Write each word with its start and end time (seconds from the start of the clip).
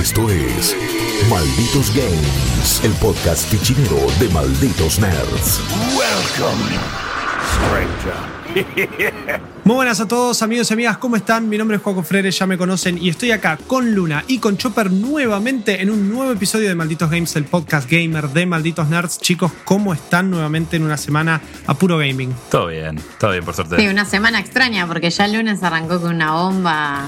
Esto 0.00 0.30
es 0.30 0.74
Malditos 1.28 1.94
Games, 1.94 2.80
el 2.82 2.92
podcast 2.92 3.46
fichinero 3.50 3.98
de 4.18 4.30
Malditos 4.30 4.98
Nerds. 4.98 5.60
Welcome, 5.94 6.64
stranger. 7.52 9.10
Muy 9.64 9.74
buenas 9.74 10.00
a 10.00 10.08
todos 10.08 10.40
amigos 10.40 10.70
y 10.70 10.72
amigas, 10.72 10.96
¿cómo 10.96 11.16
están? 11.16 11.50
Mi 11.50 11.58
nombre 11.58 11.76
es 11.76 11.82
Juaco 11.82 12.02
Freire, 12.02 12.30
ya 12.30 12.46
me 12.46 12.56
conocen 12.56 12.96
y 12.96 13.10
estoy 13.10 13.32
acá 13.32 13.58
con 13.66 13.94
Luna 13.94 14.24
y 14.26 14.38
con 14.38 14.56
Chopper 14.56 14.90
nuevamente 14.90 15.82
en 15.82 15.90
un 15.90 16.08
nuevo 16.08 16.32
episodio 16.32 16.68
de 16.68 16.74
Malditos 16.74 17.10
Games, 17.10 17.36
el 17.36 17.44
podcast 17.44 17.88
gamer 17.88 18.30
de 18.30 18.46
Malditos 18.46 18.88
Nerds. 18.88 19.18
Chicos, 19.18 19.52
¿cómo 19.66 19.92
están 19.92 20.30
nuevamente 20.30 20.76
en 20.76 20.84
una 20.84 20.96
semana 20.96 21.42
a 21.66 21.74
puro 21.74 21.98
gaming? 21.98 22.34
Todo 22.50 22.68
bien, 22.68 22.98
todo 23.18 23.32
bien 23.32 23.44
por 23.44 23.54
suerte. 23.54 23.76
Sí, 23.76 23.86
una 23.86 24.06
semana 24.06 24.40
extraña 24.40 24.86
porque 24.86 25.10
ya 25.10 25.26
el 25.26 25.34
lunes 25.34 25.62
arrancó 25.62 26.00
con 26.00 26.14
una 26.14 26.32
bomba. 26.32 27.06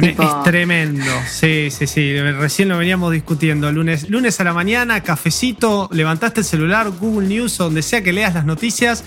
Tipo- 0.00 0.22
Es 0.22 0.42
tremendo, 0.44 1.04
sí, 1.30 1.68
sí, 1.70 1.86
sí, 1.86 2.20
recién 2.20 2.68
lo 2.68 2.78
veníamos 2.78 3.12
discutiendo. 3.12 3.70
Lunes, 3.72 4.08
lunes 4.10 4.40
a 4.40 4.44
la 4.44 4.52
mañana, 4.52 5.02
cafecito, 5.02 5.88
levantaste 5.92 6.40
el 6.40 6.46
celular, 6.46 6.90
Google 6.90 7.28
News, 7.28 7.60
o 7.60 7.64
donde 7.64 7.82
sea 7.82 8.02
que 8.02 8.12
leas 8.12 8.34
las 8.34 8.44
noticias. 8.44 9.04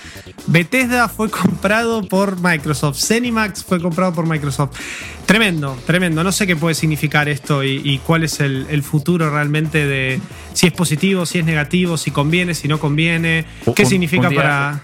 Bethesda 0.47 1.07
fue 1.09 1.29
comprado 1.31 2.03
por 2.03 2.39
Microsoft, 2.41 2.97
Zenimax 2.99 3.63
fue 3.63 3.81
comprado 3.81 4.13
por 4.13 4.25
Microsoft. 4.27 4.77
Tremendo, 5.25 5.77
tremendo. 5.85 6.23
No 6.23 6.31
sé 6.31 6.47
qué 6.47 6.55
puede 6.55 6.73
significar 6.75 7.29
esto 7.29 7.63
y, 7.63 7.81
y 7.83 7.99
cuál 7.99 8.23
es 8.23 8.39
el, 8.39 8.65
el 8.69 8.81
futuro 8.81 9.29
realmente 9.29 9.85
de 9.85 10.19
si 10.53 10.65
es 10.67 10.73
positivo, 10.73 11.25
si 11.25 11.39
es 11.39 11.45
negativo, 11.45 11.97
si 11.97 12.09
conviene, 12.11 12.55
si 12.55 12.67
no 12.67 12.79
conviene. 12.79 13.45
¿Qué 13.75 13.83
Un- 13.83 13.89
significa 13.89 14.23
un 14.27 14.29
día- 14.29 14.41
para...? 14.41 14.81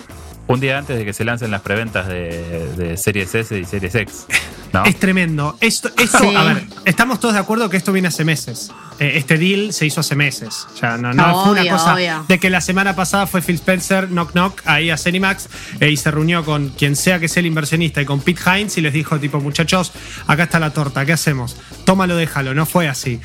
Un 0.48 0.60
día 0.60 0.78
antes 0.78 0.98
de 0.98 1.06
que 1.06 1.14
se 1.14 1.26
lancen 1.26 1.50
las 1.50 1.62
preventas 1.62 2.08
de, 2.08 2.68
de 2.78 2.98
Series 2.98 3.34
S 3.34 3.58
y 3.58 3.66
Series 3.66 3.96
X. 3.96 4.26
¿no? 4.74 4.84
Es 4.86 5.00
tremendo. 5.00 5.58
Esto, 5.60 5.90
esto 5.98 6.20
Sí. 6.20 6.36
a 6.36 6.44
ver, 6.44 6.64
estamos 6.86 7.20
todos 7.20 7.34
de 7.34 7.40
acuerdo 7.40 7.70
que 7.70 7.78
esto 7.78 7.92
viene 7.92 8.10
hace 8.10 8.26
meses. 8.26 8.72
Eh, 9.00 9.14
este 9.16 9.38
deal 9.40 9.74
se 9.74 9.86
hizo 9.88 10.02
hace 10.02 10.16
meses. 10.16 10.68
Ya 10.82 10.98
no, 10.98 11.14
no 11.14 11.44
fue 11.44 11.54
una 11.54 11.68
cosa 11.72 11.96
obvio. 11.96 12.26
de 12.28 12.40
que 12.40 12.50
la 12.52 12.62
semana 12.62 12.96
pasada 12.96 13.26
fue 13.26 13.42
Phil 13.42 13.56
Spencer, 13.56 14.08
knock 14.10 14.34
knock, 14.34 14.62
ahí 14.66 14.90
a 14.92 14.98
Cenimax 14.98 15.50
eh, 15.80 15.90
y 15.90 15.98
se 15.98 16.12
reunió 16.12 16.46
con 16.46 16.70
quien 16.70 16.96
sea 16.96 17.20
que 17.20 17.28
sea 17.28 17.40
el 17.42 17.48
inversionista 17.48 18.02
y 18.02 18.06
con 18.06 18.22
Pete 18.22 18.42
Hines 18.46 18.78
y 18.78 18.82
les 18.82 18.94
dijo 18.94 19.20
tipo, 19.20 19.40
muchachos, 19.40 19.92
acá 20.28 20.44
está 20.44 20.60
la 20.60 20.72
torta, 20.72 21.06
¿qué 21.06 21.14
hacemos? 21.14 21.58
Tómalo, 21.86 22.16
déjalo. 22.16 22.54
No 22.54 22.66
fue 22.68 22.88
así. 22.88 23.20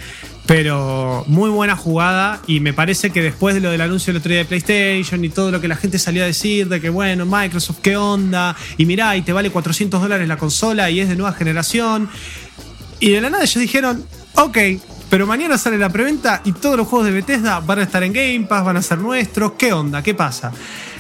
Pero 0.51 1.23
muy 1.29 1.49
buena 1.49 1.77
jugada 1.77 2.41
y 2.49 2.59
me 2.59 2.73
parece 2.73 3.11
que 3.11 3.23
después 3.23 3.55
de 3.55 3.61
lo 3.61 3.71
del 3.71 3.81
anuncio 3.83 4.11
el 4.11 4.17
otro 4.17 4.31
día 4.31 4.39
de 4.39 4.47
PlayStation 4.47 5.25
y 5.25 5.29
todo 5.29 5.53
lo 5.53 5.61
que 5.61 5.69
la 5.69 5.77
gente 5.77 5.97
salió 5.97 6.25
a 6.25 6.27
decir 6.27 6.69
de 6.69 6.81
que 6.81 6.89
bueno, 6.91 7.25
Microsoft, 7.25 7.79
¿qué 7.81 7.97
onda? 7.97 8.57
Y 8.77 8.85
mirá, 8.85 9.17
y 9.17 9.23
te 9.23 9.33
vale 9.33 9.51
400 9.51 10.03
dólares 10.03 10.27
la 10.27 10.37
consola 10.39 10.91
y 10.91 10.99
es 10.99 11.09
de 11.09 11.15
nueva 11.15 11.35
generación. 11.35 12.11
Y 12.99 13.11
de 13.11 13.21
la 13.21 13.31
nada 13.31 13.45
ellos 13.45 13.61
dijeron, 13.61 14.05
ok, 14.35 14.59
pero 15.09 15.25
mañana 15.25 15.57
sale 15.57 15.79
la 15.79 15.89
preventa 15.89 16.43
y 16.45 16.51
todos 16.51 16.77
los 16.77 16.89
juegos 16.89 17.07
de 17.07 17.13
Bethesda 17.13 17.61
van 17.61 17.79
a 17.79 17.83
estar 17.85 18.03
en 18.03 18.13
Game 18.13 18.47
Pass, 18.49 18.65
van 18.65 18.77
a 18.77 18.83
ser 18.83 18.99
nuestros. 18.99 19.53
¿Qué 19.53 19.73
onda? 19.73 20.03
¿Qué 20.03 20.15
pasa? 20.15 20.51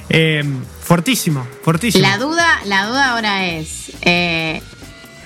Eh, 0.08 0.44
fortísimo, 0.80 1.44
fortísimo. 1.64 2.06
La 2.06 2.18
duda, 2.18 2.60
la 2.66 2.86
duda 2.86 3.10
ahora 3.10 3.48
es: 3.48 3.90
eh, 4.02 4.62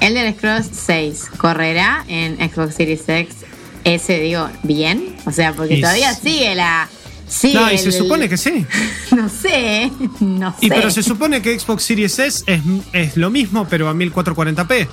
Elder 0.00 0.34
Scrolls 0.34 0.70
6 0.72 1.30
correrá 1.36 2.06
en 2.08 2.36
Xbox 2.38 2.76
Series 2.76 3.06
X 3.06 3.43
S, 3.84 4.20
digo, 4.20 4.48
bien. 4.62 5.14
O 5.26 5.32
sea, 5.32 5.52
porque 5.52 5.74
Y 5.74 5.80
todavía 5.80 6.14
sigue 6.14 6.54
la. 6.54 6.88
Sigue 7.26 7.54
no, 7.54 7.72
y 7.72 7.78
se 7.78 7.92
supone 7.92 8.28
que 8.28 8.36
sí. 8.36 8.66
No 9.16 9.28
sé, 9.28 9.90
no 10.20 10.50
sé. 10.50 10.66
Y 10.66 10.68
pero 10.68 10.90
se 10.90 11.02
supone 11.02 11.40
que 11.40 11.58
Xbox 11.58 11.84
Series 11.84 12.18
S 12.18 12.44
es, 12.46 12.62
es 12.92 13.16
lo 13.16 13.30
mismo, 13.30 13.66
pero 13.68 13.88
a 13.88 13.94
1440p. 13.94 14.88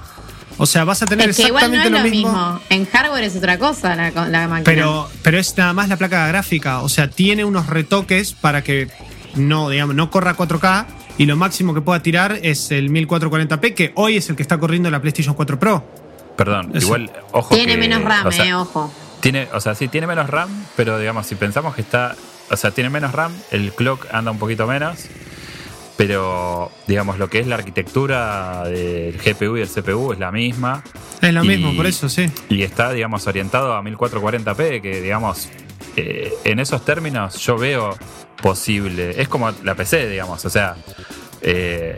O 0.57 0.65
sea, 0.65 0.83
vas 0.83 1.01
a 1.01 1.07
tener 1.07 1.29
es 1.29 1.37
que 1.37 1.47
igual 1.47 1.71
no 1.71 1.77
exactamente 1.77 2.09
es 2.09 2.23
lo 2.23 2.31
mismo. 2.31 2.53
mismo. 2.53 2.61
En 2.69 2.85
hardware 2.85 3.23
es 3.23 3.35
otra 3.35 3.57
cosa 3.57 3.95
la, 3.95 4.11
la 4.11 4.47
máquina. 4.47 4.63
Pero, 4.63 5.09
pero 5.23 5.39
es 5.39 5.57
nada 5.57 5.73
más 5.73 5.89
la 5.89 5.97
placa 5.97 6.27
gráfica. 6.27 6.81
O 6.81 6.89
sea, 6.89 7.09
tiene 7.09 7.43
unos 7.45 7.67
retoques 7.67 8.33
para 8.33 8.63
que 8.63 8.87
no, 9.35 9.69
digamos, 9.69 9.95
no 9.95 10.11
corra 10.11 10.35
4K. 10.35 10.85
Y 11.17 11.25
lo 11.25 11.35
máximo 11.35 11.73
que 11.73 11.81
pueda 11.81 12.01
tirar 12.01 12.39
es 12.41 12.71
el 12.71 12.89
1440p, 12.91 13.73
que 13.73 13.91
hoy 13.95 14.17
es 14.17 14.29
el 14.29 14.35
que 14.35 14.41
está 14.41 14.57
corriendo 14.57 14.89
la 14.89 15.01
PlayStation 15.01 15.35
4 15.35 15.59
Pro. 15.59 16.00
Perdón, 16.43 16.71
Eso. 16.75 16.85
igual, 16.87 17.11
ojo. 17.33 17.53
Tiene 17.55 17.73
que, 17.73 17.77
menos 17.79 18.03
RAM, 18.03 18.25
o 18.27 18.31
sea, 18.31 18.45
eh, 18.45 18.53
ojo. 18.55 18.91
Tiene, 19.19 19.47
o 19.53 19.59
sea, 19.59 19.75
sí, 19.75 19.87
tiene 19.87 20.07
menos 20.07 20.27
RAM, 20.29 20.49
pero 20.75 20.97
digamos, 20.97 21.27
si 21.27 21.35
pensamos 21.35 21.75
que 21.75 21.81
está. 21.81 22.15
O 22.49 22.57
sea, 22.57 22.71
tiene 22.71 22.89
menos 22.89 23.11
RAM, 23.11 23.31
el 23.51 23.71
clock 23.73 24.07
anda 24.11 24.31
un 24.31 24.39
poquito 24.39 24.65
menos. 24.65 25.05
Pero, 25.97 26.71
digamos, 26.87 27.19
lo 27.19 27.29
que 27.29 27.39
es 27.39 27.47
la 27.47 27.55
arquitectura 27.55 28.63
del 28.63 29.17
GPU 29.19 29.57
y 29.57 29.61
el 29.61 29.69
CPU 29.69 30.13
es 30.13 30.19
la 30.19 30.31
misma. 30.31 30.83
Es 31.21 31.31
lo 31.31 31.43
Y- 31.43 31.47
mismo, 31.49 31.75
por 31.75 31.85
eso, 31.85 32.09
sí. 32.09 32.25
Y 32.49 32.63
está, 32.63 32.91
digamos, 32.91 33.27
orientado 33.27 33.73
a 33.75 33.83
1440p, 33.83 34.81
que, 34.81 34.99
digamos, 35.01 35.47
eh, 35.95 36.33
en 36.43 36.59
esos 36.59 36.83
términos 36.83 37.35
yo 37.37 37.55
veo 37.57 37.95
posible. 38.41 39.21
Es 39.21 39.27
como 39.27 39.51
la 39.63 39.75
PC, 39.75 40.09
digamos, 40.09 40.43
o 40.43 40.49
sea, 40.49 40.75
eh, 41.43 41.95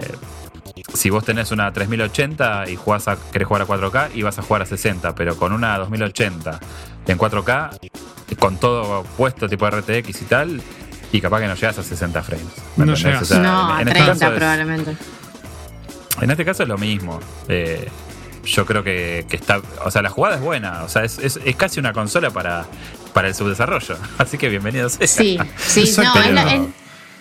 si 0.93 1.09
vos 1.09 1.23
tenés 1.23 1.51
una 1.51 1.71
3080 1.71 2.69
y 2.69 2.75
jugás 2.75 3.07
a, 3.07 3.17
querés 3.31 3.47
jugar 3.47 3.61
a 3.63 3.67
4K 3.67 4.09
y 4.15 4.21
vas 4.23 4.37
a 4.39 4.41
jugar 4.41 4.61
a 4.63 4.65
60, 4.65 5.15
pero 5.15 5.37
con 5.37 5.53
una 5.53 5.77
2080 5.77 6.59
en 7.07 7.17
4K, 7.17 7.89
con 8.39 8.57
todo 8.57 9.03
puesto 9.17 9.47
tipo 9.47 9.69
RTX 9.69 10.21
y 10.21 10.25
tal, 10.25 10.61
y 11.11 11.21
capaz 11.21 11.39
que 11.41 11.47
no 11.47 11.55
llegas 11.55 11.77
a 11.77 11.83
60 11.83 12.21
frames. 12.23 12.45
¿me 12.75 12.85
No 12.85 12.95
llegas. 12.95 13.21
O 13.21 13.25
sea, 13.25 13.39
no, 13.39 13.69
en- 13.71 13.75
a 13.77 13.81
en 13.81 13.87
este 13.87 13.99
30 14.03 14.13
caso 14.19 14.33
es- 14.33 14.37
probablemente. 14.39 14.97
en 16.21 16.31
este 16.31 16.45
caso 16.45 16.63
es 16.63 16.69
lo 16.69 16.77
mismo. 16.77 17.19
Eh, 17.47 17.87
yo 18.45 18.65
creo 18.65 18.83
que, 18.83 19.25
que 19.29 19.35
está. 19.37 19.61
O 19.85 19.91
sea, 19.91 20.01
la 20.01 20.09
jugada 20.09 20.35
es 20.35 20.41
buena. 20.41 20.83
O 20.83 20.89
sea, 20.89 21.03
es, 21.03 21.17
es- 21.19 21.39
es 21.45 21.55
casi 21.55 21.79
una 21.79 21.93
consola 21.93 22.29
para, 22.31 22.65
para 23.13 23.27
el 23.29 23.35
subdesarrollo. 23.35 23.95
Así 24.17 24.37
que 24.37 24.49
bienvenido 24.49 24.89
sea. 24.89 25.07
Sí, 25.07 25.37
sí, 25.57 25.85
no, 26.01 26.13
es 26.15 26.29
Pero- 26.29 26.67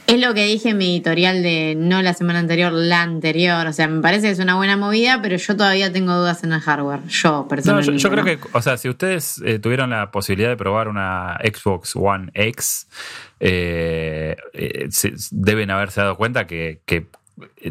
es- 0.07 0.21
lo 0.21 0.35
que 0.35 0.45
dije 0.47 0.71
en 0.71 0.79
mi 0.79 0.91
editorial 0.95 1.43
de 1.43 1.75
no 1.77 2.03
la 2.03 2.15
semana 2.15 2.39
anterior, 2.39 2.73
la 2.73 3.03
anterior. 3.03 3.67
O 3.67 3.73
sea, 3.73 3.89
me 3.89 4.01
parece 4.03 4.27
que 4.27 4.31
es 4.33 4.39
una 4.39 4.55
buena 4.57 4.77
movida, 4.77 5.21
pero 5.23 5.37
yo 5.37 5.57
todavía 5.57 5.93
tengo 5.93 6.15
dudas 6.15 6.45
en 6.45 6.53
el 6.53 6.61
hardware. 6.61 7.01
Yo, 7.09 7.31
No, 7.31 7.49
personalmente. 7.49 7.93
yo, 7.99 7.99
yo 7.99 8.11
creo 8.11 8.25
¿no? 8.25 8.31
que, 8.43 8.49
o 8.53 8.63
sea, 8.63 8.77
si 8.77 8.89
ustedes 8.89 9.41
eh, 9.45 9.59
tuvieron 9.59 9.91
la 9.91 10.11
posibilidad 10.11 10.51
de 10.51 10.57
probar 10.57 10.89
una 10.89 11.39
Xbox 11.43 11.97
One 11.97 12.31
X, 12.35 12.89
eh, 13.41 14.37
eh, 14.53 14.87
se- 14.91 15.15
deben 15.31 15.71
haberse 15.71 16.01
dado 16.01 16.17
cuenta 16.17 16.47
que, 16.47 16.81
que 16.87 17.07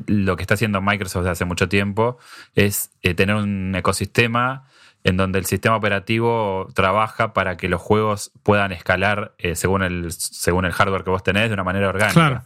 lo 0.07 0.35
que 0.35 0.43
está 0.43 0.55
haciendo 0.55 0.81
Microsoft 0.81 1.21
desde 1.23 1.31
hace 1.31 1.45
mucho 1.45 1.69
tiempo 1.69 2.17
es 2.55 2.91
eh, 3.03 3.13
tener 3.13 3.35
un 3.35 3.73
ecosistema 3.75 4.65
en 5.03 5.17
donde 5.17 5.39
el 5.39 5.45
sistema 5.45 5.75
operativo 5.75 6.67
trabaja 6.75 7.33
para 7.33 7.57
que 7.57 7.69
los 7.69 7.81
juegos 7.81 8.31
puedan 8.43 8.71
escalar 8.71 9.33
eh, 9.37 9.55
según, 9.55 9.81
el, 9.83 10.11
según 10.11 10.65
el 10.65 10.71
hardware 10.71 11.03
que 11.03 11.09
vos 11.09 11.23
tenés 11.23 11.49
de 11.49 11.53
una 11.53 11.63
manera 11.63 11.89
orgánica. 11.89 12.13
Claro. 12.13 12.43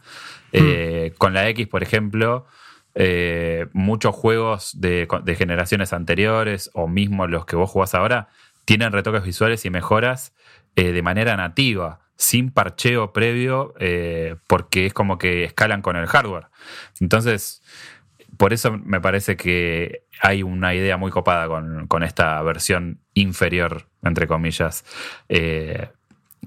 Eh, 0.54 1.14
Con 1.18 1.34
la 1.34 1.50
X, 1.50 1.68
por 1.68 1.84
ejemplo, 1.84 2.46
eh, 2.94 3.68
muchos 3.74 4.16
juegos 4.16 4.80
de, 4.80 5.08
de 5.24 5.36
generaciones 5.36 5.92
anteriores 5.92 6.70
o 6.74 6.88
mismo 6.88 7.28
los 7.28 7.46
que 7.46 7.58
vos 7.58 7.70
jugás 7.70 7.94
ahora 7.94 8.30
tienen 8.64 8.94
retoques 8.94 9.24
visuales 9.24 9.66
y 9.66 9.70
mejoras 9.70 10.34
de 10.76 11.02
manera 11.02 11.38
nativa, 11.38 12.00
sin 12.18 12.52
parcheo 12.52 13.14
previo, 13.14 13.74
eh, 13.80 14.36
porque 14.48 14.86
es 14.86 14.94
como 14.94 15.18
que 15.18 15.44
escalan 15.44 15.82
con 15.82 15.96
el 15.96 16.08
hardware. 16.08 16.48
Entonces, 17.00 17.62
por 18.38 18.54
eso 18.54 18.78
me 18.78 19.02
parece 19.02 19.38
que 19.38 20.04
hay 20.22 20.44
una 20.44 20.74
idea 20.74 20.98
muy 20.98 21.12
copada 21.12 21.48
con, 21.48 21.88
con 21.88 22.04
esta 22.04 22.42
versión 22.42 23.00
inferior, 23.14 23.88
entre 24.04 24.28
comillas. 24.28 24.86
Eh, 25.30 25.90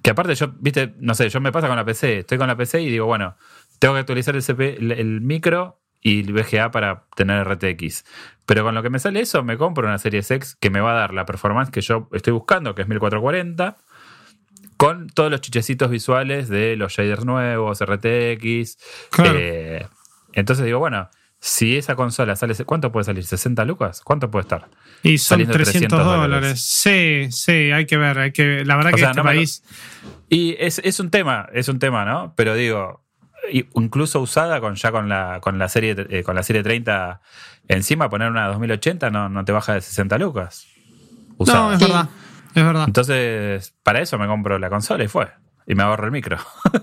que 0.02 0.10
aparte 0.10 0.34
yo, 0.34 0.52
viste, 0.60 0.94
no 0.98 1.14
sé, 1.14 1.28
yo 1.28 1.40
me 1.40 1.52
pasa 1.52 1.68
con 1.68 1.76
la 1.76 1.84
PC, 1.84 2.20
estoy 2.20 2.38
con 2.38 2.48
la 2.48 2.56
PC 2.56 2.82
y 2.82 2.90
digo, 2.90 3.06
bueno, 3.06 3.36
tengo 3.78 3.94
que 3.94 4.00
actualizar 4.00 4.34
el, 4.36 4.42
CP, 4.42 4.78
el, 4.78 4.92
el 4.92 5.20
micro 5.20 5.80
y 6.00 6.20
el 6.20 6.32
VGA 6.32 6.70
para 6.70 7.04
tener 7.16 7.46
RTX. 7.48 8.04
Pero 8.46 8.64
con 8.64 8.74
lo 8.74 8.82
que 8.82 8.90
me 8.90 8.98
sale 8.98 9.20
eso, 9.20 9.42
me 9.42 9.58
compro 9.58 9.86
una 9.86 9.98
serie 9.98 10.20
X 10.20 10.56
que 10.58 10.70
me 10.70 10.80
va 10.80 10.92
a 10.92 10.94
dar 10.94 11.14
la 11.14 11.26
performance 11.26 11.70
que 11.70 11.80
yo 11.80 12.08
estoy 12.12 12.32
buscando, 12.32 12.74
que 12.74 12.82
es 12.82 12.88
1440, 12.88 13.76
con 14.76 15.08
todos 15.08 15.30
los 15.30 15.40
chichecitos 15.40 15.90
visuales 15.90 16.48
de 16.48 16.76
los 16.76 16.92
shaders 16.92 17.24
nuevos, 17.24 17.84
RTX. 17.84 18.78
Claro. 19.10 19.38
Eh, 19.38 19.86
entonces 20.32 20.64
digo, 20.64 20.78
bueno, 20.78 21.10
si 21.40 21.76
esa 21.76 21.94
consola 21.94 22.34
sale, 22.36 22.54
¿cuánto 22.64 22.90
puede 22.90 23.04
salir? 23.04 23.24
¿60 23.24 23.64
lucas? 23.66 24.00
¿Cuánto 24.02 24.30
puede 24.30 24.42
estar? 24.42 24.68
Y 25.02 25.18
son 25.18 25.36
Saliendo 25.36 25.52
300, 25.54 25.72
300 25.88 26.04
dólares. 26.04 26.20
dólares. 26.40 26.60
Sí, 26.60 27.28
sí, 27.30 27.70
hay 27.70 27.86
que 27.86 27.96
ver. 27.96 28.18
Hay 28.18 28.32
que, 28.32 28.64
la 28.64 28.76
verdad 28.76 28.92
O 28.92 28.96
que 28.96 29.00
sea, 29.00 29.10
este 29.10 29.18
no 29.18 29.24
me 29.24 29.30
país. 29.30 29.62
Y 30.28 30.56
es, 30.58 30.80
es 30.84 30.98
un 31.00 31.10
tema, 31.10 31.48
es 31.52 31.68
un 31.68 31.78
tema, 31.78 32.04
¿no? 32.04 32.34
Pero 32.36 32.54
digo, 32.54 33.04
incluso 33.74 34.20
usada 34.20 34.60
con 34.60 34.74
ya 34.74 34.90
con 34.90 35.08
la, 35.08 35.38
con 35.40 35.58
la 35.58 35.68
serie 35.68 35.94
eh, 36.10 36.22
con 36.24 36.34
la 36.34 36.42
serie 36.42 36.62
30 36.62 37.20
encima, 37.68 38.08
poner 38.10 38.30
una 38.30 38.48
2080 38.48 39.10
no, 39.10 39.28
no 39.28 39.44
te 39.44 39.52
baja 39.52 39.74
de 39.74 39.80
60 39.80 40.18
lucas. 40.18 40.66
Usada. 41.36 41.58
No, 41.68 41.72
es 41.74 41.78
Sí. 41.78 41.84
verdad. 41.84 42.08
Es 42.54 42.64
verdad. 42.64 42.84
Entonces, 42.88 43.74
para 43.84 44.00
eso 44.00 44.18
me 44.18 44.26
compro 44.26 44.58
la 44.58 44.68
consola 44.70 45.04
y 45.04 45.08
fue. 45.08 45.28
Y 45.68 45.74
me 45.74 45.82
ahorro 45.82 46.06
el 46.06 46.12
micro. 46.12 46.38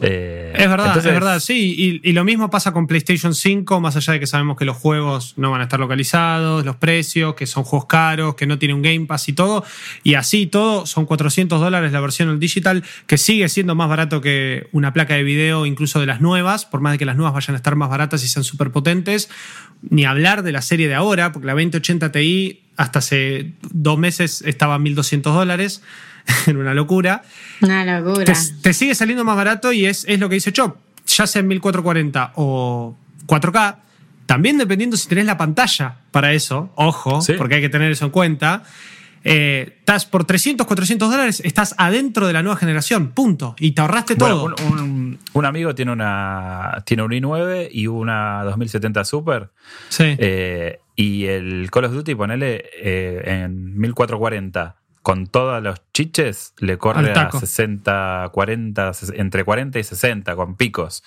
Eh, 0.00 0.52
es 0.54 0.68
verdad, 0.68 0.96
es 0.96 1.04
verdad, 1.04 1.40
sí. 1.40 2.00
Y, 2.04 2.12
lo 2.12 2.22
mismo 2.22 2.50
pasa 2.50 2.72
con 2.72 2.86
PlayStation 2.86 3.34
5, 3.34 3.80
más 3.80 3.96
allá 3.96 4.12
de 4.12 4.20
que 4.20 4.26
sabemos 4.28 4.56
que 4.56 4.64
los 4.64 4.76
juegos 4.76 5.34
no 5.36 5.50
van 5.50 5.62
a 5.62 5.64
estar 5.64 5.80
localizados, 5.80 6.64
los 6.64 6.76
precios, 6.76 7.34
que 7.34 7.46
son 7.46 7.64
juegos 7.64 7.86
caros, 7.86 8.36
que 8.36 8.46
no 8.46 8.58
tienen 8.58 8.76
un 8.76 8.82
Game 8.82 9.06
Pass 9.06 9.28
y 9.30 9.32
todo. 9.32 9.64
Y 10.04 10.14
así 10.14 10.46
todo, 10.46 10.86
son 10.86 11.06
400 11.06 11.60
dólares 11.60 11.90
la 11.90 12.00
versión 12.00 12.38
digital, 12.38 12.84
que 13.06 13.18
sigue 13.18 13.48
siendo 13.48 13.74
más 13.74 13.88
barato 13.88 14.20
que 14.20 14.68
una 14.70 14.92
placa 14.92 15.14
de 15.14 15.24
video, 15.24 15.66
incluso 15.66 15.98
de 15.98 16.06
las 16.06 16.20
nuevas, 16.20 16.66
por 16.66 16.80
más 16.80 16.92
de 16.92 16.98
que 16.98 17.06
las 17.06 17.16
nuevas 17.16 17.34
vayan 17.34 17.54
a 17.54 17.56
estar 17.56 17.74
más 17.74 17.88
baratas 17.88 18.22
y 18.22 18.28
sean 18.28 18.44
súper 18.44 18.70
potentes. 18.70 19.30
Ni 19.90 20.04
hablar 20.04 20.42
de 20.42 20.52
la 20.52 20.62
serie 20.62 20.86
de 20.86 20.94
ahora, 20.94 21.32
porque 21.32 21.46
la 21.46 21.54
2080 21.54 22.12
Ti 22.12 22.62
hasta 22.76 23.00
hace 23.00 23.54
dos 23.72 23.98
meses 23.98 24.42
estaba 24.46 24.74
a 24.74 24.78
1200 24.78 25.34
dólares. 25.34 25.82
en 26.46 26.56
una 26.56 26.74
locura. 26.74 27.22
Una 27.60 28.00
locura. 28.00 28.32
Te, 28.62 28.72
sigue 28.72 28.94
saliendo 28.94 29.24
más 29.24 29.36
barato 29.36 29.72
y 29.72 29.86
es, 29.86 30.04
es 30.08 30.18
lo 30.18 30.28
que 30.28 30.36
dice 30.36 30.52
Chop. 30.52 30.76
Ya 31.06 31.26
sea 31.26 31.40
en 31.40 31.48
1440 31.48 32.32
o 32.36 32.94
4K, 33.26 33.76
también 34.26 34.58
dependiendo 34.58 34.96
si 34.96 35.08
tenés 35.08 35.24
la 35.24 35.38
pantalla 35.38 35.96
para 36.10 36.32
eso, 36.32 36.70
ojo, 36.74 37.20
porque 37.38 37.56
hay 37.56 37.60
que 37.62 37.70
tener 37.70 37.90
eso 37.90 38.04
en 38.04 38.10
cuenta. 38.10 38.62
Eh, 39.24 39.76
estás 39.78 40.06
por 40.06 40.24
300, 40.24 40.66
400 40.66 41.10
dólares, 41.10 41.42
estás 41.44 41.74
adentro 41.76 42.26
de 42.26 42.32
la 42.32 42.42
nueva 42.42 42.56
generación, 42.56 43.08
punto. 43.08 43.56
Y 43.58 43.72
te 43.72 43.80
ahorraste 43.80 44.16
todo. 44.16 44.54
Un, 45.34 45.44
amigo 45.44 45.74
tiene 45.74 45.92
una 45.92 46.82
tiene 46.84 47.02
un 47.02 47.10
i9 47.10 47.68
y 47.72 47.86
una 47.86 48.44
2070 48.44 49.04
Super. 49.04 49.50
Sí. 49.88 50.14
Eh, 50.18 50.78
y 50.94 51.24
el 51.26 51.70
Call 51.70 51.84
of 51.86 51.92
Duty, 51.92 52.14
ponele 52.14 52.64
eh, 52.82 53.22
en 53.24 53.78
1440 53.78 54.76
con 55.08 55.26
todos 55.26 55.62
los 55.62 55.80
chiches 55.94 56.52
le 56.58 56.76
corre 56.76 57.12
a 57.12 57.30
60, 57.30 58.28
40, 58.30 58.92
entre 59.14 59.42
40 59.42 59.78
y 59.78 59.82
60 59.82 60.36
con 60.36 60.54
picos. 60.54 61.02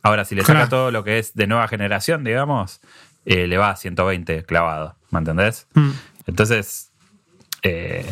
Ahora, 0.00 0.24
si 0.24 0.34
le 0.34 0.42
saca 0.42 0.70
todo 0.70 0.90
lo 0.90 1.04
que 1.04 1.18
es 1.18 1.34
de 1.34 1.46
nueva 1.46 1.68
generación, 1.68 2.24
digamos, 2.24 2.80
eh, 3.26 3.46
le 3.46 3.58
va 3.58 3.68
a 3.68 3.76
120 3.76 4.44
clavado, 4.44 4.96
¿me 5.10 5.18
entendés? 5.18 5.66
Mm. 5.74 5.90
Entonces, 6.28 6.92
eh, 7.62 8.10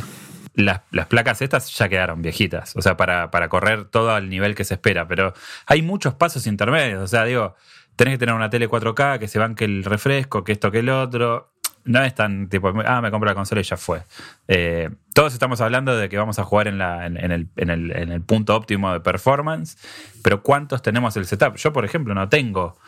las, 0.52 0.82
placas 1.08 1.40
estas 1.40 1.74
ya 1.74 1.88
quedaron 1.88 2.20
viejitas, 2.20 2.76
o 2.76 2.82
sea, 2.82 2.98
para, 2.98 3.30
para 3.30 3.48
correr 3.48 3.86
todo 3.86 4.10
al 4.10 4.28
nivel 4.28 4.54
que 4.54 4.64
se 4.64 4.74
espera, 4.74 5.08
pero 5.08 5.32
hay 5.64 5.80
muchos 5.80 6.12
pasos 6.12 6.46
intermedios, 6.46 7.02
o 7.02 7.06
sea, 7.06 7.24
digo, 7.24 7.56
tenés 7.96 8.12
que 8.12 8.18
tener 8.18 8.34
una 8.34 8.50
tele 8.50 8.68
4K, 8.68 9.18
que 9.18 9.26
se 9.26 9.38
banque 9.38 9.64
el 9.64 9.84
refresco, 9.84 10.44
que 10.44 10.52
esto, 10.52 10.70
que 10.70 10.80
el 10.80 10.90
otro 10.90 11.50
no 11.90 12.04
es 12.04 12.14
tan 12.14 12.48
tipo, 12.48 12.72
ah, 12.86 13.00
me 13.00 13.10
compro 13.10 13.28
la 13.28 13.34
consola 13.34 13.60
y 13.60 13.64
ya 13.64 13.76
fue. 13.76 14.02
Eh, 14.46 14.90
todos 15.12 15.32
estamos 15.32 15.60
hablando 15.60 15.96
de 15.96 16.08
que 16.08 16.16
vamos 16.16 16.38
a 16.38 16.44
jugar 16.44 16.68
en, 16.68 16.78
la, 16.78 17.04
en, 17.04 17.16
el, 17.16 17.48
en, 17.56 17.68
el, 17.68 17.90
en, 17.90 18.12
el, 18.12 18.22
punto 18.22 18.54
óptimo 18.54 18.92
de 18.92 19.00
performance, 19.00 19.76
pero 20.22 20.42
¿cuántos 20.42 20.82
tenemos 20.82 21.16
el 21.16 21.26
setup? 21.26 21.56
Yo, 21.56 21.72
por 21.72 21.84
ejemplo, 21.84 22.14
no 22.14 22.28
tengo 22.28 22.78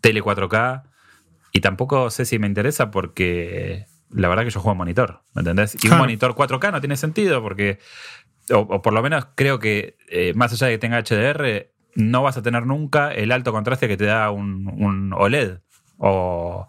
tele 0.00 0.22
4K 0.22 0.84
y 1.50 1.60
tampoco 1.60 2.08
sé 2.10 2.24
si 2.24 2.38
me 2.38 2.46
interesa 2.46 2.92
porque 2.92 3.86
la 4.10 4.28
verdad 4.28 4.44
que 4.44 4.50
yo 4.50 4.60
juego 4.60 4.72
en 4.72 4.78
monitor, 4.78 5.22
¿me 5.34 5.40
entendés? 5.40 5.76
Y 5.82 5.88
un 5.88 5.98
monitor 5.98 6.36
4K 6.36 6.70
no 6.70 6.80
tiene 6.80 6.96
sentido 6.96 7.42
porque, 7.42 7.80
o, 8.52 8.80
por 8.80 8.92
lo 8.92 9.02
menos 9.02 9.26
creo 9.34 9.58
que 9.58 9.96
eh, 10.08 10.34
más 10.36 10.52
allá 10.52 10.68
de 10.68 10.74
que 10.74 10.78
tenga 10.78 11.02
HDR, 11.02 11.66
no 11.96 12.22
vas 12.22 12.36
a 12.36 12.42
tener 12.42 12.64
nunca 12.64 13.12
el 13.12 13.32
alto 13.32 13.50
contraste 13.50 13.88
que 13.88 13.96
te 13.96 14.04
da 14.04 14.30
un, 14.30 14.68
un 14.68 15.12
OLED 15.14 15.58
o 15.98 16.68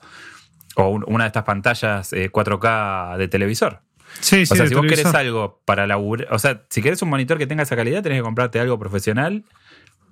o 0.75 0.89
una 1.07 1.25
de 1.25 1.27
estas 1.27 1.43
pantallas 1.43 2.13
4K 2.13 3.15
eh, 3.15 3.17
de 3.17 3.27
televisor. 3.27 3.81
Sí, 4.19 4.45
sí, 4.45 4.53
o 4.53 4.55
sea, 4.55 4.67
si 4.67 4.75
vos 4.75 4.85
querés 4.87 5.05
algo 5.05 5.61
para 5.65 5.87
la 5.87 5.97
o 5.97 6.39
sea, 6.39 6.61
si 6.69 6.81
querés 6.81 7.01
un 7.01 7.09
monitor 7.09 7.37
que 7.37 7.47
tenga 7.47 7.63
esa 7.63 7.75
calidad, 7.75 8.03
tenés 8.03 8.19
que 8.19 8.23
comprarte 8.23 8.59
algo 8.59 8.77
profesional 8.77 9.43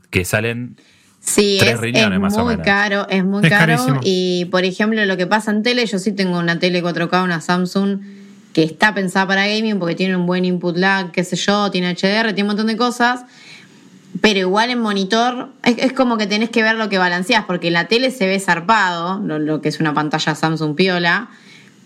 que 0.09 0.25
salen 0.25 0.77
Sí, 1.21 1.59
es, 1.61 1.79
muy 1.79 2.57
caro, 2.57 3.07
es 3.07 3.23
muy 3.23 3.47
caro. 3.47 3.99
Y 4.01 4.45
por 4.45 4.65
ejemplo, 4.65 5.05
lo 5.05 5.17
que 5.17 5.27
pasa 5.27 5.51
en 5.51 5.61
tele, 5.61 5.85
yo 5.85 5.99
sí 5.99 6.13
tengo 6.13 6.39
una 6.39 6.57
tele 6.57 6.83
4K, 6.83 7.23
una 7.23 7.39
Samsung, 7.39 7.99
que 8.53 8.63
está 8.63 8.95
pensada 8.95 9.27
para 9.27 9.47
gaming 9.47 9.77
porque 9.77 9.93
tiene 9.93 10.15
un 10.15 10.25
buen 10.25 10.45
input 10.45 10.75
lag, 10.77 11.11
qué 11.11 11.23
sé 11.23 11.35
yo, 11.35 11.69
tiene 11.69 11.93
HDR, 11.93 12.33
tiene 12.33 12.41
un 12.41 12.47
montón 12.47 12.67
de 12.67 12.75
cosas. 12.75 13.23
Pero 14.19 14.39
igual 14.39 14.69
en 14.69 14.79
monitor 14.79 15.49
es, 15.63 15.93
como 15.93 16.17
que 16.17 16.27
tenés 16.27 16.49
que 16.49 16.63
ver 16.63 16.75
lo 16.75 16.89
que 16.89 16.97
balanceás, 16.97 17.45
porque 17.45 17.71
la 17.71 17.87
tele 17.87 18.11
se 18.11 18.27
ve 18.27 18.39
zarpado, 18.39 19.19
lo, 19.19 19.61
que 19.61 19.69
es 19.69 19.79
una 19.79 19.93
pantalla 19.93 20.35
Samsung 20.35 20.75
Piola, 20.75 21.29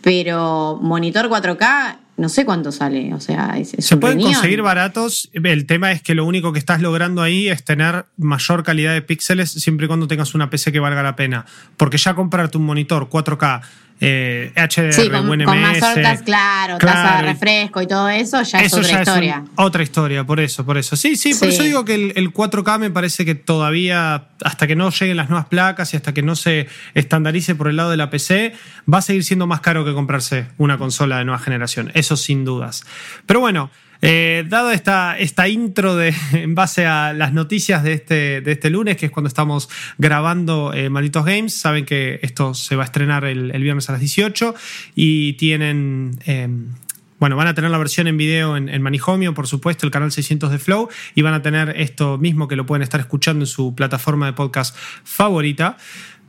pero 0.02 0.80
monitor 0.82 1.30
4K 1.30 1.98
no 2.18 2.30
sé 2.30 2.46
cuánto 2.46 2.72
sale, 2.72 3.14
o 3.14 3.20
sea, 3.20 3.56
se 3.66 3.98
pueden 3.98 4.22
conseguir 4.22 4.62
baratos. 4.62 5.30
El 5.34 5.66
tema 5.66 5.92
es 5.92 6.02
que 6.02 6.16
lo 6.16 6.24
único 6.24 6.54
que 6.54 6.60
estás 6.60 6.82
logrando 6.82 7.22
ahí 7.22 7.50
es 7.50 7.66
tener 7.66 8.06
mayor 8.16 8.64
calidad 8.64 8.94
de 8.94 9.02
píxeles 9.02 9.52
siempre 9.52 9.86
y 9.86 9.88
cuando 9.88 10.08
tengas 10.08 10.34
una 10.34 10.50
PC 10.50 10.72
que 10.72 10.80
valga 10.80 11.04
la 11.04 11.18
pena, 11.18 11.46
porque 11.76 11.98
ya 11.98 12.16
comprarte 12.16 12.58
un 12.58 12.66
monitor 12.66 13.10
4K 13.10 13.62
eh, 14.02 14.52
HDR, 14.56 14.92
sí, 14.92 15.10
con, 15.10 15.46
más 15.46 15.82
horcas, 15.82 16.22
claro, 16.24 16.78
tasa 16.78 17.18
de 17.18 17.32
refresco 17.32 17.82
y 17.82 17.88
todo 17.88 18.10
eso, 18.10 18.42
ya 18.44 18.60
es 18.60 18.74
otra 18.74 19.00
historia. 19.00 19.44
otra 19.56 19.84
historia, 19.84 20.24
por 20.26 20.42
eso, 20.42 20.66
por 20.66 20.78
eso. 20.78 20.98
Sí, 20.98 21.16
sí, 21.16 21.34
por 21.34 21.48
eso 21.48 21.64
digo 21.64 21.86
que 21.86 21.96
el, 21.96 22.34
4K 22.34 22.78
me 22.80 22.92
parece 22.92 23.24
que 23.24 23.36
todavía, 23.36 24.28
hasta 24.44 24.68
que 24.68 24.76
no 24.76 24.90
lleguen 24.90 25.16
las 25.16 25.30
nuevas 25.30 25.48
placas 25.48 25.94
y 25.94 25.98
hasta 25.98 26.14
que 26.14 26.22
no 26.22 26.36
se 26.36 26.68
estandarice 26.94 27.56
por 27.56 27.70
el 27.70 27.78
lado 27.78 27.90
de 27.90 27.98
la 27.98 28.10
PC, 28.10 28.54
va 28.92 28.98
a 28.98 29.02
seguir 29.02 29.24
siendo 29.24 29.48
más 29.48 29.62
caro 29.62 29.86
que 29.86 29.94
comprarse 29.94 30.48
una 30.58 30.78
consola 30.78 31.20
de 31.20 31.26
nueva 31.26 31.40
generación. 31.40 31.92
Eso 31.94 32.18
sin 32.18 32.44
dudas. 32.44 32.84
Pero 33.26 33.40
bueno. 33.40 33.70
Eh, 34.08 34.46
dado 34.48 34.70
esta, 34.70 35.18
esta 35.18 35.48
intro 35.48 35.96
de, 35.96 36.14
en 36.34 36.54
base 36.54 36.86
a 36.86 37.12
las 37.14 37.34
noticias 37.34 37.84
de 37.84 37.94
este, 37.94 38.42
de 38.42 38.52
este 38.52 38.70
lunes, 38.70 38.98
que 38.98 39.08
es 39.08 39.12
cuando 39.12 39.28
estamos 39.28 39.68
grabando 39.98 40.74
eh, 40.74 40.90
Malditos 40.92 41.26
Games, 41.26 41.56
saben 41.56 41.86
que 41.86 42.20
esto 42.22 42.54
se 42.54 42.76
va 42.76 42.84
a 42.84 42.86
estrenar 42.86 43.26
el, 43.26 43.52
viernes 43.64 43.90
a 43.90 43.94
las 43.94 44.02
18 44.02 44.54
y 44.94 45.34
tienen... 45.34 46.20
Em, 46.26 46.74
bueno, 47.18 47.38
van 47.38 47.48
a 47.48 47.56
tener 47.56 47.72
la 47.72 47.78
versión 47.78 48.08
en 48.08 48.18
video 48.18 48.58
en, 48.58 48.68
en, 48.68 48.82
Manijomio, 48.82 49.34
por 49.34 49.48
supuesto, 49.48 49.88
el 49.88 49.92
canal 49.92 50.12
600 50.12 50.52
de 50.52 50.60
Flow, 50.60 50.90
y 51.16 51.22
van 51.22 51.34
a 51.34 51.42
tener 51.42 51.74
esto 51.78 52.18
mismo 52.18 52.50
que 52.50 52.58
lo 52.58 52.66
pueden 52.66 52.84
estar 52.84 53.00
escuchando 53.00 53.44
en 53.44 53.48
su 53.48 53.74
plataforma 53.74 54.26
de 54.26 54.34
podcast 54.34 54.76
favorita. 55.04 55.78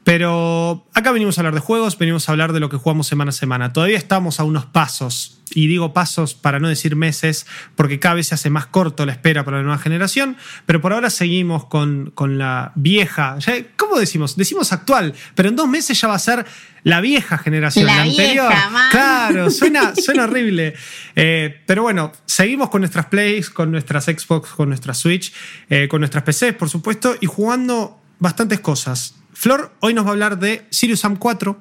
Pero 0.06 0.86
acá 0.94 1.10
venimos 1.10 1.36
a 1.36 1.40
hablar 1.40 1.54
de 1.54 1.58
juegos, 1.58 1.98
venimos 1.98 2.28
a 2.28 2.32
hablar 2.32 2.52
de 2.52 2.60
lo 2.60 2.68
que 2.68 2.76
jugamos 2.76 3.08
semana 3.08 3.30
a 3.30 3.32
semana. 3.32 3.72
Todavía 3.72 3.98
estamos 3.98 4.38
a 4.38 4.44
unos 4.44 4.64
pasos, 4.64 5.40
y 5.50 5.66
digo 5.66 5.92
pasos 5.92 6.34
para 6.34 6.60
no 6.60 6.68
decir 6.68 6.94
meses, 6.94 7.44
porque 7.74 7.98
cada 7.98 8.14
vez 8.14 8.28
se 8.28 8.36
hace 8.36 8.48
más 8.48 8.66
corto 8.66 9.04
la 9.04 9.10
espera 9.10 9.44
para 9.44 9.56
la 9.56 9.64
nueva 9.64 9.78
generación, 9.78 10.36
pero 10.64 10.80
por 10.80 10.92
ahora 10.92 11.10
seguimos 11.10 11.64
con, 11.64 12.12
con 12.14 12.38
la 12.38 12.70
vieja, 12.76 13.38
¿cómo 13.74 13.98
decimos? 13.98 14.36
Decimos 14.36 14.72
actual, 14.72 15.12
pero 15.34 15.48
en 15.48 15.56
dos 15.56 15.66
meses 15.66 16.00
ya 16.00 16.06
va 16.06 16.14
a 16.14 16.20
ser 16.20 16.46
la 16.84 17.00
vieja 17.00 17.36
generación, 17.36 17.86
la, 17.86 18.02
anterior. 18.02 18.52
Claro, 18.92 19.50
suena, 19.50 19.92
suena 20.00 20.22
horrible. 20.22 20.74
Eh, 21.16 21.62
pero 21.66 21.82
bueno, 21.82 22.12
seguimos 22.26 22.70
con 22.70 22.80
nuestras 22.80 23.06
Plays, 23.06 23.50
con 23.50 23.72
nuestras 23.72 24.04
Xbox, 24.04 24.50
con 24.50 24.68
nuestra 24.68 24.94
Switch, 24.94 25.32
eh, 25.68 25.88
con 25.88 26.00
nuestras 26.00 26.22
PCs, 26.22 26.54
por 26.54 26.70
supuesto, 26.70 27.16
y 27.20 27.26
jugando 27.26 28.00
bastantes 28.20 28.60
cosas. 28.60 29.16
Flor 29.38 29.70
hoy 29.80 29.92
nos 29.92 30.06
va 30.06 30.08
a 30.08 30.12
hablar 30.12 30.38
de 30.38 30.66
Sirius 30.70 31.00
Sam 31.00 31.16
4, 31.16 31.58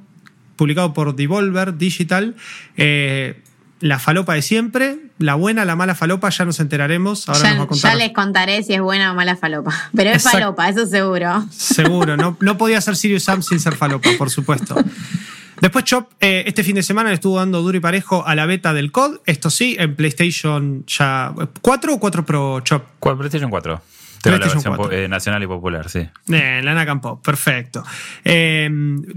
publicado 0.55 0.93
por 0.93 1.13
Devolver 1.13 1.77
Digital. 1.77 2.33
Eh, 2.77 3.43
la 3.81 3.99
falopa 3.99 4.33
de 4.33 4.41
siempre, 4.41 4.97
la 5.19 5.35
buena, 5.35 5.65
la 5.65 5.75
mala 5.75 5.93
falopa, 5.93 6.29
ya 6.29 6.45
nos 6.45 6.61
enteraremos. 6.61 7.27
Ahora 7.27 7.41
ya, 7.41 7.49
nos 7.49 7.59
va 7.59 7.63
a 7.65 7.67
contar. 7.67 7.91
ya 7.91 7.97
les 7.97 8.13
contaré 8.13 8.63
si 8.63 8.75
es 8.75 8.81
buena 8.81 9.11
o 9.11 9.15
mala 9.15 9.35
falopa. 9.35 9.73
Pero 9.93 10.11
es 10.11 10.23
falopa, 10.23 10.69
eso 10.69 10.85
seguro. 10.85 11.45
Seguro, 11.51 12.15
no, 12.15 12.37
no 12.39 12.57
podía 12.57 12.79
ser 12.79 12.95
Sirius 12.95 13.23
Sam 13.23 13.43
sin 13.43 13.59
ser 13.59 13.75
falopa, 13.75 14.09
por 14.17 14.29
supuesto. 14.29 14.73
Después 15.59 15.83
Chop, 15.83 16.13
eh, 16.21 16.45
este 16.47 16.63
fin 16.63 16.75
de 16.75 16.83
semana 16.83 17.09
le 17.09 17.15
estuvo 17.15 17.37
dando 17.37 17.61
duro 17.61 17.77
y 17.77 17.81
parejo 17.81 18.25
a 18.25 18.35
la 18.35 18.45
beta 18.45 18.73
del 18.73 18.93
COD. 18.93 19.17
Esto 19.25 19.49
sí, 19.49 19.75
en 19.77 19.97
PlayStation 19.97 20.85
ya. 20.87 21.33
¿4 21.35 21.93
o 21.93 21.99
4 21.99 22.25
Pro 22.25 22.61
Chop? 22.61 22.85
PlayStation 23.01 23.49
4. 23.49 23.81
Tengo 24.31 24.37
la 24.39 24.47
versión 24.47 24.77
eh, 24.91 25.07
nacional 25.07 25.43
y 25.43 25.47
popular, 25.47 25.89
sí. 25.89 26.07
Eh, 26.31 26.61
la 26.63 27.19
perfecto. 27.21 27.83
Eh, 28.23 28.69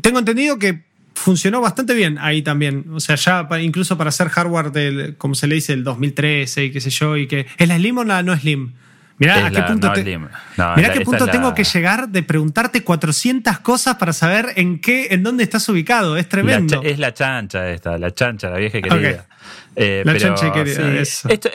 tengo 0.02 0.18
entendido 0.18 0.58
que 0.58 0.82
funcionó 1.14 1.60
bastante 1.60 1.94
bien 1.94 2.18
ahí 2.18 2.42
también. 2.42 2.84
O 2.92 3.00
sea, 3.00 3.16
ya 3.16 3.48
incluso 3.60 3.96
para 3.96 4.08
hacer 4.08 4.28
hardware 4.28 4.70
del, 4.70 5.16
como 5.16 5.34
se 5.34 5.46
le 5.46 5.56
dice, 5.56 5.72
el 5.72 5.84
2013 5.84 6.66
y 6.66 6.70
qué 6.70 6.80
sé 6.80 6.90
yo, 6.90 7.16
y 7.16 7.26
que. 7.26 7.46
¿Es 7.56 7.68
la 7.68 7.76
Slim 7.76 7.98
o 7.98 8.04
la 8.04 8.22
no 8.22 8.36
Slim? 8.36 8.72
Mirá 9.18 9.46
a 9.46 9.50
qué 9.50 9.62
punto, 9.62 9.92
qué 9.92 11.00
punto 11.04 11.26
tengo 11.26 11.54
que 11.54 11.64
llegar 11.64 12.08
de 12.08 12.22
preguntarte 12.22 12.84
400 12.84 13.58
cosas 13.60 13.96
para 13.96 14.12
saber 14.12 14.52
en 14.56 14.80
qué, 14.80 15.08
en 15.10 15.22
dónde 15.22 15.42
estás 15.42 15.68
ubicado. 15.68 16.16
Es 16.16 16.28
tremendo. 16.28 16.80
es 16.82 16.98
la 16.98 17.12
chancha 17.12 17.68
esta, 17.70 17.98
la 17.98 18.12
chancha, 18.12 18.50
la 18.50 18.58
vieja 18.58 18.80
querida. 18.80 19.26
Eh, 19.74 20.02
la 20.04 20.16
chancha 20.16 20.52
querida, 20.52 21.00
eso. 21.00 21.28
Esto, 21.28 21.50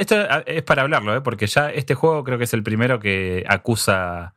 es 0.46 0.63
para 0.63 0.82
hablarlo, 0.82 1.15
¿eh? 1.15 1.22
porque 1.22 1.48
ya 1.48 1.70
este 1.70 1.96
juego 1.96 2.24
creo 2.24 2.38
que 2.38 2.43
es 2.43 2.53
el 2.53 2.63
primero 2.63 3.00
que 3.00 3.46
acusa 3.48 4.34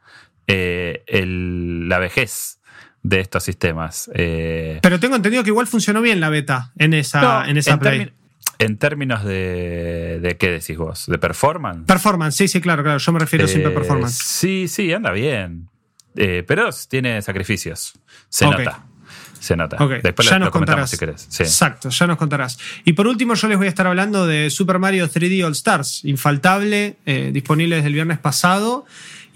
eh, 0.47 1.02
la 1.09 1.99
vejez 1.99 2.61
de 3.02 3.21
estos 3.21 3.42
sistemas. 3.42 4.09
Pero 4.14 5.00
tengo 5.00 5.16
entendido 5.16 5.42
que 5.42 5.50
igual 5.50 5.66
funcionó 5.66 6.00
bien 6.00 6.21
la 6.21 6.28
beta 6.28 6.73
en 6.78 6.95
esa, 6.95 7.49
en 7.49 7.56
esa 7.56 7.78
play 7.78 8.12
En 8.59 8.79
términos 8.79 9.25
de, 9.25 10.19
de 10.21 10.37
qué 10.39 10.51
decís 10.51 10.77
vos, 10.79 11.07
de 11.07 11.19
performance. 11.19 11.87
Performance, 11.87 12.37
sí, 12.37 12.49
sí, 12.49 12.61
claro, 12.61 12.83
claro. 12.83 12.99
Yo 12.99 13.13
me 13.13 13.19
refiero 13.19 13.47
siempre 13.47 13.71
a 13.71 13.73
eh, 13.73 13.79
performance. 13.79 14.17
Sí, 14.17 14.67
sí, 14.69 14.93
anda 14.93 15.11
bien. 15.11 15.69
Eh, 16.17 16.45
pero 16.47 16.71
tiene 16.89 17.21
sacrificios. 17.23 17.99
Se 18.29 18.47
nota. 18.47 18.85
Se 19.39 19.57
nota. 19.57 19.77
Después 20.03 20.29
ya 20.29 20.39
nos 20.39 20.51
contarás. 20.51 20.91
si 20.91 20.97
querés. 20.97 21.29
Exacto, 21.41 21.91
ya 21.91 22.07
nos 22.07 22.17
contarás. 22.17 22.59
Y 22.85 22.95
por 22.95 23.07
último, 23.07 23.35
yo 23.35 23.49
les 23.49 23.59
voy 23.59 23.67
a 23.67 23.69
estar 23.69 23.87
hablando 23.87 24.27
de 24.27 24.51
Super 24.51 24.79
Mario 24.79 25.09
3D 25.09 25.45
All 25.45 25.53
Stars, 25.53 26.05
infaltable, 26.05 26.97
eh, 27.07 27.31
disponible 27.33 27.77
desde 27.77 27.89
el 27.89 27.95
viernes 27.95 28.19
pasado. 28.19 28.87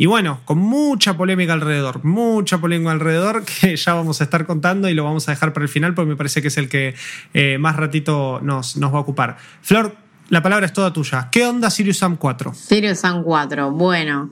Y 0.01 0.07
bueno, 0.07 0.41
con 0.47 0.57
mucha 0.57 1.19
polémica 1.19 1.53
alrededor, 1.53 2.03
mucha 2.07 2.59
polémica 2.59 2.91
alrededor 2.91 3.45
que 3.61 3.77
ya 3.77 3.93
vamos 3.93 4.23
a 4.23 4.25
estar 4.25 4.47
contando 4.47 4.89
y 4.89 4.95
lo 4.95 5.05
vamos 5.05 5.29
a 5.29 5.33
dejar 5.33 5.53
para 5.53 5.65
el 5.65 5.69
final 5.69 5.93
porque 5.93 6.09
me 6.09 6.17
parece 6.17 6.41
que 6.41 6.49
es 6.49 6.57
el 6.57 6.71
que 6.71 6.95
eh, 7.35 7.59
más 7.59 7.77
ratito 7.77 8.41
nos, 8.43 8.79
nos 8.79 8.95
va 8.95 8.97
a 8.97 9.01
ocupar. 9.03 9.37
Flor, 9.61 9.95
la 10.31 10.43
palabra 10.43 10.65
es 10.65 10.73
toda 10.73 10.91
tuya. 10.91 11.29
¿Qué 11.31 11.45
onda 11.45 11.69
Sirius 11.69 11.99
Sam 11.99 12.17
4? 12.17 12.55
Sirius 12.55 13.01
Sam 13.01 13.23
4, 13.23 13.73
bueno. 13.73 14.31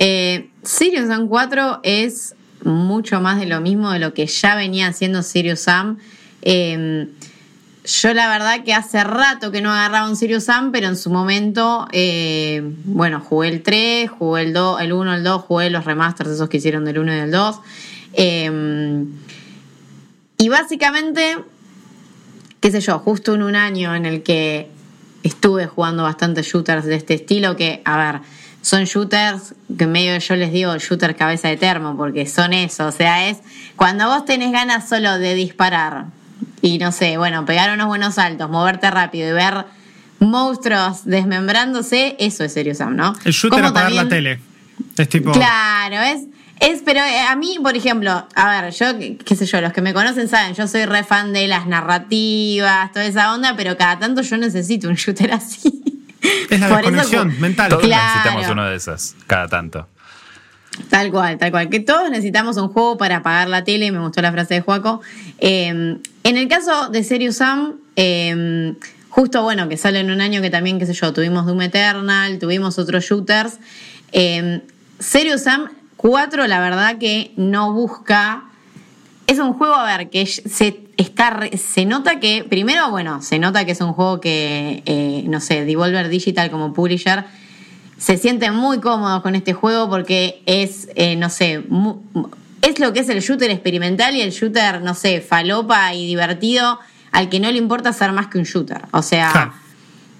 Eh, 0.00 0.50
Sirius 0.64 1.06
Sam 1.06 1.28
4 1.28 1.82
es 1.84 2.34
mucho 2.64 3.20
más 3.20 3.38
de 3.38 3.46
lo 3.46 3.60
mismo 3.60 3.92
de 3.92 4.00
lo 4.00 4.12
que 4.12 4.26
ya 4.26 4.56
venía 4.56 4.88
haciendo 4.88 5.22
Sirius 5.22 5.60
Sam. 5.60 5.98
Eh, 6.42 7.06
yo 7.86 8.12
la 8.14 8.28
verdad 8.28 8.64
que 8.64 8.74
hace 8.74 9.04
rato 9.04 9.52
que 9.52 9.60
no 9.60 9.72
agarraba 9.72 10.08
un 10.08 10.16
Sirius 10.16 10.44
Sam, 10.44 10.72
pero 10.72 10.88
en 10.88 10.96
su 10.96 11.08
momento, 11.08 11.86
eh, 11.92 12.60
bueno, 12.84 13.20
jugué 13.20 13.48
el 13.48 13.62
3, 13.62 14.10
jugué 14.10 14.42
el 14.42 14.52
2, 14.52 14.80
el 14.80 14.92
1, 14.92 15.14
el 15.14 15.24
2, 15.24 15.42
jugué 15.42 15.70
los 15.70 15.84
remasters 15.84 16.30
esos 16.30 16.48
que 16.48 16.56
hicieron 16.56 16.84
del 16.84 16.98
1 16.98 17.14
y 17.14 17.16
del 17.16 17.30
2. 17.30 17.60
Em, 18.14 19.06
y 20.38 20.48
básicamente, 20.48 21.38
qué 22.60 22.70
sé 22.72 22.80
yo, 22.80 22.98
justo 22.98 23.34
en 23.34 23.42
un 23.44 23.54
año 23.54 23.94
en 23.94 24.04
el 24.04 24.24
que 24.24 24.68
estuve 25.22 25.66
jugando 25.66 26.02
bastantes 26.02 26.46
shooters 26.46 26.86
de 26.86 26.96
este 26.96 27.14
estilo, 27.14 27.54
que, 27.54 27.82
a 27.84 27.96
ver, 27.96 28.20
son 28.62 28.84
shooters 28.84 29.54
que 29.78 29.86
medio 29.86 30.18
yo 30.18 30.34
les 30.34 30.52
digo 30.52 30.76
shooter 30.76 31.14
cabeza 31.14 31.46
de 31.48 31.56
termo, 31.56 31.96
porque 31.96 32.26
son 32.26 32.52
eso, 32.52 32.86
o 32.88 32.92
sea, 32.92 33.28
es 33.28 33.38
cuando 33.76 34.08
vos 34.08 34.24
tenés 34.24 34.50
ganas 34.50 34.88
solo 34.88 35.18
de 35.18 35.34
disparar 35.34 36.15
y 36.62 36.78
no 36.78 36.92
sé, 36.92 37.16
bueno, 37.16 37.44
pegar 37.44 37.72
unos 37.72 37.86
buenos 37.86 38.14
saltos, 38.14 38.50
moverte 38.50 38.90
rápido 38.90 39.28
y 39.28 39.32
ver 39.32 39.64
monstruos 40.18 41.04
desmembrándose, 41.04 42.16
eso 42.18 42.44
es 42.44 42.52
serio 42.52 42.74
Sam, 42.74 42.96
¿no? 42.96 43.14
El 43.24 43.32
shooter 43.32 43.64
apagar 43.64 43.92
la 43.92 44.08
tele. 44.08 44.40
Es 44.96 45.08
tipo. 45.08 45.32
Claro, 45.32 45.96
es. 46.02 46.24
Es, 46.58 46.80
pero 46.82 47.00
eh, 47.00 47.20
a 47.20 47.36
mí, 47.36 47.58
por 47.62 47.76
ejemplo, 47.76 48.26
a 48.34 48.62
ver, 48.62 48.72
yo, 48.72 48.86
qué 49.26 49.36
sé 49.36 49.44
yo, 49.44 49.60
los 49.60 49.74
que 49.74 49.82
me 49.82 49.92
conocen 49.92 50.26
saben, 50.26 50.54
yo 50.54 50.66
soy 50.66 50.86
re 50.86 51.04
fan 51.04 51.34
de 51.34 51.46
las 51.48 51.66
narrativas, 51.66 52.92
toda 52.92 53.04
esa 53.04 53.34
onda, 53.34 53.54
pero 53.56 53.76
cada 53.76 53.98
tanto 53.98 54.22
yo 54.22 54.38
necesito 54.38 54.88
un 54.88 54.94
shooter 54.94 55.32
así. 55.32 56.02
Es 56.48 56.58
la 56.58 56.68
desconexión 56.76 57.38
mental. 57.40 57.68
Todos 57.68 57.86
necesitamos 57.86 58.48
uno 58.48 58.64
de 58.64 58.76
esos, 58.76 59.16
cada 59.26 59.48
tanto. 59.48 59.86
Tal 60.90 61.10
cual, 61.10 61.38
tal 61.38 61.50
cual. 61.50 61.68
Que 61.68 61.80
todos 61.80 62.10
necesitamos 62.10 62.56
un 62.56 62.68
juego 62.68 62.96
para 62.96 63.16
apagar 63.16 63.48
la 63.48 63.64
tele, 63.64 63.90
me 63.90 63.98
gustó 63.98 64.22
la 64.22 64.32
frase 64.32 64.54
de 64.54 64.60
Juaco. 64.60 65.00
Em, 65.38 65.98
en 66.22 66.36
el 66.36 66.48
caso 66.48 66.88
de 66.90 67.02
Serious 67.02 67.36
Sam, 67.36 67.76
em, 67.96 68.76
justo 69.08 69.42
bueno, 69.42 69.68
que 69.68 69.76
sale 69.76 70.00
en 70.00 70.10
un 70.10 70.20
año 70.20 70.42
que 70.42 70.50
también, 70.50 70.78
qué 70.78 70.86
sé 70.86 70.92
yo, 70.92 71.12
tuvimos 71.12 71.46
Doom 71.46 71.62
Eternal, 71.62 72.38
tuvimos 72.38 72.78
otros 72.78 73.04
shooters. 73.04 73.58
Eh, 74.12 74.60
Serious 74.98 75.42
Sam 75.42 75.70
4, 75.96 76.46
la 76.46 76.60
verdad 76.60 76.98
que 76.98 77.32
no 77.36 77.72
busca. 77.72 78.44
Es 79.26 79.38
un 79.38 79.54
juego, 79.54 79.74
a 79.74 79.96
ver, 79.96 80.08
que 80.08 80.24
se, 80.26 80.80
está, 80.96 81.40
se 81.56 81.84
nota 81.84 82.20
que, 82.20 82.44
primero, 82.44 82.90
bueno, 82.90 83.22
se 83.22 83.38
nota 83.38 83.64
que 83.64 83.72
es 83.72 83.80
un 83.80 83.92
juego 83.92 84.20
que, 84.20 84.82
eh, 84.86 85.24
no 85.26 85.40
sé, 85.40 85.64
Devolver 85.64 86.08
Digital 86.08 86.50
como 86.50 86.72
publisher 86.72 87.24
se 87.98 88.18
siente 88.18 88.50
muy 88.50 88.80
cómodo 88.80 89.22
con 89.22 89.34
este 89.34 89.52
juego 89.52 89.88
porque 89.88 90.42
es, 90.46 90.88
eh, 90.94 91.16
no 91.16 91.30
sé, 91.30 91.64
es 92.62 92.78
lo 92.78 92.92
que 92.92 93.00
es 93.00 93.08
el 93.08 93.20
shooter 93.20 93.50
experimental 93.50 94.14
y 94.14 94.20
el 94.20 94.30
shooter, 94.30 94.82
no 94.82 94.94
sé, 94.94 95.20
falopa 95.20 95.94
y 95.94 96.06
divertido 96.06 96.78
al 97.12 97.28
que 97.28 97.40
no 97.40 97.50
le 97.50 97.58
importa 97.58 97.92
ser 97.92 98.12
más 98.12 98.26
que 98.26 98.38
un 98.38 98.44
shooter. 98.44 98.82
O 98.90 99.02
sea, 99.02 99.54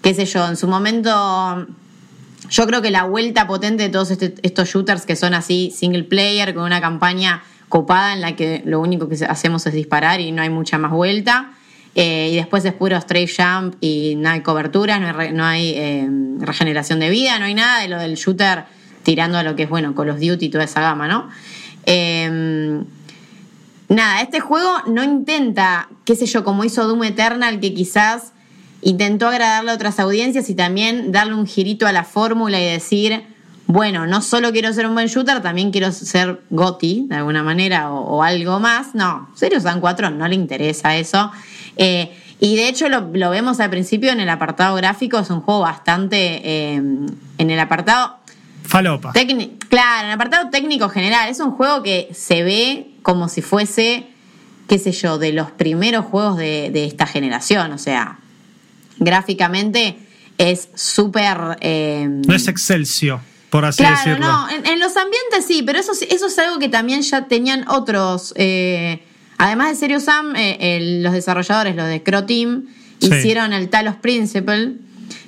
qué 0.03 0.15
sé 0.15 0.25
yo, 0.25 0.47
en 0.49 0.57
su 0.57 0.67
momento 0.67 1.67
yo 2.49 2.67
creo 2.67 2.81
que 2.81 2.91
la 2.91 3.05
vuelta 3.05 3.47
potente 3.47 3.83
de 3.83 3.89
todos 3.89 4.11
este, 4.11 4.35
estos 4.43 4.69
shooters 4.69 5.05
que 5.05 5.17
son 5.17 5.35
así 5.35 5.73
single 5.77 6.05
player 6.05 6.55
con 6.55 6.65
una 6.65 6.81
campaña 6.81 7.43
copada 7.69 8.13
en 8.13 8.21
la 8.21 8.37
que 8.37 8.63
lo 8.65 8.81
único 8.81 9.09
que 9.09 9.25
hacemos 9.25 9.67
es 9.67 9.75
disparar 9.75 10.21
y 10.21 10.33
no 10.33 10.43
hay 10.43 10.51
mucha 10.51 10.79
más 10.79 10.93
vuelta. 10.93 11.51
Eh, 11.99 12.29
y 12.31 12.37
después 12.37 12.63
es 12.67 12.75
puro 12.75 12.95
straight 12.99 13.31
jump 13.35 13.75
y 13.81 14.17
no 14.17 14.29
hay 14.29 14.43
cobertura, 14.43 14.99
no 15.01 15.45
hay, 15.47 15.73
eh, 15.75 16.07
regeneración 16.41 17.01
de 17.01 17.09
vida, 17.09 17.39
no 17.39 17.47
hay 17.47 17.55
nada 17.55 17.81
de 17.81 17.89
lo 17.89 17.99
del 17.99 18.17
shooter 18.17 18.65
tirando 19.03 19.39
a 19.39 19.43
lo 19.43 19.57
que 19.57 19.63
es, 19.63 19.71
bueno, 19.71 19.95
Call 19.95 20.11
of 20.11 20.21
Duty 20.21 20.45
y 20.45 20.49
toda 20.51 20.65
esa 20.65 20.83
gama, 20.83 21.09
¿no? 21.09 21.31
Em, 21.87 22.85
nada, 23.89 24.21
este 24.21 24.41
juego 24.41 24.83
no 24.89 25.03
intenta, 25.03 25.89
qué 26.05 26.17
sé 26.17 26.27
yo, 26.27 26.45
como 26.45 26.65
hizo 26.65 26.87
Doom 26.87 27.05
Eternal, 27.05 27.61
que 27.61 27.73
quizás 27.73 28.33
intentó 28.83 29.29
agradarle 29.29 29.71
a 29.71 29.75
otras 29.75 29.99
audiencias 29.99 30.51
y 30.51 30.55
también 30.55 31.13
darle 31.13 31.33
un 31.33 31.47
girito 31.47 31.87
a 31.87 31.93
la 31.93 32.05
fórmula 32.05 32.61
y 32.61 32.65
decir, 32.67 33.25
bueno, 33.67 34.07
no 34.07 34.23
solo 34.23 34.53
quiero 34.53 34.73
ser 34.73 34.87
un 34.87 34.95
buen 34.95 35.09
shooter, 35.09 35.43
también 35.43 35.73
quiero 35.73 35.91
ser 35.91 36.41
GOTI 36.51 37.07
de 37.09 37.17
alguna 37.17 37.43
manera 37.43 37.91
o, 37.91 38.23
algo 38.23 38.61
más. 38.61 38.95
No, 38.95 39.29
Serious 39.35 39.65
Sam 39.65 39.81
4 39.81 40.11
no 40.11 40.29
le 40.29 40.35
interesa 40.37 40.97
eso. 40.97 41.33
Eh, 41.77 42.13
y 42.39 42.57
de 42.57 42.69
hecho 42.69 42.89
lo, 42.89 43.11
vemos 43.11 43.61
al 43.61 43.71
principio 43.71 44.13
en 44.13 44.21
el 44.21 44.29
apartado 44.29 44.77
gráfico, 44.77 45.19
es 45.19 45.31
un 45.31 45.41
juego 45.41 45.61
bastante... 45.61 46.75
Em, 46.75 47.07
en 47.39 47.51
el 47.51 47.59
apartado 47.59 48.17
Falopa. 48.65 49.13
claro, 49.13 50.01
en 50.01 50.07
el 50.07 50.13
apartado 50.13 50.51
técnico 50.51 50.89
general, 50.89 51.29
es 51.29 51.41
un 51.41 51.53
juego 51.53 51.83
que 51.83 52.09
se 52.13 52.43
ve 52.43 52.89
como 53.03 53.29
si 53.29 53.41
fuese, 53.41 54.07
qué 54.69 54.79
sé 54.79 54.93
yo, 54.93 55.19
de 55.19 55.33
los 55.33 55.51
primeros 55.51 56.05
juegos 56.05 56.37
de, 56.37 56.85
esta 56.85 57.07
generación. 57.07 57.73
O 57.73 57.79
sea, 57.79 58.19
gráficamente 58.99 59.97
es 60.39 60.69
súper. 60.75 61.59
Eh, 61.61 62.07
no 62.09 62.35
es 62.35 62.49
Excelsior, 62.49 63.21
por 63.57 63.65
así 63.65 63.85
decirlo. 63.85 64.27
No, 64.27 64.49
en, 64.51 64.79
los 64.79 64.97
ambientes 64.97 65.47
sí, 65.47 65.63
pero 65.65 65.79
eso, 65.79 65.93
eso 65.93 66.27
es 66.27 66.39
algo 66.39 66.59
que 66.59 66.69
también 66.69 67.03
ya 67.03 67.27
tenían 67.27 67.69
otros. 67.69 68.35
Eh, 68.37 69.03
además 69.39 69.71
de 69.71 69.75
Serious 69.77 70.05
Sam, 70.05 70.35
eh, 70.37 70.99
los 71.03 71.13
desarrolladores, 71.13 71.75
los 71.75 71.87
de 71.87 72.03
Crow 72.03 72.27
Team, 72.27 72.67
hicieron 73.01 73.53
el 73.53 73.69
Talos 73.69 73.97
Principle 73.97 74.75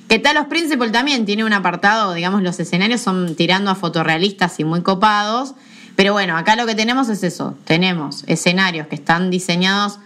que 0.09 0.17
Talos 0.17 0.47
Principle 0.47 0.89
también 0.89 1.23
tiene 1.25 1.45
un 1.45 1.53
apartado, 1.53 2.13
digamos, 2.15 2.41
los 2.41 2.59
escenarios 2.59 2.99
son 2.99 3.35
tirando 3.35 3.69
a 3.69 3.75
fotorrealistas 3.75 4.59
y 4.59 4.63
muy 4.63 4.81
copados. 4.81 5.53
Pero 5.95 6.13
bueno, 6.13 6.35
acá 6.35 6.55
lo 6.55 6.65
que 6.65 6.73
tenemos 6.73 7.09
es 7.09 7.23
eso. 7.23 7.55
Tenemos 7.65 8.23
escenarios 8.25 8.87
que 8.87 8.95
están 8.95 9.29
diseñados 9.29 9.99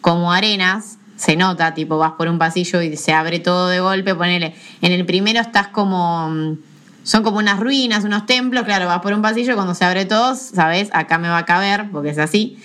como 0.00 0.32
arenas. 0.32 0.96
Se 1.16 1.36
nota, 1.36 1.74
tipo, 1.74 1.98
vas 1.98 2.12
por 2.12 2.28
un 2.28 2.38
pasillo 2.38 2.80
y 2.80 2.96
se 2.96 3.12
abre 3.12 3.38
todo 3.38 3.68
de 3.68 3.80
golpe. 3.80 4.14
Ponele. 4.14 4.54
En 4.80 4.92
el 4.92 5.04
primero 5.04 5.40
estás 5.40 5.68
como. 5.68 6.56
Son 7.02 7.22
como 7.22 7.38
unas 7.38 7.58
ruinas, 7.60 8.04
unos 8.04 8.26
templos. 8.26 8.64
Claro, 8.64 8.86
vas 8.86 9.00
por 9.00 9.12
un 9.12 9.22
pasillo, 9.22 9.54
cuando 9.54 9.74
se 9.74 9.84
abre 9.84 10.04
todo, 10.04 10.34
sabes, 10.34 10.88
acá 10.92 11.18
me 11.18 11.28
va 11.28 11.38
a 11.38 11.44
caber, 11.44 11.90
porque 11.90 12.10
es 12.10 12.18
así. 12.18 12.58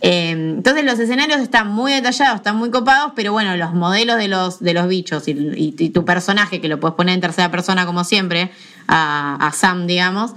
Em, 0.00 0.58
entonces 0.58 0.84
los 0.84 0.98
escenarios 0.98 1.40
están 1.40 1.68
muy 1.68 1.92
detallados, 1.92 2.36
están 2.36 2.56
muy 2.56 2.70
copados, 2.70 3.12
pero 3.16 3.32
bueno, 3.32 3.56
los 3.56 3.74
modelos 3.74 4.16
de 4.16 4.28
los, 4.28 4.60
de 4.60 4.72
los 4.72 4.86
bichos 4.86 5.24
y, 5.26 5.90
tu 5.90 6.04
personaje, 6.04 6.60
que 6.60 6.68
lo 6.68 6.78
puedes 6.78 6.94
poner 6.94 7.14
en 7.14 7.20
tercera 7.20 7.50
persona 7.50 7.84
como 7.84 8.04
siempre, 8.04 8.52
a, 8.86 9.50
Sam, 9.54 9.86
digamos. 9.86 10.34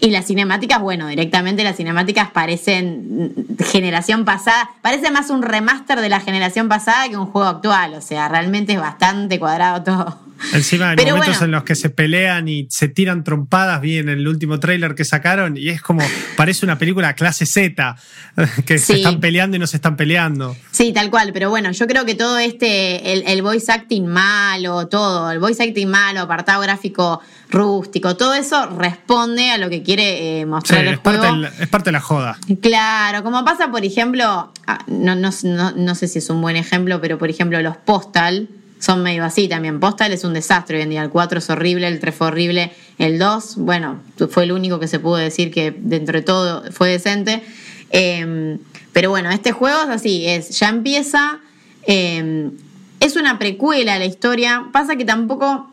Y 0.00 0.10
las 0.10 0.26
cinemáticas, 0.26 0.80
bueno, 0.80 1.06
directamente 1.06 1.62
las 1.62 1.76
cinemáticas 1.76 2.30
parecen 2.30 3.46
generación 3.60 4.24
pasada, 4.24 4.70
parece 4.80 5.10
más 5.10 5.30
un 5.30 5.42
remaster 5.42 6.00
de 6.00 6.08
la 6.08 6.18
generación 6.18 6.68
pasada 6.68 7.08
que 7.08 7.16
un 7.16 7.26
juego 7.26 7.48
actual, 7.48 7.94
o 7.94 8.00
sea, 8.00 8.28
realmente 8.28 8.72
es 8.72 8.80
bastante 8.80 9.38
cuadrado 9.38 9.82
todo. 9.84 10.21
Encima 10.52 10.90
hay 10.90 10.96
momentos 10.96 11.40
en 11.40 11.50
los 11.50 11.62
que 11.62 11.74
se 11.74 11.88
pelean 11.88 12.48
y 12.48 12.66
se 12.68 12.88
tiran 12.88 13.24
trompadas, 13.24 13.80
vi 13.80 13.98
en 13.98 14.08
el 14.08 14.26
último 14.26 14.58
tráiler 14.60 14.94
que 14.94 15.04
sacaron, 15.04 15.56
y 15.56 15.68
es 15.68 15.80
como, 15.80 16.02
parece 16.36 16.66
una 16.66 16.78
película 16.78 17.14
clase 17.14 17.46
Z, 17.46 17.96
que 18.66 18.78
se 18.78 18.96
están 18.96 19.20
peleando 19.20 19.56
y 19.56 19.60
no 19.60 19.66
se 19.66 19.76
están 19.76 19.96
peleando. 19.96 20.56
Sí, 20.70 20.92
tal 20.92 21.10
cual, 21.10 21.32
pero 21.32 21.50
bueno, 21.50 21.70
yo 21.70 21.86
creo 21.86 22.04
que 22.04 22.14
todo 22.14 22.38
este, 22.38 23.32
el, 23.32 23.42
voice 23.42 23.70
acting 23.70 24.06
malo, 24.06 24.88
todo, 24.88 25.30
el 25.30 25.38
voice 25.38 25.62
acting 25.62 25.88
malo, 25.88 26.20
apartado 26.20 26.60
gráfico 26.62 27.20
rústico, 27.50 28.16
todo 28.16 28.34
eso 28.34 28.66
responde 28.78 29.50
a 29.50 29.58
lo 29.58 29.70
que 29.70 29.82
quiere 29.82 30.40
eh, 30.40 30.46
mostrar 30.46 30.84
el 30.84 30.94
es 30.94 30.98
Parte 30.98 31.28
es 31.60 31.68
parte 31.68 31.88
de 31.88 31.92
la 31.92 32.00
joda. 32.00 32.38
Claro, 32.60 33.22
como 33.22 33.44
pasa, 33.44 33.70
por 33.70 33.84
ejemplo, 33.84 34.52
ah, 34.66 34.78
no, 34.86 35.14
no, 35.14 35.30
no 35.76 35.94
sé 35.94 36.08
si 36.08 36.18
es 36.18 36.30
un 36.30 36.40
buen 36.40 36.56
ejemplo, 36.56 37.00
pero 37.00 37.18
por 37.18 37.30
ejemplo 37.30 37.60
los 37.60 37.76
Postal, 37.76 38.48
son 38.82 39.04
medio 39.04 39.24
así 39.24 39.46
también. 39.46 39.78
Postal 39.78 40.10
es 40.10 40.24
un 40.24 40.34
desastre 40.34 40.78
hoy 40.78 40.82
en 40.82 40.90
día. 40.90 41.02
El 41.04 41.10
4 41.10 41.38
es 41.38 41.48
horrible, 41.50 41.86
el 41.86 42.00
3 42.00 42.12
fue 42.12 42.26
horrible, 42.26 42.72
el 42.98 43.16
2, 43.16 43.56
bueno, 43.58 44.00
fue 44.28 44.42
el 44.42 44.50
único 44.50 44.80
que 44.80 44.88
se 44.88 44.98
pudo 44.98 45.16
decir 45.16 45.52
que 45.52 45.72
dentro 45.76 46.18
de 46.18 46.22
todo 46.22 46.64
fue 46.72 46.88
decente. 46.88 47.44
Em, 47.90 48.58
pero 48.92 49.10
bueno, 49.10 49.30
este 49.30 49.52
juego 49.52 49.82
es 49.84 49.88
así, 49.88 50.26
es, 50.26 50.58
ya 50.58 50.68
empieza, 50.68 51.38
em, 51.86 52.50
es 52.98 53.14
una 53.14 53.38
precuela 53.38 53.94
a 53.94 53.98
la 54.00 54.04
historia. 54.04 54.64
Pasa 54.72 54.96
que 54.96 55.04
tampoco. 55.04 55.70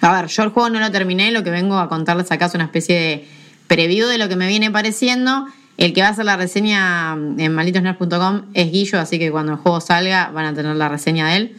A 0.00 0.12
ver, 0.22 0.30
yo 0.30 0.44
el 0.44 0.50
juego 0.50 0.70
no 0.70 0.78
lo 0.78 0.92
terminé, 0.92 1.32
lo 1.32 1.42
que 1.42 1.50
vengo 1.50 1.78
a 1.78 1.88
contarles 1.88 2.30
acá 2.30 2.46
es 2.46 2.54
una 2.54 2.64
especie 2.64 2.94
de 2.94 3.28
preview 3.66 4.06
de 4.06 4.18
lo 4.18 4.28
que 4.28 4.36
me 4.36 4.46
viene 4.46 4.70
pareciendo. 4.70 5.46
El 5.78 5.92
que 5.92 6.02
va 6.02 6.08
a 6.08 6.10
hacer 6.10 6.26
la 6.26 6.36
reseña 6.36 7.14
en 7.14 7.52
malditosnerds.com 7.52 8.42
es 8.54 8.70
Guillo, 8.70 9.00
así 9.00 9.18
que 9.18 9.32
cuando 9.32 9.52
el 9.52 9.58
juego 9.58 9.80
salga 9.80 10.30
van 10.30 10.46
a 10.46 10.54
tener 10.54 10.76
la 10.76 10.88
reseña 10.88 11.26
de 11.30 11.36
él. 11.36 11.56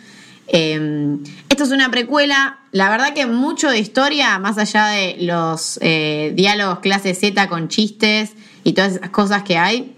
Em, 0.53 1.23
esto 1.47 1.63
es 1.63 1.71
una 1.71 1.89
precuela. 1.89 2.59
La 2.73 2.89
verdad 2.89 3.13
que 3.13 3.25
mucho 3.25 3.69
de 3.69 3.79
historia, 3.79 4.37
más 4.37 4.57
allá 4.57 4.87
de 4.87 5.15
los 5.21 5.79
eh, 5.81 6.33
diálogos 6.35 6.79
clase 6.79 7.13
Z 7.13 7.47
con 7.47 7.69
chistes 7.69 8.31
y 8.65 8.73
todas 8.73 8.95
esas 8.95 9.11
cosas 9.11 9.43
que 9.43 9.57
hay, 9.57 9.93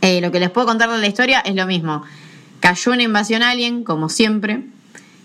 eh, 0.00 0.20
lo 0.20 0.30
que 0.30 0.38
les 0.38 0.50
puedo 0.50 0.68
contar 0.68 0.88
de 0.90 0.98
la 0.98 1.06
historia 1.08 1.40
es 1.40 1.56
lo 1.56 1.66
mismo. 1.66 2.04
Cayó 2.60 2.92
una 2.92 3.02
invasión 3.02 3.42
alien, 3.42 3.82
como 3.82 4.08
siempre, 4.08 4.62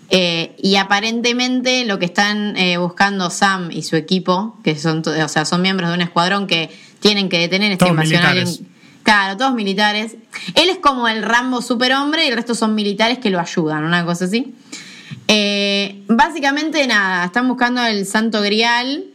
eh, 0.10 0.56
y 0.58 0.78
aparentemente 0.78 1.86
lo 1.86 2.00
que 2.00 2.06
están 2.06 2.56
buscando 2.80 3.30
Sam 3.30 3.70
y 3.72 3.84
su 3.84 3.96
equipo, 3.98 4.58
que 4.64 4.76
son, 4.76 5.04
o 5.06 5.28
sea, 5.30 5.46
son 5.46 5.62
miembros 5.62 5.90
de 5.90 5.96
un 5.96 6.02
escuadrón 6.02 6.48
que 6.48 6.72
tienen 7.00 7.30
que 7.30 7.38
detener 7.38 7.72
esta 7.72 7.88
invasión 7.88 8.24
alien. 8.24 8.48
Claro, 9.10 9.38
todos 9.38 9.56
militares. 9.56 10.18
Él 10.54 10.70
es 10.70 10.78
como 10.78 11.08
el 11.08 11.24
Rambo 11.24 11.64
superhombre 11.64 12.26
y 12.26 12.28
el 12.28 12.36
resto 12.36 12.54
son 12.54 12.76
militares 12.76 13.18
que 13.18 13.32
lo 13.32 13.40
ayudan, 13.40 13.84
una 13.84 14.06
cosa 14.06 14.26
así. 14.26 14.54
Eh, 15.28 16.04
básicamente 16.08 16.86
nada, 16.86 17.26
están 17.26 17.48
buscando 17.48 17.84
el 17.84 18.06
Santo 18.06 18.40
Grial 18.44 19.06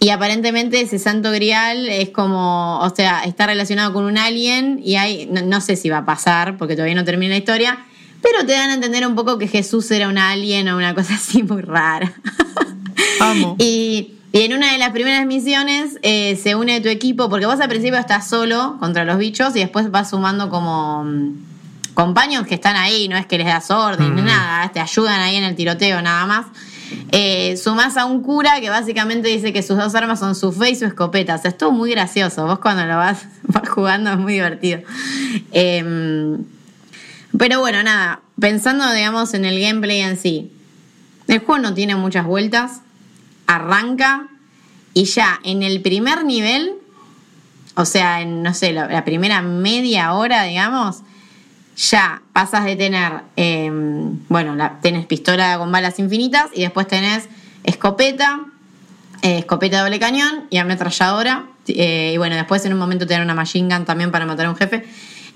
y 0.00 0.08
aparentemente 0.08 0.80
ese 0.80 0.98
Santo 0.98 1.30
Grial 1.30 1.90
es 1.90 2.08
como, 2.08 2.78
o 2.80 2.88
sea, 2.96 3.22
está 3.24 3.46
relacionado 3.46 3.92
con 3.92 4.04
un 4.04 4.16
alien 4.16 4.80
y 4.82 4.96
hay, 4.96 5.26
no, 5.26 5.60
sé 5.60 5.76
si 5.76 5.90
va 5.90 5.98
a 5.98 6.06
pasar 6.06 6.56
porque 6.56 6.74
todavía 6.74 6.94
no 6.94 7.04
termina 7.04 7.32
la 7.32 7.38
historia, 7.38 7.84
pero 8.22 8.46
te 8.46 8.52
dan 8.52 8.70
a 8.70 8.74
entender 8.74 9.06
un 9.06 9.14
poco 9.14 9.36
que 9.36 9.46
Jesús 9.46 9.90
era 9.90 10.08
un 10.08 10.16
alien 10.16 10.70
o 10.70 10.76
una 10.78 10.94
cosa 10.94 11.16
así 11.16 11.42
muy 11.42 11.60
rara. 11.60 12.14
Amo. 13.20 13.56
y 13.60 14.14
y 14.32 14.42
en 14.42 14.52
una 14.52 14.72
de 14.72 14.78
las 14.78 14.90
primeras 14.90 15.24
misiones 15.26 15.98
eh, 16.02 16.36
se 16.36 16.54
une 16.54 16.80
tu 16.80 16.88
equipo, 16.88 17.30
porque 17.30 17.46
vos 17.46 17.60
al 17.60 17.68
principio 17.68 17.98
estás 17.98 18.28
solo 18.28 18.76
contra 18.78 19.04
los 19.04 19.16
bichos 19.16 19.56
y 19.56 19.60
después 19.60 19.90
vas 19.90 20.10
sumando 20.10 20.50
como 20.50 21.04
mm, 21.04 21.94
compañeros 21.94 22.46
que 22.46 22.54
están 22.54 22.76
ahí, 22.76 23.08
no 23.08 23.16
es 23.16 23.26
que 23.26 23.38
les 23.38 23.46
das 23.46 23.70
orden 23.70 24.14
ni 24.14 24.22
nada, 24.22 24.70
te 24.70 24.80
ayudan 24.80 25.20
ahí 25.20 25.36
en 25.36 25.44
el 25.44 25.56
tiroteo 25.56 26.02
nada 26.02 26.26
más. 26.26 26.46
Eh, 27.10 27.56
sumás 27.56 27.96
a 27.96 28.04
un 28.04 28.22
cura 28.22 28.60
que 28.60 28.68
básicamente 28.68 29.28
dice 29.28 29.52
que 29.52 29.62
sus 29.62 29.76
dos 29.78 29.94
armas 29.94 30.18
son 30.18 30.34
su 30.34 30.52
fe 30.52 30.70
y 30.70 30.74
su 30.74 30.84
escopeta. 30.84 31.34
O 31.34 31.38
sea, 31.38 31.50
es 31.50 31.56
todo 31.56 31.70
muy 31.70 31.90
gracioso. 31.90 32.46
Vos 32.46 32.58
cuando 32.58 32.84
lo 32.84 32.96
vas, 32.96 33.26
jugando 33.70 34.10
es 34.10 34.18
muy 34.18 34.34
divertido. 34.34 34.80
Em, 35.52 36.44
pero 37.36 37.60
bueno, 37.60 37.82
nada, 37.82 38.20
pensando, 38.38 38.90
digamos, 38.92 39.34
en 39.34 39.44
el 39.44 39.60
gameplay 39.60 40.00
en 40.00 40.16
sí. 40.16 40.52
El 41.26 41.40
juego 41.40 41.60
no 41.60 41.74
tiene 41.74 41.94
muchas 41.94 42.24
vueltas 42.24 42.80
arranca 43.48 44.28
y 44.94 45.04
ya 45.04 45.40
en 45.42 45.64
el 45.64 45.82
primer 45.82 46.24
nivel, 46.24 46.74
o 47.74 47.84
sea, 47.84 48.20
en, 48.20 48.42
no 48.42 48.54
sé, 48.54 48.72
la, 48.72 49.04
primera 49.04 49.42
media 49.42 50.12
hora, 50.12 50.44
digamos, 50.44 50.98
ya 51.76 52.22
pasas 52.32 52.64
de 52.64 52.76
tener, 52.76 53.12
em, 53.36 54.20
bueno, 54.28 54.54
la, 54.54 54.80
tenés 54.80 55.06
pistola 55.06 55.58
con 55.58 55.72
balas 55.72 55.98
infinitas 55.98 56.46
y 56.54 56.62
después 56.62 56.86
tenés 56.86 57.28
escopeta, 57.64 58.40
eh, 59.22 59.38
escopeta 59.38 59.80
doble 59.82 59.98
cañón 59.98 60.44
y 60.50 60.58
ametralladora. 60.58 61.46
Eh, 61.66 62.12
y 62.14 62.16
bueno, 62.18 62.36
después 62.36 62.64
en 62.64 62.72
un 62.72 62.78
momento 62.78 63.06
tener 63.06 63.22
una 63.22 63.34
machine 63.34 63.74
gun 63.74 63.84
también 63.84 64.10
para 64.10 64.26
matar 64.26 64.46
a 64.46 64.50
un 64.50 64.56
jefe. 64.56 64.84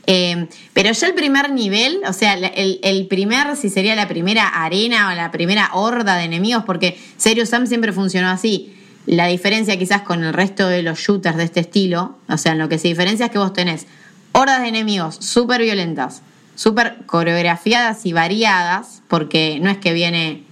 Eh, 0.06 0.48
pero 0.72 0.90
ya 0.92 1.06
el 1.06 1.14
primer 1.14 1.52
nivel, 1.52 2.00
o 2.06 2.12
sea, 2.12 2.34
el, 2.34 3.06
primer, 3.06 3.56
si 3.56 3.68
sería 3.68 3.94
la 3.94 4.08
primera 4.08 4.48
arena 4.48 5.10
o 5.10 5.14
la 5.14 5.30
primera 5.30 5.70
horda 5.74 6.16
de 6.16 6.24
enemigos, 6.24 6.64
porque 6.64 6.98
Serious 7.16 7.50
Sam 7.50 7.66
siempre 7.66 7.92
funcionó 7.92 8.28
así. 8.28 8.74
La 9.06 9.26
diferencia 9.26 9.76
quizás 9.76 10.02
con 10.02 10.22
el 10.22 10.32
resto 10.32 10.68
de 10.68 10.82
los 10.82 10.98
shooters 10.98 11.36
de 11.36 11.44
este 11.44 11.60
estilo, 11.60 12.18
o 12.28 12.38
sea, 12.38 12.54
lo 12.54 12.68
que 12.68 12.78
se 12.78 12.88
diferencia 12.88 13.26
es 13.26 13.32
que 13.32 13.38
vos 13.38 13.52
tenés 13.52 13.86
hordas 14.32 14.62
de 14.62 14.68
enemigos 14.68 15.16
súper 15.16 15.60
violentas, 15.62 16.22
súper 16.54 16.98
coreografiadas 17.06 18.06
y 18.06 18.12
variadas, 18.12 19.02
porque 19.08 19.58
no 19.60 19.70
es 19.70 19.78
que 19.78 19.92
viene, 19.92 20.44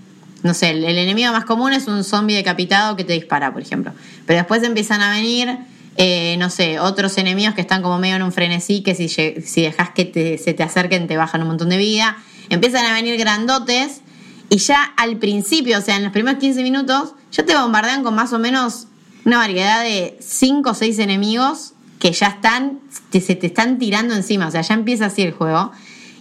no 0.43 0.55
sé, 0.55 0.71
el 0.71 0.85
enemigo 0.85 1.33
más 1.33 1.45
común 1.45 1.73
es 1.73 1.87
un 1.87 2.03
zombie 2.03 2.37
decapitado 2.37 2.97
que 2.97 3.05
te 3.05 3.13
dispara, 3.13 3.53
por 3.53 3.63
ejemplo. 3.63 3.93
Pero 4.27 4.39
después 4.39 4.63
empiezan 4.63 5.01
a 5.01 5.13
venir 5.13 5.59
eh, 6.03 6.37
no 6.39 6.49
sé, 6.49 6.81
otros 6.81 7.19
enemigos 7.19 7.55
que 7.55 7.61
están 7.61 7.83
como 7.83 7.99
medio 7.99 8.17
en 8.17 8.23
un 8.23 8.33
frenesí, 8.33 8.83
que 8.83 8.95
si, 8.95 9.11
si 9.11 9.61
dejas 9.61 9.91
que 9.91 10.39
se 10.43 10.55
te 10.55 10.63
acerquen 10.63 11.07
te 11.07 11.19
bajan 11.19 11.43
un 11.43 11.49
montón 11.49 11.69
de 11.69 11.77
vida. 11.77 12.17
Empiezan 12.49 12.87
a 12.87 12.95
venir 12.95 13.19
grandotes 13.19 14.01
y 14.49 14.57
ya 14.57 14.83
al 14.83 15.19
principio, 15.19 15.77
o 15.77 15.83
sea, 15.83 15.99
en 15.99 16.05
los 16.05 16.13
primeros 16.13 16.41
15 16.41 16.63
minutos, 16.63 17.13
ya 17.31 17.45
te 17.45 17.55
bombardean 17.55 18.03
con 18.03 18.15
más 18.15 18.33
o 18.33 18.39
menos 18.39 18.87
una 19.27 19.37
variedad 19.37 19.83
de 19.83 20.17
5 20.21 20.71
o 20.71 20.73
6 20.73 21.01
enemigos 21.01 21.75
que 21.99 22.13
ya 22.13 22.29
están, 22.29 22.81
se 23.13 23.35
te 23.35 23.49
están 23.49 23.79
tirando 23.79 24.15
encima, 24.15 24.47
o 24.47 24.51
sea, 24.51 24.63
ya 24.63 24.73
empieza 24.73 25.05
así 25.05 25.21
el 25.21 25.33
juego. 25.33 25.71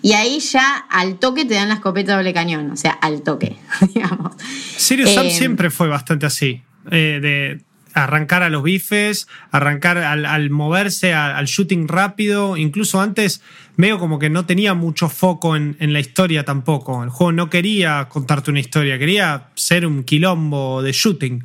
Y 0.01 0.11
ahí 0.11 0.41
ya 0.41 0.75
al 0.89 1.19
toque 1.19 1.45
te 1.45 1.53
dan 1.53 1.69
la 1.69 1.75
escopeta 1.75 2.17
doble 2.17 2.33
cañón, 2.33 2.69
o 2.69 2.75
sea, 2.75 2.91
al 2.91 3.21
toque, 3.21 3.55
digamos. 3.93 4.33
Sirius 4.75 5.13
Sam 5.13 5.27
eh, 5.27 5.31
siempre 5.31 5.69
fue 5.69 5.87
bastante 5.87 6.25
así. 6.25 6.63
Eh, 6.91 7.19
de 7.21 7.68
arrancar 7.93 8.43
a 8.43 8.49
los 8.49 8.63
bifes, 8.63 9.27
arrancar 9.51 9.97
al, 9.97 10.49
moverse, 10.49 11.13
al, 11.13 11.45
shooting 11.45 11.87
rápido, 11.87 12.57
incluso 12.57 13.01
antes 13.01 13.41
medio 13.75 13.99
como 13.99 14.19
que 14.19 14.29
no 14.29 14.45
tenía 14.45 14.73
mucho 14.73 15.09
foco 15.09 15.55
en, 15.55 15.75
la 15.79 15.99
historia 15.99 16.43
tampoco. 16.43 17.03
El 17.03 17.09
juego 17.09 17.31
no 17.31 17.49
quería 17.49 18.07
contarte 18.09 18.51
una 18.51 18.59
historia, 18.59 18.99
quería 18.99 19.47
ser 19.55 19.85
un 19.85 20.03
quilombo 20.03 20.81
de 20.81 20.91
shooting. 20.91 21.43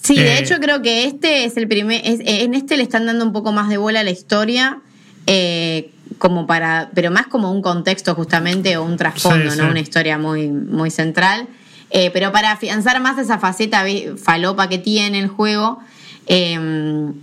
Sí, 0.00 0.16
de 0.16 0.34
eh, 0.34 0.38
hecho 0.38 0.60
creo 0.60 0.82
que 0.82 1.04
este 1.04 1.44
es 1.44 1.56
el 1.56 1.66
primer, 1.66 2.00
en 2.04 2.54
este 2.54 2.76
le 2.76 2.82
están 2.82 3.06
dando 3.06 3.24
un 3.24 3.32
poco 3.32 3.52
más 3.52 3.68
de 3.68 3.76
bola 3.76 4.00
a 4.00 4.04
la 4.04 4.10
historia, 4.10 4.80
eh, 5.26 5.90
como 6.18 6.46
para, 6.46 6.90
pero 6.94 7.10
más 7.10 7.26
como 7.26 7.50
un 7.50 7.62
contexto 7.62 8.14
justamente 8.14 8.76
o 8.76 8.84
un 8.84 8.96
trasfondo, 8.96 9.56
¿no? 9.56 9.68
Una 9.68 9.80
historia 9.80 10.18
muy, 10.18 10.48
muy 10.48 10.90
central. 10.90 11.48
Eh, 11.90 12.10
pero 12.12 12.32
para 12.32 12.52
afianzar 12.52 13.00
más 13.00 13.18
esa 13.18 13.38
faceta 13.38 13.84
falopa 14.16 14.68
que 14.68 14.78
tiene 14.78 15.18
el 15.18 15.28
juego. 15.28 15.78
Em, 16.26 17.14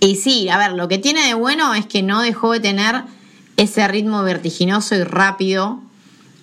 y 0.00 0.16
sí, 0.16 0.48
a 0.48 0.58
ver, 0.58 0.72
lo 0.72 0.88
que 0.88 0.98
tiene 0.98 1.26
de 1.26 1.34
bueno 1.34 1.74
es 1.74 1.86
que 1.86 2.02
no 2.02 2.22
dejó 2.22 2.52
de 2.52 2.60
tener 2.60 3.02
ese 3.56 3.86
ritmo 3.88 4.22
vertiginoso 4.22 4.94
y 4.94 5.02
rápido 5.02 5.80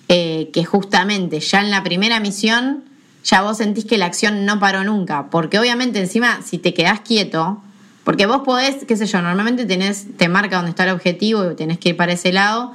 eh, 0.08 0.50
que 0.52 0.64
justamente 0.64 1.40
ya 1.40 1.60
en 1.60 1.70
la 1.70 1.82
primera 1.82 2.20
misión 2.20 2.84
ya 3.24 3.42
vos 3.42 3.56
sentís 3.56 3.84
que 3.84 3.98
la 3.98 4.06
acción 4.06 4.44
no 4.44 4.60
paró 4.60 4.84
nunca. 4.84 5.30
Porque 5.30 5.58
obviamente 5.58 5.98
encima 5.98 6.42
si 6.42 6.58
te 6.58 6.74
quedás 6.74 7.00
quieto, 7.00 7.60
porque 8.04 8.26
vos 8.26 8.42
podés, 8.44 8.84
qué 8.84 8.96
sé 8.96 9.06
yo, 9.06 9.20
normalmente 9.20 9.66
tenés, 9.66 10.16
te 10.16 10.28
marca 10.28 10.56
dónde 10.56 10.70
está 10.70 10.84
el 10.84 10.90
objetivo 10.90 11.50
y 11.50 11.56
tenés 11.56 11.78
que 11.78 11.88
ir 11.88 11.96
para 11.96 12.12
ese 12.12 12.32
lado. 12.32 12.72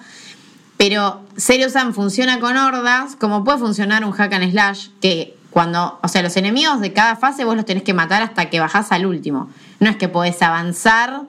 Pero 0.82 1.22
Serious 1.38 1.74
Sam 1.74 1.94
funciona 1.94 2.40
con 2.40 2.58
hordas, 2.58 3.16
como 3.16 3.44
puede 3.44 3.60
funcionar 3.60 4.04
un 4.04 4.14
hack 4.14 4.34
and 4.34 4.50
slash, 4.50 4.88
que 5.00 5.38
cuando, 5.52 6.00
o 6.02 6.08
sea, 6.08 6.24
los 6.24 6.36
enemigos 6.38 6.82
de 6.82 6.92
cada 6.92 7.16
fase 7.18 7.46
vos 7.46 7.56
los 7.56 7.66
tenés 7.66 7.84
que 7.84 7.94
matar 7.94 8.24
hasta 8.24 8.50
que 8.50 8.60
bajás 8.60 8.92
al 8.92 9.06
último. 9.06 9.52
No 9.80 9.92
es 9.92 9.98
que 9.98 10.10
podés 10.10 10.42
avanzar 10.42 11.22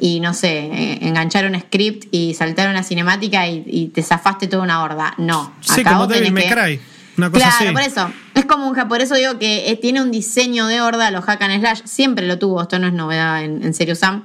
y, 0.00 0.18
no 0.18 0.34
sé, 0.34 0.58
eh, 0.66 0.98
enganchar 1.02 1.46
un 1.46 1.56
script 1.60 2.08
y 2.10 2.34
saltar 2.34 2.70
una 2.70 2.82
cinemática 2.82 3.46
y, 3.46 3.92
te 3.94 4.02
zafaste 4.02 4.48
toda 4.48 4.64
una 4.64 4.82
horda. 4.82 5.14
No. 5.16 5.52
Sí, 5.60 5.84
como 5.84 6.08
Cry. 6.08 6.80
Una 7.18 7.30
cosa 7.30 7.54
claro, 7.56 7.72
por 7.74 7.82
eso. 7.82 8.10
Es 8.34 8.46
como 8.46 8.66
un 8.66 8.88
por 8.88 9.00
eso 9.00 9.14
digo 9.14 9.38
que 9.38 9.70
eh, 9.70 9.76
tiene 9.76 10.02
un 10.02 10.10
diseño 10.10 10.66
de 10.66 10.80
horda, 10.80 11.12
los 11.12 11.24
hack 11.24 11.40
and 11.40 11.60
slash, 11.60 11.82
siempre 11.84 12.26
lo 12.26 12.40
tuvo, 12.40 12.62
esto 12.62 12.80
no 12.80 12.88
es 12.88 12.92
novedad 12.94 13.44
en, 13.44 13.74
Serious 13.74 14.00
Sam. 14.00 14.24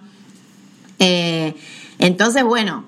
Eh, 0.98 1.54
entonces, 2.00 2.44
bueno, 2.44 2.86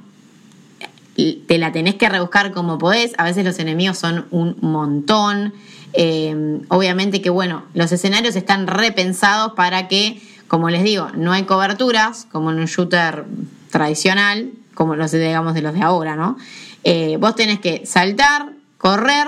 te 1.15 1.57
la 1.57 1.71
tenés 1.71 1.95
que 1.95 2.09
rebuscar 2.09 2.51
como 2.51 2.77
podés. 2.77 3.13
A 3.17 3.23
veces 3.23 3.45
los 3.45 3.57
enemigos 3.59 3.97
son 3.97 4.25
un 4.31 4.57
montón. 4.61 5.53
Eh, 5.93 6.59
obviamente 6.67 7.21
que, 7.21 7.29
bueno, 7.29 7.63
los 7.73 7.91
escenarios 7.91 8.35
están 8.35 8.67
repensados 8.67 9.53
para 9.53 9.87
que, 9.87 10.21
como 10.47 10.69
les 10.69 10.83
digo, 10.83 11.09
no 11.15 11.31
hay 11.31 11.43
coberturas, 11.43 12.27
como 12.31 12.51
en 12.51 12.59
un 12.59 12.65
shooter 12.65 13.25
tradicional, 13.71 14.51
como 14.73 14.95
los, 14.95 15.11
digamos, 15.11 15.53
de 15.53 15.61
los 15.61 15.73
de 15.73 15.81
ahora, 15.81 16.15
¿no? 16.15 16.37
Eh, 16.83 17.17
vos 17.19 17.35
tenés 17.35 17.59
que 17.59 17.85
saltar, 17.85 18.51
correr 18.77 19.27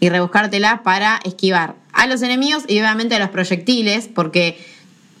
y 0.00 0.08
rebuscártela 0.08 0.82
para 0.82 1.20
esquivar 1.24 1.74
a 1.92 2.06
los 2.06 2.22
enemigos 2.22 2.64
y 2.66 2.78
obviamente 2.80 3.16
a 3.16 3.18
los 3.18 3.28
proyectiles, 3.28 4.08
porque 4.08 4.58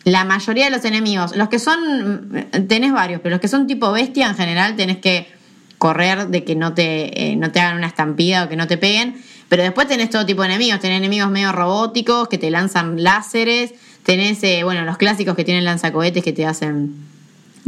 la 0.04 0.24
mayoría 0.24 0.64
de 0.64 0.70
los 0.70 0.84
enemigos, 0.84 1.36
los 1.36 1.48
que 1.48 1.58
son, 1.58 2.46
tenés 2.66 2.92
varios, 2.92 3.20
pero 3.20 3.34
los 3.34 3.40
que 3.40 3.48
son 3.48 3.66
tipo 3.66 3.92
bestia 3.92 4.28
en 4.28 4.36
general 4.36 4.74
tenés 4.74 4.98
que 4.98 5.37
correr 5.78 6.28
de 6.28 6.44
que 6.44 6.54
no 6.54 6.74
te, 6.74 7.30
eh, 7.30 7.36
no 7.36 7.50
te 7.50 7.60
hagan 7.60 7.76
una 7.76 7.86
estampida 7.86 8.44
o 8.44 8.48
que 8.48 8.56
no 8.56 8.66
te 8.66 8.76
peguen. 8.76 9.22
Pero 9.48 9.62
después 9.62 9.88
tenés 9.88 10.10
todo 10.10 10.26
tipo 10.26 10.42
de 10.42 10.48
enemigos. 10.48 10.80
Tenés 10.80 10.98
enemigos 10.98 11.30
medio 11.30 11.52
robóticos 11.52 12.28
que 12.28 12.38
te 12.38 12.50
lanzan 12.50 13.02
láseres. 13.02 13.72
Tenés, 14.02 14.42
eh, 14.42 14.62
bueno, 14.64 14.84
los 14.84 14.98
clásicos 14.98 15.34
que 15.34 15.44
tienen 15.44 15.64
lanzacohetes 15.64 16.22
que 16.22 16.32
te 16.32 16.44
hacen, 16.44 16.94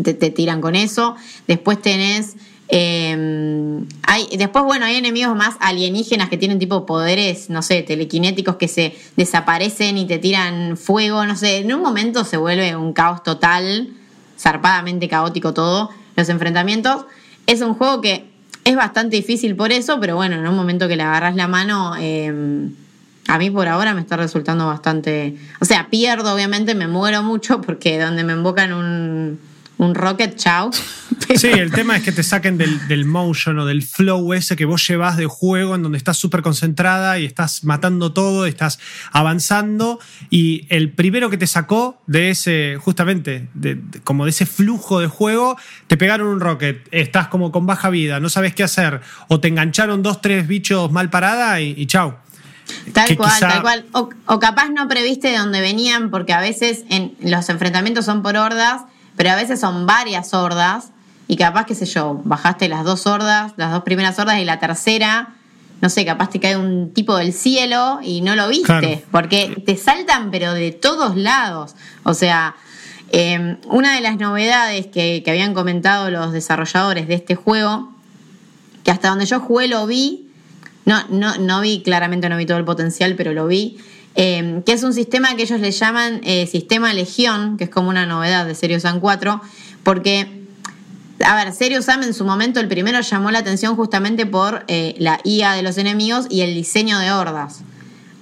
te, 0.02 0.14
tiran 0.14 0.60
con 0.60 0.76
eso. 0.76 1.16
Después 1.46 1.80
tenés 1.80 2.36
Em, 2.72 3.84
hay, 4.06 4.28
después, 4.36 4.64
bueno, 4.64 4.86
hay 4.86 4.94
enemigos 4.94 5.34
más 5.34 5.56
alienígenas 5.58 6.28
que 6.28 6.36
tienen 6.36 6.60
tipo 6.60 6.86
poderes, 6.86 7.50
no 7.50 7.62
sé, 7.62 7.82
telequinéticos 7.82 8.56
que 8.56 8.68
se 8.68 8.94
desaparecen 9.16 9.98
y 9.98 10.06
te 10.06 10.18
tiran 10.18 10.76
fuego, 10.76 11.26
no 11.26 11.34
sé. 11.34 11.58
En 11.58 11.74
un 11.74 11.82
momento 11.82 12.24
se 12.24 12.36
vuelve 12.36 12.76
un 12.76 12.92
caos 12.92 13.24
total, 13.24 13.88
zarpadamente 14.38 15.08
caótico 15.08 15.52
todo, 15.52 15.90
los 16.14 16.28
enfrentamientos. 16.28 17.06
Es 17.50 17.62
un 17.62 17.74
juego 17.74 18.00
que 18.00 18.30
es 18.62 18.76
bastante 18.76 19.16
difícil 19.16 19.56
por 19.56 19.72
eso, 19.72 19.98
pero 19.98 20.14
bueno, 20.14 20.36
en 20.36 20.46
un 20.46 20.54
momento 20.54 20.86
que 20.86 20.94
le 20.94 21.02
agarras 21.02 21.34
la 21.34 21.48
mano, 21.48 21.96
em, 21.98 22.72
a 23.26 23.38
mí 23.38 23.50
por 23.50 23.66
ahora 23.66 23.92
me 23.92 24.00
está 24.00 24.16
resultando 24.16 24.68
bastante. 24.68 25.36
O 25.60 25.64
sea, 25.64 25.88
pierdo, 25.90 26.32
obviamente, 26.32 26.76
me 26.76 26.86
muero 26.86 27.24
mucho 27.24 27.60
porque 27.60 27.98
donde 27.98 28.22
me 28.22 28.34
invocan 28.34 28.72
un 28.72 29.40
un 29.80 29.94
rocket, 29.94 30.36
chao. 30.36 30.70
Sí, 31.36 31.46
el 31.46 31.70
tema 31.70 31.96
es 31.96 32.02
que 32.02 32.10
te 32.10 32.24
saquen 32.24 32.58
del, 32.58 33.04
motion 33.04 33.56
o 33.60 33.64
del 33.64 33.82
flow 33.82 34.32
ese 34.32 34.56
que 34.56 34.64
vos 34.64 34.84
llevas 34.88 35.16
de 35.16 35.26
juego 35.26 35.76
en 35.76 35.82
donde 35.82 35.96
estás 35.96 36.16
súper 36.16 36.42
concentrada 36.42 37.20
y 37.20 37.24
estás 37.24 37.62
matando 37.62 38.12
todo, 38.12 38.46
estás 38.46 38.80
avanzando 39.12 40.00
y 40.28 40.66
el 40.70 40.92
primero 40.92 41.30
que 41.30 41.36
te 41.36 41.46
sacó 41.46 42.00
de 42.08 42.30
ese, 42.30 42.78
justamente, 42.80 43.48
de, 43.54 43.80
como 44.02 44.24
de 44.24 44.30
ese 44.30 44.44
flujo 44.44 44.98
de 44.98 45.06
juego, 45.06 45.56
te 45.86 45.96
pegaron 45.96 46.26
un 46.26 46.40
rocket, 46.40 46.88
estás 46.90 47.28
como 47.28 47.52
con 47.52 47.64
baja 47.64 47.90
vida, 47.90 48.18
no 48.18 48.28
sabes 48.28 48.52
qué 48.52 48.64
hacer 48.64 49.00
o 49.28 49.38
te 49.38 49.46
engancharon 49.46 50.02
dos, 50.02 50.20
tres 50.20 50.48
bichos 50.48 50.90
mal 50.90 51.10
parada 51.10 51.60
y, 51.60 51.86
chao. 51.86 52.18
Tal 52.92 53.16
cual, 53.16 53.38
tal 53.38 53.62
cual. 53.62 53.86
O, 53.92 54.08
o, 54.26 54.38
capaz 54.40 54.70
no 54.70 54.88
previste 54.88 55.28
de 55.28 55.38
dónde 55.38 55.60
venían, 55.60 56.10
porque 56.10 56.32
a 56.32 56.40
veces 56.40 56.84
en 56.88 57.14
los 57.20 57.48
enfrentamientos 57.48 58.04
son 58.04 58.22
por 58.22 58.36
hordas 58.36 58.82
pero 59.20 59.32
a 59.32 59.36
veces 59.36 59.60
son 59.60 59.84
varias 59.84 60.32
hordas 60.32 60.92
y 61.28 61.36
capaz, 61.36 61.66
qué 61.66 61.74
sé 61.74 61.84
yo, 61.84 62.22
bajaste 62.24 62.70
las 62.70 62.84
dos 62.84 63.06
hordas, 63.06 63.52
las 63.58 63.70
dos 63.70 63.82
primeras 63.82 64.18
hordas 64.18 64.38
y 64.38 64.46
la 64.46 64.58
tercera, 64.58 65.34
no 65.82 65.90
sé, 65.90 66.06
capaz 66.06 66.30
te 66.30 66.40
cae 66.40 66.56
un 66.56 66.94
tipo 66.94 67.14
del 67.18 67.34
cielo 67.34 68.00
y 68.02 68.22
no 68.22 68.34
lo 68.34 68.48
viste, 68.48 69.04
porque 69.10 69.62
te 69.66 69.76
saltan 69.76 70.30
pero 70.30 70.54
de 70.54 70.72
todos 70.72 71.16
lados. 71.16 71.76
O 72.02 72.14
sea, 72.14 72.56
em, 73.12 73.58
una 73.66 73.94
de 73.94 74.00
las 74.00 74.16
novedades 74.16 74.86
que, 74.86 75.22
habían 75.28 75.52
comentado 75.52 76.10
los 76.10 76.32
desarrolladores 76.32 77.06
de 77.06 77.12
este 77.12 77.34
juego, 77.34 77.92
que 78.84 78.90
hasta 78.90 79.10
donde 79.10 79.26
yo 79.26 79.38
jugué 79.38 79.68
lo 79.68 79.86
vi, 79.86 80.30
no, 80.86 80.96
no, 81.10 81.36
no 81.36 81.60
vi, 81.60 81.82
claramente 81.82 82.30
no 82.30 82.38
vi 82.38 82.46
todo 82.46 82.56
el 82.56 82.64
potencial, 82.64 83.16
pero 83.16 83.34
lo 83.34 83.46
vi, 83.48 83.76
Em, 84.16 84.62
que 84.62 84.72
es 84.72 84.82
un 84.82 84.92
sistema 84.92 85.36
que 85.36 85.42
ellos 85.42 85.60
le 85.60 85.70
llaman 85.70 86.20
eh, 86.24 86.46
sistema 86.46 86.92
Legión, 86.92 87.56
que 87.56 87.64
es 87.64 87.70
como 87.70 87.88
una 87.88 88.06
novedad 88.06 88.44
de 88.44 88.54
Serious 88.54 88.82
Sam 88.82 88.98
4, 89.00 89.40
porque, 89.84 90.46
a 91.24 91.36
ver, 91.36 91.52
Serious 91.52 91.84
Sam 91.84 92.02
en 92.02 92.12
su 92.12 92.24
momento 92.24 92.58
el 92.58 92.66
primero 92.66 93.00
llamó 93.00 93.30
la 93.30 93.38
atención 93.38 93.76
justamente 93.76 94.26
por 94.26 94.64
eh, 94.66 94.96
la 94.98 95.20
IA 95.24 95.52
de 95.52 95.62
los 95.62 95.78
enemigos 95.78 96.26
y 96.28 96.40
el 96.40 96.54
diseño 96.54 96.98
de 96.98 97.12
hordas. 97.12 97.62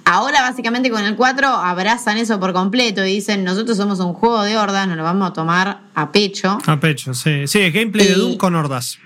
Ahora 0.05 0.41
básicamente 0.41 0.89
con 0.89 1.03
el 1.03 1.15
4 1.15 1.47
abrazan 1.47 2.17
eso 2.17 2.39
por 2.39 2.53
completo 2.53 3.05
y 3.05 3.13
dicen, 3.13 3.43
nosotros 3.43 3.77
somos 3.77 3.99
un 3.99 4.13
juego 4.13 4.41
de 4.43 4.57
hordas, 4.57 4.87
nos 4.87 4.97
lo 4.97 5.03
vamos 5.03 5.29
a 5.29 5.33
tomar 5.33 5.81
a 5.93 6.11
pecho. 6.11 6.57
A 6.65 6.79
pecho, 6.79 7.13
sí. 7.13 7.47
Sí, 7.47 7.69
gameplay 7.71 8.07
de 8.07 8.13
Doom 8.15 8.37
con 8.37 8.55
hordas. 8.55 8.97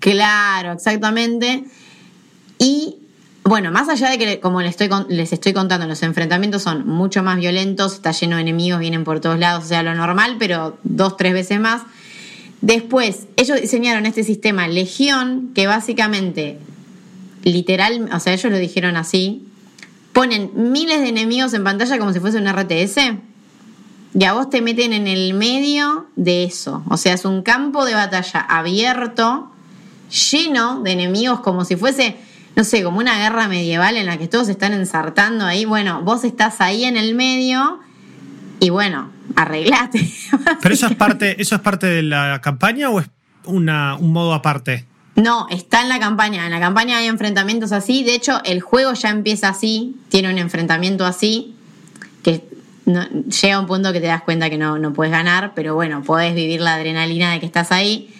Claro, 0.00 0.72
exactamente. 0.72 1.64
Y 2.58 2.97
bueno, 3.48 3.72
más 3.72 3.88
allá 3.88 4.10
de 4.10 4.18
que, 4.18 4.40
como 4.40 4.60
les 4.60 4.78
estoy, 4.78 4.90
les 5.08 5.32
estoy 5.32 5.54
contando, 5.54 5.86
los 5.86 6.02
enfrentamientos 6.02 6.62
son 6.62 6.86
mucho 6.86 7.22
más 7.22 7.38
violentos, 7.38 7.94
está 7.94 8.12
lleno 8.12 8.36
de 8.36 8.42
enemigos, 8.42 8.78
vienen 8.78 9.04
por 9.04 9.20
todos 9.20 9.38
lados, 9.38 9.64
o 9.64 9.68
sea, 9.68 9.82
lo 9.82 9.94
normal, 9.94 10.36
pero 10.38 10.76
dos, 10.84 11.16
tres 11.16 11.32
veces 11.32 11.58
más. 11.58 11.82
Después, 12.60 13.26
ellos 13.36 13.58
diseñaron 13.58 14.04
este 14.04 14.22
sistema 14.22 14.68
Legión, 14.68 15.52
que 15.54 15.66
básicamente, 15.66 16.58
literal, 17.42 18.10
o 18.12 18.20
sea, 18.20 18.34
ellos 18.34 18.52
lo 18.52 18.58
dijeron 18.58 18.96
así, 18.96 19.46
ponen 20.12 20.50
miles 20.54 21.00
de 21.00 21.08
enemigos 21.08 21.54
en 21.54 21.64
pantalla 21.64 21.98
como 21.98 22.12
si 22.12 22.20
fuese 22.20 22.36
un 22.36 22.48
RTS, 22.48 22.98
y 24.12 24.24
a 24.24 24.34
vos 24.34 24.50
te 24.50 24.60
meten 24.60 24.92
en 24.92 25.06
el 25.06 25.32
medio 25.32 26.06
de 26.16 26.44
eso. 26.44 26.82
O 26.90 26.98
sea, 26.98 27.14
es 27.14 27.24
un 27.24 27.42
campo 27.42 27.86
de 27.86 27.94
batalla 27.94 28.40
abierto, 28.40 29.50
lleno 30.30 30.82
de 30.82 30.92
enemigos, 30.92 31.40
como 31.40 31.64
si 31.64 31.76
fuese 31.76 32.27
no 32.56 32.64
sé, 32.64 32.82
como 32.82 32.98
una 32.98 33.18
guerra 33.18 33.48
medieval 33.48 33.96
en 33.96 34.06
la 34.06 34.18
que 34.18 34.28
todos 34.28 34.48
están 34.48 34.72
ensartando 34.72 35.44
ahí. 35.44 35.64
Bueno, 35.64 36.02
vos 36.02 36.24
estás 36.24 36.60
ahí 36.60 36.84
en 36.84 36.96
el 36.96 37.14
medio 37.14 37.80
y 38.60 38.70
bueno, 38.70 39.10
arreglate. 39.36 40.10
¿Pero 40.62 40.74
eso 40.74 40.86
es 40.86 40.96
parte, 40.96 41.40
eso 41.40 41.54
es 41.54 41.60
parte 41.60 41.86
de 41.86 42.02
la 42.02 42.40
campaña 42.40 42.90
o 42.90 43.00
es 43.00 43.08
una, 43.44 43.94
un 43.96 44.12
modo 44.12 44.34
aparte? 44.34 44.86
No, 45.14 45.48
está 45.50 45.82
en 45.82 45.88
la 45.88 45.98
campaña. 45.98 46.46
En 46.46 46.52
la 46.52 46.60
campaña 46.60 46.98
hay 46.98 47.06
enfrentamientos 47.06 47.72
así. 47.72 48.04
De 48.04 48.14
hecho, 48.14 48.40
el 48.44 48.60
juego 48.60 48.92
ya 48.92 49.10
empieza 49.10 49.48
así. 49.48 49.96
Tiene 50.08 50.30
un 50.30 50.38
enfrentamiento 50.38 51.04
así. 51.04 51.56
Que 52.22 52.44
llega 52.86 53.56
a 53.56 53.60
un 53.60 53.66
punto 53.66 53.92
que 53.92 54.00
te 54.00 54.06
das 54.06 54.22
cuenta 54.22 54.48
que 54.48 54.58
no, 54.58 54.78
no 54.78 54.92
puedes 54.92 55.10
ganar. 55.10 55.52
Pero 55.56 55.74
bueno, 55.74 56.02
podés 56.04 56.36
vivir 56.36 56.60
la 56.60 56.74
adrenalina 56.74 57.32
de 57.32 57.40
que 57.40 57.46
estás 57.46 57.72
ahí. 57.72 58.14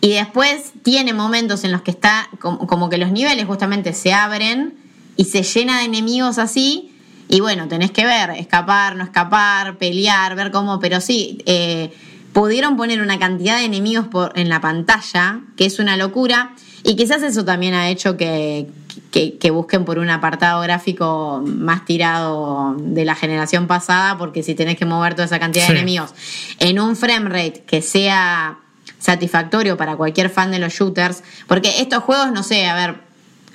Y 0.00 0.12
después 0.12 0.72
tiene 0.82 1.12
momentos 1.12 1.64
en 1.64 1.72
los 1.72 1.82
que 1.82 1.90
está 1.90 2.28
como, 2.38 2.88
que 2.88 2.96
los 2.96 3.12
niveles 3.12 3.46
justamente 3.46 3.92
se 3.92 4.12
abren 4.12 4.74
y 5.16 5.24
se 5.24 5.42
llena 5.42 5.78
de 5.78 5.84
enemigos 5.84 6.38
así. 6.38 6.96
Y 7.28 7.40
bueno, 7.40 7.68
tenés 7.68 7.90
que 7.90 8.04
ver, 8.04 8.30
escapar, 8.30 8.96
no 8.96 9.04
escapar, 9.04 9.76
pelear, 9.78 10.34
ver 10.34 10.50
cómo, 10.50 10.80
pero 10.80 11.00
sí, 11.00 11.38
eh, 11.46 11.92
pudieron 12.32 12.76
poner 12.76 13.00
una 13.02 13.18
cantidad 13.18 13.58
de 13.58 13.66
enemigos 13.66 14.06
por, 14.08 14.32
en 14.36 14.48
la 14.48 14.60
pantalla, 14.60 15.40
que 15.56 15.66
es 15.66 15.78
una 15.78 15.96
locura. 15.96 16.54
Y 16.82 16.96
quizás 16.96 17.22
eso 17.22 17.44
también 17.44 17.74
ha 17.74 17.90
hecho 17.90 18.16
que, 18.16 18.68
que, 19.10 19.50
busquen 19.50 19.84
por 19.84 19.98
un 19.98 20.08
apartado 20.08 20.62
gráfico 20.62 21.42
más 21.44 21.84
tirado 21.84 22.74
de 22.78 23.04
la 23.04 23.14
generación 23.14 23.66
pasada, 23.66 24.16
porque 24.16 24.42
si 24.42 24.54
tenés 24.54 24.76
que 24.76 24.86
mover 24.86 25.14
toda 25.14 25.26
esa 25.26 25.38
cantidad 25.38 25.66
de 25.66 25.74
enemigos 25.74 26.14
en 26.58 26.80
un 26.80 26.96
frame 26.96 27.28
rate 27.28 27.64
que 27.66 27.82
sea 27.82 28.58
satisfactorio 29.00 29.76
para 29.76 29.96
cualquier 29.96 30.30
fan 30.30 30.52
de 30.52 30.60
los 30.60 30.72
shooters, 30.72 31.24
porque 31.48 31.80
estos 31.80 32.04
juegos, 32.04 32.30
no 32.30 32.44
sé, 32.44 32.66
a 32.66 32.74
ver, 32.74 33.00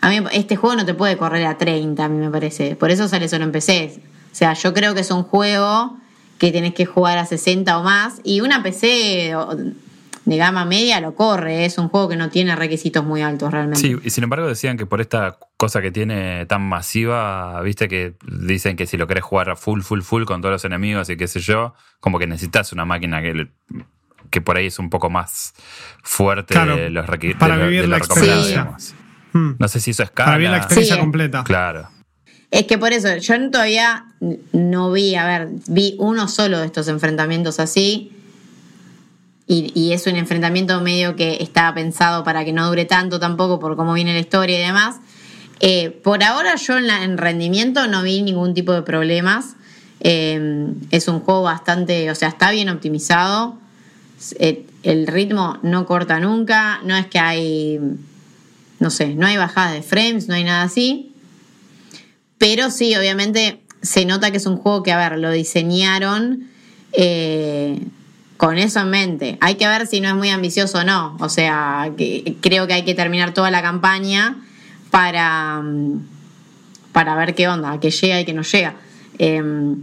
a 0.01 0.09
mí 0.09 0.19
este 0.33 0.57
juego 0.57 0.75
no 0.75 0.85
te 0.85 0.93
puede 0.93 1.15
correr 1.15 1.45
a 1.45 1.57
30, 1.57 2.03
a 2.03 2.09
mí 2.09 2.17
me 2.17 2.29
parece, 2.29 2.75
por 2.75 2.91
eso 2.91 3.07
sale 3.07 3.29
solo 3.29 3.45
en 3.45 3.51
PC. 3.53 4.01
O 4.31 4.35
sea, 4.35 4.53
yo 4.53 4.73
creo 4.73 4.93
que 4.93 4.99
es 4.99 5.11
un 5.11 5.23
juego 5.23 5.97
que 6.37 6.51
tenés 6.51 6.73
que 6.73 6.85
jugar 6.85 7.17
a 7.17 7.25
60 7.25 7.77
o 7.79 7.83
más, 7.83 8.19
y 8.23 8.41
una 8.41 8.61
PC 8.61 9.33
de 10.25 10.37
gama 10.37 10.65
media 10.65 10.99
lo 10.99 11.15
corre, 11.15 11.65
es 11.65 11.77
un 11.77 11.87
juego 11.87 12.09
que 12.09 12.17
no 12.17 12.29
tiene 12.29 12.55
requisitos 12.55 13.05
muy 13.05 13.21
altos 13.21 13.51
realmente. 13.51 13.79
Sí, 13.79 13.95
y 14.03 14.09
sin 14.09 14.23
embargo 14.23 14.47
decían 14.47 14.75
que 14.75 14.85
por 14.85 14.99
esta 14.99 15.37
cosa 15.55 15.81
que 15.81 15.91
tiene 15.91 16.45
tan 16.47 16.63
masiva, 16.63 17.61
viste 17.61 17.87
que 17.87 18.15
dicen 18.27 18.75
que 18.75 18.87
si 18.87 18.97
lo 18.97 19.07
querés 19.07 19.23
jugar 19.23 19.51
a 19.51 19.55
full, 19.55 19.81
full, 19.81 20.01
full 20.01 20.23
con 20.25 20.41
todos 20.41 20.53
los 20.53 20.65
enemigos 20.65 21.09
y 21.09 21.15
qué 21.15 21.27
sé 21.27 21.39
yo, 21.39 21.75
como 21.99 22.17
que 22.17 22.27
necesitas 22.27 22.73
una 22.73 22.85
máquina 22.85 23.21
que 23.21 23.49
que 24.29 24.41
por 24.41 24.57
ahí 24.57 24.67
es 24.67 24.79
un 24.79 24.89
poco 24.89 25.09
más 25.09 25.53
fuerte 26.03 26.57
de 26.57 26.89
los 26.89 27.05
requisitos. 27.07 27.39
Para 27.39 27.57
vivir 27.57 27.87
la 27.87 27.97
experiencia. 27.97 28.75
Hmm. 29.33 29.55
No 29.59 29.67
sé 29.67 29.79
si 29.79 29.91
eso 29.91 30.03
es 30.03 30.11
Para 30.11 30.37
vivir 30.37 30.51
la 30.51 30.57
experiencia 30.57 30.97
completa. 30.99 31.43
Claro. 31.43 31.89
Es 32.51 32.67
que 32.67 32.77
por 32.77 32.93
eso, 32.93 33.17
yo 33.17 33.51
todavía 33.51 34.05
no 34.53 34.91
vi, 34.91 35.15
a 35.15 35.25
ver, 35.25 35.49
vi 35.67 35.95
uno 35.99 36.27
solo 36.27 36.59
de 36.59 36.67
estos 36.67 36.87
enfrentamientos 36.87 37.59
así. 37.59 38.11
Y, 39.47 39.91
es 39.91 40.07
un 40.07 40.15
enfrentamiento 40.15 40.81
medio 40.81 41.15
que 41.15 41.37
estaba 41.39 41.75
pensado 41.75 42.23
para 42.23 42.43
que 42.45 42.51
no 42.51 42.67
dure 42.67 42.85
tanto 42.85 43.19
tampoco 43.19 43.59
por 43.59 43.75
cómo 43.75 43.93
viene 43.93 44.13
la 44.13 44.19
historia 44.19 44.57
y 44.57 44.65
demás. 44.65 45.01
Eh, 45.59 45.91
por 46.03 46.23
ahora 46.23 46.55
yo 46.55 46.77
en, 46.77 47.17
rendimiento 47.17 47.87
no 47.87 48.01
vi 48.01 48.23
ningún 48.23 48.53
tipo 48.53 48.73
de 48.73 48.81
problemas. 48.81 49.55
Eh, 49.99 50.67
es 50.89 51.07
un 51.07 51.19
juego 51.19 51.43
bastante, 51.43 52.09
o 52.09 52.15
sea, 52.15 52.29
está 52.29 52.51
bien 52.51 52.69
optimizado. 52.69 53.59
El 54.83 55.07
ritmo 55.07 55.59
no 55.61 55.85
corta 55.85 56.19
nunca, 56.19 56.79
no 56.83 56.95
es 56.95 57.07
que 57.07 57.19
hay, 57.19 57.79
no 58.79 58.89
sé, 58.89 59.15
no 59.15 59.27
hay 59.27 59.37
bajadas 59.37 59.73
de 59.73 59.81
frames, 59.81 60.27
no 60.27 60.35
hay 60.35 60.43
nada 60.43 60.63
así. 60.63 61.13
Pero 62.37 62.69
sí, 62.69 62.95
obviamente 62.95 63.61
se 63.81 64.05
nota 64.05 64.31
que 64.31 64.37
es 64.37 64.45
un 64.45 64.57
juego 64.57 64.83
que, 64.83 64.91
a 64.91 64.97
ver, 64.97 65.19
lo 65.19 65.31
diseñaron 65.31 66.49
eh, 66.91 67.81
con 68.37 68.57
eso 68.57 68.79
en 68.79 68.89
mente. 68.89 69.37
Hay 69.41 69.55
que 69.55 69.67
ver 69.67 69.87
si 69.87 70.01
no 70.01 70.09
es 70.09 70.15
muy 70.15 70.29
ambicioso 70.29 70.79
o 70.79 70.83
no. 70.83 71.17
O 71.19 71.29
sea, 71.29 71.91
que, 71.97 72.37
creo 72.41 72.67
que 72.67 72.73
hay 72.73 72.83
que 72.83 72.95
terminar 72.95 73.33
toda 73.33 73.51
la 73.51 73.61
campaña 73.61 74.37
para, 74.91 75.63
para 76.91 77.15
ver 77.15 77.35
qué 77.35 77.47
onda, 77.47 77.79
que 77.79 77.91
llega 77.91 78.19
y 78.19 78.25
que 78.25 78.33
no 78.33 78.41
llega. 78.41 78.75
Em, 79.17 79.77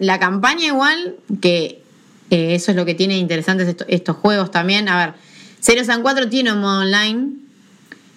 la 0.00 0.18
campaña 0.18 0.66
igual, 0.66 1.16
que 1.40 1.82
eh, 2.30 2.54
eso 2.54 2.70
es 2.70 2.76
lo 2.76 2.84
que 2.84 2.94
tiene 2.94 3.18
interesantes 3.18 3.76
estos, 3.88 4.16
juegos 4.16 4.50
también. 4.50 4.88
A 4.88 4.96
ver, 4.98 5.14
Zero 5.60 5.84
San 5.84 6.02
4 6.02 6.28
tiene 6.28 6.52
un 6.52 6.60
modo 6.60 6.80
online, 6.80 7.28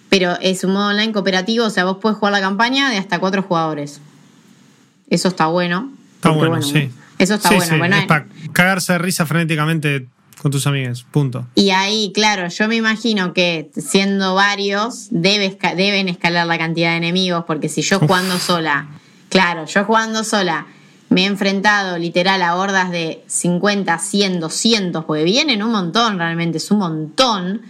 pero 0.08 0.36
es 0.40 0.64
un 0.64 0.72
modo 0.72 0.88
online 0.88 1.12
cooperativo, 1.12 1.66
o 1.66 1.70
sea, 1.70 1.84
vos 1.84 1.98
puedes 2.00 2.18
jugar 2.18 2.32
la 2.32 2.40
campaña 2.40 2.90
de 2.90 2.98
hasta 2.98 3.18
cuatro 3.18 3.42
jugadores. 3.42 4.00
Eso 5.08 5.28
está 5.28 5.46
bueno. 5.46 5.92
Está 6.16 6.30
bueno, 6.30 6.62
sí. 6.62 6.90
Eso 7.18 7.34
está 7.34 7.50
bueno. 7.50 7.96
es 7.96 8.06
para 8.06 8.26
cagarse 8.52 8.94
de 8.94 8.98
risa 8.98 9.26
frenéticamente 9.26 10.06
con 10.40 10.50
tus 10.50 10.66
amigos, 10.66 11.04
punto. 11.10 11.46
Y 11.54 11.70
ahí, 11.70 12.12
claro, 12.14 12.48
yo 12.48 12.66
me 12.66 12.76
imagino 12.76 13.34
que 13.34 13.70
siendo 13.76 14.34
varios, 14.34 15.08
deben 15.10 16.08
escalar 16.08 16.46
la 16.46 16.56
cantidad 16.56 16.92
de 16.92 16.96
enemigos, 16.96 17.44
porque 17.46 17.68
si 17.68 17.82
yo 17.82 17.98
jugando 17.98 18.38
sola, 18.38 18.88
claro, 19.28 19.66
yo 19.66 19.84
jugando 19.84 20.24
sola, 20.24 20.66
me 21.10 21.24
he 21.24 21.26
enfrentado 21.26 21.98
literal 21.98 22.40
a 22.40 22.54
hordas 22.54 22.90
de 22.90 23.22
50, 23.26 23.98
100, 23.98 24.40
200, 24.40 25.04
porque 25.04 25.24
vienen 25.24 25.62
un 25.62 25.72
montón, 25.72 26.18
realmente 26.18 26.58
es 26.58 26.70
un 26.70 26.78
montón. 26.78 27.62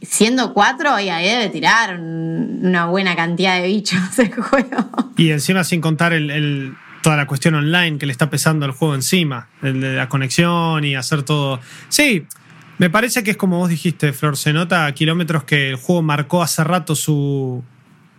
Siendo 0.00 0.54
cuatro, 0.54 0.92
ahí 0.92 1.08
debe 1.28 1.50
tirar 1.50 2.00
una 2.00 2.86
buena 2.86 3.14
cantidad 3.14 3.60
de 3.60 3.66
bichos 3.66 4.18
el 4.18 4.32
juego. 4.42 5.12
Y 5.18 5.30
encima 5.30 5.62
sin 5.62 5.82
contar 5.82 6.14
toda 7.02 7.16
la 7.16 7.26
cuestión 7.26 7.54
online 7.54 7.98
que 7.98 8.06
le 8.06 8.12
está 8.12 8.30
pesando 8.30 8.64
al 8.64 8.72
juego 8.72 8.94
encima, 8.94 9.48
la 9.60 10.08
conexión 10.08 10.84
y 10.86 10.96
hacer 10.96 11.24
todo. 11.24 11.60
Sí, 11.90 12.26
me 12.78 12.88
parece 12.88 13.22
que 13.22 13.32
es 13.32 13.36
como 13.36 13.58
vos 13.58 13.68
dijiste, 13.68 14.14
Flor, 14.14 14.38
se 14.38 14.54
nota 14.54 14.86
a 14.86 14.92
kilómetros 14.92 15.44
que 15.44 15.70
el 15.70 15.76
juego 15.76 16.00
marcó 16.00 16.42
hace 16.42 16.64
rato 16.64 16.94
su, 16.94 17.62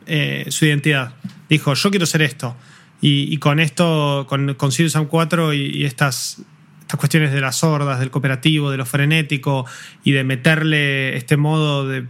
eh, 0.05 0.45
su 0.49 0.65
identidad. 0.65 1.13
Dijo, 1.49 1.73
yo 1.73 1.89
quiero 1.89 2.05
ser 2.05 2.21
esto. 2.21 2.55
Y, 3.01 3.37
con 3.37 3.59
esto, 3.59 4.25
con, 4.27 4.55
con 4.55 4.71
Sirius 4.71 4.93
Sam 4.93 5.05
4 5.07 5.53
y, 5.53 5.85
estas, 5.85 6.41
estas 6.81 6.99
cuestiones 6.99 7.31
de 7.31 7.39
las 7.39 7.63
hordas, 7.63 7.99
del 7.99 8.11
cooperativo, 8.11 8.71
de 8.71 8.77
lo 8.77 8.85
frenético 8.85 9.65
y 10.03 10.11
de 10.11 10.23
meterle 10.25 11.15
este 11.15 11.37
modo 11.37 11.87
de 11.87 12.05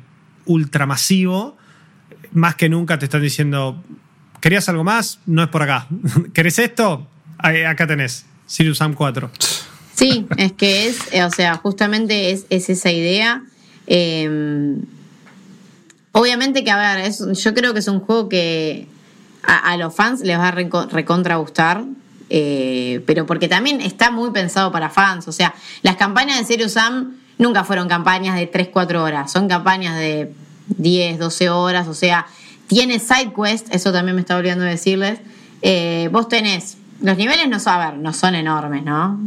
ultramasivo, 0.46 1.58
más 2.32 2.56
que 2.56 2.70
nunca 2.70 2.98
te 2.98 3.06
están 3.06 3.22
diciendo, 3.22 3.84
¿Querías 4.40 4.70
algo 4.70 4.84
más? 4.84 5.20
No 5.26 5.44
es 5.44 5.50
por 5.50 5.62
acá. 5.64 5.88
¿Querés 6.34 6.60
esto? 6.60 7.08
Acá 7.38 7.88
tenés. 7.88 8.26
Sirius 8.46 8.78
Sam 8.78 8.94
4. 8.94 9.30
Sí, 9.96 10.26
es 10.38 10.54
que 10.54 10.88
es, 10.88 10.98
eh, 11.12 11.24
o 11.24 11.30
sea, 11.30 11.56
justamente 11.56 12.32
es, 12.32 12.46
esa 12.50 12.92
idea. 12.92 13.44
Em, 13.86 14.82
obviamente 16.14 16.64
que, 16.64 16.72
a 16.72 16.78
ver, 16.78 17.12
yo 17.12 17.54
creo 17.54 17.74
que 17.74 17.80
es 17.80 17.88
un 17.88 18.00
juego 18.00 18.30
que 18.30 18.88
a, 19.44 19.78
los 19.78 19.96
fans 19.96 20.22
les 20.22 20.38
va 20.38 20.50
a 20.50 20.52
recontra 20.52 21.36
gustar. 21.38 21.84
Eh, 22.32 23.04
pero 23.08 23.26
porque 23.26 23.48
también 23.48 23.82
está 23.82 24.12
muy 24.12 24.32
pensado 24.32 24.72
para 24.72 24.90
fans. 24.90 25.28
O 25.28 25.32
sea, 25.32 25.54
las 25.82 25.96
campañas 25.96 26.38
de 26.38 26.46
Serious 26.46 26.74
Sam 26.74 27.18
nunca 27.38 27.64
fueron 27.64 27.88
campañas 27.88 28.36
de 28.36 28.52
3-4 28.52 28.98
horas, 28.98 29.32
son 29.32 29.48
campañas 29.48 29.98
de 29.98 30.32
10, 30.68 31.18
12 31.18 31.50
horas. 31.50 31.88
O 31.88 31.94
sea, 31.94 32.28
tiene 32.68 33.00
side 33.00 33.34
quest, 33.36 33.74
eso 33.74 33.92
también 33.92 34.16
me 34.16 34.22
está 34.22 34.38
olvidando 34.38 34.64
decirles. 34.64 35.20
Eh, 35.62 36.10
vos 36.12 36.28
tenés, 36.28 36.78
los 37.02 37.18
niveles 37.18 37.50
no, 37.50 37.60
saben, 37.60 38.04
no 38.04 38.14
son 38.14 38.36
enormes, 38.36 38.84
¿no? 38.84 39.20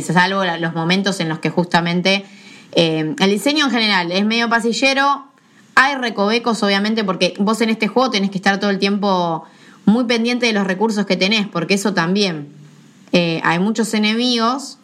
Salvo 0.00 0.42
los 0.44 0.74
momentos 0.74 1.20
en 1.20 1.28
los 1.28 1.38
que 1.38 1.50
justamente 1.50 2.24
eh, 2.72 3.14
el 3.18 3.30
diseño 3.30 3.66
en 3.66 3.70
general 3.70 4.12
es 4.12 4.24
medio 4.24 4.48
pasillero. 4.48 5.26
Hay 5.74 5.96
recovecos, 5.96 6.62
obviamente, 6.62 7.04
porque 7.04 7.34
vos 7.38 7.60
en 7.60 7.70
este 7.70 7.88
juego 7.88 8.10
tenés 8.10 8.30
que 8.30 8.38
estar 8.38 8.58
todo 8.58 8.70
el 8.70 8.78
tiempo 8.78 9.44
muy 9.84 10.04
pendiente 10.04 10.46
de 10.46 10.52
los 10.52 10.66
recursos 10.66 11.06
que 11.06 11.16
tenés, 11.16 11.46
porque 11.46 11.74
eso 11.74 11.94
también. 11.94 12.48
Eh, 13.12 13.40
hay 13.44 13.58
muchos 13.58 13.92
enemigos. 13.94 14.78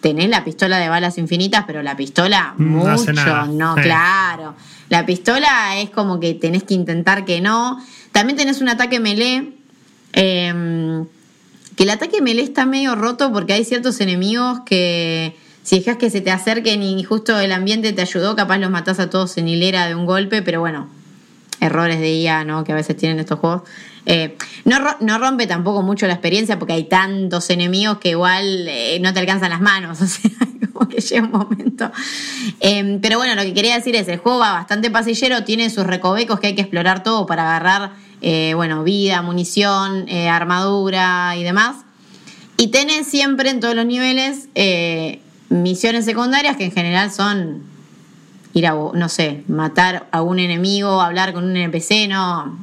Tenés 0.00 0.28
la 0.28 0.44
pistola 0.44 0.78
de 0.78 0.88
balas 0.88 1.18
infinitas, 1.18 1.64
pero 1.66 1.82
la 1.82 1.96
pistola 1.96 2.54
mucho, 2.56 3.12
no, 3.12 3.74
claro. 3.74 4.54
La 4.88 5.04
pistola 5.04 5.78
es 5.78 5.90
como 5.90 6.20
que 6.20 6.34
tenés 6.34 6.62
que 6.62 6.74
intentar 6.74 7.24
que 7.24 7.40
no. 7.40 7.82
También 8.12 8.36
tenés 8.36 8.60
un 8.60 8.68
ataque 8.68 9.00
melee. 9.00 9.52
Em, 10.12 11.04
que 11.76 11.82
el 11.82 11.90
ataque 11.90 12.22
melee 12.22 12.44
está 12.44 12.64
medio 12.64 12.94
roto 12.94 13.32
porque 13.32 13.52
hay 13.52 13.64
ciertos 13.64 14.00
enemigos 14.00 14.60
que 14.64 15.36
si 15.62 15.80
dejas 15.80 15.98
que 15.98 16.10
se 16.10 16.20
te 16.20 16.30
acerquen 16.30 16.82
y 16.82 17.02
justo 17.04 17.38
el 17.38 17.52
ambiente 17.52 17.92
te 17.92 18.00
ayudó, 18.00 18.34
capaz 18.34 18.58
los 18.58 18.70
matás 18.70 18.98
a 19.00 19.10
todos 19.10 19.36
en 19.36 19.48
hilera 19.48 19.86
de 19.86 19.94
un 19.94 20.06
golpe, 20.06 20.42
pero 20.42 20.60
bueno, 20.60 20.88
errores 21.60 22.00
de 22.00 22.14
IA, 22.14 22.44
¿no? 22.44 22.64
Que 22.64 22.72
a 22.72 22.74
veces 22.74 22.96
tienen 22.96 23.18
estos 23.18 23.38
juegos. 23.38 23.62
Eh, 24.06 24.36
no, 24.64 24.78
no, 25.00 25.18
rompe 25.18 25.46
tampoco 25.46 25.82
mucho 25.82 26.06
la 26.06 26.14
experiencia 26.14 26.58
porque 26.58 26.72
hay 26.72 26.84
tantos 26.84 27.50
enemigos 27.50 27.98
que 27.98 28.10
igual 28.10 28.66
eh, 28.66 28.98
no 29.00 29.12
te 29.12 29.20
alcanzan 29.20 29.50
las 29.50 29.60
manos. 29.60 29.98
O 30.02 30.06
sea, 30.06 30.30
como 30.72 30.88
que 30.88 31.00
llega 31.00 31.24
un 31.24 31.32
momento. 31.32 31.90
Em, 32.60 33.00
pero 33.00 33.18
bueno, 33.18 33.34
lo 33.34 33.42
que 33.42 33.52
quería 33.52 33.74
decir 33.74 33.96
es, 33.96 34.06
el 34.08 34.18
juego 34.18 34.38
va 34.38 34.52
bastante 34.52 34.90
pasillero, 34.90 35.42
tiene 35.44 35.70
sus 35.70 35.84
recovecos 35.84 36.38
que 36.40 36.48
hay 36.48 36.54
que 36.54 36.62
explorar 36.62 37.02
todo 37.02 37.26
para 37.26 37.42
agarrar, 37.42 37.92
eh, 38.22 38.52
bueno, 38.54 38.84
vida, 38.84 39.20
munición, 39.22 40.08
armadura 40.08 41.34
y 41.36 41.42
demás. 41.42 41.84
Y 42.56 42.68
tenés 42.68 43.08
siempre 43.08 43.50
en 43.50 43.60
todos 43.60 43.74
los 43.74 43.86
niveles 43.86 44.48
misiones 45.48 46.04
secundarias 46.04 46.56
que 46.56 46.66
en 46.66 46.72
general 46.72 47.10
son 47.10 47.62
ir 48.54 48.66
a, 48.66 48.72
no 48.72 49.08
sé, 49.08 49.42
matar 49.48 50.08
a 50.10 50.22
un 50.22 50.38
enemigo, 50.38 51.00
hablar 51.00 51.32
con 51.32 51.44
un 51.44 51.56
NPC, 51.56 52.08
no, 52.08 52.58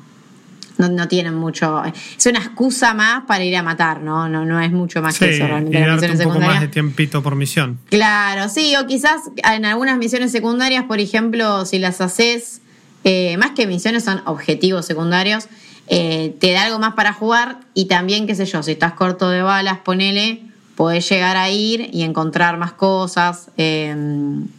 no, 0.78 1.08
tienen 1.08 1.36
mucho. 1.36 1.84
Es 2.18 2.26
una 2.26 2.40
excusa 2.40 2.94
más 2.94 3.24
para 3.26 3.44
ir 3.44 3.56
a 3.56 3.64
matar, 3.64 4.02
¿no? 4.02 4.28
No, 4.28 4.46
no 4.46 4.60
es 4.60 4.72
mucho 4.72 5.02
más 5.02 5.18
que 5.18 5.36
eso. 5.36 5.48
Realmente. 5.48 5.80
Y 5.80 5.82
darte 5.82 6.12
un 6.12 6.34
poco 6.34 6.40
más 6.40 6.62
de 6.62 6.68
tiempito 6.68 7.24
por 7.24 7.36
misión. 7.36 7.80
Claro, 7.90 8.50
sí, 8.50 8.76
o 8.76 8.86
quizás 8.86 9.22
en 9.52 9.66
algunas 9.66 9.98
misiones 9.98 10.32
secundarias, 10.32 10.84
por 10.86 11.00
ejemplo, 11.00 11.66
si 11.66 11.80
las 11.80 12.02
haces, 12.02 12.62
eh, 13.04 13.38
más 13.38 13.52
que 13.52 13.68
misiones 13.68 14.04
son 14.04 14.22
objetivos 14.26 14.86
secundarios, 14.86 15.48
eh, 15.88 16.36
te 16.40 16.52
da 16.52 16.64
algo 16.64 16.80
más 16.80 16.96
para 16.96 17.14
jugar 17.14 17.60
y 17.74 17.86
también, 17.86 18.26
qué 18.28 18.36
sé 18.36 18.46
yo, 18.46 18.64
si 18.64 18.72
estás 18.72 18.94
corto 18.94 19.30
de 19.30 19.44
balas, 19.44 19.80
ponele, 19.80 20.42
podés 20.76 21.08
llegar 21.10 21.38
a 21.38 21.50
ir 21.50 21.90
y 21.94 22.04
encontrar 22.04 22.58
más 22.58 22.74
cosas, 22.74 23.50
eh, 23.58 23.96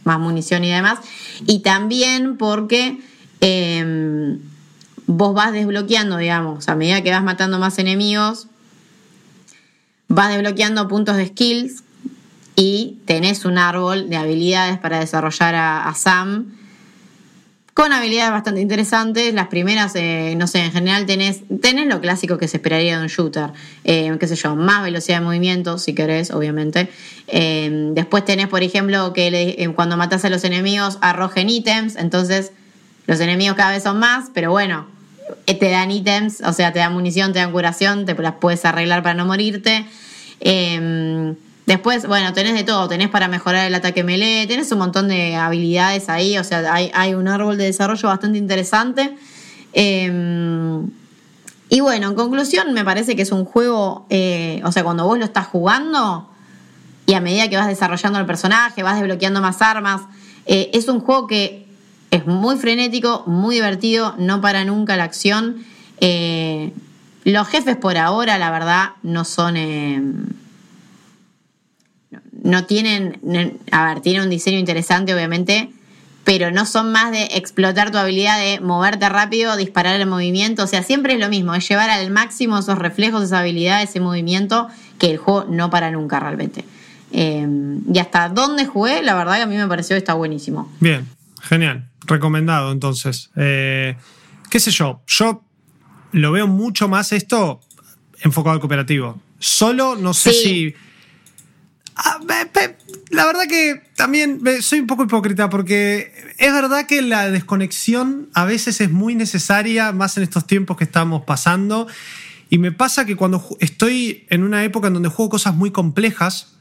más 0.03 0.19
munición 0.19 0.63
y 0.63 0.71
demás. 0.71 0.99
Y 1.45 1.59
también 1.59 2.37
porque 2.37 2.99
vos 5.07 5.33
vas 5.33 5.53
desbloqueando, 5.53 6.17
digamos, 6.17 6.67
a 6.67 6.75
medida 6.75 7.01
que 7.01 7.11
vas 7.11 7.23
matando 7.23 7.59
más 7.59 7.79
enemigos, 7.79 8.47
vas 10.07 10.29
desbloqueando 10.29 10.87
puntos 10.87 11.17
de 11.17 11.27
skills 11.27 11.83
y 12.55 12.97
tenés 13.05 13.45
un 13.45 13.57
árbol 13.57 14.09
de 14.09 14.17
habilidades 14.17 14.79
para 14.79 14.99
desarrollar 14.99 15.55
a, 15.55 15.93
Sam 15.95 16.56
con 17.77 17.93
habilidades 17.93 18.31
bastante 18.31 18.59
interesantes. 18.59 19.35
Las 19.35 19.49
primeras, 19.49 19.91
eh, 19.93 20.33
no 20.35 20.47
sé, 20.47 20.65
en 20.65 20.71
general 20.71 21.05
tenés, 21.05 21.41
tenés 21.61 21.85
lo 21.85 22.01
clásico 22.01 22.39
que 22.39 22.47
se 22.47 22.57
esperaría 22.57 22.97
de 22.97 23.03
un 23.03 23.07
shooter. 23.07 23.51
Eh, 23.83 24.17
qué 24.19 24.27
sé 24.27 24.35
yo, 24.35 24.55
más 24.55 24.81
velocidad 24.81 25.19
de 25.19 25.25
movimiento, 25.25 25.77
si 25.77 25.93
querés, 25.93 26.31
obviamente. 26.31 26.89
Eh, 27.27 27.91
después 27.91 28.25
tenés, 28.25 28.47
por 28.47 28.63
ejemplo, 28.63 29.13
que 29.13 29.71
cuando 29.75 29.95
matás 29.95 30.25
a 30.25 30.31
los 30.31 30.43
enemigos 30.43 30.97
arrojen 31.01 31.51
ítems, 31.51 31.97
entonces 31.97 32.51
los 33.05 33.19
enemigos 33.19 33.55
cada 33.55 33.69
vez 33.69 33.83
son 33.83 33.99
más, 33.99 34.31
pero 34.33 34.49
bueno, 34.49 34.87
te 35.45 35.69
dan 35.69 35.91
ítems, 35.91 36.41
o 36.41 36.53
sea, 36.53 36.73
te 36.73 36.79
dan 36.79 36.93
munición, 36.93 37.31
te 37.31 37.37
dan 37.37 37.51
curación, 37.51 38.07
te 38.07 38.15
las 38.15 38.33
puedes 38.41 38.65
arreglar 38.65 39.03
para 39.03 39.13
no 39.13 39.27
morirte. 39.27 39.85
Em, 40.39 41.35
después, 41.67 42.07
bueno, 42.07 42.33
tenés 42.33 42.55
de 42.55 42.63
todo, 42.63 42.87
tenés 42.87 43.09
para 43.09 43.27
mejorar 43.27 43.67
el 43.67 43.75
ataque 43.75 44.03
melee, 44.03 44.47
tenés 44.47 44.71
un 44.71 44.79
montón 44.79 45.09
de 45.09 45.35
habilidades 45.35 46.09
ahí, 46.09 46.37
o 46.37 46.43
sea, 46.43 46.73
hay, 46.73 47.13
un 47.13 47.27
árbol 47.27 47.57
de 47.57 47.65
desarrollo 47.65 48.07
bastante 48.07 48.37
interesante. 48.37 49.15
Em, 49.73 50.89
y 51.69 51.81
bueno, 51.81 52.07
en 52.07 52.15
conclusión, 52.15 52.73
me 52.73 52.85
parece 52.85 53.17
que 53.17 53.21
es 53.21 53.33
un 53.33 53.43
juego, 53.43 54.05
eh, 54.09 54.61
o 54.63 54.71
sea, 54.71 54.83
cuando 54.83 55.05
vos 55.05 55.19
lo 55.19 55.25
estás 55.25 55.47
jugando 55.47 56.29
y 57.05 57.13
a 57.13 57.19
medida 57.19 57.49
que 57.49 57.57
vas 57.57 57.67
desarrollando 57.67 58.17
el 58.17 58.25
personaje, 58.25 58.81
vas 58.81 58.95
desbloqueando 58.95 59.41
más 59.41 59.61
armas, 59.61 60.01
eh, 60.45 60.71
es 60.73 60.87
un 60.87 61.01
juego 61.01 61.27
que 61.27 61.67
es 62.11 62.25
muy 62.25 62.55
frenético, 62.55 63.23
muy 63.27 63.55
divertido, 63.55 64.15
no 64.17 64.39
para 64.39 64.63
nunca 64.63 64.95
la 64.95 65.03
acción. 65.03 65.65
Eh, 65.99 66.71
los 67.25 67.45
jefes 67.49 67.75
por 67.75 67.97
ahora, 67.97 68.37
la 68.37 68.51
verdad, 68.51 68.91
no 69.03 69.25
son... 69.25 69.57
No 72.47 72.65
tienen... 72.65 73.19
A 73.71 73.87
ver, 73.87 74.01
tienen 74.01 74.23
un 74.23 74.29
diseño 74.29 74.57
interesante, 74.57 75.13
obviamente, 75.13 75.69
pero 76.23 76.51
no 76.51 76.65
son 76.65 76.91
más 76.91 77.11
de 77.11 77.25
explotar 77.33 77.91
tu 77.91 77.97
habilidad 77.97 78.39
de 78.39 78.59
moverte 78.59 79.07
rápido, 79.09 79.55
disparar 79.55 79.99
el 79.99 80.07
movimiento. 80.07 80.63
O 80.63 80.67
sea, 80.67 80.83
siempre 80.83 81.13
es 81.13 81.19
lo 81.19 81.29
mismo, 81.29 81.53
es 81.55 81.67
llevar 81.67 81.89
al 81.89 82.09
máximo 82.11 82.59
esos 82.59 82.77
reflejos, 82.77 83.23
esa 83.23 83.39
habilidad, 83.39 83.81
ese 83.81 83.99
movimiento, 83.99 84.67
que 84.99 85.11
el 85.11 85.17
juego 85.17 85.45
no 85.49 85.69
para 85.69 85.91
nunca 85.91 86.19
realmente. 86.19 86.65
Eh, 87.11 87.47
y 87.93 87.99
hasta 87.99 88.29
donde 88.29 88.65
jugué, 88.65 89.01
la 89.03 89.15
verdad 89.15 89.35
que 89.35 89.43
a 89.43 89.47
mí 89.47 89.55
me 89.55 89.67
pareció 89.67 89.95
que 89.95 89.99
está 89.99 90.13
buenísimo. 90.13 90.71
Bien, 90.79 91.07
genial 91.41 91.87
recomendado 92.07 92.71
entonces. 92.71 93.29
Eh, 93.35 93.95
¿Qué 94.49 94.59
sé 94.59 94.71
yo? 94.71 95.01
Yo 95.05 95.43
lo 96.13 96.31
veo 96.31 96.47
mucho 96.47 96.87
más 96.87 97.11
esto 97.11 97.59
enfocado 98.21 98.55
al 98.55 98.59
cooperativo. 98.59 99.21
Solo 99.39 99.95
no 99.95 100.13
sé 100.13 100.31
si... 100.33 100.75
Ah, 101.99 102.19
la 103.09 103.25
verdad 103.25 103.47
que 103.49 103.81
también 103.95 104.39
soy 104.61 104.81
un 104.81 104.87
poco 104.87 105.03
hipócrita 105.03 105.49
porque 105.49 106.13
es 106.37 106.53
verdad 106.53 106.85
que 106.85 107.01
la 107.01 107.31
desconexión 107.31 108.29
a 108.35 108.45
veces 108.45 108.81
es 108.81 108.91
muy 108.91 109.15
necesaria, 109.15 109.91
más 109.93 110.15
en 110.17 110.23
estos 110.23 110.45
tiempos 110.45 110.77
que 110.77 110.83
estamos 110.83 111.23
pasando. 111.23 111.87
Y 112.49 112.59
me 112.59 112.71
pasa 112.71 113.05
que 113.05 113.15
cuando 113.15 113.43
estoy 113.59 114.25
en 114.29 114.43
una 114.43 114.63
época 114.63 114.87
en 114.87 114.93
donde 114.93 115.09
juego 115.09 115.31
cosas 115.31 115.55
muy 115.55 115.71
complejas, 115.71 116.57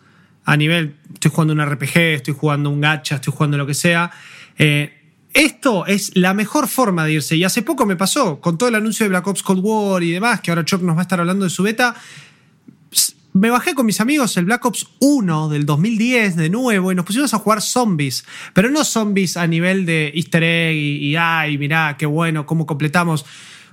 a 0.46 0.57
nivel, 0.57 0.96
estoy 1.12 1.31
jugando 1.31 1.53
un 1.53 1.64
RPG, 1.66 1.96
estoy 1.96 2.35
jugando 2.35 2.70
un 2.70 2.81
gacha, 2.81 3.16
estoy 3.16 3.33
jugando 3.33 3.59
lo 3.59 3.66
que 3.66 3.75
sea. 3.75 4.11
Eh, 4.57 4.96
esto 5.35 5.85
es 5.85 6.16
la 6.16 6.33
mejor 6.33 6.66
forma 6.66 7.05
de 7.05 7.14
irse. 7.14 7.37
Y 7.37 7.44
hace 7.44 7.61
poco 7.61 7.85
me 7.85 7.96
pasó, 7.96 8.40
con 8.40 8.57
todo 8.57 8.70
el 8.70 8.75
anuncio 8.77 9.05
de 9.05 9.11
Black 9.11 9.27
Ops 9.27 9.42
Cold 9.42 9.61
War 9.62 10.03
y 10.03 10.12
demás, 10.12 10.40
que 10.40 10.51
ahora 10.51 10.64
Chop 10.64 10.83
nos 10.83 10.96
va 10.96 11.01
a 11.01 11.03
estar 11.03 11.20
hablando 11.20 11.44
de 11.44 11.51
su 11.51 11.62
beta. 11.62 11.94
Me 13.37 13.51
bajé 13.51 13.75
con 13.75 13.85
mis 13.85 14.01
amigos 14.01 14.35
el 14.38 14.46
Black 14.46 14.64
Ops 14.64 14.87
1 14.99 15.51
del 15.51 15.66
2010 15.66 16.37
de 16.37 16.49
nuevo 16.49 16.90
y 16.90 16.94
nos 16.94 17.05
pusimos 17.05 17.35
a 17.35 17.38
jugar 17.38 17.61
zombies. 17.61 18.25
Pero 18.55 18.70
no 18.70 18.83
zombies 18.83 19.37
a 19.37 19.46
nivel 19.46 19.85
de 19.85 20.11
easter 20.14 20.42
egg 20.42 20.75
y, 20.75 21.09
y 21.09 21.16
ay, 21.16 21.59
mirá, 21.59 21.99
qué 21.99 22.07
bueno, 22.07 22.46
cómo 22.46 22.64
completamos 22.64 23.27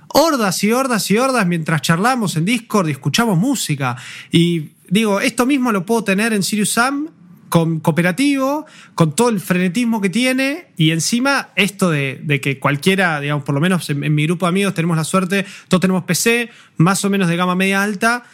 hordas 0.08 0.62
y 0.64 0.72
hordas 0.72 1.10
y 1.10 1.16
hordas 1.16 1.46
mientras 1.46 1.80
charlamos 1.80 2.36
en 2.36 2.44
Discord 2.44 2.88
y 2.88 2.90
escuchamos 2.90 3.38
música. 3.38 3.96
Y 4.30 4.72
digo, 4.90 5.20
esto 5.20 5.46
mismo 5.46 5.72
lo 5.72 5.86
puedo 5.86 6.04
tener 6.04 6.34
en 6.34 6.42
Sirius 6.42 6.72
Sam 6.72 7.08
con 7.48 7.80
cooperativo, 7.80 8.66
con 8.94 9.14
todo 9.14 9.30
el 9.30 9.40
frenetismo 9.40 10.02
que 10.02 10.10
tiene 10.10 10.66
y 10.76 10.90
encima 10.90 11.48
esto 11.56 11.88
de, 11.88 12.40
que 12.42 12.58
cualquiera, 12.58 13.18
digamos, 13.18 13.44
por 13.44 13.54
lo 13.54 13.62
menos 13.62 13.88
en, 13.88 14.14
mi 14.14 14.26
grupo 14.26 14.44
de 14.44 14.50
amigos 14.50 14.74
tenemos 14.74 14.98
la 14.98 15.04
suerte, 15.04 15.46
todos 15.68 15.80
tenemos 15.80 16.04
PC, 16.04 16.50
más 16.76 17.02
o 17.06 17.08
menos 17.08 17.28
de 17.28 17.36
gama 17.36 17.54
media 17.54 17.82
alta. 17.82 18.24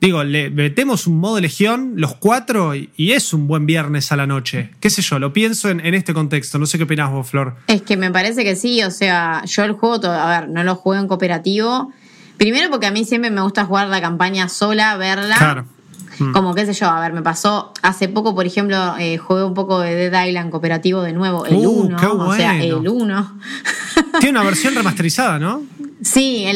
Digo, 0.00 0.22
le 0.22 0.48
metemos 0.50 1.06
un 1.08 1.18
modo 1.18 1.40
legión, 1.40 1.94
los 1.96 2.14
cuatro, 2.14 2.74
y, 2.74 2.90
es 2.96 3.32
un 3.32 3.48
buen 3.48 3.66
viernes 3.66 4.12
a 4.12 4.16
la 4.16 4.26
noche. 4.26 4.70
¿Qué 4.78 4.90
sé 4.90 5.02
yo? 5.02 5.18
Lo 5.18 5.32
pienso 5.32 5.70
en, 5.70 5.80
este 5.94 6.14
contexto. 6.14 6.58
No 6.58 6.66
sé 6.66 6.78
qué 6.78 6.84
opinas 6.84 7.10
vos, 7.10 7.28
Flor. 7.28 7.56
Es 7.66 7.82
que 7.82 7.96
me 7.96 8.10
parece 8.10 8.44
que 8.44 8.54
sí. 8.54 8.82
O 8.84 8.92
sea, 8.92 9.42
yo 9.44 9.64
el 9.64 9.72
juego, 9.72 10.06
a 10.06 10.40
ver, 10.40 10.48
no 10.48 10.62
lo 10.62 10.76
juego 10.76 11.02
en 11.02 11.08
cooperativo. 11.08 11.92
Primero 12.36 12.70
porque 12.70 12.86
a 12.86 12.92
mí 12.92 13.04
siempre 13.04 13.30
me 13.30 13.40
gusta 13.40 13.64
jugar 13.64 13.88
la 13.88 14.00
campaña 14.00 14.48
sola, 14.48 14.96
verla. 14.96 15.36
Claro 15.36 15.77
Mm. 16.18 16.32
Como 16.32 16.54
qué 16.54 16.66
sé 16.66 16.72
yo, 16.72 16.86
a 16.86 17.00
ver, 17.00 17.12
me 17.12 17.22
pasó 17.22 17.72
hace 17.82 18.08
poco, 18.08 18.34
por 18.34 18.46
ejemplo, 18.46 18.96
eh, 18.98 19.18
jugué 19.18 19.44
un 19.44 19.54
poco 19.54 19.80
de 19.80 19.94
Dead 19.94 20.26
Island 20.26 20.50
cooperativo 20.50 21.02
de 21.02 21.12
nuevo, 21.12 21.46
el 21.46 21.56
1, 21.56 21.96
uh, 21.96 22.20
o 22.20 22.34
sea, 22.34 22.62
el 22.62 22.88
1. 22.88 23.40
Tiene 24.20 24.38
una 24.38 24.44
versión 24.44 24.74
remasterizada, 24.74 25.38
¿no? 25.38 25.62
Sí, 26.00 26.46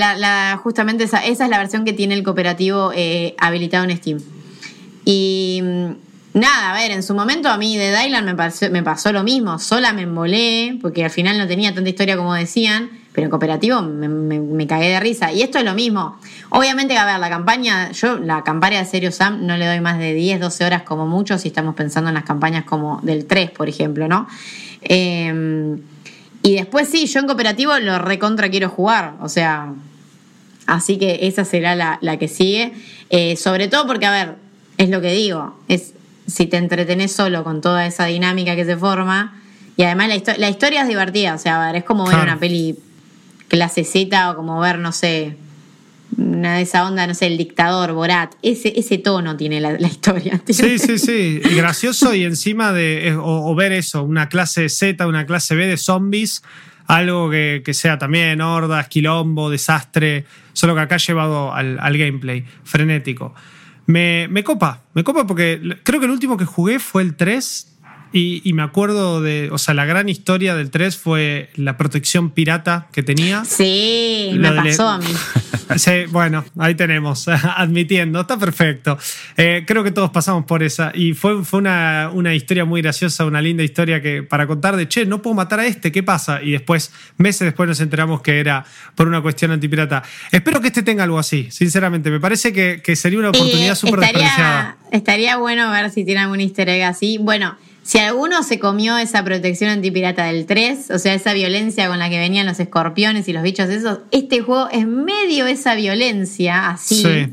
justamente 0.62 1.02
esa, 1.02 1.18
esa, 1.26 1.44
es 1.44 1.50
la 1.50 1.58
versión 1.58 1.84
que 1.84 1.92
tiene 1.92 2.14
el 2.14 2.22
cooperativo 2.22 2.92
eh, 2.94 3.34
habilitado 3.38 3.82
en 3.82 3.96
Steam. 3.96 4.18
Y 5.04 5.60
mm, 5.60 6.38
nada, 6.38 6.70
a 6.70 6.74
ver, 6.74 6.92
en 6.92 7.02
su 7.02 7.12
momento 7.12 7.48
a 7.48 7.58
mí 7.58 7.76
de 7.76 7.90
Dylan 7.90 8.24
me, 8.24 8.34
me 8.70 8.82
pasó 8.84 9.12
lo 9.12 9.24
mismo, 9.24 9.58
sola 9.58 9.92
me 9.92 10.02
embolé, 10.02 10.78
porque 10.80 11.04
al 11.04 11.10
final 11.10 11.38
no 11.38 11.48
tenía 11.48 11.74
tanta 11.74 11.90
historia 11.90 12.16
como 12.16 12.34
decían, 12.34 13.01
pero 13.12 13.26
en 13.26 13.30
cooperativo 13.30 13.82
me, 13.82 14.66
cagué 14.66 14.88
de 14.88 15.00
risa. 15.00 15.32
Y 15.32 15.42
esto 15.42 15.58
es 15.58 15.64
lo 15.64 15.74
mismo. 15.74 16.16
Obviamente, 16.48 16.96
a 16.96 17.04
ver, 17.04 17.18
la 17.18 17.28
campaña, 17.28 17.92
yo 17.92 18.18
la 18.18 18.42
campaña 18.42 18.78
de 18.78 18.86
Serio 18.86 19.12
Sam 19.12 19.46
no 19.46 19.56
le 19.56 19.66
doy 19.66 19.80
más 19.80 19.98
de 19.98 20.14
10, 20.14 20.40
12 20.40 20.64
horas 20.64 20.82
como 20.82 21.06
mucho 21.06 21.38
si 21.38 21.48
estamos 21.48 21.74
pensando 21.74 22.08
en 22.08 22.14
las 22.14 22.24
campañas 22.24 22.64
como 22.64 23.00
del 23.02 23.26
3, 23.26 23.50
por 23.50 23.68
ejemplo, 23.68 24.08
¿no? 24.08 24.26
Em, 24.80 25.78
y 26.42 26.54
después 26.54 26.88
sí, 26.88 27.06
yo 27.06 27.20
en 27.20 27.26
cooperativo 27.26 27.78
lo 27.78 27.98
recontra 27.98 28.48
quiero 28.48 28.70
jugar, 28.70 29.14
o 29.20 29.28
sea, 29.28 29.74
así 30.66 30.98
que 30.98 31.20
esa 31.22 31.44
será 31.44 31.76
la, 31.76 32.16
que 32.16 32.28
sigue. 32.28 32.72
Eh, 33.10 33.36
sobre 33.36 33.68
todo 33.68 33.86
porque, 33.86 34.06
a 34.06 34.10
ver, 34.10 34.36
es 34.78 34.88
lo 34.88 35.02
que 35.02 35.12
digo, 35.12 35.54
es 35.68 35.92
si 36.26 36.46
te 36.46 36.56
entretenés 36.56 37.12
solo 37.12 37.44
con 37.44 37.60
toda 37.60 37.84
esa 37.84 38.06
dinámica 38.06 38.56
que 38.56 38.64
se 38.64 38.76
forma, 38.76 39.38
y 39.76 39.82
además 39.82 40.08
la, 40.08 40.36
la 40.38 40.48
historia 40.48 40.82
es 40.82 40.88
divertida, 40.88 41.34
o 41.34 41.38
sea, 41.38 41.62
a 41.62 41.66
ver, 41.66 41.76
es 41.76 41.84
como 41.84 42.06
ver 42.06 42.16
una 42.16 42.38
peli 42.38 42.78
clase 43.52 43.84
Z 43.84 44.30
o 44.30 44.34
como 44.34 44.58
ver, 44.60 44.78
no 44.78 44.92
sé, 44.92 45.36
una 46.16 46.56
de 46.56 46.62
esa 46.62 46.86
onda, 46.86 47.06
no 47.06 47.12
sé, 47.14 47.26
el 47.26 47.36
dictador, 47.36 47.92
Borat. 47.92 48.34
Ese, 48.40 48.72
ese 48.74 48.96
tono 48.96 49.36
tiene 49.36 49.60
la, 49.60 49.76
historia. 49.86 50.40
Sí, 50.48 50.78
sí, 50.78 50.98
sí. 50.98 51.38
Gracioso 51.54 52.14
y 52.14 52.24
encima 52.24 52.72
de, 52.72 53.14
o, 53.20 53.54
ver 53.54 53.72
eso, 53.72 54.04
una 54.04 54.30
clase 54.30 54.70
Z, 54.70 55.06
una 55.06 55.26
clase 55.26 55.54
B 55.54 55.66
de 55.66 55.76
zombies, 55.76 56.42
algo 56.86 57.28
que, 57.28 57.62
sea 57.74 57.98
también 57.98 58.40
hordas, 58.40 58.88
quilombo, 58.88 59.50
desastre, 59.50 60.24
solo 60.54 60.74
que 60.74 60.80
acá 60.80 60.96
llevado 60.96 61.52
al, 61.52 61.98
gameplay, 61.98 62.46
frenético. 62.64 63.34
Me, 63.84 64.28
me 64.30 64.42
copa, 64.42 64.84
me 64.94 65.04
copa 65.04 65.26
porque 65.26 65.60
creo 65.82 66.00
que 66.00 66.06
el 66.06 66.12
último 66.12 66.38
que 66.38 66.46
jugué 66.46 66.78
fue 66.78 67.02
el 67.02 67.16
3 67.16 67.71
y, 68.12 68.52
me 68.52 68.62
acuerdo 68.62 69.22
de, 69.22 69.48
o 69.50 69.58
sea, 69.58 69.74
la 69.74 69.84
gran 69.84 70.08
historia 70.08 70.54
del 70.54 70.70
3 70.70 70.96
fue 70.96 71.50
la 71.54 71.76
protección 71.76 72.30
pirata 72.30 72.88
que 72.92 73.02
tenía. 73.02 73.44
Sí, 73.44 74.32
me 74.36 74.52
pasó 74.52 74.88
a 74.88 74.98
mí. 74.98 75.06
Sí, 75.76 76.04
bueno, 76.10 76.44
ahí 76.58 76.74
tenemos, 76.74 77.28
admitiendo, 77.56 78.20
está 78.20 78.38
perfecto. 78.38 78.98
Eh, 79.38 79.64
creo 79.66 79.82
que 79.82 79.90
todos 79.90 80.10
pasamos 80.10 80.44
por 80.44 80.62
esa. 80.62 80.92
Y 80.94 81.14
fue, 81.14 81.44
fue 81.44 81.60
una, 81.60 82.10
una, 82.12 82.34
historia 82.34 82.66
muy 82.66 82.82
graciosa, 82.82 83.24
una 83.24 83.40
linda 83.40 83.62
historia 83.62 84.02
que 84.02 84.22
para 84.22 84.46
contar 84.46 84.76
de, 84.76 84.86
che, 84.86 85.06
no 85.06 85.22
puedo 85.22 85.34
matar 85.34 85.60
a 85.60 85.66
este, 85.66 85.90
¿qué 85.90 86.02
pasa? 86.02 86.42
Y 86.42 86.50
después, 86.50 86.92
meses 87.16 87.46
después 87.46 87.68
nos 87.68 87.80
enteramos 87.80 88.20
que 88.20 88.38
era 88.38 88.66
por 88.94 89.08
una 89.08 89.22
cuestión 89.22 89.50
antipirata. 89.50 90.02
Espero 90.30 90.60
que 90.60 90.66
este 90.68 90.82
tenga 90.82 91.04
algo 91.04 91.18
así, 91.18 91.50
sinceramente. 91.50 92.10
Me 92.10 92.20
parece 92.20 92.52
que, 92.52 92.82
que 92.82 92.94
sería 92.94 93.18
una 93.18 93.30
oportunidad 93.30 93.74
súper 93.74 94.00
desperdiciada. 94.00 94.76
Estaría 94.90 95.36
bueno 95.36 95.70
ver 95.70 95.90
si 95.90 96.04
tiene 96.04 96.20
algún 96.20 96.40
easter 96.40 96.68
egg 96.68 96.82
así. 96.82 97.18
Bueno. 97.18 97.56
Si 97.82 97.98
alguno 97.98 98.42
se 98.44 98.60
comió 98.60 98.96
esa 98.96 99.24
protección 99.24 99.70
antipirata 99.70 100.24
del 100.24 100.46
3, 100.46 100.92
o 100.92 100.98
sea, 100.98 101.14
esa 101.14 101.32
violencia 101.32 101.88
con 101.88 101.98
la 101.98 102.08
que 102.08 102.18
venían 102.18 102.46
los 102.46 102.60
escorpiones 102.60 103.26
y 103.26 103.32
los 103.32 103.42
bichos 103.42 103.68
esos, 103.68 103.98
este 104.12 104.40
juego 104.40 104.68
es 104.70 104.86
medio 104.86 105.46
esa 105.46 105.74
violencia, 105.74 106.70
así. 106.70 107.28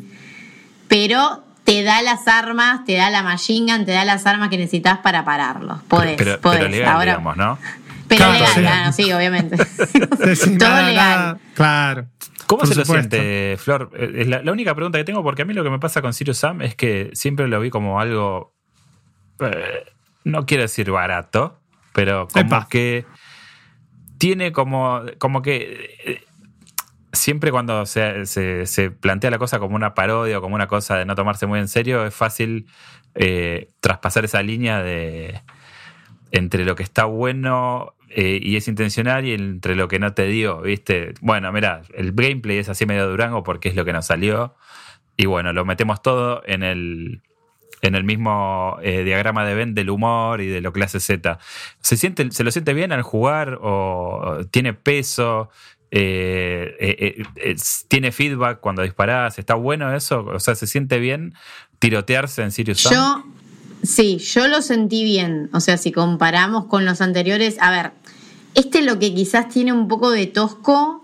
Pero 0.88 1.43
te 1.63 1.83
da 1.83 2.01
las 2.01 2.27
armas, 2.27 2.83
te 2.83 2.95
da 2.95 3.12
la 3.12 3.21
machine 3.21 3.71
gun, 3.71 3.85
te 3.85 3.91
da 3.91 4.05
las 4.05 4.25
armas 4.25 4.49
que 4.49 4.57
necesitas 4.57 4.97
para 4.99 5.23
pararlos. 5.23 5.83
Podés, 5.83 6.17
pero, 6.17 6.39
pero 6.41 6.67
legal, 6.67 6.99
digamos, 6.99 7.38
¿no? 7.38 7.59
Pero 8.07 8.31
legal, 8.31 8.47
sí. 8.55 8.59
Claro, 8.62 8.91
sí, 8.91 9.13
obviamente. 9.13 9.55
Todo 10.57 10.81
legal. 10.81 11.38
claro. 11.53 12.07
¿Cómo 12.47 12.65
se 12.65 12.73
lo 12.73 12.83
siente, 12.83 13.55
Flor? 13.59 13.91
Es 13.95 14.25
la, 14.25 14.41
la, 14.41 14.51
única 14.51 14.73
pregunta 14.73 14.97
que 14.97 15.03
tengo, 15.03 15.21
porque 15.21 15.43
a 15.43 15.45
mí 15.45 15.53
lo 15.53 15.63
que 15.63 15.69
me 15.69 15.77
pasa 15.77 16.01
con 16.01 16.15
Sirius 16.15 16.39
Sam 16.39 16.63
es 16.63 16.73
que 16.73 17.12
siempre 17.13 17.47
lo 17.47 17.59
vi 17.59 17.69
como 17.69 17.99
algo 17.99 18.55
eh, 19.39 19.85
no 20.29 20.45
quiero 20.45 20.63
decir 20.63 20.91
barato, 20.91 21.59
pero 21.93 22.27
como 22.27 22.67
que 22.69 23.05
tiene 24.17 24.51
como, 24.51 25.01
como 25.17 25.41
que 25.41 25.97
eh, 26.05 26.23
siempre 27.13 27.51
cuando 27.51 27.85
se, 27.85 28.25
se, 28.25 28.91
plantea 28.91 29.31
la 29.31 29.39
cosa 29.39 29.59
como 29.59 29.75
una 29.75 29.93
parodia 29.93 30.37
o 30.37 30.41
como 30.41 30.55
una 30.55 30.67
cosa 30.67 30.97
de 30.97 31.05
no 31.05 31.15
tomarse 31.15 31.45
muy 31.45 31.59
en 31.59 31.67
serio, 31.67 32.05
es 32.05 32.13
fácil 32.13 32.67
eh, 33.15 33.69
traspasar 33.79 34.25
esa 34.25 34.43
línea 34.43 34.81
de 34.83 35.41
entre 36.31 36.63
lo 36.63 36.75
que 36.75 36.83
está 36.83 37.05
bueno 37.05 37.95
eh, 38.09 38.39
y 38.41 38.55
es 38.55 38.67
intencional 38.67 39.25
y 39.25 39.33
entre 39.33 39.75
lo 39.75 39.87
que 39.87 39.99
no 39.99 40.13
te 40.13 40.27
dio, 40.27 40.61
¿viste? 40.61 41.13
Bueno, 41.21 41.51
mira, 41.51 41.81
el 41.95 42.11
gameplay 42.11 42.57
es 42.57 42.69
así 42.69 42.85
medio 42.85 43.07
durango 43.09 43.43
porque 43.43 43.69
es 43.69 43.75
lo 43.75 43.85
que 43.85 43.93
nos 43.93 44.05
salió. 44.05 44.55
Y 45.17 45.25
bueno, 45.25 45.53
lo 45.53 45.65
metemos 45.65 46.01
todo 46.01 46.41
en 46.45 46.63
el, 46.63 47.21
en 47.81 47.95
el 47.95 48.03
mismo 48.03 48.77
eh, 48.81 49.03
diagrama 49.03 49.45
de 49.45 49.55
Venn 49.55 49.73
del 49.73 49.89
humor 49.89 50.41
y 50.41 50.47
de 50.47 50.61
lo 50.61 50.73
clase 50.73 50.99
Z. 50.99 51.39
¿Se, 51.81 51.97
siente, 51.97 52.31
¿Se 52.31 52.43
lo 52.43 52.51
siente 52.51 52.73
bien 52.73 52.91
al 52.91 53.01
jugar 53.01 53.59
o 53.61 54.41
tiene 54.51 54.73
peso? 54.73 55.49
Eh, 55.91 56.75
eh, 56.79 57.55
¿Tiene 57.87 58.11
feedback 58.11 58.59
cuando 58.59 58.83
disparas? 58.83 59.39
¿Está 59.39 59.55
bueno 59.55 59.93
eso? 59.95 60.25
O 60.25 60.39
sea, 60.39 60.55
¿se 60.55 60.67
siente 60.67 60.99
bien 60.99 61.33
tirotearse 61.79 62.43
en 62.43 62.51
Sirius 62.51 62.81
Sam? 62.81 62.93
Yo, 62.93 63.23
sí, 63.83 64.17
yo 64.17 64.47
lo 64.47 64.61
sentí 64.61 65.03
bien. 65.03 65.49
O 65.53 65.59
sea, 65.59 65.77
si 65.77 65.91
comparamos 65.91 66.65
con 66.65 66.85
los 66.85 67.01
anteriores, 67.01 67.57
a 67.59 67.71
ver, 67.71 67.91
este 68.55 68.81
lo 68.81 68.99
que 68.99 69.13
quizás 69.13 69.49
tiene 69.49 69.73
un 69.73 69.87
poco 69.87 70.11
de 70.11 70.27
tosco. 70.27 71.03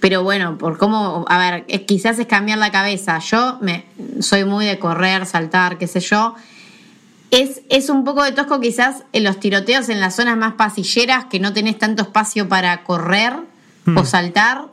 Eh, 0.00 0.06
pero 0.10 0.22
bueno, 0.22 0.58
por 0.58 0.78
cómo, 0.78 1.24
a 1.28 1.38
ver, 1.38 1.66
quizás 1.86 2.18
es 2.18 2.26
cambiar 2.26 2.58
la 2.58 2.70
cabeza. 2.70 3.18
Yo 3.18 3.58
me, 3.60 3.84
soy 4.20 4.44
muy 4.44 4.66
de 4.66 4.78
correr, 4.78 5.26
saltar, 5.26 5.78
qué 5.78 5.86
sé 5.86 6.00
yo. 6.00 6.34
Es, 7.30 7.62
es 7.68 7.90
un 7.90 8.04
poco 8.04 8.24
de 8.24 8.32
tosco 8.32 8.60
quizás 8.60 9.04
en 9.12 9.22
los 9.22 9.38
tiroteos 9.38 9.88
en 9.88 10.00
las 10.00 10.16
zonas 10.16 10.36
más 10.36 10.54
pasilleras 10.54 11.26
que 11.26 11.38
no 11.38 11.52
tenés 11.52 11.78
tanto 11.78 12.02
espacio 12.02 12.48
para 12.48 12.82
correr 12.82 13.34
o 13.86 13.90
hmm. 13.90 14.04
saltar, 14.04 14.64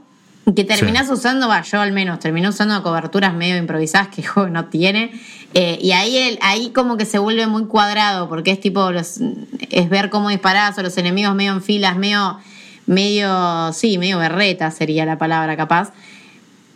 que 0.55 0.63
terminás 0.63 1.09
usando, 1.09 1.49
va, 1.49 1.61
yo 1.61 1.81
al 1.81 1.91
menos, 1.91 2.19
terminé 2.19 2.47
usando 2.47 2.81
coberturas 2.81 3.33
medio 3.33 3.57
improvisadas 3.57 4.07
que 4.07 4.21
el 4.21 4.27
juego 4.27 4.49
no 4.49 4.65
tiene. 4.65 5.11
Eh, 5.53 5.77
y 5.81 5.91
ahí, 5.91 6.37
ahí 6.41 6.71
como 6.71 6.97
que 6.97 7.05
se 7.05 7.19
vuelve 7.19 7.47
muy 7.47 7.65
cuadrado, 7.65 8.27
porque 8.27 8.51
es 8.51 8.59
tipo, 8.59 8.91
los, 8.91 9.19
es 9.69 9.89
ver 9.89 10.09
cómo 10.09 10.29
disparás 10.29 10.77
o 10.77 10.83
los 10.83 10.97
enemigos 10.97 11.35
medio 11.35 11.51
en 11.51 11.61
filas, 11.61 11.97
medio 11.97 12.39
medio, 12.87 13.71
sí, 13.73 13.97
medio 13.97 14.17
berreta 14.17 14.71
sería 14.71 15.05
la 15.05 15.17
palabra 15.17 15.55
capaz. 15.55 15.93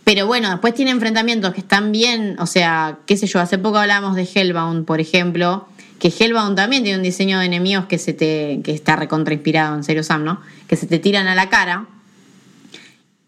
Pero 0.04 0.28
bueno, 0.28 0.50
después 0.50 0.74
tiene 0.74 0.92
enfrentamientos 0.92 1.54
que 1.54 1.62
están 1.62 1.92
bien, 1.92 2.36
o 2.40 2.46
sea, 2.46 3.00
qué 3.06 3.18
sé 3.18 3.28
yo, 3.28 3.40
hace 3.40 3.58
poco 3.58 3.78
hablamos 3.78 4.16
de 4.16 4.28
Hellbound, 4.32 4.86
por 4.86 5.00
ejemplo, 5.00 5.68
que 6.00 6.08
Hellbound 6.10 6.56
también 6.56 6.84
tiene 6.84 6.98
un 6.98 7.04
diseño 7.04 7.40
de 7.40 7.46
enemigos 7.46 7.86
que 7.86 7.98
se 7.98 8.14
te 8.14 8.62
que 8.64 8.74
está 8.74 8.96
recontra 8.96 9.34
inspirado 9.34 9.76
en 9.76 9.84
Serious 9.84 10.08
Sam, 10.08 10.24
¿no? 10.24 10.42
Que 10.68 10.76
se 10.76 10.88
te 10.88 11.00
tiran 11.00 11.28
a 11.28 11.36
la 11.36 11.50
cara. 11.50 11.86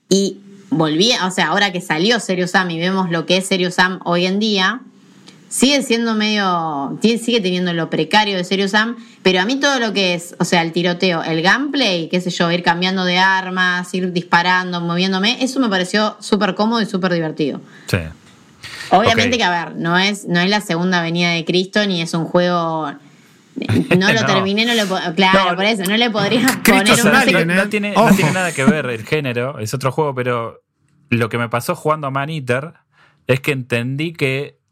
Y 0.10 0.40
volví, 0.72 1.12
o 1.24 1.32
sea, 1.32 1.50
ahora 1.50 1.72
que 1.72 1.82
salió 1.82 2.20
Serious 2.20 2.52
Sam 2.52 2.72
y 2.72 2.80
vemos 2.80 3.12
lo 3.12 3.26
que 3.26 3.38
es 3.38 3.48
Serious 3.48 3.76
Sam 3.76 4.00
hoy 4.04 4.26
en 4.26 4.40
día, 4.40 4.82
sigue 5.54 5.84
siendo 5.84 6.16
medio. 6.16 6.97
sigue 7.01 7.39
teniendo 7.39 7.74
lo 7.74 7.88
precario 7.88 8.36
de 8.36 8.43
Serious 8.43 8.72
Sam, 8.72 8.97
pero 9.22 9.39
a 9.39 9.45
mí 9.45 9.60
todo 9.60 9.80
lo 9.80 9.93
que 9.93 10.16
es, 10.16 10.36
o 10.39 10.45
sea, 10.45 10.64
el 10.64 10.72
tiroteo, 10.72 11.22
el 11.22 11.43
gameplay, 11.43 12.10
qué 12.10 12.20
sé 12.22 12.32
yo, 12.32 12.51
ir 12.51 12.64
cambiando 12.64 13.06
de 13.06 13.20
armas, 13.20 13.93
ir 13.93 14.12
disparando, 14.12 14.82
moviéndome, 14.82 15.43
eso 15.43 15.60
me 15.60 15.70
pareció 15.70 16.18
súper 16.20 16.56
cómodo 16.56 16.82
y 16.82 16.88
súper 16.88 17.14
divertido. 17.14 17.62
Sí. 17.86 17.99
Obviamente 18.89 19.38
que, 19.38 19.43
a 19.43 19.66
ver, 19.66 19.76
no 19.76 19.97
es, 19.99 20.26
no 20.26 20.39
es 20.39 20.49
la 20.49 20.60
segunda 20.60 21.04
venida 21.04 21.30
de 21.30 21.45
Cristo 21.45 21.86
ni 21.86 22.01
es 22.01 22.16
un 22.16 22.26
juego. 22.26 22.91
No 23.95 24.12
lo 24.12 24.26
terminé, 24.26 24.66
no 24.66 24.74
lo 24.74 25.14
Claro, 25.14 25.56
por 25.56 25.66
eso, 25.66 25.84
no 25.84 25.97
le 25.97 26.10
podría 26.10 26.47
poner 26.66 26.99
un. 26.99 27.12
no, 27.47 27.70
tiene, 27.70 27.93
no 27.93 28.10
tiene 28.16 28.32
nada 28.32 28.51
que 28.54 28.66
ver 28.66 28.88
el 28.88 29.06
género, 29.06 29.60
es 29.60 29.72
otro 29.76 29.91
juego, 29.91 30.16
pero 30.16 30.64
lo 31.10 31.30
que 31.30 31.38
me 31.38 31.47
pasó 31.47 31.76
jugando 31.76 32.08
a 32.08 32.10
Man 32.10 32.32
Eater 32.32 32.74
es 33.28 33.39
que 33.39 33.51
entendí 33.51 34.14
que 34.14 34.62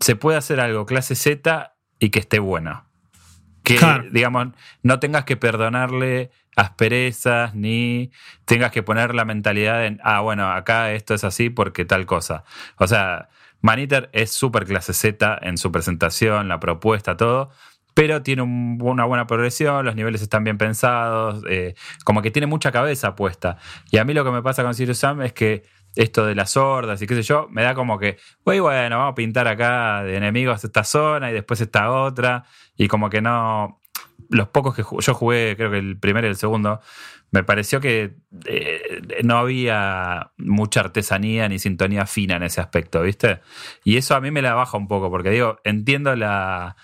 se 0.00 0.16
puede 0.16 0.38
hacer 0.38 0.60
algo 0.60 0.86
clase 0.86 1.14
Z 1.14 1.74
y 1.98 2.10
que 2.10 2.20
esté 2.20 2.38
bueno. 2.38 2.86
Que, 3.62 3.78
digamos, 4.10 4.48
no 4.82 4.98
tengas 5.00 5.24
que 5.24 5.36
perdonarle 5.36 6.30
asperezas 6.56 7.54
ni 7.54 8.10
tengas 8.44 8.72
que 8.72 8.82
poner 8.82 9.14
la 9.14 9.24
mentalidad 9.24 9.86
en, 9.86 10.00
ah, 10.02 10.20
bueno, 10.20 10.50
acá 10.50 10.92
esto 10.92 11.14
es 11.14 11.24
así 11.24 11.50
porque 11.50 11.84
tal 11.84 12.06
cosa. 12.06 12.44
O 12.76 12.86
sea, 12.86 13.28
Maniter 13.60 14.08
es 14.12 14.32
súper 14.32 14.64
clase 14.64 14.92
Z 14.92 15.38
en 15.42 15.58
su 15.58 15.70
presentación, 15.70 16.48
la 16.48 16.58
propuesta, 16.58 17.16
todo, 17.16 17.50
pero 17.94 18.22
tiene 18.22 18.42
una 18.42 19.04
buena 19.04 19.26
progresión, 19.26 19.84
los 19.84 19.94
niveles 19.94 20.22
están 20.22 20.44
bien 20.44 20.58
pensados, 20.58 21.44
eh, 21.48 21.74
como 22.04 22.22
que 22.22 22.30
tiene 22.30 22.46
mucha 22.46 22.72
cabeza 22.72 23.14
puesta. 23.14 23.58
Y 23.90 23.98
a 23.98 24.04
mí 24.04 24.14
lo 24.14 24.24
que 24.24 24.30
me 24.30 24.42
pasa 24.42 24.62
con 24.62 24.74
Sirius 24.74 24.98
Sam 24.98 25.22
es 25.22 25.32
que 25.32 25.64
esto 26.02 26.24
de 26.24 26.34
las 26.34 26.56
hordas 26.56 27.02
y 27.02 27.06
qué 27.06 27.14
sé 27.14 27.22
yo, 27.22 27.48
me 27.50 27.62
da 27.62 27.74
como 27.74 27.98
que, 27.98 28.16
bueno, 28.44 28.98
vamos 28.98 29.12
a 29.12 29.14
pintar 29.14 29.46
acá 29.46 30.02
de 30.02 30.16
enemigos 30.16 30.64
esta 30.64 30.82
zona 30.82 31.30
y 31.30 31.34
después 31.34 31.60
esta 31.60 31.90
otra, 31.90 32.44
y 32.76 32.88
como 32.88 33.10
que 33.10 33.20
no, 33.20 33.80
los 34.30 34.48
pocos 34.48 34.74
que 34.74 34.82
yo 34.82 35.14
jugué, 35.14 35.54
creo 35.56 35.70
que 35.70 35.78
el 35.78 35.98
primero 35.98 36.26
y 36.26 36.30
el 36.30 36.36
segundo, 36.36 36.80
me 37.32 37.44
pareció 37.44 37.80
que 37.80 38.14
eh, 38.46 39.02
no 39.22 39.38
había 39.38 40.32
mucha 40.38 40.80
artesanía 40.80 41.48
ni 41.48 41.58
sintonía 41.58 42.06
fina 42.06 42.36
en 42.36 42.44
ese 42.44 42.60
aspecto, 42.60 43.02
¿viste? 43.02 43.40
Y 43.84 43.98
eso 43.98 44.14
a 44.14 44.20
mí 44.20 44.30
me 44.30 44.42
la 44.42 44.54
baja 44.54 44.78
un 44.78 44.88
poco, 44.88 45.10
porque 45.10 45.30
digo, 45.30 45.60
entiendo 45.64 46.16
la, 46.16 46.76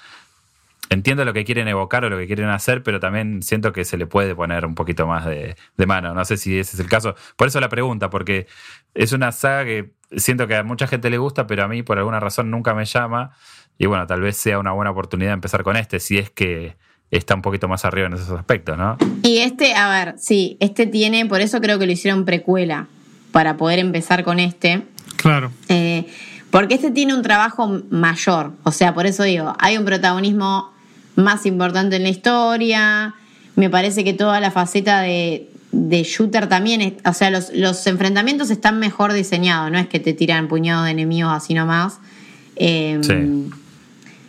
entiendo 0.91 1.25
lo 1.25 1.33
que 1.33 1.45
quieren 1.45 1.69
evocar 1.69 2.05
o 2.05 2.11
lo 2.11 2.19
que 2.19 2.27
quieren 2.27 2.49
hacer, 2.49 2.83
pero 2.83 3.01
también 3.01 3.43
siento 3.43 3.73
que 3.73 3.85
se 3.85 3.97
le 3.97 4.07
puede 4.07 4.35
poner 4.35 4.67
un 4.67 4.75
poquito 4.75 5.07
más 5.07 5.27
de, 5.27 5.57
mano. 5.87 6.15
No 6.15 6.25
sé 6.25 6.37
si 6.37 6.59
ese 6.59 6.77
es 6.77 6.81
el 6.81 6.89
caso. 6.89 7.15
Por 7.37 7.49
eso 7.49 7.61
la 7.61 7.69
pregunta, 7.69 8.11
porque 8.11 8.47
es 8.95 9.13
una 9.13 9.33
saga 9.33 9.65
que 9.65 9.93
siento 10.17 10.47
que 10.47 10.57
a 10.57 10.63
mucha 10.63 10.87
gente 10.87 11.11
le 11.11 11.19
gusta, 11.19 11.47
pero 11.47 11.65
a 11.65 11.69
mí 11.69 11.83
por 11.83 11.99
alguna 11.99 12.21
razón 12.21 12.51
nunca 12.51 12.75
me 12.75 12.85
llama. 12.85 13.33
Y 13.79 13.87
bueno, 13.87 14.07
tal 14.07 14.21
vez 14.21 14.37
sea 14.37 14.59
una 14.59 14.73
buena 14.73 14.91
oportunidad 14.91 15.31
de 15.31 15.35
empezar 15.35 15.63
con 15.63 15.77
este, 15.77 16.01
si 16.01 16.19
es 16.19 16.31
que 16.31 16.77
está 17.11 17.35
un 17.35 17.43
poquito 17.43 17.69
más 17.69 17.85
arriba 17.85 18.07
en 18.07 18.15
esos 18.15 18.31
aspectos, 18.31 18.77
¿no? 18.77 18.97
Y 19.23 19.39
este, 19.39 19.75
a 19.75 19.89
ver, 19.89 20.15
sí, 20.19 20.57
este 20.61 20.87
tiene, 20.87 21.27
por 21.27 21.41
eso 21.41 21.61
creo 21.61 21.79
que 21.79 21.87
lo 21.87 21.93
hicieron 21.93 22.25
precuela, 22.25 22.89
para 23.33 23.57
poder 23.57 23.79
empezar 23.79 24.25
con 24.25 24.41
este. 24.41 24.83
Claro. 25.17 25.51
Eh, 25.69 26.07
porque 26.51 26.75
este 26.75 26.91
tiene 26.91 27.15
un 27.15 27.23
trabajo 27.23 27.83
mayor, 27.91 28.53
o 28.63 28.73
sea, 28.73 28.95
por 28.95 29.05
eso 29.05 29.25
digo, 29.25 29.55
hay 29.59 29.77
un 29.77 29.85
protagonismo 29.85 30.73
más 31.17 31.47
importante 31.47 31.97
en 31.97 32.05
la 32.05 32.11
historia. 32.11 33.15
Me 33.57 33.69
parece 33.69 34.05
que 34.05 34.13
toda 34.13 34.39
la 34.39 34.51
faceta 34.51 35.01
de, 35.01 35.49
shooter 35.73 36.49
también, 36.49 36.97
o 37.05 37.13
sea, 37.13 37.31
los, 37.31 37.87
enfrentamientos 37.87 38.51
están 38.51 38.79
mejor 38.79 39.13
diseñados, 39.13 39.71
no 39.73 39.79
es 39.79 39.89
que 39.89 39.99
te 39.99 40.13
tiran 40.13 40.47
puñados 40.47 40.85
de 40.85 40.93
enemigos 40.93 41.33
así 41.33 41.55
nomás. 41.55 41.99
Em, 42.55 43.51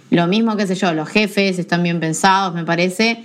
lo 0.10 0.28
mismo, 0.28 0.56
qué 0.56 0.66
sé 0.66 0.76
yo, 0.76 0.94
los 0.94 1.10
jefes 1.10 1.60
están 1.60 1.84
bien 1.84 2.00
pensados, 2.00 2.54
me 2.54 2.64
parece. 2.64 3.24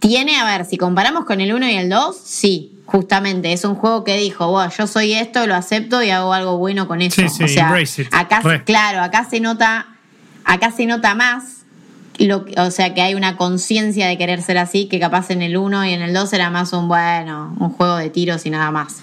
Tiene, 0.00 0.36
a 0.36 0.44
ver, 0.44 0.66
si 0.66 0.76
comparamos 0.76 1.24
con 1.24 1.40
el 1.40 1.52
1 1.52 1.68
y 1.70 1.74
el 1.74 1.88
2, 1.88 2.16
sí, 2.22 2.72
justamente, 2.86 3.52
es 3.52 3.64
un 3.64 3.74
juego 3.74 4.02
que 4.02 4.16
dijo, 4.16 4.48
wow, 4.48 4.68
yo 4.76 4.86
soy 4.86 5.12
esto, 5.12 5.46
lo 5.46 5.54
acepto 5.54 6.02
y 6.02 6.10
hago 6.10 6.32
algo 6.32 6.58
bueno 6.58 6.88
con 6.88 7.02
eso. 7.02 7.22
o 7.24 7.48
sea, 7.48 7.74
acá, 8.12 8.62
claro, 8.64 9.02
acá 9.02 9.26
se 9.28 9.40
nota, 9.40 9.86
acá 10.44 10.72
se 10.72 10.86
nota 10.86 11.14
más 11.14 11.57
o 12.56 12.70
sea, 12.70 12.94
que 12.94 13.02
hay 13.02 13.14
una 13.14 13.36
conciencia 13.36 14.08
de 14.08 14.18
querer 14.18 14.42
ser 14.42 14.58
así, 14.58 14.88
que 14.88 14.98
capaz 14.98 15.30
en 15.30 15.42
el 15.42 15.56
1 15.56 15.86
y 15.86 15.92
en 15.92 16.02
el 16.02 16.12
2 16.12 16.32
era 16.32 16.50
más 16.50 16.72
un, 16.72 16.88
bueno, 16.88 17.54
un 17.58 17.70
juego 17.70 17.96
de 17.96 18.10
tiros 18.10 18.44
y 18.46 18.50
nada 18.50 18.70
más. 18.70 19.02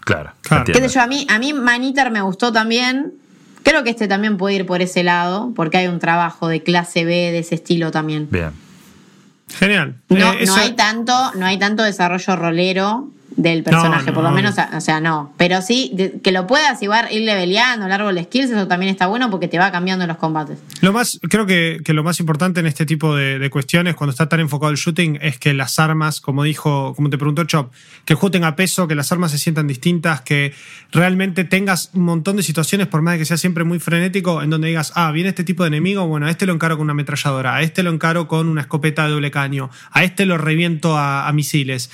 Claro. 0.00 0.32
¿Qué 0.64 0.88
yo? 0.88 1.00
A 1.00 1.06
mí, 1.06 1.26
a 1.28 1.38
mí 1.38 1.52
Maniter 1.52 2.10
me 2.10 2.20
gustó 2.20 2.52
también. 2.52 3.12
Creo 3.62 3.84
que 3.84 3.90
este 3.90 4.08
también 4.08 4.38
puede 4.38 4.56
ir 4.56 4.66
por 4.66 4.82
ese 4.82 5.04
lado, 5.04 5.52
porque 5.54 5.76
hay 5.76 5.86
un 5.86 5.98
trabajo 5.98 6.48
de 6.48 6.62
clase 6.62 7.04
B 7.04 7.12
de 7.12 7.38
ese 7.40 7.54
estilo 7.54 7.90
también. 7.90 8.26
Bien. 8.30 8.50
Genial. 9.58 9.96
No, 10.08 10.32
eh, 10.32 10.46
no 10.46 10.54
hay 10.54 10.72
tanto, 10.72 11.12
no 11.34 11.46
hay 11.46 11.58
tanto 11.58 11.82
desarrollo 11.82 12.36
rolero 12.36 13.10
del 13.36 13.62
personaje, 13.62 14.12
por 14.12 14.22
lo 14.22 14.30
menos, 14.30 14.54
o 14.72 14.80
sea, 14.80 15.00
no. 15.00 15.32
Pero 15.36 15.62
sí, 15.62 15.94
que 16.22 16.32
lo 16.32 16.46
puedas 16.46 16.82
igual 16.82 17.06
ir 17.12 17.22
leveleando, 17.22 17.86
largo 17.88 18.12
de 18.12 18.24
skills, 18.24 18.50
eso 18.50 18.66
también 18.66 18.90
está 18.90 19.06
bueno 19.06 19.30
porque 19.30 19.48
te 19.48 19.58
va 19.58 19.70
cambiando 19.70 20.06
los 20.06 20.16
combates. 20.16 20.58
Lo 20.80 20.92
más, 20.92 21.18
creo 21.22 21.46
que, 21.46 21.80
lo 21.86 22.04
más 22.04 22.20
importante 22.20 22.60
en 22.60 22.66
este 22.66 22.86
tipo 22.86 23.14
de, 23.14 23.48
cuestiones, 23.50 23.94
cuando 23.94 24.10
está 24.10 24.28
tan 24.28 24.40
enfocado 24.40 24.70
el 24.70 24.76
shooting, 24.76 25.18
es 25.22 25.38
que 25.38 25.54
las 25.54 25.78
armas, 25.78 26.20
como 26.20 26.44
dijo, 26.44 26.94
como 26.94 27.10
te 27.10 27.18
preguntó 27.18 27.44
Chop, 27.44 27.72
que 28.04 28.14
jueguen 28.14 28.44
a 28.44 28.56
peso, 28.56 28.86
que 28.86 28.94
las 28.94 29.10
armas 29.12 29.30
se 29.30 29.38
sientan 29.38 29.66
distintas, 29.66 30.20
que 30.20 30.52
realmente 30.92 31.44
tengas 31.44 31.90
un 31.94 32.02
montón 32.02 32.36
de 32.36 32.42
situaciones, 32.42 32.86
por 32.86 33.02
más 33.02 33.14
de 33.14 33.18
que 33.20 33.24
sea 33.24 33.36
siempre 33.36 33.64
muy 33.64 33.78
frenético, 33.78 34.42
en 34.42 34.50
donde 34.50 34.68
digas, 34.68 34.92
ah, 34.94 35.10
viene 35.12 35.30
este 35.30 35.44
tipo 35.44 35.62
de 35.62 35.68
enemigo, 35.68 36.06
bueno, 36.06 36.26
a 36.26 36.30
este 36.30 36.46
lo 36.46 36.52
encaro 36.52 36.76
con 36.76 36.84
una 36.84 36.92
ametralladora, 36.92 37.56
a 37.56 37.62
este 37.62 37.82
lo 37.82 37.90
encaro 37.90 38.28
con 38.28 38.48
una 38.48 38.62
escopeta 38.62 39.04
de 39.04 39.10
doble 39.10 39.30
caño, 39.30 39.70
a 39.92 40.04
este 40.04 40.26
lo 40.26 40.38
reviento 40.38 40.96
a 40.96 41.30
misiles. 41.32 41.90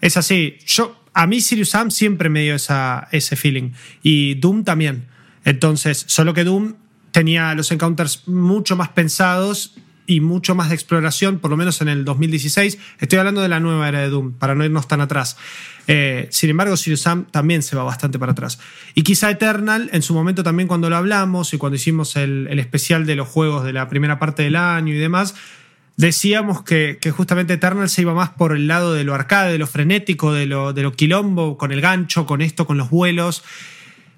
Es 0.00 0.16
así. 0.16 0.58
Yo, 0.66 0.96
a 1.12 1.26
mí 1.26 1.40
Sirius 1.40 1.70
Sam 1.70 1.90
siempre 1.90 2.28
me 2.28 2.42
dio 2.42 2.54
esa, 2.54 3.08
ese 3.12 3.36
feeling. 3.36 3.70
Y 4.02 4.34
Doom 4.34 4.64
también. 4.64 5.06
Entonces, 5.44 6.04
solo 6.06 6.34
que 6.34 6.44
Doom 6.44 6.74
tenía 7.10 7.54
los 7.54 7.70
encounters 7.72 8.26
mucho 8.28 8.76
más 8.76 8.90
pensados 8.90 9.74
y 10.06 10.20
mucho 10.20 10.56
más 10.56 10.70
de 10.70 10.74
exploración, 10.74 11.38
por 11.38 11.52
lo 11.52 11.56
menos 11.56 11.80
en 11.82 11.88
el 11.88 12.04
2016. 12.04 12.78
Estoy 12.98 13.18
hablando 13.20 13.42
de 13.42 13.48
la 13.48 13.60
nueva 13.60 13.88
era 13.88 14.00
de 14.00 14.08
Doom, 14.08 14.32
para 14.32 14.56
no 14.56 14.64
irnos 14.64 14.88
tan 14.88 15.00
atrás. 15.00 15.36
Eh, 15.86 16.26
sin 16.30 16.50
embargo, 16.50 16.76
Sirius 16.76 17.02
Sam 17.02 17.26
también 17.30 17.62
se 17.62 17.76
va 17.76 17.84
bastante 17.84 18.18
para 18.18 18.32
atrás. 18.32 18.58
Y 18.94 19.02
quizá 19.02 19.30
Eternal, 19.30 19.88
en 19.92 20.02
su 20.02 20.12
momento 20.12 20.42
también 20.42 20.66
cuando 20.66 20.90
lo 20.90 20.96
hablamos 20.96 21.54
y 21.54 21.58
cuando 21.58 21.76
hicimos 21.76 22.16
el, 22.16 22.48
el 22.50 22.58
especial 22.58 23.06
de 23.06 23.14
los 23.14 23.28
juegos 23.28 23.64
de 23.64 23.72
la 23.72 23.88
primera 23.88 24.18
parte 24.18 24.42
del 24.42 24.56
año 24.56 24.92
y 24.92 24.98
demás, 24.98 25.36
decíamos 26.00 26.62
que, 26.62 26.98
justamente 27.14 27.52
Eternal 27.52 27.88
se 27.88 28.02
iba 28.02 28.14
más 28.14 28.30
por 28.30 28.56
el 28.56 28.66
lado 28.66 28.94
de 28.94 29.04
lo 29.04 29.14
arcade, 29.14 29.52
de 29.52 29.58
lo 29.58 29.66
frenético, 29.66 30.32
de 30.32 30.46
lo, 30.46 30.72
de 30.72 30.82
lo 30.82 30.92
quilombo, 30.92 31.58
con 31.58 31.72
el 31.72 31.80
gancho, 31.80 32.26
con 32.26 32.40
esto, 32.40 32.66
con 32.66 32.78
los 32.78 32.90
vuelos. 32.90 33.44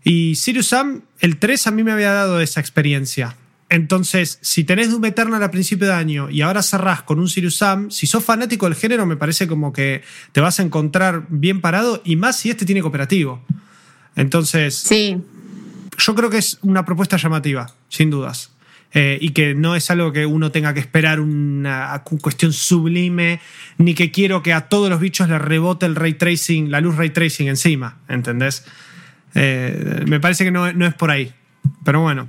Y 0.04 0.36
Sirius 0.36 0.68
Sam, 0.68 1.02
el 1.18 1.38
3 1.38 1.66
a 1.66 1.70
mí 1.72 1.82
me 1.82 1.92
había 1.92 2.12
dado 2.12 2.40
esa 2.40 2.60
experiencia. 2.60 3.36
Entonces, 3.68 4.38
si 4.42 4.64
tenés 4.64 4.90
Doom 4.90 5.06
Eternal 5.06 5.42
a 5.42 5.50
principio 5.50 5.86
de 5.86 5.94
año 5.94 6.30
y 6.30 6.42
ahora 6.42 6.62
cerrás 6.62 7.02
con 7.02 7.18
un 7.18 7.28
Sirius 7.28 7.56
Sam, 7.56 7.90
si 7.90 8.06
sos 8.06 8.22
fanático 8.22 8.66
del 8.66 8.74
género, 8.74 9.06
me 9.06 9.16
parece 9.16 9.48
como 9.48 9.72
que 9.72 10.02
te 10.32 10.40
vas 10.40 10.60
a 10.60 10.62
encontrar 10.62 11.26
bien 11.30 11.60
parado 11.60 12.00
y 12.04 12.16
más 12.16 12.36
si 12.36 12.50
este 12.50 12.64
tiene 12.64 12.82
cooperativo. 12.82 13.42
Entonces, 14.14 14.76
sí. 14.76 15.16
yo 15.98 16.14
creo 16.14 16.30
que 16.30 16.38
es 16.38 16.58
una 16.62 16.84
propuesta 16.84 17.16
llamativa, 17.16 17.74
sin 17.88 18.10
dudas. 18.10 18.51
Eh, 18.94 19.18
y 19.20 19.30
que 19.30 19.54
no 19.54 19.74
es 19.74 19.90
algo 19.90 20.12
que 20.12 20.26
uno 20.26 20.52
tenga 20.52 20.74
que 20.74 20.80
esperar 20.80 21.20
una, 21.20 22.02
cuestión 22.20 22.52
sublime, 22.52 23.40
ni 23.78 23.94
que 23.94 24.10
quiero 24.10 24.42
que 24.42 24.52
a 24.52 24.68
todos 24.68 24.90
los 24.90 25.00
bichos 25.00 25.28
le 25.28 25.38
rebote 25.38 25.86
el 25.86 25.96
ray 25.96 26.14
tracing, 26.14 26.70
la 26.70 26.80
luz 26.80 26.96
ray 26.96 27.10
tracing 27.10 27.48
encima, 27.48 27.98
¿entendés? 28.08 28.66
Eh, 29.34 30.04
me 30.06 30.20
parece 30.20 30.44
que 30.44 30.50
no, 30.50 30.66
es 30.66 30.94
por 30.94 31.10
ahí. 31.10 31.32
Pero 31.84 32.00
bueno. 32.00 32.28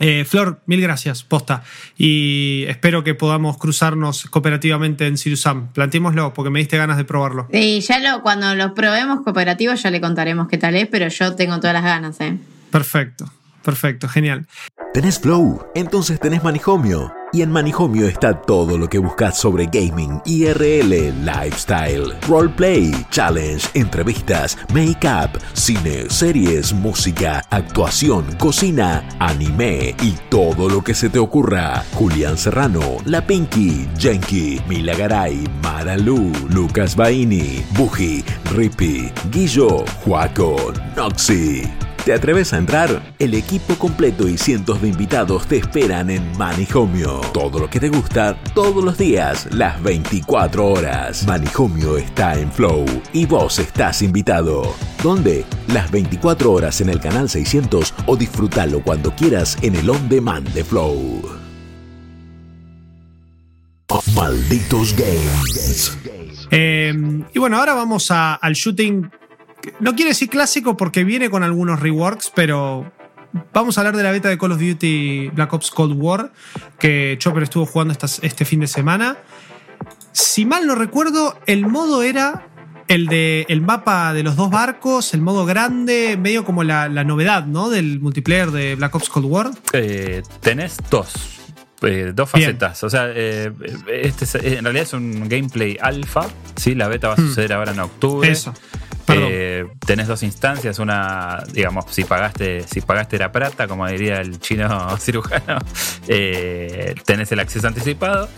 Eh, 0.00 0.24
Flor, 0.24 0.60
mil 0.66 0.80
gracias, 0.80 1.22
posta. 1.22 1.62
Y 1.96 2.64
espero 2.66 3.04
que 3.04 3.14
podamos 3.14 3.58
cruzarnos 3.58 4.24
cooperativamente 4.24 5.06
en 5.06 5.16
Sirusam. 5.16 5.72
Plantémoslo, 5.72 6.34
porque 6.34 6.50
me 6.50 6.58
diste 6.58 6.76
ganas 6.76 6.96
de 6.96 7.04
probarlo. 7.04 7.46
Y 7.52 7.80
ya 7.80 8.00
lo, 8.00 8.22
cuando 8.22 8.54
los 8.56 8.72
probemos 8.72 9.20
cooperativos 9.22 9.82
ya 9.82 9.90
le 9.90 10.00
contaremos 10.00 10.48
qué 10.48 10.58
tal 10.58 10.74
es, 10.74 10.88
pero 10.88 11.06
yo 11.08 11.36
tengo 11.36 11.60
todas 11.60 11.74
las 11.74 11.84
ganas, 11.84 12.20
¿eh? 12.20 12.36
Perfecto, 12.72 13.30
perfecto, 13.62 14.08
genial. 14.08 14.48
¿Tenés 14.94 15.18
Flow? 15.18 15.60
Entonces 15.74 16.20
tenés 16.20 16.44
Manijomio. 16.44 17.12
Y 17.32 17.42
en 17.42 17.50
Manijomio 17.50 18.06
está 18.06 18.40
todo 18.42 18.78
lo 18.78 18.88
que 18.88 18.98
buscas 19.00 19.36
sobre 19.36 19.66
gaming, 19.66 20.22
IRL, 20.24 21.12
lifestyle, 21.24 22.14
roleplay, 22.28 22.92
challenge, 23.10 23.66
entrevistas, 23.74 24.56
make-up, 24.72 25.40
cine, 25.52 26.08
series, 26.08 26.72
música, 26.72 27.42
actuación, 27.50 28.24
cocina, 28.38 29.04
anime 29.18 29.96
y 30.00 30.12
todo 30.30 30.68
lo 30.68 30.84
que 30.84 30.94
se 30.94 31.08
te 31.08 31.18
ocurra. 31.18 31.82
Julián 31.94 32.38
Serrano, 32.38 32.98
La 33.04 33.26
Pinky, 33.26 33.88
Jenky, 33.98 34.62
Mila 34.68 34.94
Garay, 34.94 35.42
Maralu, 35.60 36.30
Lucas 36.50 36.94
Baini, 36.94 37.64
Buji, 37.76 38.24
Rippy, 38.52 39.10
Guillo, 39.32 39.84
Juaco, 40.04 40.72
Noxy. 40.94 41.64
¿Te 42.04 42.12
atreves 42.12 42.52
a 42.52 42.58
entrar? 42.58 43.14
El 43.18 43.32
equipo 43.32 43.76
completo 43.76 44.28
y 44.28 44.36
cientos 44.36 44.82
de 44.82 44.88
invitados 44.88 45.46
te 45.46 45.56
esperan 45.56 46.10
en 46.10 46.36
Manijomio. 46.36 47.22
Todo 47.32 47.58
lo 47.58 47.70
que 47.70 47.80
te 47.80 47.88
gusta, 47.88 48.36
todos 48.54 48.84
los 48.84 48.98
días, 48.98 49.48
las 49.54 49.82
24 49.82 50.66
horas. 50.66 51.26
Manijomio 51.26 51.96
está 51.96 52.38
en 52.38 52.52
Flow 52.52 52.84
y 53.14 53.24
vos 53.24 53.58
estás 53.58 54.02
invitado. 54.02 54.74
¿Dónde? 55.02 55.46
Las 55.68 55.90
24 55.90 56.52
horas 56.52 56.82
en 56.82 56.90
el 56.90 57.00
canal 57.00 57.30
600 57.30 57.94
o 58.04 58.16
disfrútalo 58.16 58.82
cuando 58.82 59.10
quieras 59.16 59.56
en 59.62 59.74
el 59.74 59.88
On 59.88 60.06
Demand 60.06 60.46
de 60.50 60.62
Flow. 60.62 61.22
Malditos 64.14 64.94
Games. 64.94 65.96
Em, 66.50 67.24
y 67.32 67.38
bueno, 67.38 67.56
ahora 67.56 67.72
vamos 67.72 68.10
al 68.10 68.52
shooting 68.52 69.10
no 69.80 69.94
quiere 69.94 70.10
decir 70.10 70.28
clásico 70.28 70.76
porque 70.76 71.04
viene 71.04 71.30
con 71.30 71.42
algunos 71.42 71.80
reworks, 71.80 72.32
pero 72.34 72.92
vamos 73.52 73.76
a 73.76 73.80
hablar 73.80 73.96
de 73.96 74.02
la 74.02 74.10
beta 74.10 74.28
de 74.28 74.38
Call 74.38 74.52
of 74.52 74.60
Duty 74.60 75.30
Black 75.30 75.52
Ops 75.52 75.70
Cold 75.70 76.00
War, 76.00 76.32
que 76.78 77.16
Chopper 77.18 77.42
estuvo 77.42 77.66
jugando 77.66 77.94
este 78.22 78.44
fin 78.44 78.60
de 78.60 78.66
semana. 78.66 79.18
Si 80.12 80.46
mal 80.46 80.66
no 80.66 80.74
recuerdo, 80.74 81.38
el 81.46 81.66
modo 81.66 82.02
era 82.02 82.48
el 82.88 83.06
de 83.06 83.46
el 83.48 83.60
mapa 83.60 84.12
de 84.12 84.22
los 84.22 84.36
dos 84.36 84.50
barcos, 84.50 85.14
el 85.14 85.20
modo 85.20 85.46
grande, 85.46 86.16
medio 86.16 86.44
como 86.44 86.64
la, 86.64 86.88
novedad, 86.88 87.46
¿no? 87.46 87.70
Del 87.70 88.00
multiplayer 88.00 88.50
de 88.50 88.74
Black 88.76 88.94
Ops 88.94 89.08
Cold 89.08 89.26
War. 89.26 89.50
Eh, 89.72 90.22
tenés 90.40 90.76
dos. 90.90 91.12
Eh, 91.82 92.12
dos 92.14 92.30
facetas. 92.30 92.82
O 92.84 92.90
sea, 92.90 93.06
eh, 93.08 93.52
este 93.88 94.56
en 94.56 94.64
realidad 94.64 94.84
es 94.84 94.92
un 94.92 95.28
gameplay 95.28 95.76
alfa. 95.80 96.26
¿sí? 96.56 96.74
La 96.74 96.88
beta 96.88 97.08
va 97.08 97.14
a 97.14 97.20
hmm. 97.20 97.28
suceder 97.28 97.52
ahora 97.52 97.72
en 97.72 97.80
octubre. 97.80 98.30
Eso. 98.30 98.54
Eh, 99.08 99.66
tenés 99.84 100.08
dos 100.08 100.22
instancias, 100.22 100.78
una, 100.78 101.44
digamos, 101.52 101.86
si 101.90 102.04
pagaste, 102.04 102.66
si 102.66 102.80
pagaste 102.80 103.18
la 103.18 103.32
plata, 103.32 103.68
como 103.68 103.86
diría 103.86 104.20
el 104.20 104.38
chino 104.40 104.96
cirujano, 104.98 105.58
eh, 106.08 106.94
tenés 107.04 107.30
el 107.32 107.40
acceso 107.40 107.66
anticipado. 107.66 108.28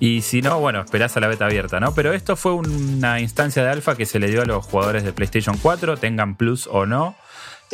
Y 0.00 0.22
si 0.22 0.42
no, 0.42 0.60
bueno, 0.60 0.80
esperás 0.80 1.16
a 1.16 1.20
la 1.20 1.28
beta 1.28 1.46
abierta, 1.46 1.80
¿no? 1.80 1.94
Pero 1.94 2.12
esto 2.12 2.36
fue 2.36 2.52
una 2.52 3.20
instancia 3.20 3.62
de 3.62 3.70
alfa 3.70 3.96
que 3.96 4.06
se 4.06 4.18
le 4.18 4.28
dio 4.28 4.42
a 4.42 4.44
los 4.44 4.64
jugadores 4.64 5.04
de 5.04 5.12
PlayStation 5.12 5.56
4, 5.56 5.96
tengan 5.96 6.36
Plus 6.36 6.68
o 6.70 6.84
no. 6.84 7.14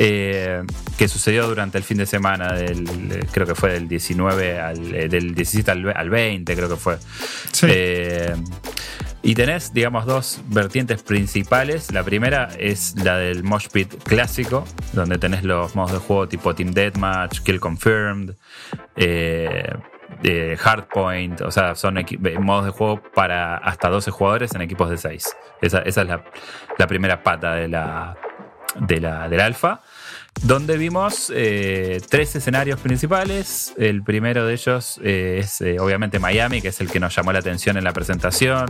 Eh, 0.03 0.62
que 0.96 1.09
sucedió 1.09 1.46
durante 1.46 1.76
el 1.76 1.84
fin 1.84 1.98
de 1.98 2.07
semana 2.07 2.55
del, 2.55 3.26
creo 3.32 3.46
que 3.46 3.55
fue 3.55 3.72
del 3.72 3.86
19 3.86 4.59
al, 4.59 4.90
del 5.11 5.34
17 5.34 5.70
al, 5.70 6.09
20, 6.09 6.57
creo 6.57 6.70
que 6.70 6.76
fue. 6.76 6.96
Sí. 7.53 7.66
Y 9.22 9.34
tenés, 9.34 9.74
digamos, 9.74 10.07
dos 10.07 10.40
vertientes 10.46 11.03
principales. 11.03 11.92
La 11.92 12.03
primera 12.03 12.48
es 12.59 12.94
la 12.96 13.18
del 13.18 13.44
Mosh 13.44 13.68
Pit 13.68 14.03
clásico, 14.05 14.64
donde 14.94 15.18
tenés 15.18 15.44
los 15.44 15.76
modos 15.76 15.92
de 15.92 15.98
juego 15.98 16.26
tipo 16.28 16.55
Team 16.55 16.70
Deathmatch, 16.70 17.40
Kill 17.40 17.61
Confirmed, 17.61 18.36
eh, 18.96 20.57
Hardpoint, 20.59 21.42
o 21.42 21.51
sea, 21.51 21.74
son 21.74 22.03
modos 22.40 22.64
de 22.64 22.70
juego 22.70 23.03
para 23.14 23.59
hasta 23.59 23.90
12 23.90 24.11
jugadores 24.11 24.55
en 24.55 24.62
equipos 24.62 24.88
de 24.88 24.96
6. 24.96 25.36
Esa, 25.61 25.80
es 25.80 25.96
la, 25.96 26.86
primera 26.88 27.22
pata 27.22 27.55
de 27.55 27.68
la, 27.68 28.16
de 28.76 28.98
la, 28.98 29.28
del 29.28 29.40
alfa 29.40 29.82
donde 30.42 30.78
vimos 30.78 31.30
eh, 31.34 32.00
tres 32.08 32.34
escenarios 32.34 32.80
principales. 32.80 33.74
El 33.76 34.02
primero 34.02 34.46
de 34.46 34.54
ellos 34.54 35.00
eh, 35.02 35.40
es 35.42 35.60
eh, 35.60 35.78
obviamente 35.78 36.18
Miami, 36.18 36.62
que 36.62 36.68
es 36.68 36.80
el 36.80 36.90
que 36.90 37.00
nos 37.00 37.14
llamó 37.14 37.32
la 37.32 37.40
atención 37.40 37.76
en 37.76 37.84
la 37.84 37.92
presentación. 37.92 38.66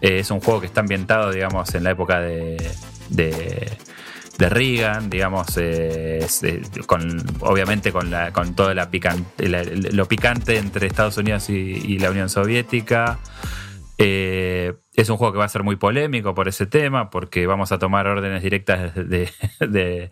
es 0.00 0.30
un 0.30 0.40
juego 0.40 0.60
que 0.60 0.66
está 0.66 0.80
ambientado, 0.80 1.30
digamos, 1.30 1.74
en 1.74 1.84
la 1.84 1.90
época 1.90 2.20
de, 2.20 2.56
de, 3.10 3.78
Reagan, 4.38 5.08
digamos, 5.08 5.46
con, 6.86 7.24
obviamente 7.40 7.92
con, 7.92 8.10
la, 8.10 8.32
con 8.32 8.54
toda 8.54 8.74
la, 8.74 8.88
lo 9.38 10.08
picante 10.08 10.58
entre 10.58 10.86
Estados 10.86 11.16
Unidos 11.16 11.48
y 11.48 11.98
la 11.98 12.10
Unión 12.10 12.28
Soviética. 12.28 13.18
Es 14.96 15.10
un 15.10 15.18
juego 15.18 15.34
que 15.34 15.38
va 15.38 15.44
a 15.44 15.48
ser 15.48 15.62
muy 15.62 15.76
polémico 15.76 16.34
por 16.34 16.48
ese 16.48 16.66
tema, 16.66 17.10
porque 17.10 17.46
vamos 17.46 17.70
a 17.70 17.78
tomar 17.78 18.06
órdenes 18.06 18.42
directas 18.42 18.94
de. 18.94 19.30
de, 19.60 20.10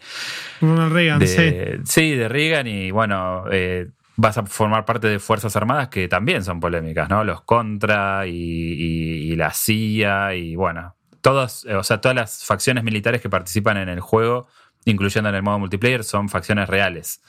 Reagan, 0.60 1.26
sí. 1.26 1.54
Sí, 1.84 2.14
de 2.14 2.28
Reagan, 2.28 2.66
y 2.66 2.90
bueno, 2.90 3.44
eh, 3.50 3.88
vas 4.16 4.36
a 4.36 4.44
formar 4.44 4.84
parte 4.84 5.08
de 5.08 5.18
Fuerzas 5.18 5.56
Armadas 5.56 5.88
que 5.88 6.06
también 6.06 6.44
son 6.44 6.60
polémicas, 6.60 7.08
¿no? 7.08 7.24
Los 7.24 7.40
Contra 7.42 8.26
y, 8.26 9.34
la 9.36 9.52
CIA, 9.52 10.34
y 10.34 10.54
bueno, 10.54 10.94
todos, 11.22 11.64
o 11.64 11.82
sea, 11.82 12.00
todas 12.02 12.14
las 12.14 12.44
facciones 12.44 12.84
militares 12.84 13.22
que 13.22 13.30
participan 13.30 13.78
en 13.78 13.88
el 13.88 14.00
juego, 14.00 14.46
incluyendo 14.84 15.30
en 15.30 15.34
el 15.34 15.42
modo 15.42 15.58
multiplayer, 15.58 16.04
son 16.04 16.28
facciones 16.28 16.68
reales. 16.68 17.22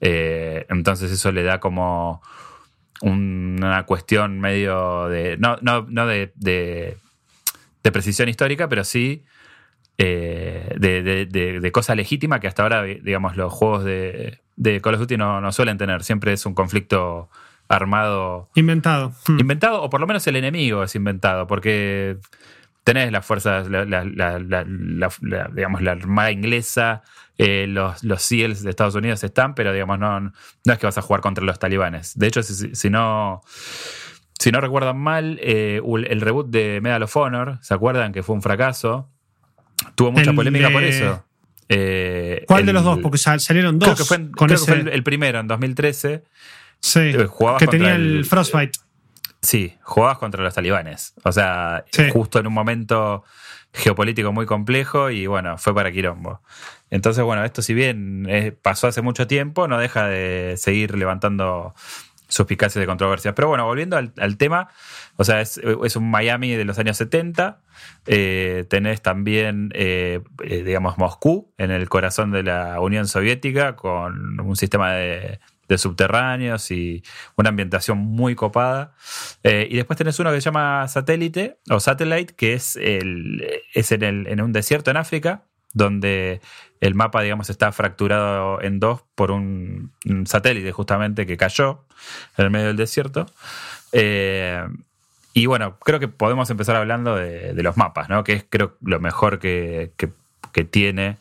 Eh, 0.00 0.64
entonces, 0.70 1.10
eso 1.10 1.32
le 1.32 1.42
da 1.42 1.58
como 1.58 2.22
una 3.02 3.84
cuestión 3.86 4.40
medio 4.40 5.08
de. 5.08 5.36
No, 5.38 5.56
no, 5.62 5.86
no 5.88 6.06
de, 6.06 6.32
de, 6.36 6.96
precisión 7.82 8.28
histórica, 8.28 8.68
pero 8.68 8.84
sí 8.84 9.24
eh, 9.98 10.74
de, 10.78 11.70
cosa 11.72 11.94
legítima 11.94 12.40
que 12.40 12.48
hasta 12.48 12.62
ahora, 12.62 12.84
digamos, 12.84 13.36
los 13.36 13.52
juegos 13.52 13.84
de, 13.84 14.40
Call 14.82 14.94
of 14.94 15.00
Duty 15.00 15.16
no, 15.16 15.52
suelen 15.52 15.78
tener. 15.78 16.02
Siempre 16.02 16.32
es 16.32 16.46
un 16.46 16.54
conflicto 16.54 17.28
armado. 17.68 18.50
Inventado. 18.54 19.12
Hmm. 19.26 19.40
Inventado, 19.40 19.82
o 19.82 19.90
por 19.90 20.00
lo 20.00 20.06
menos 20.06 20.26
el 20.26 20.36
enemigo 20.36 20.82
es 20.82 20.94
inventado, 20.94 21.46
porque 21.46 22.16
tenés 22.84 23.12
las 23.12 23.26
fuerzas, 23.26 23.68
digamos, 23.68 25.82
la 25.82 25.92
armada 25.92 26.32
inglesa 26.32 27.02
eh, 27.42 27.66
los, 27.66 28.04
los 28.04 28.22
SEALs 28.22 28.62
de 28.62 28.70
Estados 28.70 28.94
Unidos 28.94 29.24
están, 29.24 29.54
pero 29.54 29.72
digamos, 29.72 29.98
no, 29.98 30.20
no 30.20 30.32
es 30.66 30.78
que 30.78 30.86
vas 30.86 30.98
a 30.98 31.02
jugar 31.02 31.22
contra 31.22 31.44
los 31.44 31.58
talibanes. 31.58 32.18
De 32.18 32.26
hecho, 32.26 32.42
si, 32.42 32.90
no. 32.90 33.40
Si 34.38 34.50
no 34.50 34.60
recuerdan 34.60 34.98
mal, 34.98 35.38
eh, 35.42 35.80
el 36.08 36.20
reboot 36.20 36.50
de 36.50 36.80
Medal 36.82 37.02
of 37.02 37.16
Honor, 37.16 37.58
¿se 37.62 37.74
acuerdan 37.74 38.12
que 38.12 38.22
fue 38.22 38.34
un 38.34 38.42
fracaso? 38.42 39.10
Tuvo 39.94 40.12
mucha 40.12 40.32
polémica 40.32 40.70
por 40.70 40.82
eso. 40.82 41.24
Eh, 41.68 42.44
¿Cuál 42.46 42.66
de 42.66 42.72
los 42.72 42.84
dos? 42.84 42.98
Porque 42.98 43.18
salieron 43.18 43.78
dos. 43.78 43.88
Creo 43.88 43.96
que 43.96 44.04
fue, 44.04 44.30
con 44.32 44.50
el, 44.88 45.02
primero, 45.02 45.40
en 45.40 45.46
2013. 45.46 46.24
Sí. 46.80 47.12
que 47.58 47.66
tenía 47.66 47.94
el, 47.94 48.24
Frostbite. 48.24 48.78
Sí, 49.40 49.74
jugabas 49.82 50.18
contra 50.18 50.42
los 50.42 50.52
talibanes. 50.52 51.14
O 51.24 51.32
sea, 51.32 51.84
justo 52.12 52.38
en 52.38 52.46
un 52.46 52.52
momento 52.52 53.24
geopolítico 53.72 54.32
muy 54.32 54.46
complejo 54.46 55.10
y 55.10 55.26
bueno, 55.26 55.58
fue 55.58 55.74
para 55.74 55.92
Quirombo. 55.92 56.40
Entonces, 56.90 57.22
bueno, 57.24 57.44
esto 57.44 57.62
si 57.62 57.74
bien 57.74 58.26
eh, 58.28 58.52
pasó 58.52 58.88
hace 58.88 59.02
mucho 59.02 59.26
tiempo, 59.26 59.68
no 59.68 59.78
deja 59.78 60.08
de 60.08 60.54
seguir 60.56 60.96
levantando 60.96 61.74
suspicacias 62.30 62.80
de 62.80 62.86
controversias. 62.86 63.34
Pero 63.34 63.48
bueno, 63.48 63.64
volviendo 63.64 63.96
al, 63.96 64.36
tema, 64.36 64.68
o 65.16 65.24
sea, 65.24 65.40
es, 65.40 65.58
un 65.96 66.10
Miami 66.10 66.54
de 66.54 66.64
los 66.64 66.78
años 66.78 66.96
70. 66.96 67.60
Eh, 68.06 68.64
tenés 68.68 69.02
también, 69.02 69.70
eh, 69.74 70.20
digamos, 70.42 70.96
Moscú 70.98 71.52
en 71.58 71.70
el 71.70 71.88
corazón 71.88 72.30
de 72.30 72.42
la 72.42 72.80
Unión 72.80 73.06
Soviética 73.06 73.76
con 73.76 74.40
un 74.40 74.56
sistema 74.56 74.92
de, 74.92 75.40
subterráneos 75.78 76.70
y 76.70 77.02
una 77.36 77.50
ambientación 77.50 77.98
muy 77.98 78.34
copada. 78.34 78.94
y 79.42 79.76
después 79.76 79.96
tenés 79.96 80.18
uno 80.18 80.30
que 80.30 80.40
se 80.40 80.46
llama 80.46 80.86
Satélite 80.88 81.58
o 81.70 81.80
Satellite, 81.80 82.34
que 82.34 82.54
es, 82.54 82.76
el, 82.76 83.62
es 83.74 83.92
en, 83.92 84.02
el, 84.02 84.26
en 84.26 84.40
un 84.40 84.52
desierto 84.52 84.90
en 84.90 84.96
África, 84.96 85.44
donde 85.72 86.40
el 86.80 86.94
mapa, 86.94 87.22
digamos, 87.22 87.50
está 87.50 87.72
fracturado 87.72 88.60
en 88.62 88.80
dos 88.80 89.02
por 89.14 89.30
un, 89.30 89.92
satélite 90.24 90.72
justamente 90.72 91.26
que 91.26 91.36
cayó 91.36 91.84
en 92.36 92.46
el 92.46 92.50
medio 92.50 92.68
del 92.68 92.76
desierto. 92.76 93.26
Eh, 93.92 94.66
y 95.32 95.46
bueno, 95.46 95.78
creo 95.78 96.00
que 96.00 96.08
podemos 96.08 96.50
empezar 96.50 96.76
hablando 96.76 97.16
de, 97.16 97.54
los 97.62 97.76
mapas, 97.76 98.08
¿no? 98.08 98.24
Que 98.24 98.32
es 98.32 98.44
creo 98.48 98.76
lo 98.80 98.98
mejor 98.98 99.38
que, 99.38 99.92
tiene 100.70 101.18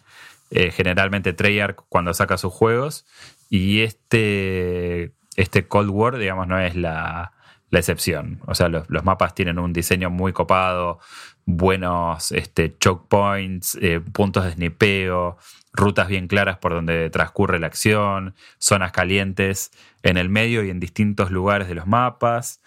eh, 0.50 0.72
generalmente 0.72 1.34
Treyarch 1.34 1.78
cuando 1.90 2.14
saca 2.14 2.38
sus 2.38 2.54
juegos. 2.54 3.06
Y 3.50 3.82
este, 3.82 5.14
este 5.36 5.68
Cold 5.68 5.90
War, 5.90 6.18
digamos, 6.18 6.48
no 6.48 6.60
es 6.60 6.76
la, 6.76 7.34
excepción. 7.72 8.40
O 8.46 8.56
sea, 8.56 8.70
los, 8.70 8.90
los, 8.90 9.04
mapas 9.04 9.36
tienen 9.36 9.60
un 9.60 9.74
diseño 9.74 10.10
muy 10.10 10.34
copado, 10.34 11.00
buenos 11.46 12.32
este, 12.32 12.78
choke 12.78 13.08
points, 13.08 13.78
eh, 13.82 14.00
puntos 14.00 14.46
de 14.46 14.52
snipeo, 14.52 15.38
rutas 15.74 16.08
bien 16.08 16.28
claras 16.28 16.58
por 16.58 16.74
donde 16.74 17.10
transcurre 17.10 17.60
la 17.60 17.68
acción, 17.68 18.36
zonas 18.58 18.92
calientes 18.92 19.72
en 20.04 20.18
el 20.18 20.30
medio 20.30 20.64
y 20.64 20.70
en 20.70 20.80
distintos 20.80 21.32
lugares 21.32 21.68
de 21.68 21.76
los 21.76 21.88
mapas. 21.88 22.62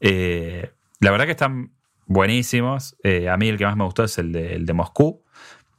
Eh, 0.00 0.72
la 1.00 1.10
verdad 1.10 1.26
que 1.26 1.32
están 1.32 1.70
buenísimos. 2.06 2.96
Eh, 3.02 3.28
a 3.28 3.36
mí 3.36 3.48
el 3.48 3.58
que 3.58 3.66
más 3.66 3.76
me 3.76 3.84
gustó 3.84 4.04
es 4.04 4.18
el 4.18 4.32
de, 4.32 4.54
el 4.54 4.66
de 4.66 4.72
Moscú, 4.72 5.22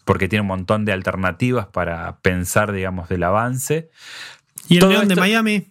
porque 0.05 0.27
tiene 0.27 0.41
un 0.41 0.47
montón 0.47 0.85
de 0.85 0.93
alternativas 0.93 1.67
para 1.67 2.19
pensar, 2.19 2.71
digamos, 2.71 3.09
del 3.09 3.23
avance. 3.23 3.89
¿Y 4.67 4.77
el 4.77 5.07
de 5.07 5.15
Miami? 5.15 5.67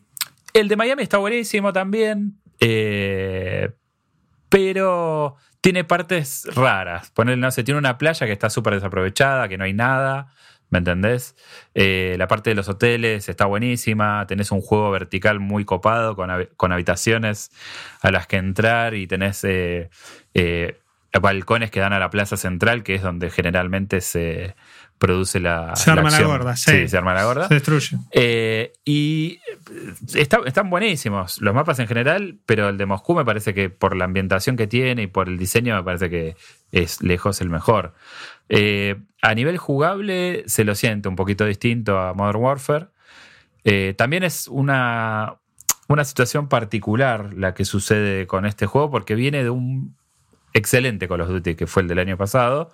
El 0.53 0.68
de 0.68 0.76
Miami 0.76 1.03
está 1.03 1.18
buenísimo 1.18 1.72
también. 1.72 2.38
pero 4.49 5.36
tiene 5.61 5.84
partes 5.84 6.47
raras. 6.55 7.11
Ponerle, 7.11 7.40
no 7.40 7.51
sé, 7.51 7.64
tiene 7.64 7.78
una 7.78 7.99
playa 7.99 8.26
que 8.26 8.32
está 8.32 8.51
súper 8.51 8.74
desaprovechada, 8.74 9.49
que 9.49 9.59
no 9.59 9.64
hay 9.64 9.72
nada. 9.72 10.28
¿me 10.74 10.78
entendés? 10.78 11.36
Eh, 11.74 12.16
la 12.18 12.26
parte 12.26 12.51
de 12.51 12.57
los 12.57 12.68
hoteles 12.68 13.28
está 13.28 13.47
buenísima, 13.47 14.26
tenés 14.26 14.51
un 14.51 14.61
juego 14.61 14.90
vertical 14.90 15.38
muy 15.38 15.64
copado 15.64 16.16
con, 16.16 16.30
con 16.57 16.72
habitaciones 16.72 17.53
a 18.01 18.11
las 18.11 18.26
que 18.26 18.38
entrar 18.38 18.95
y 18.95 19.07
tenés 19.07 19.45
eh, 19.45 19.88
eh, 20.34 20.76
balcones 21.20 21.70
que 21.70 21.78
dan 21.78 21.92
a 21.92 22.01
la 22.01 22.11
plaza 22.11 22.36
central, 22.36 22.82
que 22.82 22.97
es 22.97 23.03
donde 23.03 23.30
generalmente 23.30 24.01
se 24.01 24.57
produce 24.99 25.40
la. 25.40 25.76
Se 25.76 25.90
arma 25.90 26.11
la, 26.11 26.22
gorda, 26.22 26.57
sí. 26.57 26.88
se 26.88 26.97
arma 26.97 27.14
la 27.14 27.24
gorda. 27.24 27.49
Se 27.49 27.55
destruye. 27.55 27.99
y 28.84 29.40
están 30.14 30.70
buenísimos 30.70 31.40
los 31.40 31.55
mapas 31.55 31.78
en 31.78 31.86
general, 31.86 32.38
pero 32.47 32.68
el 32.68 32.78
de 32.78 32.86
Moscú 32.86 33.14
me 33.14 33.24
parece 33.24 33.55
que 33.55 33.70
por 33.70 33.97
la 33.97 34.05
ambientación 34.05 34.57
que 34.57 34.66
tiene 34.66 35.03
y 35.03 35.07
por 35.07 35.28
el 35.28 35.38
diseño 35.38 35.76
me 35.76 35.82
parece 35.82 36.11
que 36.11 36.36
es 36.72 37.03
lejos 37.03 37.40
el 37.40 37.51
mejor. 37.51 37.95
Eh, 38.49 38.97
a 39.22 39.34
nivel 39.34 39.59
jugable 39.59 40.45
se 40.47 40.64
lo 40.64 40.74
siente 40.74 41.09
un 41.09 41.16
poquito 41.16 41.47
distinto 41.47 41.99
a 41.99 42.14
Modern 42.14 42.38
Warfare. 42.38 42.86
Eh, 43.64 43.95
también 43.97 44.22
es 44.22 44.49
una, 44.49 45.36
una 45.88 46.05
situación 46.05 46.49
particular 46.49 47.32
la 47.34 47.55
que 47.55 47.64
sucede 47.64 48.26
con 48.26 48.45
este 48.45 48.66
juego 48.66 48.90
porque 48.90 49.14
viene 49.14 49.42
de 49.42 49.51
un 49.51 49.97
excelente 50.53 51.09
Call 51.09 51.22
of 51.22 51.28
Duty 51.28 51.55
que 51.55 51.66
fue 51.66 51.82
el 51.82 51.88
del 51.88 51.99
año 51.99 52.16
pasado, 52.16 52.72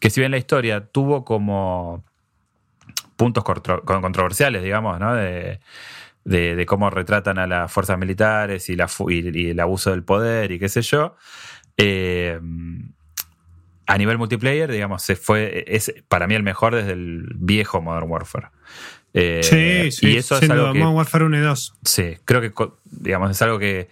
que 0.00 0.10
si 0.10 0.20
bien 0.20 0.30
la 0.30 0.38
historia 0.38 0.86
tuvo 0.86 1.24
como 1.24 2.04
puntos 3.16 3.44
controversiales, 3.44 4.62
digamos, 4.62 5.00
¿no? 5.00 5.14
De, 5.14 5.60
cómo 6.66 6.90
retratan 6.90 7.38
a 7.38 7.46
las 7.46 7.72
fuerzas 7.72 7.98
militares 7.98 8.68
y, 8.68 8.76
la, 8.76 8.88
y, 9.08 9.50
el 9.50 9.60
abuso 9.60 9.90
del 9.90 10.04
poder 10.04 10.52
y 10.52 10.58
qué 10.58 10.68
sé 10.68 10.82
yo. 10.82 11.16
Eh, 11.76 12.38
a 13.86 13.96
nivel 13.96 14.18
multiplayer, 14.18 14.70
digamos, 14.70 15.02
se 15.02 15.16
fue, 15.16 15.64
es 15.66 15.94
para 16.08 16.26
mí 16.26 16.34
el 16.34 16.42
mejor 16.42 16.74
desde 16.74 16.92
el 16.92 17.32
viejo 17.36 17.80
Modern 17.80 18.10
Warfare. 18.10 18.48
Eh, 19.14 19.40
sí, 19.42 19.90
sí, 19.90 20.12
y 20.12 20.16
eso 20.18 20.36
es 20.36 20.50
algo 20.50 20.74
Modern 20.74 20.94
Warfare 20.94 21.24
1 21.24 21.38
y 21.38 21.40
2. 21.40 21.74
Sí, 21.82 22.18
creo 22.26 22.40
que 22.42 22.52
digamos, 22.84 23.30
es 23.30 23.40
algo 23.40 23.58
que 23.58 23.88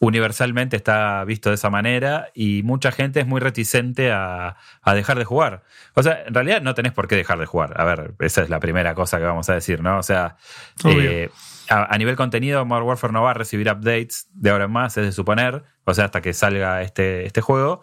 universalmente 0.00 0.76
está 0.76 1.22
visto 1.24 1.50
de 1.50 1.56
esa 1.56 1.68
manera 1.68 2.30
y 2.34 2.62
mucha 2.64 2.90
gente 2.90 3.20
es 3.20 3.26
muy 3.26 3.38
reticente 3.38 4.10
a, 4.10 4.56
dejar 4.94 5.18
de 5.18 5.24
jugar. 5.24 5.62
O 5.94 6.02
sea, 6.02 6.24
en 6.26 6.34
realidad 6.34 6.62
no 6.62 6.74
tenés 6.74 6.92
por 6.92 7.06
qué 7.06 7.16
dejar 7.16 7.38
de 7.38 7.46
jugar. 7.46 7.78
A 7.78 7.84
ver, 7.84 8.14
esa 8.18 8.42
es 8.42 8.48
la 8.48 8.60
primera 8.60 8.94
cosa 8.94 9.18
que 9.18 9.24
vamos 9.24 9.48
a 9.50 9.54
decir, 9.54 9.82
¿no? 9.82 9.98
O 9.98 10.02
sea, 10.02 10.36
eh, 10.84 11.30
a, 11.68 11.96
nivel 11.98 12.16
contenido, 12.16 12.64
Modern 12.64 12.86
Warfare 12.86 13.12
no 13.12 13.22
va 13.22 13.32
a 13.32 13.34
recibir 13.34 13.68
updates 13.70 14.26
de 14.32 14.50
ahora 14.50 14.64
en 14.64 14.72
más, 14.72 14.96
es 14.96 15.04
de 15.04 15.12
suponer, 15.12 15.62
o 15.84 15.92
sea, 15.92 16.06
hasta 16.06 16.22
que 16.22 16.32
salga 16.32 16.82
este, 16.82 17.26
este 17.26 17.42
juego 17.42 17.82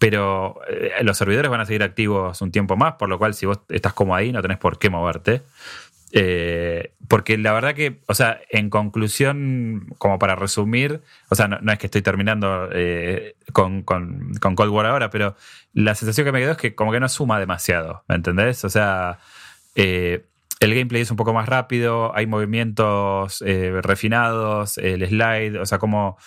pero 0.00 0.58
eh, 0.66 0.92
los 1.02 1.18
servidores 1.18 1.50
van 1.50 1.60
a 1.60 1.66
seguir 1.66 1.82
activos 1.82 2.40
un 2.40 2.50
tiempo 2.50 2.74
más, 2.74 2.94
por 2.94 3.10
lo 3.10 3.18
cual 3.18 3.34
si 3.34 3.44
vos 3.44 3.60
estás 3.68 3.92
como 3.92 4.14
ahí 4.14 4.32
no 4.32 4.40
tenés 4.40 4.56
por 4.56 4.78
qué 4.78 4.88
moverte. 4.88 5.42
Eh, 6.12 6.92
porque 7.08 7.38
la 7.38 7.52
verdad 7.52 7.74
que, 7.74 8.00
o 8.06 8.14
sea, 8.14 8.40
en 8.50 8.70
conclusión, 8.70 9.86
como 9.98 10.18
para 10.18 10.36
resumir, 10.36 11.02
o 11.28 11.34
sea, 11.34 11.48
no, 11.48 11.72
es 11.72 11.78
que 11.78 11.86
estoy 11.86 12.02
terminando 12.02 12.68
eh, 12.72 13.36
con, 13.52 13.82
Cold 13.82 14.70
War 14.70 14.86
ahora, 14.86 15.10
pero 15.10 15.36
la 15.72 15.94
sensación 15.94 16.24
que 16.24 16.32
me 16.32 16.40
quedó 16.40 16.52
es 16.52 16.58
que 16.58 16.74
como 16.74 16.92
que 16.92 17.00
no 17.00 17.08
suma 17.08 17.38
demasiado, 17.38 18.04
¿me 18.08 18.16
entendés? 18.16 18.64
O 18.64 18.70
sea, 18.70 19.18
el 19.74 20.24
gameplay 20.60 21.02
es 21.02 21.10
un 21.10 21.16
poco 21.16 21.32
más 21.32 21.48
rápido, 21.48 22.14
hay 22.14 22.26
movimientos 22.26 23.42
refinados, 23.82 24.78
el 24.78 25.06
slide, 25.06 25.58
o 25.58 25.66
sea, 25.66 25.78
como 25.78 26.18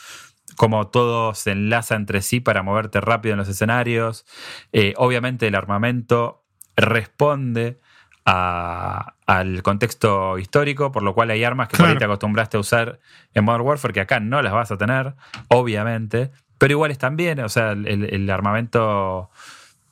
como 0.55 0.87
todo 0.87 1.33
se 1.33 1.51
enlaza 1.51 1.95
entre 1.95 2.21
sí 2.21 2.39
para 2.39 2.63
moverte 2.63 3.01
rápido 3.01 3.33
en 3.33 3.39
los 3.39 3.49
escenarios. 3.49 4.25
Eh, 4.71 4.93
obviamente 4.97 5.47
el 5.47 5.55
armamento 5.55 6.43
responde 6.75 7.79
al 8.25 9.63
contexto 9.63 10.37
histórico, 10.37 10.91
por 10.91 11.03
lo 11.03 11.13
cual 11.13 11.29
hay 11.31 11.43
armas 11.43 11.67
que 11.67 11.77
por 11.77 11.87
ahí 11.87 11.97
te 11.97 12.05
acostumbraste 12.05 12.57
a 12.57 12.59
usar 12.59 12.99
en 13.33 13.43
Modern 13.43 13.65
Warfare 13.65 13.93
que 13.93 14.01
acá 14.01 14.19
no 14.19 14.41
las 14.41 14.53
vas 14.53 14.71
a 14.71 14.77
tener, 14.77 15.13
obviamente, 15.49 16.31
pero 16.57 16.71
igual 16.71 16.91
están 16.91 17.17
bien, 17.17 17.39
o 17.41 17.49
sea, 17.49 17.71
el, 17.71 18.29
armamento 18.29 19.29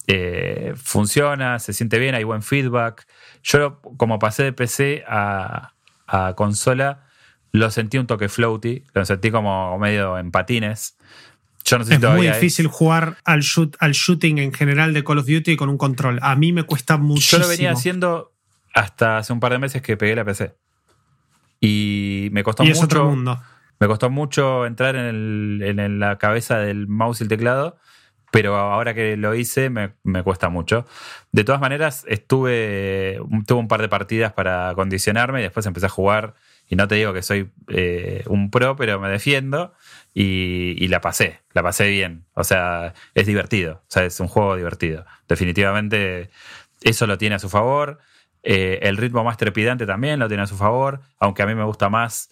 eh, 0.08 0.74
funciona, 0.78 1.60
se 1.60 1.74
siente 1.74 2.00
bien, 2.00 2.16
hay 2.16 2.24
buen 2.24 2.42
feedback. 2.42 3.06
Yo 3.44 3.82
como 3.98 4.20
pasé 4.20 4.44
de 4.44 4.54
PC 4.54 5.04
a, 5.08 5.74
a 6.08 6.34
consola, 6.36 7.08
lo 7.52 7.70
sentí 7.70 7.98
un 7.98 8.08
toque 8.08 8.30
floaty, 8.30 8.86
lo 8.94 9.04
sentí 9.04 9.32
como 9.32 9.78
medio 9.78 10.18
en 10.18 10.32
patines. 10.32 10.98
Yo 11.64 11.78
no 11.78 11.86
sé 11.86 11.96
es 11.96 12.02
muy 12.02 12.28
difícil 12.28 12.68
jugar 12.68 13.18
al, 13.24 13.42
shoot, 13.42 13.76
al 13.80 13.92
shooting 13.94 14.40
en 14.40 14.54
general 14.54 14.94
de 14.94 15.04
Call 15.04 15.20
of 15.20 15.28
Duty 15.28 15.56
con 15.56 15.70
un 15.70 15.78
control. 15.78 16.20
A 16.22 16.36
mí 16.36 16.52
me 16.52 16.64
cuesta 16.64 16.98
muchísimo. 16.98 17.42
Yo 17.42 17.48
lo 17.48 17.50
venía 17.50 17.72
haciendo 17.72 18.34
hasta 18.74 19.18
hace 19.18 19.34
un 19.34 19.40
par 19.40 19.52
de 19.52 19.60
meses 19.60 19.82
que 19.82 19.98
pegué 19.98 20.16
la 20.16 20.26
PC. 20.26 20.56
Y 21.60 22.30
me 22.32 22.44
costó 22.44 22.64
mucho. 22.64 22.84
otro 22.84 23.06
mundo. 23.06 23.40
Me 23.80 23.88
costó 23.88 24.10
mucho 24.10 24.66
entrar 24.66 24.96
en, 24.96 26.00
la 26.00 26.18
cabeza 26.18 26.58
del 26.60 26.88
mouse 26.88 27.22
y 27.22 27.24
el 27.24 27.30
teclado, 27.30 27.78
pero 28.32 28.56
ahora 28.56 28.94
que 28.94 29.18
lo 29.18 29.34
hice 29.34 29.70
me, 29.70 29.94
me, 30.04 30.24
cuesta 30.24 30.50
mucho. 30.50 30.86
De 31.32 31.44
todas 31.44 31.62
maneras, 31.62 32.06
estuve. 32.08 33.20
Tuve 33.48 33.60
un 33.60 33.68
par 33.68 33.82
de 33.82 33.90
partidas 33.90 34.34
para 34.34 34.70
acondicionarme 34.70 35.40
y 35.40 35.44
después 35.44 35.66
empecé 35.66 35.88
a 35.88 35.90
jugar 35.90 36.36
y 36.72 36.78
no 36.78 36.88
te 36.88 36.96
digo 36.96 37.12
que 37.12 37.22
soy 37.22 37.52
eh, 37.68 38.24
un 38.28 38.50
pro, 38.50 38.78
pero 38.78 38.98
me 38.98 39.10
defiendo 39.10 39.74
y, 40.14 40.88
la 40.88 41.02
pasé, 41.02 41.42
la 41.52 41.62
pasé 41.62 41.90
bien. 41.90 42.24
O 42.34 42.46
sea, 42.46 42.94
es 43.14 43.28
divertido, 43.28 43.82
o 43.84 43.90
sea, 43.90 44.06
es 44.06 44.22
un 44.22 44.30
juego 44.30 44.56
divertido. 44.56 45.06
Definitivamente 45.28 46.30
eso 46.80 47.08
lo 47.08 47.18
tiene 47.18 47.36
a 47.36 47.40
su 47.40 47.50
favor. 47.50 48.00
Eh, 48.42 48.80
el 48.84 48.96
ritmo 48.96 49.22
más 49.26 49.36
trepidante 49.36 49.86
también 49.86 50.18
lo 50.18 50.30
tiene 50.30 50.44
a 50.44 50.48
su 50.48 50.56
favor, 50.56 51.02
aunque 51.20 51.44
a 51.44 51.46
mí 51.46 51.56
me 51.56 51.66
gusta 51.66 51.90
más 51.90 52.30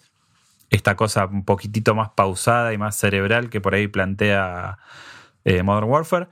esta 0.70 0.96
cosa 0.96 1.26
un 1.26 1.44
poquitito 1.44 1.94
más 1.94 2.08
pausada 2.16 2.72
y 2.72 2.78
más 2.78 2.96
cerebral 2.96 3.50
que 3.50 3.60
por 3.60 3.74
ahí 3.74 3.88
plantea 3.88 4.78
eh, 5.44 5.62
Modern 5.62 5.90
Warfare. 5.90 6.28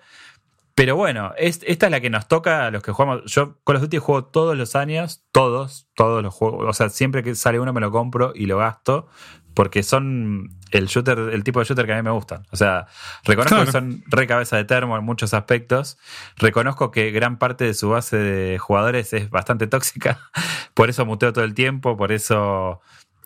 Pero 0.78 0.94
bueno, 0.94 1.32
esta 1.36 1.86
es 1.86 1.90
la 1.90 2.00
que 2.00 2.08
nos 2.08 2.28
toca 2.28 2.66
a 2.66 2.70
los 2.70 2.84
que 2.84 2.92
jugamos. 2.92 3.24
Yo 3.24 3.58
con 3.64 3.74
los 3.74 3.82
Duty 3.82 3.98
juego 3.98 4.26
todos 4.26 4.56
los 4.56 4.76
años, 4.76 5.24
todos, 5.32 5.88
todos 5.96 6.22
los 6.22 6.32
juegos. 6.32 6.66
O 6.68 6.72
sea, 6.72 6.88
siempre 6.88 7.24
que 7.24 7.34
sale 7.34 7.58
uno 7.58 7.72
me 7.72 7.80
lo 7.80 7.90
compro 7.90 8.30
y 8.32 8.46
lo 8.46 8.58
gasto. 8.58 9.08
Porque 9.54 9.82
son 9.82 10.50
el 10.70 10.86
shooter, 10.86 11.18
el 11.18 11.42
tipo 11.42 11.58
de 11.58 11.64
shooter 11.64 11.84
que 11.84 11.94
a 11.94 11.96
mí 11.96 12.02
me 12.02 12.12
gustan. 12.12 12.46
O 12.52 12.56
sea, 12.56 12.86
reconozco 13.24 13.64
que 13.64 13.72
son 13.72 14.04
re 14.06 14.28
cabeza 14.28 14.56
de 14.56 14.66
termo 14.66 14.96
en 14.96 15.02
muchos 15.02 15.34
aspectos. 15.34 15.98
Reconozco 16.36 16.92
que 16.92 17.10
gran 17.10 17.40
parte 17.40 17.64
de 17.64 17.74
su 17.74 17.88
base 17.88 18.16
de 18.16 18.58
jugadores 18.58 19.12
es 19.12 19.30
bastante 19.30 19.66
tóxica. 19.66 20.30
Por 20.74 20.90
eso 20.90 21.04
muteo 21.04 21.32
todo 21.32 21.42
el 21.42 21.54
tiempo, 21.54 21.96
por 21.96 22.12
eso 22.12 22.80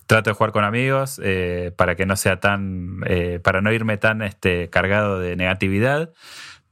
trato 0.07 0.31
de 0.31 0.35
jugar 0.35 0.53
con 0.53 0.65
amigos, 0.65 1.21
eh, 1.23 1.71
para 1.77 1.97
que 1.97 2.07
no 2.07 2.17
sea 2.17 2.41
tan. 2.41 3.01
Eh, 3.05 3.41
para 3.45 3.61
no 3.61 3.71
irme 3.71 3.99
tan 3.99 4.23
este, 4.23 4.71
cargado 4.71 5.19
de 5.19 5.37
negatividad. 5.37 6.15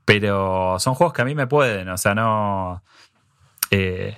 Pero 0.04 0.78
son 0.78 0.94
juegos 0.94 1.14
que 1.14 1.22
a 1.22 1.24
mí 1.24 1.34
me 1.34 1.46
pueden, 1.46 1.88
o 1.88 1.98
sea, 1.98 2.14
no. 2.14 2.82
Eh, 3.70 4.16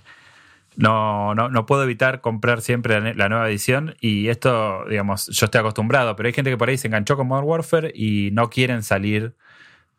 no, 0.76 1.34
no, 1.34 1.66
puedo 1.66 1.82
evitar 1.82 2.22
comprar 2.22 2.62
siempre 2.62 3.14
la, 3.14 3.28
nueva 3.28 3.48
edición 3.48 3.94
y 4.00 4.28
esto, 4.28 4.86
digamos, 4.88 5.26
yo 5.26 5.44
estoy 5.44 5.58
acostumbrado, 5.60 6.16
pero 6.16 6.28
hay 6.28 6.32
gente 6.32 6.50
que 6.50 6.56
por 6.56 6.70
ahí 6.70 6.78
se 6.78 6.86
enganchó 6.86 7.16
con 7.16 7.26
Modern 7.26 7.46
Warfare 7.46 7.92
y 7.94 8.30
no 8.32 8.48
quieren 8.48 8.82
salir 8.82 9.34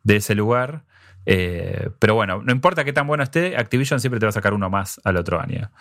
de 0.03 0.15
ese 0.15 0.33
lugar 0.33 0.83
eh, 1.25 1.89
pero 1.99 2.15
bueno, 2.15 2.41
no 2.43 2.51
importa 2.51 2.83
qué 2.83 2.93
tan 2.93 3.07
bueno 3.07 3.23
esté, 3.23 3.55
Activision 3.55 3.99
siempre 3.99 4.19
te 4.19 4.25
va 4.25 4.29
a 4.29 4.33
sacar 4.33 4.53
uno 4.53 4.69
más 4.69 4.99
al 5.03 5.17
otro 5.17 5.41
año. 5.41 5.71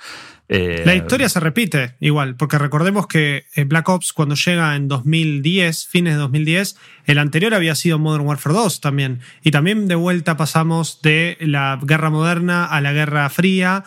Eh, 0.49 0.83
la 0.85 0.95
historia 0.95 1.29
se 1.29 1.41
repite 1.41 1.97
igual, 2.01 2.37
porque 2.37 2.59
recordemos 2.59 3.07
que 3.07 3.47
eh, 3.55 3.65
Black 3.65 3.89
Ops 3.89 4.13
cuando 4.13 4.35
llega 4.35 4.77
en 4.77 4.89
2010, 4.89 5.87
fines 5.87 6.15
de 6.15 6.21
2010, 6.21 6.77
el 7.07 7.19
anterior 7.19 7.55
había 7.55 7.75
sido 7.75 7.99
Modern 7.99 8.27
Warfare 8.27 8.55
2 8.55 8.81
también. 8.81 9.21
Y 9.43 9.51
también 9.51 9.89
de 9.89 9.95
vuelta 9.95 10.37
pasamos 10.37 11.03
de 11.03 11.37
la 11.41 11.79
guerra 11.83 12.11
moderna 12.11 12.65
a 12.65 12.81
la 12.81 12.93
guerra 12.93 13.29
fría 13.31 13.85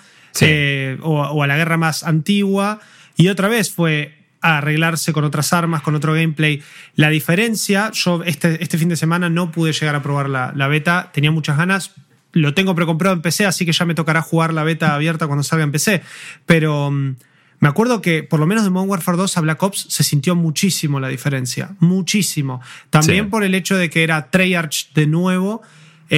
o 1.02 1.44
a 1.44 1.48
la 1.48 1.56
guerra 1.56 1.78
más 1.78 2.04
antigua. 2.04 2.80
Y 3.16 3.30
otra 3.30 3.48
vez 3.48 3.72
fue 3.72 4.25
arreglarse 4.46 5.14
con 5.14 5.24
otras 5.24 5.54
armas, 5.54 5.82
con 5.82 5.96
otro 5.96 6.14
gameplay. 6.14 6.62
La 6.96 7.10
diferencia, 7.10 7.92
yo 7.92 8.24
este, 8.24 8.62
este 8.62 8.78
fin 8.78 8.90
de 8.90 8.96
semana 8.96 9.30
no 9.30 9.52
pude 9.52 9.74
llegar 9.74 9.96
a 9.96 10.04
probar 10.04 10.30
la, 10.30 10.52
la 10.56 10.68
beta, 10.68 11.10
tenía 11.14 11.32
muchas 11.32 11.58
ganas, 11.58 11.92
lo 12.32 12.54
tengo 12.54 12.76
precomprado 12.76 13.16
en 13.16 13.22
PC, 13.22 13.46
así 13.46 13.66
que 13.66 13.72
ya 13.72 13.86
me 13.86 13.96
tocará 13.96 14.22
jugar 14.22 14.54
la 14.54 14.64
beta 14.64 14.94
abierta 14.94 15.28
cuando 15.28 15.44
salga 15.44 15.64
en 15.64 15.72
PC. 15.72 16.02
Pero 16.46 16.92
mm, 16.92 17.16
me 17.60 17.70
acuerdo 17.70 18.02
que 18.02 18.24
por 18.24 18.40
lo 18.40 18.46
menos 18.46 18.64
de 18.64 18.70
Modern 18.70 18.90
Warfare 18.92 19.18
2 19.18 19.38
a 19.38 19.42
Black 19.42 19.64
Ops 19.64 19.88
se 19.90 20.04
sintió 20.04 20.36
muchísimo 20.36 21.00
la 21.00 21.08
diferencia. 21.08 21.76
Muchísimo. 21.80 22.62
También 22.90 23.30
por 23.30 23.44
el 23.44 23.56
hecho 23.56 23.76
de 23.76 23.90
que 23.90 24.04
era 24.04 24.30
Treyarch 24.30 24.94
de 24.94 25.08
nuevo 25.08 25.62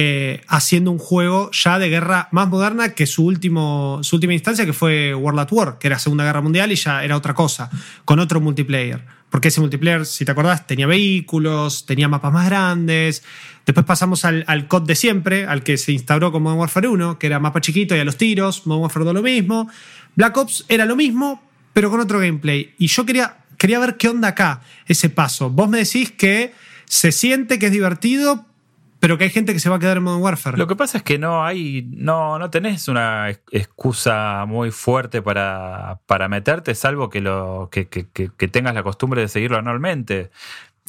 eh, 0.00 0.42
haciendo 0.46 0.92
un 0.92 0.98
juego 0.98 1.50
ya 1.50 1.80
de 1.80 1.88
guerra 1.88 2.28
más 2.30 2.48
moderna 2.48 2.90
que 2.90 3.04
su, 3.04 3.24
último, 3.26 3.98
su 4.02 4.14
última 4.14 4.32
instancia, 4.32 4.64
que 4.64 4.72
fue 4.72 5.12
World 5.12 5.40
at 5.40 5.48
War, 5.50 5.78
que 5.80 5.88
era 5.88 5.98
Segunda 5.98 6.22
Guerra 6.22 6.40
Mundial 6.40 6.70
y 6.70 6.76
ya 6.76 7.02
era 7.02 7.16
otra 7.16 7.34
cosa, 7.34 7.68
con 8.04 8.20
otro 8.20 8.40
multiplayer. 8.40 9.04
porque 9.28 9.48
ese 9.48 9.60
multiplayer, 9.60 10.06
si 10.06 10.24
te 10.24 10.30
acordás, 10.30 10.68
tenía 10.68 10.86
vehículos, 10.86 11.84
tenía 11.84 12.06
mapas 12.06 12.32
más 12.32 12.46
grandes. 12.46 13.24
Después 13.66 13.84
pasamos 13.84 14.24
al, 14.24 14.68
COD 14.68 14.82
de 14.86 14.94
siempre, 14.94 15.46
al 15.46 15.64
que 15.64 15.76
se 15.76 15.90
instauró 15.90 16.30
con 16.30 16.44
Modern 16.44 16.60
Warfare 16.60 16.86
1, 16.86 17.18
que 17.18 17.26
era 17.26 17.40
mapa 17.40 17.60
chiquito 17.60 17.96
y 17.96 17.98
a 17.98 18.04
los 18.04 18.16
tiros. 18.16 18.68
Modern 18.68 18.82
Warfare 18.82 19.04
2 19.04 19.14
lo 19.14 19.22
mismo. 19.24 19.68
Black 20.14 20.36
Ops 20.36 20.64
era 20.68 20.84
lo 20.84 20.94
mismo, 20.94 21.42
pero 21.72 21.90
con 21.90 21.98
otro 21.98 22.20
gameplay. 22.20 22.72
Y 22.78 22.86
yo 22.86 23.04
quería, 23.04 23.38
quería 23.58 23.80
ver 23.80 23.96
qué 23.96 24.08
onda 24.08 24.28
acá, 24.28 24.60
ese 24.86 25.10
paso. 25.10 25.50
Vos 25.50 25.68
me 25.68 25.78
decís 25.78 26.12
que 26.12 26.52
se 26.84 27.10
siente 27.10 27.58
que 27.58 27.66
es 27.66 27.72
divertido, 27.72 28.46
pero 29.00 29.16
que 29.16 29.24
hay 29.24 29.30
gente 29.30 29.52
que 29.52 29.60
se 29.60 29.70
va 29.70 29.76
a 29.76 29.78
quedar 29.78 29.98
en 29.98 30.02
Modern 30.02 30.22
Warfare. 30.22 30.58
Lo 30.58 30.66
que 30.66 30.74
pasa 30.74 30.98
es 30.98 31.04
que 31.04 31.18
no 31.18 31.44
hay, 31.44 31.88
no, 31.90 32.38
no 32.38 32.50
tenés 32.50 32.88
una 32.88 33.30
excusa 33.30 34.44
muy 34.46 34.70
fuerte 34.70 35.22
para, 35.22 36.00
para 36.06 36.28
meterte, 36.28 36.74
salvo 36.74 37.08
que, 37.08 37.20
lo, 37.20 37.68
que, 37.70 37.84
tengas 38.50 38.74
la 38.74 38.82
costumbre 38.82 39.20
de 39.20 39.28
seguirlo 39.28 39.58
anualmente. 39.58 40.30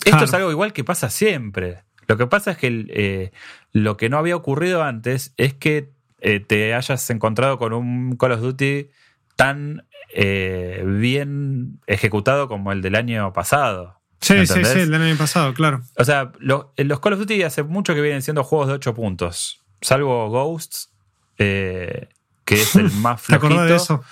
Esto 0.03 0.23
es 0.23 0.33
algo 0.33 0.49
igual 0.49 0.73
que 0.73 0.83
pasa 0.83 1.09
siempre. 1.09 1.83
Lo 2.07 2.17
que 2.17 2.25
pasa 2.25 2.51
es 2.51 2.57
que 2.57 2.85
eh, 2.89 3.31
lo 3.71 3.95
que 3.95 4.09
no 4.09 4.17
había 4.17 4.35
ocurrido 4.35 4.83
antes 4.83 5.33
es 5.37 5.53
que 5.53 5.91
eh, 6.21 6.39
te 6.39 6.73
hayas 6.73 7.07
encontrado 7.11 7.59
con 7.59 7.73
un 7.73 8.17
Call 8.17 8.31
of 8.31 8.41
Duty 8.41 8.89
tan 9.35 9.85
eh, 10.13 10.83
bien 10.85 11.79
ejecutado 11.85 12.47
como 12.47 12.71
el 12.71 12.81
del 12.81 12.95
año 12.95 13.31
pasado. 13.33 13.98
Sí, 14.21 14.45
sí, 14.45 14.65
sí, 14.65 14.79
el 14.79 14.93
año 14.93 15.17
pasado, 15.17 15.53
claro. 15.53 15.81
O 15.97 16.03
sea, 16.03 16.31
los 16.39 16.99
Call 16.99 17.13
of 17.13 17.19
Duty 17.19 17.43
hace 17.43 17.63
mucho 17.63 17.93
que 17.95 18.01
vienen 18.01 18.21
siendo 18.21 18.43
juegos 18.43 18.67
de 18.67 18.73
8 18.73 18.93
puntos. 18.93 19.61
Salvo 19.81 20.29
Ghosts, 20.29 20.91
eh, 21.37 22.09
que 22.43 22.55
es 22.55 22.75
el 22.75 22.91
más 23.01 23.21
flojito. 23.21 23.55
¿Te 23.55 23.63
de 23.63 23.75
eso? 23.75 24.03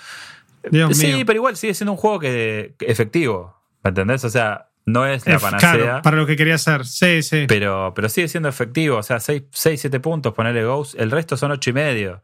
sí, 0.92 1.24
pero 1.24 1.36
igual 1.38 1.56
sigue 1.56 1.74
siendo 1.74 1.92
un 1.92 1.98
juego 1.98 2.20
que, 2.20 2.74
efectivo. 2.80 3.56
¿Me 3.84 3.90
entendés? 3.90 4.24
O 4.24 4.30
sea, 4.30 4.68
no 4.86 5.06
es 5.06 5.26
la 5.26 5.38
panacea. 5.38 5.72
Claro, 5.72 6.02
para 6.02 6.16
lo 6.16 6.26
que 6.26 6.36
quería 6.36 6.54
hacer. 6.54 6.86
Sí, 6.86 7.22
sí. 7.22 7.44
Pero, 7.46 7.92
pero 7.94 8.08
sigue 8.08 8.28
siendo 8.28 8.48
efectivo. 8.48 8.96
O 8.96 9.02
sea, 9.02 9.20
6, 9.20 9.42
7 9.52 10.00
puntos, 10.00 10.32
ponerle 10.32 10.64
Ghosts. 10.64 10.96
El 10.98 11.10
resto 11.10 11.36
son 11.36 11.50
8 11.52 11.70
y 11.70 11.72
medio. 11.74 12.22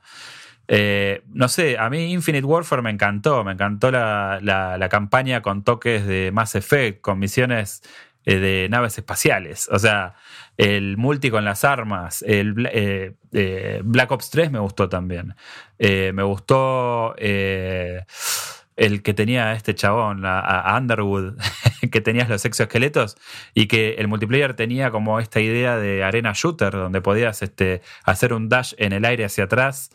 Eh, 0.66 1.22
no 1.28 1.48
sé, 1.48 1.76
a 1.78 1.90
mí 1.90 2.12
Infinite 2.12 2.44
Warfare 2.46 2.82
me 2.82 2.90
encantó, 2.90 3.44
me 3.44 3.52
encantó 3.52 3.90
la, 3.90 4.88
campaña 4.90 5.42
con 5.42 5.62
toques 5.62 6.06
de 6.06 6.30
Mass 6.32 6.54
Effect, 6.54 7.00
con 7.02 7.18
misiones 7.18 7.82
eh, 8.24 8.36
de 8.36 8.68
naves 8.70 8.96
espaciales, 8.96 9.68
o 9.70 9.78
sea, 9.78 10.14
el 10.56 10.96
multi 10.96 11.30
con 11.30 11.44
las 11.44 11.64
armas, 11.64 12.22
el 12.22 12.68
eh, 12.72 13.82
Black 13.84 14.10
Ops 14.10 14.30
3 14.30 14.52
me 14.52 14.58
gustó 14.58 14.88
también, 14.88 15.34
me 15.78 16.22
gustó 16.22 17.14
el 17.16 19.02
que 19.02 19.14
tenía 19.14 19.52
este 19.52 19.74
chabón, 19.74 20.22
a, 20.24 20.74
Underwood, 20.78 21.34
que 21.90 22.00
tenías 22.00 22.28
los 22.28 22.44
exoesqueletos 22.44 23.16
y 23.54 23.66
que 23.66 23.94
el 23.94 24.08
multiplayer 24.08 24.54
tenía 24.54 24.90
como 24.90 25.20
esta 25.20 25.40
idea 25.40 25.76
de 25.76 26.04
arena 26.04 26.32
shooter, 26.34 26.72
donde 26.72 27.00
podías 27.00 27.42
este, 27.42 27.82
hacer 28.04 28.32
un 28.32 28.48
dash 28.48 28.74
en 28.78 28.92
el 28.92 29.04
aire 29.04 29.24
hacia 29.24 29.44
atrás 29.44 29.90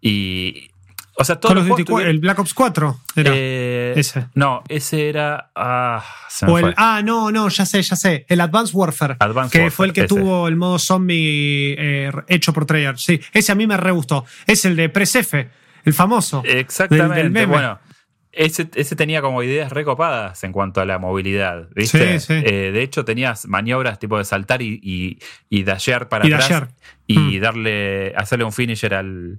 y. 0.00 0.68
O 1.14 1.24
sea, 1.24 1.38
todos 1.38 1.54
los 1.54 2.00
el 2.00 2.20
Black 2.20 2.38
Ops 2.38 2.54
4 2.54 2.96
era 3.16 3.30
eh, 3.34 3.92
ese. 3.96 4.28
No, 4.34 4.62
ese 4.68 5.10
era. 5.10 5.50
Ah, 5.54 6.02
ah, 6.76 7.02
no, 7.04 7.30
no, 7.30 7.50
ya 7.50 7.66
sé, 7.66 7.82
ya 7.82 7.96
sé. 7.96 8.24
El 8.30 8.40
Advanced 8.40 8.74
Warfare. 8.74 9.18
que 9.50 9.70
fue 9.70 9.86
el 9.86 9.92
que 9.92 10.06
tuvo 10.06 10.48
el 10.48 10.56
modo 10.56 10.78
zombie 10.78 11.76
eh, 11.78 12.10
hecho 12.28 12.54
por 12.54 12.64
Treyarch. 12.64 12.98
Sí, 12.98 13.20
ese 13.34 13.52
a 13.52 13.54
mí 13.54 13.66
me 13.66 13.76
re 13.76 13.90
gustó. 13.90 14.24
Es 14.46 14.64
el 14.64 14.74
de 14.74 14.88
Press 14.88 15.16
F, 15.16 15.50
el 15.84 15.92
famoso. 15.92 16.42
Exactamente. 16.46 17.44
Bueno, 17.44 17.78
ese, 18.32 18.64
tenía 18.96 19.20
como 19.20 19.42
ideas 19.42 19.70
recopadas 19.72 20.42
en 20.42 20.52
cuanto 20.52 20.80
a 20.80 20.86
la 20.86 20.98
movilidad, 20.98 21.68
¿viste? 21.74 22.16
Eh, 22.28 22.72
de 22.72 22.82
hecho, 22.82 23.04
tenías 23.04 23.46
maniobras 23.46 23.98
tipo 23.98 24.16
de 24.16 24.24
saltar 24.24 24.62
y, 24.62 25.18
y, 25.50 25.62
dashear 25.64 26.08
para 26.08 26.24
atrás 26.24 26.68
y 27.06 27.18
mm. 27.18 27.40
darle, 27.40 28.14
hacerle 28.16 28.46
un 28.46 28.52
finisher 28.52 28.94
al, 28.94 29.38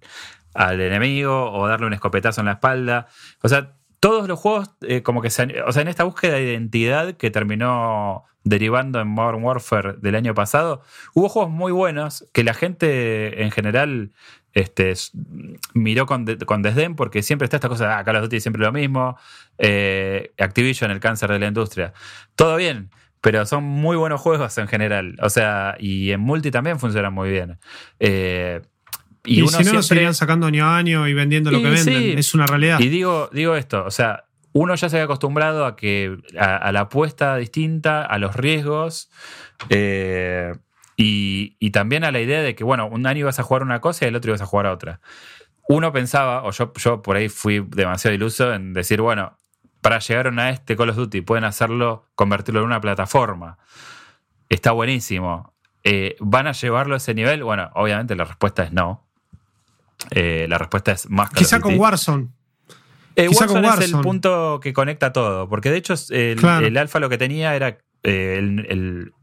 enemigo 0.55 1.51
o 1.51 1.67
darle 1.67 1.87
un 1.87 1.93
escopetazo 1.93 2.41
en 2.41 2.45
la 2.45 2.53
espalda. 2.53 3.07
O 3.41 3.49
sea, 3.49 3.73
todos 3.99 4.27
los 4.27 4.39
juegos 4.39 4.69
eh, 4.81 5.01
como 5.01 5.23
que 5.23 5.31
se, 5.31 5.61
o 5.63 5.71
sea, 5.71 5.81
en 5.81 5.87
esta 5.87 6.03
búsqueda 6.03 6.35
de 6.35 6.43
identidad 6.43 7.15
que 7.15 7.31
terminó 7.31 8.25
derivando 8.43 8.99
en 8.99 9.07
Modern 9.07 9.43
Warfare 9.43 9.93
del 9.93 10.15
año 10.15 10.35
pasado, 10.35 10.81
hubo 11.13 11.29
juegos 11.29 11.51
muy 11.51 11.71
buenos 11.71 12.27
que 12.31 12.43
la 12.43 12.53
gente 12.53 13.41
en 13.43 13.49
general 13.49 14.11
este, 14.53 14.93
miró 15.73 16.05
con, 16.05 16.25
con, 16.45 16.61
desdén 16.61 16.95
porque 16.95 17.23
siempre 17.23 17.45
está 17.45 17.57
esta 17.57 17.69
cosa, 17.69 17.97
ah, 17.97 18.03
Call 18.03 18.17
of 18.17 18.23
Duty 18.23 18.39
siempre 18.39 18.61
lo 18.61 18.71
mismo, 18.71 19.17
eh, 19.57 20.31
Activision, 20.39 20.91
el 20.91 20.99
cáncer 20.99 21.31
de 21.31 21.39
la 21.39 21.47
industria. 21.47 21.93
Todo 22.35 22.55
bien, 22.55 22.91
pero 23.21 23.45
son 23.45 23.63
muy 23.63 23.97
buenos 23.97 24.21
juegos 24.21 24.57
en 24.57 24.67
general. 24.67 25.15
O 25.21 25.29
sea, 25.29 25.75
y 25.79 26.11
en 26.11 26.19
multi 26.19 26.51
también 26.51 26.79
funcionan 26.79 27.13
muy 27.13 27.29
bien. 27.29 27.57
Eh, 27.99 28.61
y, 29.25 29.41
uno 29.41 29.51
si 29.51 29.63
no, 29.63 29.73
lo 29.73 29.81
seguirían 29.81 30.13
sacando 30.13 30.47
año 30.47 30.65
a 30.65 30.77
año 30.77 31.07
y 31.07 31.13
vendiendo 31.13 31.49
lo 31.49 31.61
que 31.61 31.69
venden. 31.69 32.19
es 32.19 32.33
una 32.33 32.45
realidad. 32.45 32.79
Y 32.79 32.89
digo, 32.89 33.29
digo 33.31 33.55
esto, 33.55 33.85
o 33.85 33.91
sea, 33.91 34.25
uno 34.51 34.75
ya 34.75 34.89
se 34.89 34.97
había 34.97 35.05
acostumbrado 35.05 35.65
a 35.65 35.75
que 35.75 36.17
a, 36.37 36.71
la 36.71 36.81
apuesta 36.81 37.37
distinta, 37.37 38.03
a 38.03 38.17
los 38.19 38.35
riesgos. 38.35 39.09
Eh, 39.69 40.53
y, 40.95 41.71
también 41.71 42.03
a 42.03 42.11
la 42.11 42.19
idea 42.19 42.41
de 42.41 42.55
que, 42.55 42.63
bueno, 42.63 42.87
un 42.87 43.07
año 43.07 43.21
ibas 43.21 43.39
a 43.39 43.43
jugar 43.43 43.63
una 43.63 43.81
cosa 43.81 44.05
y 44.05 44.07
el 44.09 44.15
otro 44.15 44.31
ibas 44.31 44.41
a 44.41 44.45
jugar 44.45 44.67
a 44.67 44.71
otra. 44.71 44.99
Uno 45.67 45.91
pensaba, 45.91 46.43
o 46.43 46.51
yo, 46.51 46.73
yo 46.75 47.01
por 47.01 47.15
ahí 47.15 47.29
fui 47.29 47.65
demasiado 47.67 48.13
iluso 48.13 48.53
en 48.53 48.73
decir, 48.73 49.01
bueno, 49.01 49.37
para 49.83 49.99
llegar 49.99 50.27
a 50.39 50.49
este 50.49 50.75
Call 50.75 50.89
of 50.89 50.95
Duty 50.95 51.21
pueden 51.21 51.43
hacerlo, 51.43 52.05
convertirlo 52.15 52.61
en 52.61 52.67
una 52.67 52.81
plataforma. 52.81 53.57
Está 54.49 54.71
buenísimo. 54.71 55.53
Eh, 55.83 56.15
¿Van 56.19 56.47
a 56.47 56.53
llevarlo 56.53 56.95
a 56.95 56.97
ese 56.97 57.13
nivel? 57.13 57.43
Bueno, 57.43 57.69
obviamente 57.75 58.15
la 58.15 58.23
respuesta 58.23 58.63
es 58.63 58.71
no. 58.71 59.05
Eh, 60.11 60.47
la 60.49 60.57
respuesta 60.57 60.93
es 60.93 61.09
más 61.09 61.29
Call 61.29 61.37
Quizá 61.37 61.59
con 61.59 61.77
Warzone. 61.77 62.29
Eh, 63.15 63.27
Warzone, 63.27 63.67
es 63.67 63.93
el 63.93 64.01
punto 64.01 64.59
que 64.61 64.73
conecta 64.73 65.13
todo, 65.13 65.47
porque 65.47 65.69
de 65.69 65.77
hecho 65.77 65.93
el, 66.09 66.43
el 66.43 66.77
alfa 66.77 66.99
lo 66.99 67.09
que 67.09 67.17
tenía 67.17 67.55
era 67.55 67.77
el, 68.01 69.13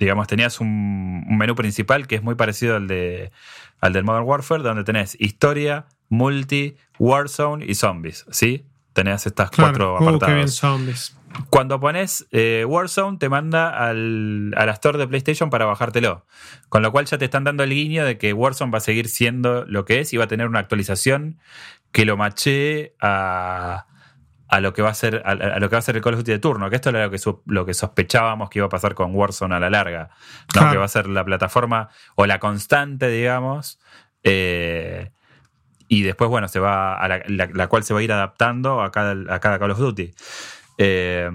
digamos, 0.00 0.26
tenías 0.26 0.60
un, 0.60 1.24
menú 1.28 1.54
principal 1.54 2.06
que 2.06 2.16
es 2.16 2.22
muy 2.22 2.34
parecido 2.34 2.76
al, 2.76 2.88
de, 2.88 3.30
al 3.80 3.92
del 3.92 4.02
Modern 4.02 4.24
Warfare, 4.24 4.62
donde 4.62 4.82
tenés 4.82 5.14
historia, 5.20 5.86
multi, 6.08 6.76
Warzone 6.98 7.64
y 7.66 7.74
zombies, 7.74 8.24
¿sí? 8.30 8.64
Tenías 8.94 9.26
estas 9.26 9.50
cuatro 9.50 9.94
uh, 9.94 9.96
apartados. 9.96 10.54
zombies. 10.54 11.16
Cuando 11.48 11.78
pones 11.78 12.26
eh, 12.32 12.64
Warzone, 12.66 13.18
te 13.18 13.28
manda 13.28 13.68
al, 13.68 14.52
a 14.56 14.66
la 14.66 14.72
store 14.72 14.98
de 14.98 15.06
PlayStation 15.06 15.48
para 15.48 15.64
bajártelo. 15.64 16.26
Con 16.68 16.82
lo 16.82 16.90
cual 16.90 17.04
ya 17.04 17.18
te 17.18 17.26
están 17.26 17.44
dando 17.44 17.62
el 17.62 17.70
guiño 17.70 18.04
de 18.04 18.18
que 18.18 18.32
Warzone 18.32 18.72
va 18.72 18.78
a 18.78 18.80
seguir 18.80 19.08
siendo 19.08 19.64
lo 19.66 19.84
que 19.84 20.00
es 20.00 20.12
y 20.12 20.16
va 20.16 20.24
a 20.24 20.28
tener 20.28 20.48
una 20.48 20.58
actualización 20.58 21.38
que 21.92 22.04
lo 22.04 22.16
maché 22.16 22.94
a, 23.00 23.86
a 24.50 24.60
lo 24.60 24.72
que 24.72 24.82
va 24.82 24.90
a 24.90 24.94
ser 24.94 25.22
a, 25.24 25.34
lo 25.34 25.68
que 25.68 25.76
va 25.76 25.78
a 25.78 25.82
ser 25.82 25.96
el 25.96 26.02
Call 26.02 26.14
of 26.14 26.20
Duty 26.20 26.32
de 26.32 26.38
turno, 26.40 26.68
que 26.68 26.76
esto 26.76 26.90
era 26.90 27.06
lo 27.06 27.10
que, 27.10 27.18
lo 27.46 27.64
que 27.64 27.72
sospechábamos 27.72 28.50
que 28.50 28.58
iba 28.58 28.66
a 28.66 28.68
pasar 28.68 28.94
con 28.94 29.14
Warzone 29.14 29.54
a 29.54 29.60
la 29.60 29.70
larga, 29.70 30.10
que 30.52 30.76
va 30.76 30.84
a 30.84 30.88
ser 30.88 31.06
la 31.06 31.24
plataforma 31.24 31.88
o 32.16 32.26
la 32.26 32.40
constante, 32.40 33.08
digamos, 33.08 33.78
eh, 34.24 35.12
y 35.86 36.02
después, 36.02 36.28
bueno, 36.30 36.48
se 36.48 36.58
va 36.58 36.94
a 36.94 37.08
la, 37.08 37.66
cual 37.68 37.84
se 37.84 37.94
va 37.94 38.00
a 38.00 38.02
ir 38.02 38.12
adaptando 38.12 38.82
a 38.82 38.90
cada, 38.90 39.34
a 39.34 39.40
cada 39.40 39.58
Call 39.58 39.70
of 39.70 39.78
Duty. 39.78 40.14
Eh, 40.78 41.30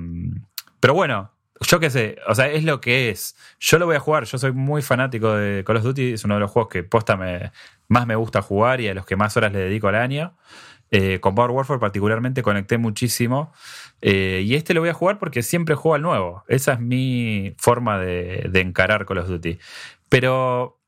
pero 0.79 0.93
bueno, 0.93 1.31
yo 1.61 1.79
qué 1.79 1.89
sé, 1.89 2.17
o 2.27 2.35
sea, 2.35 2.47
es 2.47 2.63
lo 2.65 2.81
que 2.81 3.09
es. 3.09 3.35
Yo 3.59 3.79
lo 3.79 3.85
voy 3.85 3.95
a 3.95 3.99
jugar, 3.99 4.25
yo 4.25 4.37
soy 4.37 4.51
muy 4.51 4.81
fanático 4.81 5.33
de 5.33 5.63
Call 5.63 5.77
of 5.77 5.83
Duty, 5.83 6.13
es 6.13 6.25
uno 6.25 6.35
de 6.35 6.41
los 6.41 6.51
juegos 6.51 6.69
que 6.69 6.83
posta 6.83 7.15
me, 7.15 7.51
más 7.87 8.05
me 8.07 8.15
gusta 8.15 8.41
jugar 8.41 8.81
y 8.81 8.89
a 8.89 8.93
los 8.93 9.05
que 9.05 9.15
más 9.15 9.35
horas 9.37 9.53
le 9.53 9.59
dedico 9.59 9.87
al 9.87 9.95
año. 9.95 10.35
Eh, 10.91 11.19
con 11.19 11.35
Power 11.35 11.51
Warfare 11.51 11.79
particularmente 11.79 12.43
conecté 12.43 12.77
muchísimo. 12.77 13.51
Eh, 14.01 14.43
y 14.45 14.55
este 14.55 14.73
lo 14.73 14.81
voy 14.81 14.89
a 14.89 14.93
jugar 14.93 15.17
porque 15.17 15.43
siempre 15.43 15.75
juego 15.75 15.95
al 15.95 16.01
nuevo. 16.01 16.43
Esa 16.47 16.73
es 16.73 16.79
mi 16.79 17.55
forma 17.57 17.99
de, 17.99 18.49
encarar 18.53 19.05
Call 19.05 19.19
of 19.19 19.27
Duty. 19.27 19.59
Pero 20.09 20.79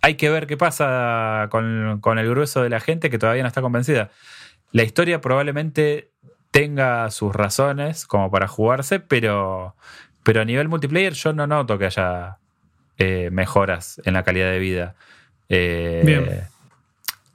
hay 0.00 0.14
que 0.14 0.30
ver 0.30 0.46
qué 0.46 0.56
pasa 0.56 1.48
con, 1.50 2.18
el 2.18 2.28
grueso 2.28 2.62
de 2.62 2.70
la 2.70 2.80
gente 2.80 3.10
que 3.10 3.18
todavía 3.18 3.42
no 3.42 3.48
está 3.48 3.62
convencida. 3.62 4.10
La 4.72 4.82
historia 4.82 5.20
probablemente 5.20 6.10
tenga 6.50 7.10
sus 7.10 7.34
razones 7.34 8.06
como 8.06 8.30
para 8.30 8.48
jugarse, 8.48 9.00
pero, 9.00 9.76
pero 10.22 10.40
a 10.40 10.44
nivel 10.44 10.68
multiplayer 10.68 11.12
yo 11.12 11.32
no 11.32 11.46
noto 11.46 11.78
que 11.78 11.86
haya 11.86 12.38
eh, 12.98 13.28
mejoras 13.30 14.00
en 14.04 14.14
la 14.14 14.22
calidad 14.24 14.50
de 14.50 14.58
vida. 14.58 14.94
Bien 15.48 16.48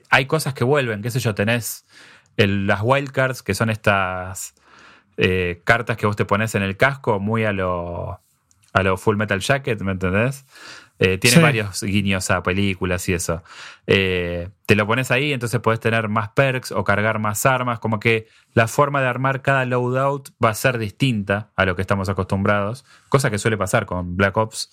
hay 0.10 0.26
cosas 0.26 0.54
que 0.54 0.64
vuelven, 0.64 1.02
qué 1.02 1.12
sé 1.12 1.20
yo, 1.20 1.36
tenés 1.36 1.86
las 2.38 2.82
wildcards, 2.82 3.44
que 3.44 3.54
son 3.54 3.70
estas 3.70 4.54
eh, 5.18 5.62
cartas 5.66 5.98
que 5.98 6.06
vos 6.06 6.16
te 6.16 6.26
pones 6.26 6.56
en 6.56 6.64
el 6.64 6.78
casco, 6.78 7.20
muy 7.20 7.44
a 7.44 7.52
lo, 7.52 8.22
a 8.74 8.84
lo 8.84 8.98
Full 8.98 9.18
Metal 9.18 9.40
Jacket, 9.40 9.82
¿me 9.82 9.92
entendés? 9.92 10.46
Eh, 11.02 11.18
tiene 11.18 11.42
varios 11.42 11.82
guiños 11.82 12.30
a 12.30 12.44
películas 12.44 13.08
y 13.08 13.14
eso. 13.14 13.42
Eh, 13.88 14.50
te 14.66 14.76
lo 14.76 14.86
pones 14.86 15.12
ahí, 15.12 15.32
entonces 15.32 15.62
puedes 15.62 15.80
tener 15.80 16.10
más 16.10 16.30
perks 16.30 16.74
o 16.74 16.84
cargar 16.84 17.20
más 17.20 17.46
armas. 17.46 17.80
Como 17.80 18.02
que 18.02 18.28
la 18.54 18.68
forma 18.68 19.02
de 19.02 19.08
armar 19.08 19.42
cada 19.42 19.64
loadout 19.64 20.30
va 20.44 20.50
a 20.50 20.54
ser 20.54 20.78
distinta 20.78 21.52
a 21.56 21.64
lo 21.64 21.78
que 21.78 21.82
estamos 21.82 22.10
acostumbrados, 22.10 22.86
cosa 23.08 23.32
que 23.32 23.38
suele 23.38 23.58
pasar 23.58 23.86
con 23.86 24.18
Black 24.18 24.36
Ops. 24.36 24.72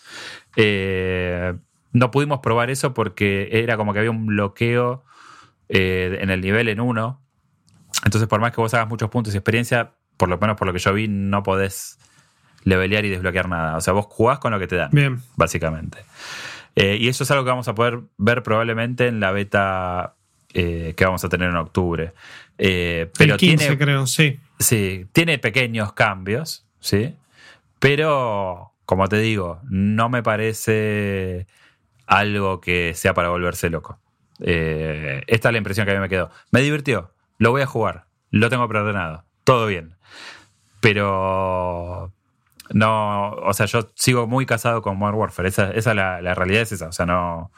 Eh, 0.57 1.55
no 1.93 2.11
pudimos 2.11 2.41
probar 2.41 2.71
eso 2.71 2.93
porque 2.93 3.49
era 3.53 3.77
como 3.77 3.93
que 3.93 4.01
había 4.01 4.11
un 4.11 4.27
bloqueo 4.27 5.05
en 5.69 6.31
el 6.31 6.41
nivel 6.41 6.69
en 6.69 6.81
uno. 6.81 7.21
Entonces, 8.05 8.29
por 8.29 8.41
más 8.41 8.53
que 8.53 8.61
vos 8.61 8.73
hagas 8.75 8.89
muchos 8.89 9.11
puntos 9.11 9.35
y 9.35 9.37
experiencia, 9.37 9.93
por 10.17 10.29
lo 10.29 10.39
menos 10.39 10.57
por 10.57 10.67
lo 10.67 10.73
que 10.73 10.79
yo 10.79 10.93
vi, 10.93 11.09
no 11.09 11.43
podés 11.43 11.99
levelear 12.65 13.05
y 13.05 13.11
desbloquear 13.11 13.49
nada. 13.49 13.77
O 13.77 13.81
sea, 13.81 13.93
vos 13.93 14.07
jugás 14.09 14.39
con 14.39 14.53
lo 14.53 14.59
que 14.59 14.67
te 14.67 14.77
dan, 14.77 14.91
Bien. 14.93 15.21
básicamente. 15.37 15.99
Eh, 16.75 16.99
y 17.01 17.09
eso 17.09 17.25
es 17.25 17.31
algo 17.31 17.45
que 17.45 17.51
vamos 17.51 17.69
a 17.69 17.75
poder 17.75 18.01
ver 18.19 18.43
probablemente 18.43 19.07
en 19.07 19.21
la 19.21 19.31
beta 19.31 20.15
eh, 20.53 20.95
que 20.97 21.05
vamos 21.05 21.25
a 21.25 21.29
tener 21.29 21.49
en 21.49 21.57
octubre. 21.57 22.13
Eh, 22.59 23.11
pero 23.17 23.35
El 23.35 23.41
15, 23.41 23.57
tiene, 23.57 23.79
creo, 23.79 24.07
sí. 24.07 24.39
Sí, 24.59 25.07
tiene 25.13 25.39
pequeños 25.39 25.93
cambios, 25.93 26.67
¿sí? 26.81 27.15
Pero, 27.79 28.73
como 28.85 29.09
te 29.09 29.19
digo, 29.19 29.61
no 29.69 30.09
me 30.09 30.23
parece 30.23 31.47
algo 32.07 32.61
que 32.61 32.95
sea 32.95 33.15
para 33.15 33.29
volverse 33.29 33.71
loco. 33.71 33.99
Esta 34.41 35.49
es 35.49 35.53
la 35.53 35.59
impresión 35.59 35.87
que 35.87 35.93
a 35.93 35.95
mí 35.95 36.01
me 36.01 36.09
quedó. 36.09 36.31
Me 36.51 36.61
divirtió, 36.61 37.13
lo 37.39 37.51
voy 37.51 37.63
a 37.63 37.67
jugar, 37.67 38.07
lo 38.31 38.49
tengo 38.51 38.69
preordenado, 38.69 39.25
todo 39.45 39.67
bien. 39.67 39.97
Pero, 40.81 42.13
no, 42.71 43.31
o 43.31 43.53
sea, 43.55 43.67
yo 43.67 43.89
sigo 43.95 44.27
muy 44.27 44.47
casado 44.47 44.83
con 44.83 44.97
Modern 44.97 45.19
Warfare. 45.19 45.49
Esa, 45.49 45.71
esa 45.71 45.95
la, 45.95 46.21
la, 46.21 46.35
realidad 46.35 46.63
es 46.63 46.73
esa. 46.73 46.89
O 46.89 46.93
sea, 46.93 47.07
no. 47.07 47.51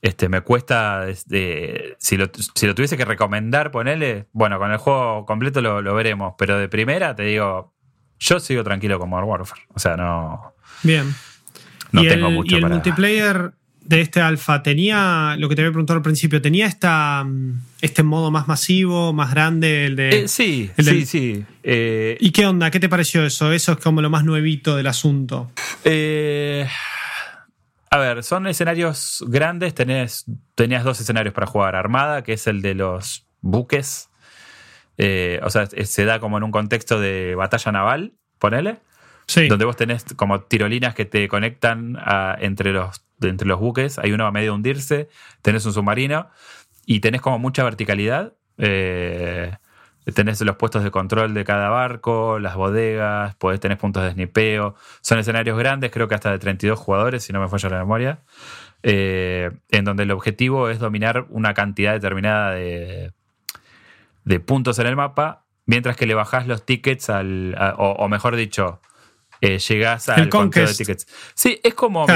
Este, 0.00 0.28
me 0.28 0.40
cuesta. 0.40 1.08
Este, 1.08 1.96
si, 1.98 2.16
lo, 2.16 2.30
si 2.32 2.66
lo 2.66 2.74
tuviese 2.74 2.96
que 2.96 3.04
recomendar, 3.04 3.70
ponerle. 3.70 4.26
Bueno, 4.32 4.58
con 4.58 4.70
el 4.70 4.78
juego 4.78 5.26
completo 5.26 5.60
lo, 5.60 5.82
lo, 5.82 5.94
veremos. 5.94 6.34
Pero 6.38 6.58
de 6.58 6.68
primera 6.68 7.14
te 7.14 7.24
digo. 7.24 7.74
Yo 8.20 8.40
sigo 8.40 8.64
tranquilo 8.64 8.98
con 8.98 9.10
Modern 9.10 9.28
Warfare. 9.28 9.62
O 9.74 9.78
sea, 9.78 9.96
no. 9.96 10.54
Bien. 10.82 11.14
No 11.92 12.02
tengo 12.02 12.30
mucho 12.30 12.56
¿y 12.56 12.58
el 12.58 12.68
multiplayer 12.68 13.52
de 13.88 14.02
este 14.02 14.20
alfa 14.20 14.62
tenía, 14.62 15.34
lo 15.38 15.48
que 15.48 15.54
te 15.54 15.62
había 15.62 15.72
preguntado 15.72 15.96
al 15.96 16.02
principio, 16.02 16.42
tenía 16.42 16.66
esta, 16.66 17.24
mm, 17.24 17.60
este 17.80 18.02
modo 18.02 18.30
más 18.30 18.46
masivo, 18.46 19.14
más 19.14 19.30
grande, 19.30 19.86
el 19.86 19.96
de... 19.96 20.08
Eh, 20.10 20.28
sí, 20.28 20.70
sí, 20.78 21.06
sí. 21.06 21.44
Eh, 21.62 22.18
¿Y 22.20 22.30
qué 22.30 22.44
onda? 22.44 22.70
¿Qué 22.70 22.80
te 22.80 22.90
pareció 22.90 23.24
eso? 23.24 23.50
Eso 23.50 23.72
es 23.72 23.78
como 23.78 24.02
lo 24.02 24.10
más 24.10 24.24
nuevito 24.24 24.76
del 24.76 24.88
asunto. 24.88 25.50
Eh, 25.84 26.68
a 27.90 27.96
ver, 27.96 28.22
son 28.24 28.46
escenarios 28.46 29.24
grandes, 29.26 29.74
tenés, 29.74 30.26
tenías 30.54 30.84
dos 30.84 31.00
escenarios 31.00 31.32
para 31.32 31.46
jugar. 31.46 31.74
Armada, 31.74 32.22
que 32.22 32.34
es 32.34 32.46
el 32.46 32.60
de 32.60 32.74
los 32.74 33.24
buques. 33.40 34.10
o 34.98 35.50
sea, 35.50 35.66
se 35.66 36.04
da 36.04 36.20
como 36.20 36.36
en 36.36 36.44
un 36.44 36.50
contexto 36.50 37.00
de 37.00 37.34
batalla 37.34 37.72
naval, 37.72 38.12
ponele. 38.38 38.80
Sí. 39.26 39.48
Donde 39.48 39.64
vos 39.64 39.76
tenés 39.76 40.04
como 40.14 40.42
tirolinas 40.42 40.94
que 40.94 41.06
te 41.06 41.26
conectan 41.28 41.98
entre 42.40 42.72
los 42.72 43.07
de 43.18 43.28
entre 43.28 43.48
los 43.48 43.58
buques, 43.60 43.98
hay 43.98 44.12
uno 44.12 44.26
a 44.26 44.32
medio 44.32 44.54
hundirse, 44.54 45.08
tenés 45.42 45.64
un 45.66 45.72
submarino 45.72 46.28
y 46.86 47.00
tenés 47.00 47.20
como 47.20 47.38
mucha 47.38 47.64
verticalidad. 47.64 48.34
Eh, 48.56 49.52
tenés 50.14 50.40
los 50.40 50.56
puestos 50.56 50.82
de 50.84 50.90
control 50.90 51.34
de 51.34 51.44
cada 51.44 51.68
barco, 51.68 52.38
las 52.38 52.56
bodegas, 52.56 53.34
podés 53.36 53.60
tener 53.60 53.78
puntos 53.78 54.02
de 54.02 54.12
snipeo. 54.12 54.74
Son 55.00 55.18
escenarios 55.18 55.58
grandes, 55.58 55.90
creo 55.90 56.08
que 56.08 56.14
hasta 56.14 56.30
de 56.30 56.38
32 56.38 56.78
jugadores, 56.78 57.24
si 57.24 57.32
no 57.32 57.40
me 57.40 57.48
falla 57.48 57.68
la 57.68 57.78
memoria. 57.78 58.20
Eh, 58.82 59.50
en 59.70 59.84
donde 59.84 60.04
el 60.04 60.10
objetivo 60.12 60.68
es 60.68 60.78
dominar 60.78 61.26
una 61.30 61.52
cantidad 61.52 61.92
determinada 61.92 62.52
de, 62.52 63.12
de 64.24 64.40
puntos 64.40 64.78
en 64.78 64.86
el 64.86 64.96
mapa, 64.96 65.44
mientras 65.66 65.96
que 65.96 66.06
le 66.06 66.14
bajás 66.14 66.46
los 66.46 66.64
tickets 66.64 67.10
al. 67.10 67.56
o, 67.76 68.08
mejor 68.08 68.36
dicho, 68.36 68.80
eh, 69.40 69.58
llegás 69.58 70.08
al 70.08 70.28
conteo 70.28 70.66
de 70.66 70.74
tickets. 70.74 71.06
Sí, 71.34 71.60
es 71.62 71.74
como, 71.74 72.06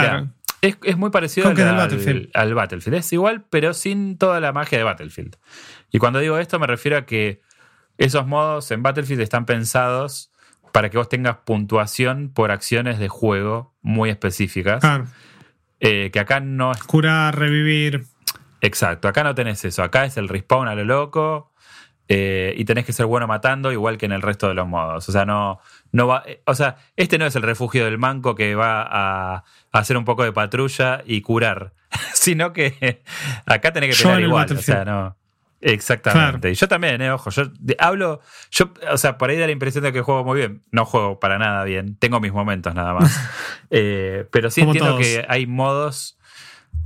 es, 0.62 0.96
muy 0.96 1.10
parecido 1.10 1.48
al, 1.48 1.54
Battlefield. 1.54 2.30
al, 2.34 2.54
Battlefield. 2.54 2.96
Es 2.98 3.12
igual, 3.12 3.44
pero 3.50 3.74
sin 3.74 4.16
toda 4.16 4.40
la 4.40 4.52
magia 4.52 4.78
de 4.78 4.84
Battlefield. 4.84 5.36
Y 5.90 5.98
cuando 5.98 6.20
digo 6.20 6.38
esto, 6.38 6.58
me 6.60 6.68
refiero 6.68 6.96
a 6.96 7.04
que 7.04 7.42
esos 7.98 8.26
modos 8.26 8.70
en 8.70 8.82
Battlefield 8.82 9.20
están 9.20 9.44
pensados 9.44 10.30
para 10.70 10.88
que 10.88 10.98
vos 10.98 11.08
tengas 11.08 11.38
puntuación 11.38 12.32
por 12.32 12.52
acciones 12.52 12.98
de 12.98 13.08
juego 13.08 13.74
muy 13.82 14.08
específicas. 14.08 14.82
Eh, 15.80 16.10
que 16.12 16.20
acá 16.20 16.38
no 16.38 16.70
es. 16.72 16.82
Curar, 16.84 17.36
revivir. 17.36 18.04
Exacto, 18.60 19.08
acá 19.08 19.24
no 19.24 19.34
tenés 19.34 19.64
eso. 19.64 19.82
Acá 19.82 20.04
es 20.04 20.16
el 20.16 20.28
respawn 20.28 20.68
a 20.68 20.76
lo 20.76 20.84
loco. 20.84 21.52
Eh, 22.08 22.54
y 22.56 22.64
tenés 22.64 22.84
que 22.84 22.92
ser 22.92 23.06
bueno 23.06 23.26
matando, 23.26 23.72
igual 23.72 23.98
que 23.98 24.06
en 24.06 24.12
el 24.12 24.22
resto 24.22 24.46
de 24.46 24.54
los 24.54 24.68
modos. 24.68 25.08
O 25.08 25.12
sea, 25.12 25.24
no, 25.24 25.60
no 25.92 26.06
va. 26.06 26.22
Eh, 26.26 26.42
o 26.46 26.54
sea, 26.54 26.76
este 26.96 27.18
no 27.18 27.26
es 27.26 27.36
el 27.36 27.42
refugio 27.42 27.84
del 27.84 27.98
manco 27.98 28.34
que 28.34 28.54
va 28.54 28.86
a, 28.90 29.44
hacer 29.70 29.96
un 29.96 30.04
poco 30.04 30.24
de 30.24 30.32
patrulla 30.32 31.02
y 31.06 31.20
curar. 31.20 31.72
sino 32.14 32.52
que 32.52 33.02
acá 33.46 33.72
tenés 33.72 33.96
que 33.96 34.02
pelear 34.02 34.22
igual. 34.22 34.50
O 34.50 34.62
sea, 34.62 34.84
no. 34.84 35.16
Exactamente. 35.60 36.50
Y 36.50 36.54
yo 36.54 36.66
también, 36.66 37.00
eh, 37.02 37.12
ojo, 37.12 37.30
yo 37.30 37.44
hablo, 37.78 38.20
yo, 38.50 38.72
o 38.90 38.98
sea, 38.98 39.16
por 39.16 39.30
ahí 39.30 39.36
da 39.36 39.46
la 39.46 39.52
impresión 39.52 39.84
de 39.84 39.92
que 39.92 40.00
juego 40.00 40.24
muy 40.24 40.38
bien. 40.38 40.62
No 40.72 40.84
juego 40.84 41.20
para 41.20 41.38
nada 41.38 41.62
bien. 41.62 41.96
Tengo 41.96 42.18
mis 42.18 42.32
momentos 42.32 42.74
nada 42.74 42.94
más. 42.94 43.30
pero 43.68 44.50
sí 44.50 44.62
entiendo 44.62 44.98
que 44.98 45.24
hay 45.28 45.46
modos 45.46 46.18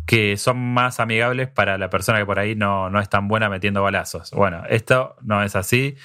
que 0.04 0.36
son 0.36 0.58
más 0.58 1.00
amigables 1.00 1.48
para 1.48 1.78
la 1.78 1.90
persona 1.90 2.18
que 2.18 2.26
por 2.26 2.38
ahí 2.38 2.54
no, 2.54 2.90
no 2.90 3.00
es 3.00 3.08
tan 3.08 3.28
buena 3.28 3.48
metiendo 3.48 3.82
balazos. 3.82 4.30
Bueno, 4.30 4.62
esto 4.68 5.16
no 5.22 5.42
es 5.42 5.56
así. 5.56 5.96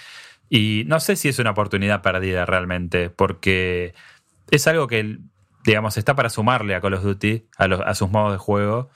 Y 0.54 0.84
no 0.88 1.00
sé 1.00 1.16
si 1.16 1.30
es 1.30 1.40
una 1.40 1.52
oportunidad 1.52 2.02
perdida 2.02 2.46
realmente, 2.46 3.10
porque 3.10 3.94
es 4.50 4.68
algo 4.68 4.88
que, 4.88 5.20
digamos, 5.64 5.96
está 5.96 6.14
para 6.14 6.30
sumarle 6.30 6.76
a 6.76 6.82
Call 6.82 6.96
of 6.96 7.04
Duty, 7.04 7.46
a, 7.58 7.96
sus 7.96 8.10
modos 8.10 8.34
de 8.34 8.38
juego. 8.38 8.90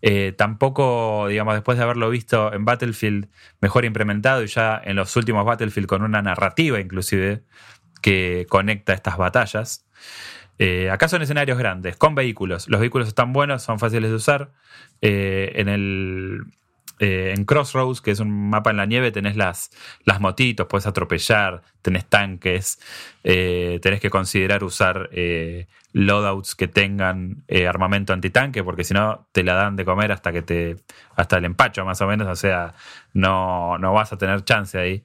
Eh, 0.00 0.32
tampoco, 0.38 1.26
digamos, 1.26 1.54
después 1.54 1.76
de 1.76 1.82
haberlo 1.82 2.08
visto 2.08 2.52
en 2.52 2.64
Battlefield 2.64 3.28
mejor 3.60 3.84
implementado 3.84 4.44
y 4.44 4.46
ya 4.46 4.80
en 4.84 4.94
los 4.94 5.16
últimos 5.16 5.44
Battlefield 5.44 5.88
con 5.88 6.02
una 6.02 6.22
narrativa 6.22 6.78
inclusive 6.78 7.42
que 8.00 8.46
conecta 8.48 8.92
estas 8.92 9.16
batallas, 9.16 9.84
eh, 10.60 10.88
acá 10.88 11.08
son 11.08 11.22
escenarios 11.22 11.58
grandes, 11.58 11.96
con 11.96 12.14
vehículos. 12.14 12.68
Los 12.68 12.78
vehículos 12.78 13.08
están 13.08 13.32
buenos, 13.32 13.64
son 13.64 13.80
fáciles 13.80 14.08
de 14.08 14.16
usar. 14.16 14.52
Eh, 15.00 15.50
en 15.56 15.68
el. 15.68 16.44
Eh, 17.04 17.34
en 17.36 17.44
Crossroads, 17.44 18.00
que 18.00 18.12
es 18.12 18.20
un 18.20 18.50
mapa 18.50 18.70
en 18.70 18.76
la 18.76 18.86
nieve, 18.86 19.10
tenés 19.10 19.36
las, 19.36 19.70
las 20.04 20.20
motitos, 20.20 20.68
puedes 20.68 20.86
atropellar, 20.86 21.62
tenés 21.82 22.06
tanques, 22.06 22.78
tenés 23.22 24.00
que 24.00 24.08
considerar 24.08 24.62
usar 24.62 25.10
loadouts 25.92 26.54
que 26.54 26.68
tengan 26.68 27.44
armamento 27.68 28.12
antitanque, 28.12 28.62
porque 28.62 28.84
si 28.84 28.94
no 28.94 29.26
te 29.32 29.42
la 29.42 29.54
dan 29.54 29.74
de 29.74 29.84
comer 29.84 30.12
hasta 30.12 30.32
que 30.32 30.42
te. 30.42 30.76
hasta 31.16 31.38
el 31.38 31.44
empacho 31.44 31.84
más 31.84 32.00
o 32.00 32.06
menos, 32.06 32.28
o 32.28 32.36
sea, 32.36 32.74
no, 33.14 33.78
no 33.78 33.92
vas 33.92 34.12
a 34.12 34.18
tener 34.18 34.44
chance 34.44 34.78
ahí. 34.78 35.02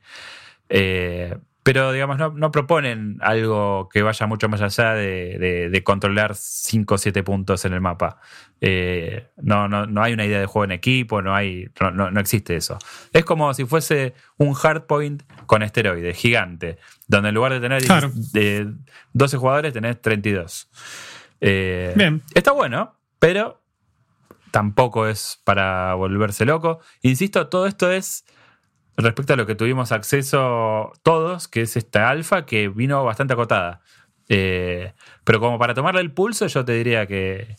Pero, 1.68 1.92
digamos, 1.92 2.18
no, 2.18 2.50
proponen 2.50 3.18
algo 3.20 3.90
que 3.92 4.02
vaya 4.02 4.26
mucho 4.26 4.48
más 4.48 4.62
allá 4.62 4.94
de, 4.94 5.82
controlar 5.84 6.34
5 6.34 6.96
o 6.96 6.98
7 6.98 7.24
puntos 7.24 7.66
en 7.66 7.74
el 7.74 7.82
mapa. 7.82 8.22
Eh, 8.62 9.28
no, 9.36 9.68
no, 9.68 9.86
no, 9.86 10.02
hay 10.02 10.14
una 10.14 10.24
idea 10.24 10.40
de 10.40 10.46
juego 10.46 10.64
en 10.64 10.72
equipo, 10.72 11.22
no, 11.22 11.36
hay, 11.36 11.68
no, 11.82 12.10
no, 12.10 12.20
existe 12.22 12.56
eso. 12.56 12.78
Es 13.12 13.26
como 13.26 13.54
si 13.54 13.66
fuese 13.66 14.14
un 14.38 14.54
hardpoint 14.54 15.24
con 15.46 15.62
esteroides, 15.62 16.16
gigante, 16.16 16.78
donde 17.06 17.30
en 17.30 17.36
lugar 17.36 17.52
de 17.52 17.60
tener 17.60 17.84
de 17.84 18.72
12 19.12 19.36
jugadores 19.36 19.74
tenés 19.74 20.02
32. 20.02 20.70
Eh, 21.42 21.92
Bien. 21.98 22.22
Está 22.34 22.54
bueno, 22.54 22.96
pero 23.20 23.62
tampoco 24.52 25.06
es 25.06 25.42
para 25.44 25.96
volverse 25.96 26.46
loco. 26.46 26.80
Insisto, 27.02 27.50
todo 27.50 27.68
esto 27.68 27.92
es 27.92 28.24
respecto 28.98 29.34
a 29.34 29.36
lo 29.36 29.46
que 29.46 29.56
tuvimos 29.56 29.92
acceso 29.92 30.92
todos, 31.04 31.48
que 31.48 31.62
es 31.62 31.78
esta 31.78 32.10
alfa 32.10 32.46
que 32.46 32.68
vino 32.68 33.04
bastante 33.04 33.34
acotada. 33.34 33.82
Eh, 34.28 34.94
pero 35.24 35.40
como 35.40 35.60
para 35.60 35.74
tomarle 35.74 36.02
el 36.02 36.12
pulso, 36.12 36.48
yo 36.48 36.66
te 36.66 36.74
diría 36.74 37.06
que, 37.06 37.56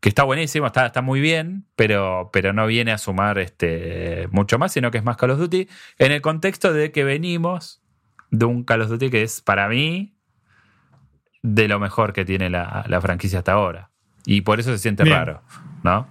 que 0.00 0.08
está 0.10 0.22
buenísimo, 0.22 0.66
está, 0.66 0.86
está 0.86 1.00
muy 1.02 1.20
bien, 1.20 1.66
pero, 1.76 2.30
pero 2.32 2.52
no 2.52 2.66
viene 2.66 2.92
a 2.92 2.98
sumar 2.98 3.38
este, 3.38 4.28
mucho 4.30 4.58
más, 4.58 4.72
sino 4.72 4.90
que 4.90 4.98
es 4.98 5.04
más 5.04 5.16
Call 5.16 5.30
of 5.30 5.38
Duty, 5.38 5.66
en 5.98 6.12
el 6.12 6.20
contexto 6.20 6.72
de 6.72 6.92
que 6.92 7.04
venimos 7.04 7.82
de 8.30 8.44
un 8.44 8.64
Call 8.64 8.82
of 8.82 8.90
Duty 8.90 9.10
que 9.10 9.22
es 9.22 9.40
para 9.40 9.68
mí 9.68 10.14
de 11.42 11.68
lo 11.68 11.78
mejor 11.78 12.12
que 12.12 12.24
tiene 12.24 12.50
la, 12.50 12.98
franquicia 13.00 13.38
hasta 13.38 13.52
ahora. 13.52 13.90
Y 14.26 14.42
por 14.42 14.60
eso 14.60 14.72
se 14.72 14.78
siente 14.78 15.04
raro, 15.04 15.42
¿no? 15.82 16.06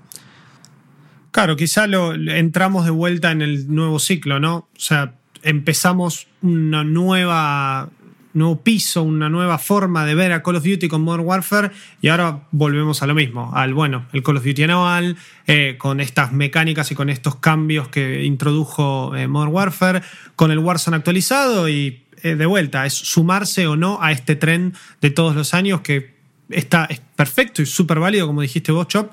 Claro, 1.33 1.55
quizá 1.55 1.87
lo, 1.87 2.13
entramos 2.13 2.85
de 2.85 2.91
vuelta 2.91 3.31
en 3.31 3.41
el 3.41 3.73
nuevo 3.73 3.97
ciclo, 3.97 4.39
¿no? 4.39 4.55
O 4.55 4.79
sea, 4.79 5.15
empezamos 5.41 6.27
una 6.43 6.83
nueva 6.83 7.89
nuevo 8.33 8.61
piso, 8.61 9.01
una 9.01 9.29
nueva 9.29 9.57
forma 9.57 10.05
de 10.05 10.13
ver 10.13 10.31
a 10.31 10.43
Call 10.43 10.57
of 10.57 10.63
Duty 10.63 10.87
con 10.87 11.01
Modern 11.01 11.25
Warfare 11.25 11.71
y 12.01 12.09
ahora 12.09 12.43
volvemos 12.51 13.01
a 13.01 13.07
lo 13.07 13.15
mismo, 13.15 13.51
al 13.55 13.73
bueno, 13.73 14.05
el 14.13 14.21
Call 14.21 14.37
of 14.37 14.43
Duty 14.43 14.63
anual, 14.63 15.17
eh, 15.47 15.75
con 15.79 15.99
estas 15.99 16.31
mecánicas 16.33 16.91
y 16.91 16.95
con 16.95 17.09
estos 17.09 17.37
cambios 17.37 17.87
que 17.87 18.23
introdujo 18.23 19.15
eh, 19.15 19.27
Modern 19.27 19.53
Warfare, 19.53 20.03
con 20.35 20.51
el 20.51 20.59
Warzone 20.59 20.97
actualizado 20.97 21.67
y 21.67 22.03
eh, 22.21 22.35
de 22.35 22.45
vuelta, 22.45 22.85
es 22.85 22.93
sumarse 22.93 23.65
o 23.65 23.75
no 23.75 23.97
a 24.03 24.11
este 24.11 24.35
tren 24.35 24.75
de 25.01 25.09
todos 25.09 25.35
los 25.35 25.55
años 25.55 25.81
que 25.81 26.13
está, 26.49 26.85
es 26.85 27.01
perfecto 27.15 27.63
y 27.63 27.65
súper 27.65 27.99
válido, 27.99 28.27
como 28.27 28.41
dijiste 28.41 28.71
vos, 28.71 28.87
Chop, 28.87 29.09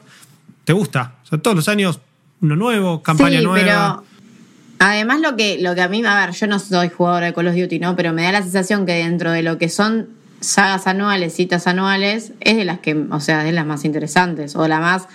te 0.65 0.75
gusta, 0.75 1.15
o 1.25 1.27
sea, 1.27 1.39
todos 1.39 1.57
los 1.57 1.69
años 1.69 2.01
uno 2.43 2.57
nuevo, 2.57 3.03
campaña 3.03 3.41
nueva. 3.41 4.03
Además, 4.79 5.21
lo 5.21 5.37
que, 5.37 5.59
lo 5.61 5.75
que 5.75 5.83
a 5.83 5.89
mí, 5.89 6.03
a 6.07 6.27
ver, 6.27 6.35
yo 6.35 6.47
no 6.47 6.59
soy 6.59 6.89
jugadora 6.89 7.27
de 7.27 7.35
Call 7.35 7.49
of 7.49 7.55
Duty, 7.55 7.79
¿no? 7.79 7.97
Pero 7.97 8.15
me 8.15 8.23
da 8.23 8.33
la 8.33 8.43
sensación 8.43 8.87
que 8.87 8.95
dentro 8.95 9.31
de 9.31 9.43
lo 9.43 9.59
que 9.59 9.69
son 9.69 10.09
sagas 10.41 10.87
anuales, 10.87 11.35
citas 11.35 11.67
anuales, 11.67 12.33
es 12.41 12.57
de 12.57 12.65
las 12.65 12.79
que, 12.79 12.95
o 13.11 13.21
sea, 13.21 13.45
de 13.45 13.53
las 13.53 13.67
más 13.67 13.85
interesantes. 13.85 14.57
O 14.57 14.67
la 14.69 14.81
más. 14.81 15.07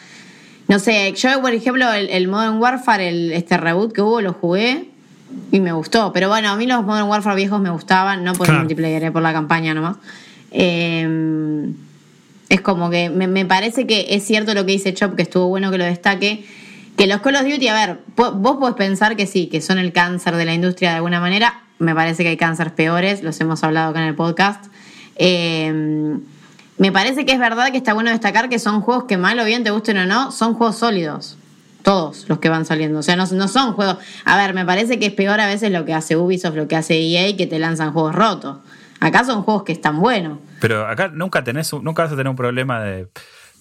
No 0.68 0.78
sé, 0.78 1.12
yo, 1.14 1.42
por 1.42 1.54
ejemplo, 1.54 1.92
el, 1.94 2.28
Modern 2.28 2.60
Warfare, 2.60 3.10
el, 3.10 3.32
este 3.32 3.58
reboot 3.58 3.92
que 3.92 4.02
hubo, 4.02 4.22
lo 4.22 4.34
jugué 4.34 4.90
y 5.52 5.60
me 5.60 5.72
gustó. 5.72 6.14
Pero 6.14 6.30
bueno, 6.30 6.50
a 6.50 6.56
mí 6.58 6.68
los 6.68 6.86
Modern 6.86 7.08
Warfare 7.08 7.36
viejos 7.36 7.60
me 7.60 7.72
gustaban, 7.72 8.24
no 8.24 8.34
por 8.34 8.48
el 8.48 8.58
multiplayer, 8.58 9.06
eh, 9.06 9.12
por 9.12 9.24
la 9.24 9.34
campaña 9.34 9.74
nomás. 9.74 9.98
Em, 10.52 11.74
es 12.50 12.62
como 12.62 12.92
que 12.92 13.10
me, 13.10 13.28
me 13.28 13.46
parece 13.46 13.88
que 13.88 14.06
es 14.12 14.24
cierto 14.24 14.54
lo 14.54 14.64
que 14.68 14.74
dice 14.74 14.94
Chop, 14.94 15.16
que 15.16 15.24
estuvo 15.24 15.48
bueno 15.48 15.72
que 15.72 15.80
lo 15.80 15.86
destaque 15.86 16.46
que 16.96 17.08
los 17.08 17.22
Call 17.22 17.36
of 17.36 17.44
Duty, 17.44 17.68
a 17.68 17.74
ver, 17.74 18.00
vos 18.16 18.58
podés 18.58 18.76
pensar 18.76 19.16
que 19.16 19.28
sí, 19.28 19.48
que 19.48 19.62
son 19.62 19.78
el 19.78 19.92
cáncer 19.92 20.36
de 20.36 20.46
la 20.46 20.54
industria 20.54 20.92
de 20.92 20.96
alguna 20.98 21.20
manera. 21.20 21.62
Me 21.78 21.94
parece 21.94 22.24
que 22.24 22.30
hay 22.30 22.38
cánceres 22.38 22.74
peores, 22.74 23.22
los 23.22 23.40
hemos 23.42 23.64
hablado 23.64 23.92
acá 23.92 24.02
en 24.02 24.08
el 24.08 24.16
podcast. 24.16 24.66
Em, 25.16 26.22
me 26.78 26.92
parece 26.92 27.26
que 27.26 27.34
es 27.34 27.40
verdad 27.40 27.72
que 27.72 27.78
está 27.78 27.94
bueno 27.94 28.12
destacar 28.12 28.48
que 28.48 28.60
son 28.60 28.82
juegos 28.82 29.06
que 29.06 29.18
mal 29.18 29.40
o 29.40 29.46
bien 29.46 29.64
te 29.64 29.72
gusten 29.72 29.98
o 29.98 30.06
no, 30.06 30.32
son 30.32 30.54
juegos 30.54 30.78
sólidos. 30.78 31.38
Todos 31.84 32.28
los 32.30 32.40
que 32.40 32.50
van 32.50 32.66
saliendo. 32.66 33.00
O 33.00 33.04
sea, 33.04 33.16
no, 33.16 33.28
no 33.28 33.48
son 33.48 33.74
juegos. 33.74 33.98
A 34.24 34.38
ver, 34.38 34.54
me 34.56 34.66
parece 34.66 34.98
que 34.98 35.08
es 35.08 35.14
peor 35.14 35.40
a 35.40 35.46
veces 35.46 35.72
lo 35.72 35.86
que 35.86 35.94
hace 35.94 36.16
Ubisoft, 36.16 36.56
lo 36.56 36.68
que 36.68 36.76
hace 36.76 37.00
EA, 37.00 37.36
que 37.38 37.46
te 37.46 37.60
lanzan 37.60 37.94
juegos 37.94 38.16
rotos. 38.16 38.58
Acá 39.00 39.24
son 39.24 39.44
juegos 39.44 39.64
que 39.64 39.74
están 39.74 40.00
buenos. 40.00 40.40
Pero 40.62 40.88
acá 40.88 41.10
nunca 41.10 41.44
tenés, 41.44 41.72
nunca 41.74 42.04
vas 42.04 42.12
a 42.14 42.16
tener 42.16 42.30
un 42.30 42.36
problema 42.36 42.82
de 42.82 43.08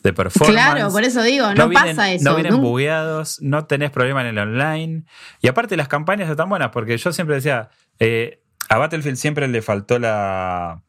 de 0.05 0.13
performance. 0.13 0.53
Claro, 0.53 0.93
por 0.93 1.03
eso 1.03 1.23
digo, 1.23 1.53
no, 1.55 1.71
pasa 1.71 2.13
eso. 2.13 2.25
No 2.25 2.37
vienen 2.37 2.61
bugueados, 2.61 3.41
no 3.41 3.65
tenés 3.65 3.91
problema 3.91 4.21
en 4.21 4.29
el 4.29 4.39
online. 4.39 5.05
Y 5.41 5.49
aparte 5.49 5.77
las 5.77 5.89
campañas 5.89 6.31
están 6.31 6.49
buenas, 6.49 6.71
porque 6.71 6.97
yo 6.99 7.13
siempre 7.13 7.37
decía, 7.37 7.71
eh, 7.99 8.43
a 8.69 8.77
Battlefield 8.77 9.17
siempre 9.17 9.49
le 9.49 9.63
faltó 9.63 9.99
la, 9.99 10.83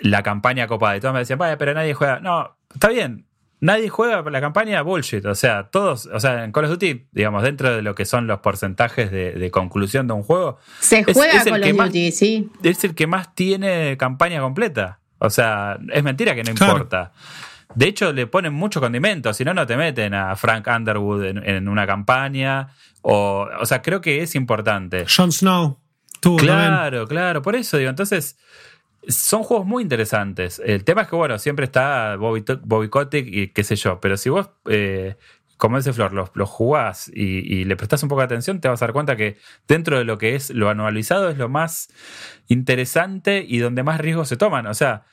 la 0.00 0.22
campaña 0.24 0.66
copada. 0.66 0.96
Y 0.96 1.00
todos 1.00 1.14
me 1.14 1.20
decían, 1.20 1.38
vaya, 1.38 1.56
pero 1.56 1.74
nadie 1.74 1.94
juega. 1.94 2.18
No, 2.18 2.56
está 2.74 2.88
bien. 2.88 3.26
Nadie 3.60 3.88
juega 3.88 4.28
la 4.28 4.40
campaña 4.40 4.82
bullshit. 4.82 5.24
O 5.24 5.36
sea, 5.36 5.70
todos, 5.70 6.06
o 6.06 6.18
sea, 6.18 6.42
en 6.42 6.50
Call 6.50 6.64
of 6.64 6.70
Duty, 6.70 7.06
digamos, 7.12 7.44
dentro 7.44 7.72
de 7.72 7.82
lo 7.82 7.94
que 7.94 8.04
son 8.04 8.26
los 8.26 8.40
porcentajes 8.40 9.12
de, 9.12 9.50
conclusión 9.52 10.08
de 10.08 10.14
un 10.14 10.24
juego. 10.24 10.58
Se 10.80 11.04
juega 11.04 11.44
Call 11.44 11.62
of 11.62 11.86
Duty, 11.86 12.10
sí. 12.10 12.50
Es 12.64 12.82
el 12.82 12.96
que 12.96 13.06
más 13.06 13.32
tiene 13.36 13.96
campaña 13.96 14.40
completa. 14.40 14.98
O 15.18 15.30
sea, 15.30 15.78
es 15.92 16.02
mentira 16.02 16.34
que 16.34 16.42
no 16.42 16.50
importa. 16.50 17.12
De 17.74 17.86
hecho, 17.86 18.12
le 18.12 18.26
ponen 18.26 18.52
mucho 18.52 18.80
condimento, 18.80 19.32
si 19.34 19.44
no, 19.44 19.54
no 19.54 19.66
te 19.66 19.76
meten 19.76 20.14
a 20.14 20.36
Frank 20.36 20.66
Underwood 20.66 21.24
en, 21.24 21.68
una 21.68 21.86
campaña. 21.86 22.68
O, 23.02 23.48
o 23.60 23.66
sea, 23.66 23.82
creo 23.82 24.00
que 24.00 24.22
es 24.22 24.34
importante. 24.34 25.06
Jon 25.14 25.32
Snow. 25.32 25.78
Tú, 26.20 26.36
claro, 26.36 27.06
claro. 27.08 27.42
Por 27.42 27.56
eso 27.56 27.78
digo, 27.78 27.90
entonces, 27.90 28.38
son 29.08 29.42
juegos 29.42 29.66
muy 29.66 29.82
interesantes. 29.82 30.62
El 30.64 30.84
tema 30.84 31.02
es 31.02 31.08
que, 31.08 31.16
bueno, 31.16 31.38
siempre 31.38 31.64
está 31.64 32.16
Bobby, 32.16 32.44
Bobby 32.62 32.88
Kotick 32.88 33.26
y 33.26 33.48
qué 33.48 33.64
sé 33.64 33.76
yo. 33.76 34.00
Pero 34.00 34.16
si 34.16 34.30
vos, 34.30 34.50
eh, 34.68 35.16
como 35.56 35.76
dice 35.76 35.92
Flor, 35.92 36.12
los, 36.12 36.30
los 36.34 36.48
jugás 36.48 37.10
y, 37.12 37.38
y, 37.38 37.64
le 37.64 37.76
prestás 37.76 38.02
un 38.02 38.08
poco 38.08 38.20
de 38.20 38.26
atención, 38.26 38.60
te 38.60 38.68
vas 38.68 38.80
a 38.82 38.86
dar 38.86 38.92
cuenta 38.92 39.16
que 39.16 39.38
dentro 39.66 39.98
de 39.98 40.04
lo 40.04 40.18
que 40.18 40.36
es 40.36 40.50
lo 40.50 40.68
anualizado 40.70 41.28
es 41.28 41.38
lo 41.38 41.48
más 41.48 41.88
interesante 42.46 43.44
y 43.46 43.58
donde 43.58 43.82
más 43.82 44.00
riesgos 44.00 44.28
se 44.28 44.36
toman. 44.36 44.66
O 44.66 44.74
sea, 44.74 45.04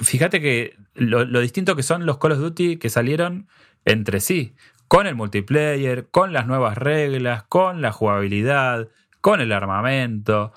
fíjate 0.00 0.40
que 0.40 0.76
lo, 0.94 1.40
distinto 1.40 1.76
que 1.76 1.82
son 1.82 2.06
los 2.06 2.18
Call 2.18 2.32
of 2.32 2.38
Duty 2.38 2.76
que 2.76 2.90
salieron 2.90 3.48
entre 3.84 4.20
sí, 4.20 4.54
con 4.88 5.06
el 5.06 5.14
multiplayer, 5.14 6.08
con 6.10 6.32
las 6.32 6.46
nuevas 6.46 6.78
reglas, 6.78 7.44
con 7.44 7.82
la 7.82 7.92
jugabilidad, 7.92 8.88
con 9.20 9.40
el 9.40 9.52
armamento. 9.52 10.52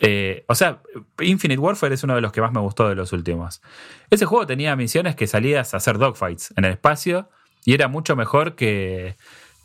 Eh, 0.00 0.44
o 0.48 0.54
sea, 0.54 0.80
Infinite 1.20 1.60
Warfare 1.60 1.94
es 1.94 2.02
uno 2.02 2.14
de 2.14 2.20
los 2.20 2.32
que 2.32 2.40
más 2.40 2.52
me 2.52 2.60
gustó 2.60 2.88
de 2.88 2.94
los 2.94 3.12
últimos. 3.12 3.62
Ese 4.10 4.26
juego 4.26 4.46
tenía 4.46 4.74
misiones 4.74 5.14
que 5.14 5.26
salías 5.26 5.74
a 5.74 5.76
hacer 5.76 5.98
dogfights 5.98 6.52
en 6.56 6.64
el 6.64 6.72
espacio 6.72 7.28
y 7.64 7.74
era 7.74 7.88
mucho 7.88 8.16
mejor 8.16 8.56
que, 8.56 9.16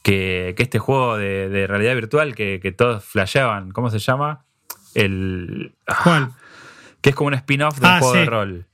que, 0.03 0.53
este 0.57 0.79
juego 0.79 1.17
de, 1.17 1.65
realidad 1.67 1.95
virtual 1.95 2.35
que, 2.35 2.73
todos 2.77 3.03
flasheaban. 3.03 3.71
¿Cómo 3.71 3.89
se 3.89 3.99
llama? 3.99 4.45
El. 4.93 5.73
¿Cuál? 6.03 6.33
que 7.01 7.11
es 7.11 7.15
como 7.15 7.27
un 7.27 7.33
spin-off 7.35 7.79
del 7.79 7.89
ah, 7.89 7.99
juego 7.99 8.13
de 8.13 8.25
rol. 8.25 8.65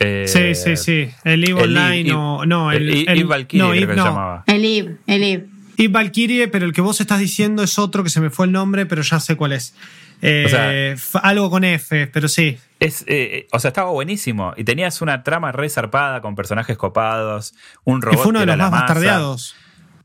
Eh, 0.00 0.24
sí, 0.26 0.54
sí, 0.54 0.76
sí. 0.76 1.10
El 1.24 1.48
Eve 1.48 1.62
Online 1.62 2.12
o. 2.12 2.44
No, 2.46 2.72
el. 2.72 2.88
el, 2.88 3.08
el 3.08 3.24
Valkyrie, 3.24 3.86
no, 3.86 3.94
se 3.94 3.94
llamaba. 3.94 4.44
El 4.46 4.64
Eve, 4.64 4.96
el 5.06 5.22
Eve. 5.22 5.46
Eve 5.76 5.88
Valkyrie, 5.88 6.48
pero 6.48 6.66
el 6.66 6.72
que 6.72 6.80
vos 6.80 7.00
estás 7.00 7.18
diciendo 7.18 7.62
es 7.62 7.78
otro 7.78 8.02
que 8.04 8.10
se 8.10 8.20
me 8.20 8.30
fue 8.30 8.46
el 8.46 8.52
nombre, 8.52 8.86
pero 8.86 9.02
ya 9.02 9.20
sé 9.20 9.36
cuál 9.36 9.52
es. 9.52 9.74
Eh, 10.24 10.96
algo 11.22 11.50
con 11.50 11.64
F, 11.64 12.06
pero 12.06 12.28
sí. 12.28 12.58
Es, 12.78 13.04
eh, 13.08 13.48
o 13.52 13.58
sea, 13.58 13.68
estaba 13.68 13.90
buenísimo. 13.90 14.54
Y 14.56 14.64
tenías 14.64 15.02
una 15.02 15.24
trama 15.24 15.50
re 15.50 15.68
zarpada 15.68 16.20
con 16.20 16.36
personajes 16.36 16.76
copados, 16.76 17.54
un 17.84 18.02
robot. 18.02 18.18
Y 18.18 18.22
fue 18.22 18.30
uno 18.30 18.40
de 18.40 18.46
los 18.46 18.56
más 18.56 18.70
bastardeados. 18.70 19.56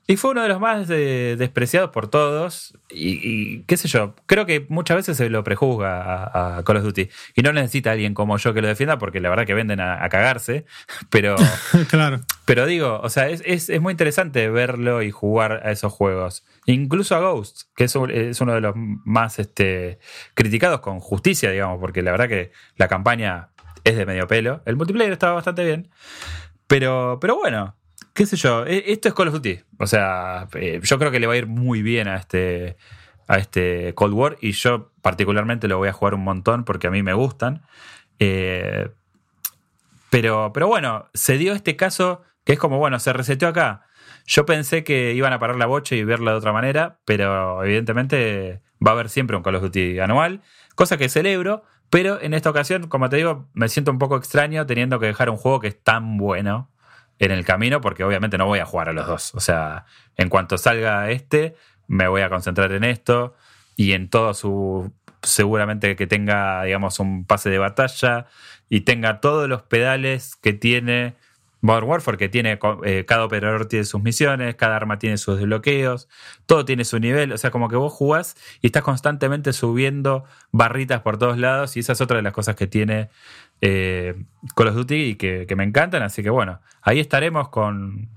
Y 0.10 0.16
fue 0.16 0.32
uno 0.32 0.41
de 0.41 0.47
los 0.47 0.62
más 0.62 0.88
despreciados 0.88 1.89
por 1.89 2.08
todos. 2.08 2.74
Y, 2.89 3.64
qué 3.64 3.76
sé 3.76 3.89
yo, 3.89 4.16
creo 4.26 4.45
que 4.45 4.66
muchas 4.70 4.95
veces 4.95 5.18
se 5.18 5.30
lo 5.30 5.43
prejuzga 5.43 6.58
a, 6.58 6.64
Call 6.64 6.78
of 6.78 6.84
Duty. 6.84 7.10
Y 7.36 7.41
no 7.41 7.51
necesita 7.51 7.91
alguien 7.91 8.14
como 8.14 8.38
yo 8.38 8.53
que 8.53 8.62
lo 8.62 8.70
defienda, 8.70 8.97
porque 8.97 9.20
la 9.20 9.30
verdad 9.30 9.45
que 9.45 9.53
venden 9.53 9.82
a, 9.82 10.08
cagarse. 10.08 10.66
Pero. 11.10 11.36
claro. 11.89 12.22
Pero 12.45 12.66
digo, 12.66 13.01
o 13.03 13.10
sea, 13.10 13.28
es, 13.28 13.70
muy 13.82 13.91
interesante 13.91 14.49
verlo 14.49 15.01
y 15.01 15.12
jugar 15.12 15.62
a 15.66 15.72
esos 15.72 15.91
juegos. 15.91 16.45
Incluso 16.66 17.14
a 17.14 17.20
Ghost, 17.20 17.64
que 17.76 17.84
es, 17.84 17.95
uno 17.95 18.53
de 18.53 18.62
los 18.62 18.76
más 18.78 19.39
este, 19.39 19.99
criticados 20.36 20.80
con 20.80 21.01
justicia, 21.01 21.51
digamos, 21.51 21.82
porque 21.82 22.01
la 22.01 22.12
verdad 22.12 22.30
que 22.30 22.53
la 22.78 22.88
campaña 22.88 23.49
es 23.84 23.97
de 23.97 24.05
medio 24.05 24.26
pelo. 24.28 24.62
El 24.66 24.78
multiplayer 24.78 25.12
estaba 25.12 25.34
bastante 25.34 25.66
bien. 25.66 25.89
Pero, 26.68 27.18
pero 27.20 27.36
bueno, 27.36 27.76
qué 28.18 28.26
sé 28.26 28.36
yo, 28.36 28.65
e, 28.65 28.84
esto 28.88 29.07
es 29.07 29.13
Call 29.13 29.28
of 29.28 29.36
Duty. 29.36 29.59
O 29.78 29.86
sea, 29.86 30.47
eh, 30.55 30.82
yo 30.82 30.97
creo 30.97 31.11
que 31.11 31.20
le 31.20 31.28
va 31.28 31.34
a 31.34 31.38
ir 31.38 31.45
muy 31.45 31.84
bien 31.84 32.07
a 32.07 32.15
este, 32.15 32.76
a 33.28 33.38
este 33.38 33.93
Cold 33.93 34.13
War 34.15 34.38
y 34.41 34.53
yo 34.53 34.91
particularmente 35.03 35.68
lo 35.68 35.78
voy 35.78 35.89
a 35.89 35.93
jugar 35.93 36.15
un 36.15 36.24
montón 36.24 36.65
porque 36.65 36.88
a 36.88 36.91
mí 36.91 37.03
me 37.03 37.13
gustan. 37.13 37.61
Eh, 38.18 38.89
pero, 40.09 40.51
pero 40.51 40.68
bueno, 40.68 41.05
se 41.13 41.38
dio 41.38 41.53
este 41.53 41.76
caso 41.76 42.24
que 42.43 42.53
es 42.53 42.59
como, 42.59 42.80
bueno, 42.80 42.99
se 42.99 43.13
reseteó 43.13 43.49
acá. 43.49 43.86
Yo 44.26 44.47
pensé 44.47 44.84
que 44.84 45.13
iban 45.13 45.32
a 45.32 45.39
parar 45.39 45.57
la 45.57 45.68
bocha 45.68 45.95
y 45.95 46.03
verla 46.03 46.32
de 46.32 46.38
otra 46.38 46.51
manera, 46.51 46.99
pero 47.05 47.63
evidentemente 47.63 48.61
va 48.86 48.91
a 48.91 48.93
haber 48.95 49.09
siempre 49.09 49.38
un 49.38 49.43
Call 49.43 49.55
of 49.55 49.61
Duty 49.61 49.99
anual, 49.99 50.41
cosa 50.74 50.97
que 50.97 51.07
celebro, 51.07 51.63
pero 51.91 52.20
en 52.20 52.34
esta 52.34 52.49
ocasión, 52.49 52.88
como 52.88 53.09
te 53.09 53.18
digo, 53.18 53.47
me 53.53 53.70
siento 53.70 53.91
un 53.91 53.99
poco 53.99 54.18
extraño 54.18 54.65
teniendo 54.65 54.99
que 54.99 55.05
dejar 55.05 55.30
un 55.30 55.38
juego 55.38 55.59
que 55.59 55.68
es 55.68 55.84
tan 55.84 56.18
bueno 56.18 56.72
en 57.20 57.32
el 57.32 57.45
camino, 57.45 57.82
porque 57.82 58.03
obviamente 58.03 58.38
no 58.38 58.45
voy 58.45 58.59
a 58.59 58.65
jugar 58.65 58.89
a 58.89 58.93
los 58.93 59.07
dos. 59.07 59.36
O 59.36 59.39
sea, 59.39 59.86
en 60.15 60.30
cuanto 60.30 60.57
salga 60.57 61.09
este, 61.09 61.55
me 61.88 62.07
voy 62.07 62.22
a 62.22 62.30
concentrar 62.30 62.72
en 62.72 62.84
esto 62.84 63.36
y 63.76 63.93
en 63.93 64.09
todo 64.09 64.34
su. 64.34 64.91
Seguramente 65.24 65.95
que 65.95 66.07
tenga, 66.07 66.63
digamos, 66.63 66.99
un 66.99 67.26
pase 67.26 67.49
de 67.49 67.57
batalla 67.57 68.28
y 68.70 68.82
tenga 68.82 69.20
todos 69.20 69.49
los 69.49 69.63
pedales 69.63 70.36
que 70.36 70.53
tiene 70.53 71.15
Modern 71.62 71.88
Warfare, 71.88 72.18
que 72.18 72.30
tiene. 72.30 72.60
Eh, 72.84 73.05
cada 73.05 73.26
operador 73.26 73.66
tiene 73.66 73.86
sus 73.86 74.01
misiones, 74.01 74.55
cada 74.55 74.76
arma 74.76 74.99
tiene 74.99 75.18
sus 75.18 75.38
desbloqueos, 75.38 76.08
todo 76.45 76.66
tiene 76.66 76.86
su 76.86 76.99
nivel. 76.99 77.32
O 77.32 77.38
sea, 77.38 77.51
como 77.51 77.70
que 77.70 77.76
vos 77.76 77.91
jugás 77.93 78.36
y 78.62 78.68
estás 78.68 78.84
constantemente 78.84 79.53
subiendo 79.53 80.24
barritas 80.51 81.01
por 81.01 81.18
todos 81.18 81.38
lados, 81.38 81.76
y 81.78 81.82
esa 81.82 81.93
es 81.93 82.01
otra 82.01 82.18
de 82.18 82.24
las 82.24 82.34
cosas 82.34 82.55
que 82.55 82.68
tiene 82.68 83.10
eh, 83.62 84.16
Call 84.55 84.68
of 84.68 84.76
Duty 84.76 84.95
y 84.95 85.16
que, 85.16 85.47
me 85.55 85.64
encantan. 85.64 86.03
Así 86.03 86.22
que 86.24 86.30
bueno, 86.30 86.62
ahí 86.82 86.99
estaremos 86.99 87.49
con, 87.49 88.10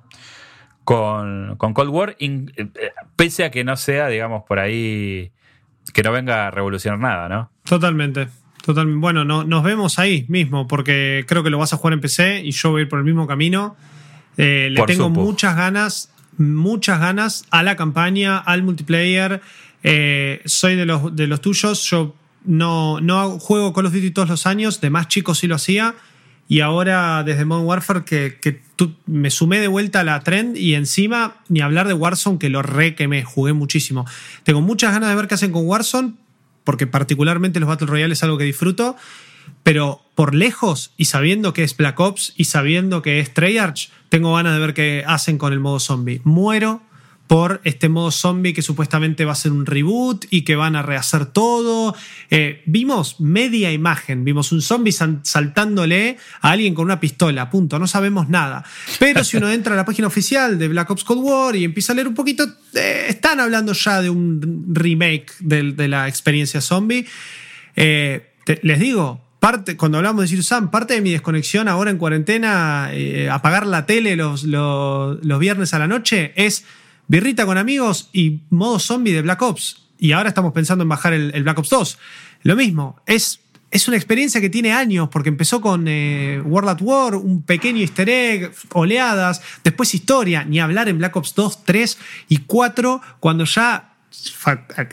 con, 0.84 1.56
Cold 1.56 1.90
War, 1.90 2.16
eh, 2.18 2.92
pese 3.16 3.44
a 3.44 3.50
que 3.50 3.64
no 3.64 3.76
sea, 3.76 4.08
digamos, 4.08 4.44
por 4.44 4.58
ahí, 4.58 5.32
que 5.94 6.02
no 6.02 6.12
venga 6.12 6.48
a 6.48 6.50
revolucionar 6.50 6.98
nada, 6.98 7.28
¿no? 7.28 7.50
Totalmente. 7.64 8.28
Totalmente. 8.64 9.00
Bueno, 9.00 9.24
no, 9.24 9.44
nos 9.44 9.62
vemos 9.62 9.98
ahí 9.98 10.24
mismo, 10.28 10.68
porque 10.68 11.24
creo 11.26 11.42
que 11.42 11.50
lo 11.50 11.58
vas 11.58 11.72
a 11.72 11.76
jugar 11.76 11.94
en 11.94 12.00
PC 12.00 12.42
y 12.44 12.50
yo 12.52 12.70
voy 12.70 12.80
a 12.80 12.82
ir 12.82 12.88
por 12.88 12.98
el 12.98 13.04
mismo 13.04 13.26
camino. 13.26 13.76
Eh, 14.36 14.68
le 14.70 14.82
tengo 14.82 15.10
muchas 15.10 15.56
ganas, 15.56 16.12
muchas 16.38 17.00
ganas 17.00 17.44
a 17.50 17.62
la 17.62 17.76
campaña, 17.76 18.38
al 18.38 18.62
multiplayer. 18.62 19.40
soy 20.44 20.76
de 20.76 20.86
los, 20.86 21.14
de 21.14 21.26
los 21.26 21.40
tuyos. 21.40 21.82
Yo 21.90 22.14
no, 22.44 23.00
no 23.00 23.38
juego 23.38 23.72
Call 23.72 23.86
of 23.86 23.92
Duty 23.92 24.10
todos 24.10 24.28
los 24.28 24.46
años, 24.46 24.80
de 24.80 24.90
más 24.90 25.08
chico 25.08 25.34
sí 25.34 25.46
lo 25.46 25.56
hacía. 25.56 25.94
Y 26.48 26.60
ahora 26.60 27.22
desde 27.22 27.44
Modern 27.44 27.66
Warfare 27.66 28.04
que, 28.04 28.38
que 28.40 28.60
me 29.06 29.30
sumé 29.30 29.60
de 29.60 29.68
vuelta 29.68 30.00
a 30.00 30.04
la 30.04 30.18
trend 30.20 30.56
y 30.56 30.74
encima 30.74 31.36
ni 31.48 31.60
hablar 31.60 31.86
de 31.86 31.94
Warzone 31.94 32.38
que 32.38 32.48
lo 32.48 32.60
re 32.62 32.96
que 32.96 33.06
me 33.06 33.22
jugué 33.22 33.52
muchísimo. 33.52 34.04
Tengo 34.42 34.60
muchas 34.60 34.92
ganas 34.92 35.10
de 35.10 35.14
ver 35.14 35.28
qué 35.28 35.34
hacen 35.34 35.52
con 35.52 35.64
Warzone 35.66 36.14
porque 36.64 36.86
particularmente 36.86 37.60
los 37.60 37.68
Battle 37.68 37.86
Royale 37.86 38.12
es 38.12 38.22
algo 38.22 38.38
que 38.38 38.44
disfruto. 38.44 38.96
Pero 39.62 40.00
por 40.14 40.34
lejos 40.34 40.92
y 40.96 41.06
sabiendo 41.06 41.52
que 41.52 41.64
es 41.64 41.76
Black 41.76 41.98
Ops 42.00 42.34
y 42.36 42.44
sabiendo 42.44 43.02
que 43.02 43.20
es 43.20 43.34
Treyarch, 43.34 43.90
tengo 44.08 44.34
ganas 44.34 44.54
de 44.54 44.60
ver 44.60 44.74
qué 44.74 45.04
hacen 45.06 45.38
con 45.38 45.52
el 45.52 45.60
modo 45.60 45.80
zombie. 45.80 46.20
Muero 46.24 46.82
por 47.30 47.60
este 47.62 47.88
modo 47.88 48.10
zombie 48.10 48.52
que 48.52 48.60
supuestamente 48.60 49.24
va 49.24 49.30
a 49.30 49.36
ser 49.36 49.52
un 49.52 49.64
reboot 49.64 50.24
y 50.30 50.42
que 50.42 50.56
van 50.56 50.74
a 50.74 50.82
rehacer 50.82 51.26
todo. 51.26 51.94
Eh, 52.28 52.60
vimos 52.66 53.20
media 53.20 53.70
imagen, 53.70 54.24
vimos 54.24 54.50
un 54.50 54.60
zombie 54.60 54.90
saltándole 54.90 56.18
a 56.40 56.50
alguien 56.50 56.74
con 56.74 56.86
una 56.86 56.98
pistola, 56.98 57.48
punto, 57.48 57.78
no 57.78 57.86
sabemos 57.86 58.28
nada. 58.28 58.64
Pero 58.98 59.22
si 59.22 59.36
uno 59.36 59.48
entra 59.52 59.74
a 59.74 59.76
la 59.76 59.84
página 59.84 60.08
oficial 60.08 60.58
de 60.58 60.66
Black 60.66 60.90
Ops 60.90 61.04
Cold 61.04 61.20
War 61.22 61.54
y 61.54 61.62
empieza 61.62 61.92
a 61.92 61.94
leer 61.94 62.08
un 62.08 62.14
poquito, 62.14 62.42
eh, 62.74 63.06
están 63.10 63.38
hablando 63.38 63.74
ya 63.74 64.02
de 64.02 64.10
un 64.10 64.66
remake 64.74 65.30
de, 65.38 65.86
la 65.86 66.08
experiencia 66.08 66.60
zombie. 66.60 67.06
Eh, 67.76 68.28
les 68.62 68.80
digo, 68.80 69.24
parte, 69.38 69.76
cuando 69.76 69.98
hablamos 69.98 70.22
de 70.22 70.26
Sirius 70.26 70.48
Sam, 70.48 70.72
parte 70.72 70.94
de 70.94 71.00
mi 71.00 71.12
desconexión 71.12 71.68
ahora 71.68 71.92
en 71.92 71.96
cuarentena, 71.96 72.90
apagar 73.30 73.68
la 73.68 73.86
tele 73.86 74.16
los, 74.16 74.42
los 74.42 75.38
viernes 75.38 75.74
a 75.74 75.78
la 75.78 75.86
noche, 75.86 76.32
es 76.34 76.64
birrita 77.10 77.44
con 77.44 77.58
amigos 77.58 78.08
y 78.12 78.42
modo 78.50 78.78
zombie 78.78 79.12
de 79.12 79.22
Black 79.22 79.42
Ops. 79.42 79.82
Y 79.98 80.12
ahora 80.12 80.28
estamos 80.28 80.52
pensando 80.52 80.82
en 80.82 80.88
bajar 80.88 81.12
el, 81.12 81.42
Black 81.42 81.58
Ops 81.58 81.68
2. 81.68 81.98
Lo 82.44 82.54
mismo, 82.54 83.02
es, 83.04 83.40
es 83.72 83.88
una 83.88 83.96
experiencia 83.96 84.40
que 84.40 84.48
tiene 84.48 84.72
años, 84.72 85.08
porque 85.08 85.28
empezó 85.28 85.60
con 85.60 85.88
eh, 85.88 86.40
World 86.44 86.68
at 86.68 86.80
War, 86.80 87.16
un 87.16 87.42
pequeño 87.42 87.80
easter 87.80 88.08
egg, 88.08 88.52
oleadas, 88.74 89.42
después 89.64 89.92
historia, 89.92 90.44
ni 90.44 90.60
hablar 90.60 90.88
en 90.88 90.98
Black 90.98 91.16
Ops 91.16 91.34
2, 91.34 91.64
3 91.64 91.98
y 92.28 92.36
4, 92.46 93.00
cuando 93.18 93.44
ya 93.44 93.89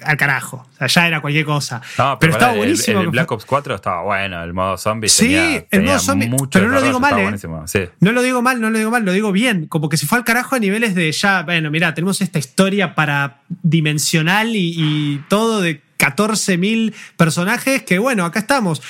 al 0.04 0.18
carajo. 0.18 0.68
O 0.74 0.78
sea, 0.78 0.88
ya 0.88 1.08
era 1.08 1.22
cualquier 1.22 1.46
cosa. 1.46 1.82
pero, 2.20 2.34
estaba 2.34 2.54
buenísimo. 2.54 3.02
El, 3.02 3.10
Black 3.10 3.32
Ops 3.32 3.46
4 3.46 3.76
estaba 3.76 4.04
bueno, 4.04 4.44
el 4.44 4.54
modo 4.54 4.78
zombie. 4.78 5.10
Sí, 5.10 5.36
el 5.70 5.84
modo 5.84 6.00
zombie. 6.00 6.30
Pero 6.52 6.68
no 6.68 6.76
lo 6.76 6.82
digo 6.82 7.00
mal, 7.00 7.20
¿eh? 7.20 7.90
No 8.00 8.12
lo 8.12 8.22
digo 8.22 8.42
mal, 8.42 8.62
no 8.62 8.70
lo 8.70 8.78
digo 8.78 8.92
mal, 8.92 9.04
lo 9.04 9.12
digo 9.12 9.32
bien. 9.32 9.68
Como 9.68 9.90
que 9.90 9.98
se 9.98 10.06
fue 10.06 10.18
al 10.18 10.24
carajo 10.24 10.56
a 10.56 10.60
niveles 10.60 10.96
de 10.96 11.12
ya, 11.12 11.44
bueno, 11.44 11.72
mira, 11.72 11.94
tenemos 11.94 12.22
esta 12.22 12.40
historia 12.40 12.96
para 12.96 13.42
dimensional 13.48 14.56
y, 14.56 15.24
todo 15.30 15.62
de 15.62 15.82
14.000 15.98 16.94
personajes 17.16 17.84
que, 17.84 18.00
bueno, 18.00 18.26
acá 18.26 18.40
estamos 18.40 18.82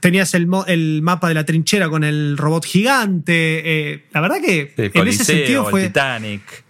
tenías 0.00 0.34
el, 0.34 0.46
el, 0.66 1.00
mapa 1.00 1.28
de 1.28 1.34
la 1.34 1.46
trinchera 1.46 1.88
con 1.88 2.04
el 2.04 2.36
robot 2.36 2.66
gigante. 2.66 3.92
Eh, 3.92 4.04
la 4.12 4.20
verdad 4.20 4.36
que 4.44 4.74
en 4.76 5.08
ese 5.08 5.24
sentido 5.24 5.64
fue. 5.70 5.84
Titanic. 5.84 6.63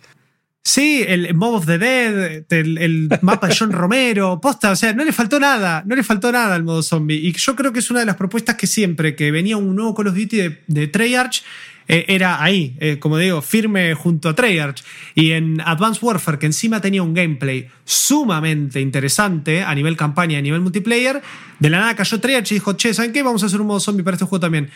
Sí, 0.66 1.04
el 1.06 1.34
Mob 1.34 1.56
of 1.56 1.66
the 1.66 1.76
Dead, 1.76 2.44
el, 2.48 3.10
mapa 3.20 3.48
de 3.48 3.54
John 3.54 3.70
Romero, 3.72 4.40
posta, 4.40 4.70
o 4.70 4.76
sea, 4.76 4.94
no 4.94 5.04
le 5.04 5.12
faltó 5.12 5.38
nada, 5.38 5.82
no 5.84 5.94
le 5.94 6.02
faltó 6.02 6.32
nada 6.32 6.54
al 6.54 6.64
modo 6.64 6.82
zombie. 6.82 7.16
Y 7.16 7.34
yo 7.34 7.54
creo 7.54 7.70
que 7.70 7.80
es 7.80 7.90
una 7.90 8.00
de 8.00 8.06
las 8.06 8.16
propuestas 8.16 8.56
que 8.56 8.66
siempre 8.66 9.14
que 9.14 9.30
venía 9.30 9.58
un 9.58 9.76
nuevo 9.76 9.94
Call 9.94 10.08
of 10.08 10.14
Duty 10.14 10.36
de, 10.38 10.62
de 10.66 10.88
Treyarch, 10.88 11.42
eh, 11.86 12.06
era 12.08 12.42
ahí, 12.42 12.76
eh, 12.80 12.98
como 12.98 13.18
digo, 13.18 13.42
firme 13.42 13.92
junto 13.94 14.30
a 14.30 14.34
Treyarch. 14.34 14.82
Y 15.14 15.32
en 15.32 15.60
Advanced 15.60 16.02
Warfare, 16.02 16.38
que 16.38 16.46
encima 16.46 16.80
tenía 16.80 17.02
un 17.02 17.12
gameplay 17.12 17.68
sumamente 17.84 18.80
interesante 18.80 19.62
a 19.62 19.74
nivel 19.74 19.98
campaña 19.98 20.38
a 20.38 20.40
nivel 20.40 20.62
multiplayer, 20.62 21.20
de 21.58 21.70
la 21.70 21.80
nada 21.80 21.94
cayó 21.94 22.18
Treyarch 22.20 22.52
y 22.52 22.54
dijo, 22.54 22.72
che, 22.72 22.94
¿saben 22.94 23.12
qué? 23.12 23.22
Vamos 23.22 23.42
a 23.42 23.46
hacer 23.46 23.60
un 23.60 23.66
modo 23.66 23.80
zombie 23.80 24.02
para 24.02 24.14
este 24.14 24.24
juego 24.24 24.40
también. 24.40 24.70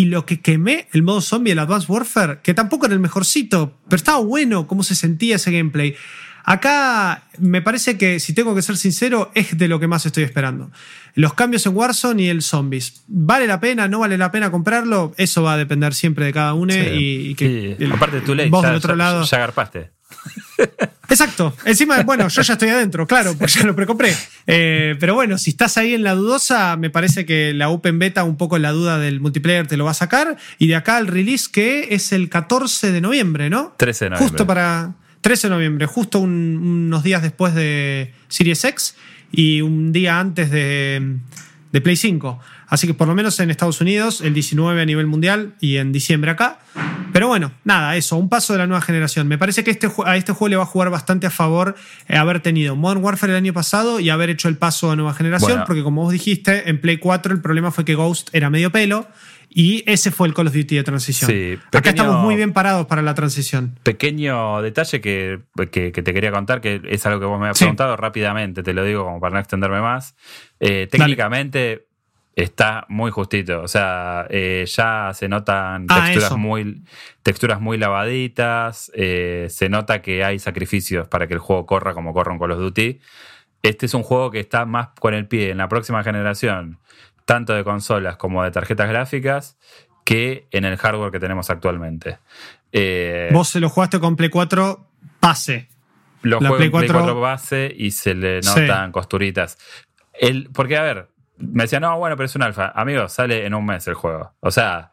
Y 0.00 0.06
lo 0.06 0.24
que 0.24 0.40
quemé, 0.40 0.88
el 0.94 1.02
modo 1.02 1.20
zombie, 1.20 1.52
el 1.52 1.58
Advanced 1.58 1.90
Warfare, 1.90 2.38
que 2.42 2.54
tampoco 2.54 2.86
era 2.86 2.94
el 2.94 3.00
mejorcito, 3.00 3.76
pero 3.86 3.98
estaba 3.98 4.18
bueno 4.20 4.66
cómo 4.66 4.82
se 4.82 4.94
sentía 4.94 5.36
ese 5.36 5.52
gameplay. 5.52 5.94
Acá 6.42 7.24
me 7.38 7.60
parece 7.60 7.98
que, 7.98 8.18
si 8.18 8.32
tengo 8.32 8.54
que 8.54 8.62
ser 8.62 8.78
sincero, 8.78 9.30
es 9.34 9.58
de 9.58 9.68
lo 9.68 9.78
que 9.78 9.88
más 9.88 10.06
estoy 10.06 10.22
esperando. 10.24 10.70
Los 11.14 11.34
cambios 11.34 11.66
en 11.66 11.76
Warzone 11.76 12.22
y 12.22 12.28
el 12.28 12.40
Zombies. 12.40 13.04
¿Vale 13.08 13.46
la 13.46 13.60
pena? 13.60 13.88
¿No 13.88 13.98
vale 13.98 14.16
la 14.16 14.30
pena 14.30 14.50
comprarlo? 14.50 15.12
Eso 15.18 15.42
va 15.42 15.52
a 15.52 15.56
depender 15.58 15.92
siempre 15.92 16.24
de 16.24 16.32
cada 16.32 16.54
uno. 16.54 16.72
Y, 16.72 17.34
que 17.34 17.76
aparte 17.92 18.22
tú 18.22 18.34
vos 18.48 18.62
del 18.62 18.76
otro 18.76 18.96
lado. 18.96 19.24
Ya. 19.24 19.92
Exacto. 21.08 21.54
Encima, 21.64 22.02
bueno, 22.02 22.28
yo 22.28 22.42
ya 22.42 22.52
estoy 22.52 22.68
adentro, 22.68 23.06
claro, 23.06 23.34
pues 23.36 23.54
ya 23.54 23.64
lo 23.64 23.74
precompré. 23.74 24.14
Eh, 24.46 24.96
pero 25.00 25.14
bueno, 25.14 25.38
si 25.38 25.50
estás 25.50 25.76
ahí 25.76 25.94
en 25.94 26.02
la 26.02 26.14
dudosa, 26.14 26.76
me 26.76 26.90
parece 26.90 27.26
que 27.26 27.52
la 27.52 27.68
Open 27.68 27.98
Beta, 27.98 28.24
un 28.24 28.36
poco 28.36 28.56
en 28.56 28.62
la 28.62 28.70
duda 28.70 28.98
del 28.98 29.20
multiplayer, 29.20 29.66
te 29.66 29.76
lo 29.76 29.84
va 29.84 29.90
a 29.90 29.94
sacar. 29.94 30.36
Y 30.58 30.68
de 30.68 30.76
acá 30.76 30.98
el 30.98 31.08
release, 31.08 31.48
que 31.50 31.88
es 31.90 32.12
el 32.12 32.28
14 32.28 32.92
de 32.92 33.00
noviembre, 33.00 33.50
¿no? 33.50 33.74
13 33.76 34.04
de 34.04 34.10
noviembre. 34.10 34.28
Justo 34.28 34.46
para. 34.46 34.94
13 35.20 35.48
de 35.48 35.54
noviembre, 35.54 35.86
justo 35.86 36.18
unos 36.18 37.02
días 37.02 37.20
después 37.20 37.54
de 37.54 38.14
Series 38.28 38.64
X 38.64 38.96
y 39.30 39.60
un 39.60 39.92
día 39.92 40.18
antes 40.18 40.50
de, 40.50 41.18
de 41.72 41.80
Play 41.82 41.96
5. 41.96 42.40
Así 42.70 42.86
que 42.86 42.94
por 42.94 43.08
lo 43.08 43.14
menos 43.14 43.38
en 43.40 43.50
Estados 43.50 43.80
Unidos, 43.80 44.20
el 44.20 44.32
19 44.32 44.80
a 44.80 44.84
nivel 44.86 45.06
mundial 45.06 45.54
y 45.60 45.76
en 45.76 45.90
diciembre 45.90 46.30
acá. 46.30 46.60
Pero 47.12 47.26
bueno, 47.26 47.52
nada, 47.64 47.96
eso, 47.96 48.16
un 48.16 48.28
paso 48.28 48.52
de 48.52 48.60
la 48.60 48.68
nueva 48.68 48.80
generación. 48.80 49.26
Me 49.26 49.38
parece 49.38 49.64
que 49.64 49.72
este, 49.72 49.90
a 50.06 50.16
este 50.16 50.32
juego 50.32 50.48
le 50.48 50.56
va 50.56 50.62
a 50.62 50.66
jugar 50.66 50.88
bastante 50.88 51.26
a 51.26 51.30
favor 51.30 51.74
eh, 52.06 52.16
haber 52.16 52.40
tenido 52.40 52.76
Modern 52.76 53.02
Warfare 53.02 53.32
el 53.32 53.36
año 53.36 53.52
pasado 53.52 53.98
y 53.98 54.08
haber 54.08 54.30
hecho 54.30 54.48
el 54.48 54.56
paso 54.56 54.92
a 54.92 54.96
nueva 54.96 55.14
generación, 55.14 55.64
porque 55.66 55.82
como 55.82 56.04
vos 56.04 56.12
dijiste, 56.12 56.70
en 56.70 56.80
Play 56.80 56.98
4 56.98 57.34
el 57.34 57.40
problema 57.40 57.72
fue 57.72 57.84
que 57.84 57.96
Ghost 57.96 58.30
era 58.32 58.48
medio 58.50 58.70
pelo. 58.70 59.08
Y 59.52 59.82
ese 59.90 60.12
fue 60.12 60.28
el 60.28 60.34
Call 60.34 60.46
of 60.46 60.54
Duty 60.54 60.76
de 60.76 60.84
transición. 60.84 61.28
Sí, 61.28 61.58
Acá 61.72 61.90
estamos 61.90 62.22
muy 62.22 62.36
bien 62.36 62.52
parados 62.52 62.86
para 62.86 63.02
la 63.02 63.14
transición. 63.14 63.76
Pequeño 63.82 64.62
detalle 64.62 65.00
que, 65.00 65.40
te 65.64 65.90
quería 65.90 66.30
contar, 66.30 66.60
que 66.60 66.80
es 66.84 67.04
algo 67.04 67.18
que 67.18 67.26
vos 67.26 67.40
me 67.40 67.48
has 67.48 67.58
preguntado 67.58 67.96
rápidamente, 67.96 68.62
te 68.62 68.72
lo 68.72 68.84
digo 68.84 69.04
como 69.04 69.18
para 69.18 69.34
no 69.34 69.40
extenderme 69.40 69.80
más. 69.80 70.14
Eh, 70.60 70.86
técnicamente, 70.88 71.88
está 72.36 72.86
muy 72.88 73.10
justito. 73.10 73.62
O 73.62 73.68
sea, 73.68 74.26
eh, 74.30 74.64
ya 74.66 75.12
se 75.14 75.28
notan 75.28 75.86
ah, 75.88 76.04
texturas, 76.04 76.36
muy, 76.36 76.82
texturas 77.22 77.60
muy 77.60 77.78
lavaditas. 77.78 78.90
Eh, 78.94 79.46
se 79.50 79.68
nota 79.68 80.02
que 80.02 80.24
hay 80.24 80.38
sacrificios 80.38 81.08
para 81.08 81.26
que 81.26 81.34
el 81.34 81.40
juego 81.40 81.66
corra 81.66 81.94
como 81.94 82.12
corre 82.12 82.32
un 82.32 82.38
Call 82.38 82.52
of 82.52 82.58
Duty. 82.58 83.00
Este 83.62 83.86
es 83.86 83.94
un 83.94 84.02
juego 84.02 84.30
que 84.30 84.40
está 84.40 84.64
más 84.64 84.88
con 84.98 85.14
el 85.14 85.26
pie 85.26 85.50
en 85.50 85.58
la 85.58 85.68
próxima 85.68 86.02
generación, 86.02 86.78
tanto 87.26 87.52
de 87.52 87.62
consolas 87.62 88.16
como 88.16 88.42
de 88.42 88.50
tarjetas 88.50 88.88
gráficas, 88.88 89.58
que 90.04 90.46
en 90.50 90.64
el 90.64 90.76
hardware 90.78 91.12
que 91.12 91.20
tenemos 91.20 91.50
actualmente. 91.50 92.18
Eh, 92.72 93.28
Vos 93.32 93.48
se 93.48 93.60
lo 93.60 93.68
jugaste 93.68 94.00
con 94.00 94.16
Play 94.16 94.30
4 94.30 94.86
base. 95.20 95.68
Lo 96.22 96.38
juego 96.38 96.56
4... 96.56 96.70
Play 96.70 96.88
4 96.88 97.20
base 97.20 97.74
y 97.76 97.90
se 97.90 98.14
le 98.14 98.40
notan 98.40 98.92
costuritas. 98.92 99.58
El, 100.14 100.50
porque, 100.52 100.76
a 100.76 100.82
ver, 100.82 101.08
me 101.40 101.64
decía, 101.64 101.80
no, 101.80 101.98
bueno, 101.98 102.16
pero 102.16 102.26
es 102.26 102.34
un 102.34 102.42
alfa. 102.42 102.72
Amigo, 102.74 103.08
sale 103.08 103.46
en 103.46 103.54
un 103.54 103.64
mes 103.64 103.86
el 103.88 103.94
juego. 103.94 104.34
O 104.40 104.50
sea, 104.50 104.90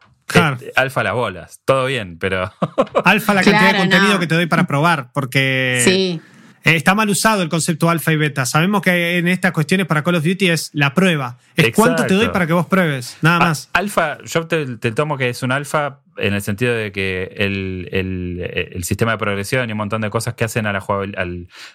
alfa 0.76 1.02
las 1.02 1.14
bolas. 1.14 1.60
Todo 1.64 1.86
bien, 1.86 2.18
pero. 2.18 2.52
alfa 3.04 3.34
la 3.34 3.42
cantidad 3.42 3.72
de 3.72 3.78
contenido 3.78 4.18
que 4.18 4.26
te 4.26 4.34
doy 4.34 4.46
para 4.46 4.66
probar, 4.66 5.10
porque. 5.12 5.82
Sí. 5.84 6.20
Está 6.64 6.94
mal 6.94 7.08
usado 7.08 7.42
el 7.42 7.48
concepto 7.48 7.88
alfa 7.88 8.12
y 8.12 8.16
beta. 8.16 8.44
Sabemos 8.44 8.82
que 8.82 9.16
en 9.18 9.28
estas 9.28 9.52
cuestiones 9.52 9.86
para 9.86 10.02
Call 10.02 10.16
of 10.16 10.24
Duty 10.24 10.50
es 10.50 10.70
la 10.74 10.92
prueba. 10.92 11.38
Es 11.56 11.74
cuánto 11.74 12.04
te 12.04 12.14
doy 12.14 12.28
para 12.28 12.46
que 12.46 12.52
vos 12.52 12.66
pruebes, 12.66 13.16
nada 13.22 13.38
más. 13.38 13.70
alfa, 13.72 14.18
yo 14.24 14.46
te, 14.46 14.66
tomo 14.92 15.16
que 15.16 15.30
es 15.30 15.42
un 15.42 15.52
alfa 15.52 16.00
en 16.18 16.34
el 16.34 16.42
sentido 16.42 16.74
de 16.74 16.92
que 16.92 17.32
el, 17.38 18.84
sistema 18.84 19.12
de 19.12 19.18
progresión 19.18 19.68
y 19.70 19.72
un 19.72 19.78
montón 19.78 20.02
de 20.02 20.10
cosas 20.10 20.34
que 20.34 20.44
hacen 20.44 20.66
a, 20.66 20.72
la, 20.72 20.84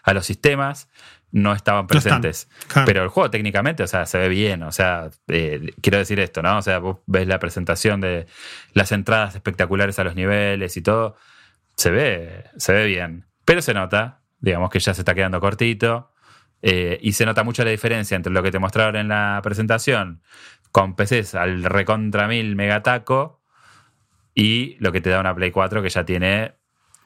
a 0.04 0.14
los 0.14 0.26
sistemas 0.26 0.90
no 1.34 1.52
estaban 1.52 1.88
presentes. 1.88 2.48
Pero 2.86 3.04
el 3.04 3.10
juego 3.10 3.32
técnicamente, 3.32 3.82
o 3.82 3.88
sea, 3.88 4.06
se 4.06 4.20
ve 4.20 4.30
bien. 4.30 4.62
O 4.62 4.72
sea, 4.72 5.10
eh, 5.28 5.74
quiero 5.82 5.98
decir 5.98 6.20
esto, 6.20 6.44
¿no? 6.44 6.60
O 6.60 6.62
sea, 6.62 6.78
vos 6.78 7.00
ves 7.08 7.28
la 7.28 7.40
presentación 7.40 8.00
de 8.02 8.28
las 8.74 8.92
entradas 8.92 9.34
espectaculares 9.34 9.98
a 9.98 10.04
los 10.04 10.16
niveles 10.16 10.78
y 10.78 10.84
todo. 10.84 11.18
Se 11.76 11.90
ve, 11.90 12.46
se 12.58 12.72
ve 12.74 12.86
bien. 12.86 13.26
Pero 13.46 13.64
se 13.64 13.74
nota, 13.74 14.22
digamos 14.40 14.70
que 14.70 14.80
ya 14.80 14.94
se 14.94 15.02
está 15.02 15.16
quedando 15.16 15.42
cortito. 15.42 16.12
Eh, 16.62 17.00
y 17.02 17.14
se 17.14 17.26
nota 17.26 17.44
mucho 17.44 17.66
la 17.66 17.72
diferencia 17.72 18.16
entre 18.16 18.32
lo 18.32 18.44
que 18.44 18.52
te 18.52 18.60
mostraron 18.60 18.96
en 18.96 19.08
la 19.08 19.40
presentación 19.44 20.22
con 20.72 20.96
PCs 20.96 21.34
al 21.34 21.64
recontra 21.64 22.28
mil 22.28 22.56
megataco 22.56 23.42
y 24.36 24.78
lo 24.80 24.92
que 24.92 25.02
te 25.02 25.10
da 25.10 25.20
una 25.20 25.36
Play 25.36 25.50
4 25.50 25.82
que 25.82 25.90
ya 25.90 26.06
tiene 26.06 26.54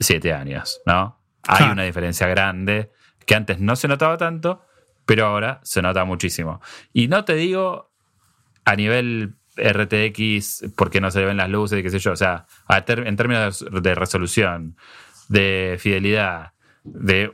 7 0.01 0.33
años, 0.33 0.81
¿no? 0.85 1.17
Hay 1.47 1.69
una 1.69 1.83
diferencia 1.83 2.27
grande 2.27 2.91
que 3.27 3.35
antes 3.35 3.59
no 3.59 3.75
se 3.75 3.87
notaba 3.87 4.17
tanto, 4.17 4.65
pero 5.05 5.27
ahora 5.27 5.59
se 5.63 5.83
nota 5.83 6.03
muchísimo. 6.05 6.61
Y 6.93 7.07
no 7.09 7.25
te 7.25 7.35
digo 7.35 7.91
a 8.65 8.75
nivel 8.75 9.35
RTX 9.57 10.71
porque 10.75 11.01
no 11.01 11.11
se 11.11 11.19
le 11.19 11.25
ven 11.25 11.37
las 11.37 11.49
luces 11.49 11.79
y 11.79 11.83
qué 11.83 11.89
sé 11.89 11.99
yo, 11.99 12.13
o 12.13 12.15
sea, 12.15 12.47
en 12.69 13.15
términos 13.15 13.65
de 13.69 13.95
resolución, 13.95 14.77
de 15.27 15.77
fidelidad, 15.79 16.53
de 16.83 17.33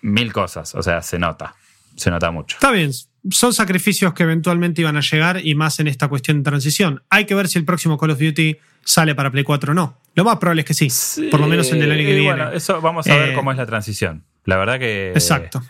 mil 0.00 0.32
cosas, 0.32 0.74
o 0.74 0.82
sea, 0.82 1.02
se 1.02 1.18
nota, 1.18 1.54
se 1.94 2.10
nota 2.10 2.30
mucho. 2.30 2.56
Está 2.56 2.70
bien, 2.70 2.90
son 3.30 3.52
sacrificios 3.52 4.14
que 4.14 4.22
eventualmente 4.22 4.80
iban 4.80 4.96
a 4.96 5.00
llegar 5.00 5.44
y 5.44 5.54
más 5.54 5.78
en 5.78 5.88
esta 5.88 6.08
cuestión 6.08 6.38
de 6.38 6.44
transición. 6.44 7.02
Hay 7.10 7.26
que 7.26 7.34
ver 7.34 7.48
si 7.48 7.58
el 7.58 7.66
próximo 7.66 7.98
Call 7.98 8.10
of 8.10 8.18
Duty 8.18 8.56
sale 8.82 9.14
para 9.14 9.30
Play 9.30 9.44
4 9.44 9.72
o 9.72 9.74
no. 9.74 10.00
Lo 10.14 10.24
más 10.24 10.38
probable 10.38 10.62
es 10.62 10.66
que 10.66 10.74
sí, 10.74 11.28
por 11.30 11.40
lo 11.40 11.48
menos 11.48 11.70
el 11.70 11.80
del 11.80 11.90
año 11.90 12.04
que 12.04 12.14
viene. 12.14 12.34
Bueno, 12.34 12.52
eso 12.52 12.80
vamos 12.80 13.06
a 13.08 13.16
ver 13.16 13.30
eh, 13.30 13.34
cómo 13.34 13.50
es 13.50 13.58
la 13.58 13.66
transición. 13.66 14.24
La 14.44 14.56
verdad 14.56 14.78
que. 14.78 15.10
Exacto. 15.10 15.62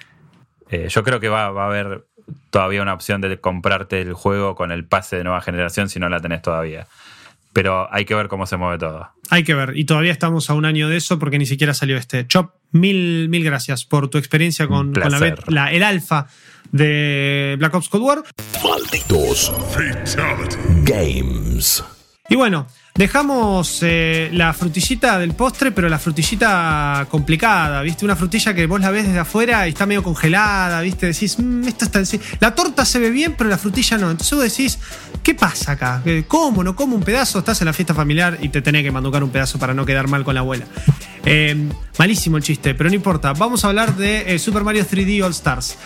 Eh, 0.71 0.89
yo 0.89 1.05
creo 1.05 1.21
que 1.21 1.29
va, 1.29 1.51
va, 1.51 1.65
a 1.65 1.67
haber 1.67 2.05
todavía 2.51 2.83
una 2.83 2.95
opción 2.95 3.21
de 3.21 3.39
comprarte 3.39 4.01
el 4.01 4.15
juego 4.15 4.55
con 4.55 4.73
el 4.73 4.85
pase 4.85 5.17
de 5.17 5.25
nueva 5.25 5.41
generación 5.41 5.89
si 5.89 6.01
no 6.01 6.09
la 6.09 6.21
tenés 6.21 6.43
todavía. 6.43 6.87
Pero 7.53 7.89
hay 7.93 8.05
que 8.05 8.17
ver 8.17 8.27
cómo 8.27 8.47
se 8.47 8.57
mueve 8.57 8.79
todo. 8.79 9.09
Hay 9.31 9.45
que 9.45 9.55
ver. 9.55 9.77
Y 9.77 9.85
todavía 9.85 10.11
estamos 10.11 10.51
a 10.51 10.55
un 10.55 10.65
año 10.65 10.89
de 10.89 10.97
eso 10.97 11.21
porque 11.21 11.39
ni 11.39 11.47
siquiera 11.47 11.73
salió 11.73 11.97
este. 11.97 12.27
Chop, 12.27 12.51
mil, 12.73 13.29
mil 13.29 13.45
gracias 13.45 13.85
por 13.85 14.09
tu 14.09 14.19
experiencia 14.19 14.67
con, 14.67 14.93
la, 14.93 15.71
el 15.71 15.83
alfa 15.85 16.27
de 16.73 17.55
Black 17.59 17.75
Ops 17.75 17.89
Cold 17.89 18.05
War. 18.05 18.23
Malditos 18.65 19.53
Games. 20.83 21.85
Y 22.29 22.37
bueno, 22.37 22.67
Dejamos 22.97 23.81
eh, 23.83 24.31
la 24.33 24.53
frutillita 24.53 25.19
del 25.19 25.33
postre, 25.35 25.73
pero 25.73 25.89
la 25.89 25.99
frutillita 25.99 27.09
complicada, 27.11 27.83
¿viste? 27.83 28.05
Una 28.05 28.15
frutilla 28.15 28.55
que 28.55 28.67
vos 28.67 28.81
la 28.81 28.93
ves 28.93 29.09
desde 29.09 29.19
afuera 29.19 29.67
y 29.67 29.71
está 29.71 29.85
medio 29.85 30.05
congelada, 30.05 30.81
¿viste? 30.81 31.07
Decís, 31.07 31.37
mmm, 31.41 31.67
esto 31.67 31.87
está. 31.87 32.01
La 32.39 32.55
torta 32.55 32.85
se 32.85 33.01
ve 33.01 33.11
bien, 33.11 33.35
pero 33.37 33.51
la 33.51 33.59
frutilla 33.59 33.99
no. 33.99 34.13
Entonces 34.13 34.39
vos 34.39 34.45
decís, 34.45 34.79
¿qué 35.25 35.35
pasa 35.35 35.73
acá? 35.73 36.03
Eh, 36.05 36.23
¿Cómo? 36.29 36.63
¿No 36.63 36.77
como 36.77 36.95
un 36.95 37.03
pedazo? 37.03 37.41
Estás 37.41 37.61
en 37.63 37.65
la 37.65 37.73
fiesta 37.73 37.95
familiar 37.95 38.39
y 38.41 38.49
te 38.49 38.63
tenés 38.63 38.85
que 38.85 38.93
manducar 38.93 39.25
un 39.25 39.31
pedazo 39.31 39.59
para 39.59 39.75
no 39.75 39.85
quedar 39.85 40.07
mal 40.07 40.23
con 40.23 40.35
la 40.35 40.43
abuela. 40.43 40.67
Eh, 41.25 41.69
malísimo 41.99 42.37
el 42.37 42.45
chiste, 42.45 42.77
pero 42.77 42.91
no 42.91 42.95
importa. 42.95 43.33
Vamos 43.33 43.65
a 43.65 43.69
hablar 43.71 43.97
de 43.97 44.39
Super 44.39 44.63
Mario 44.63 44.87
3D 44.87 45.21
All 45.25 45.33
Stars 45.33 45.77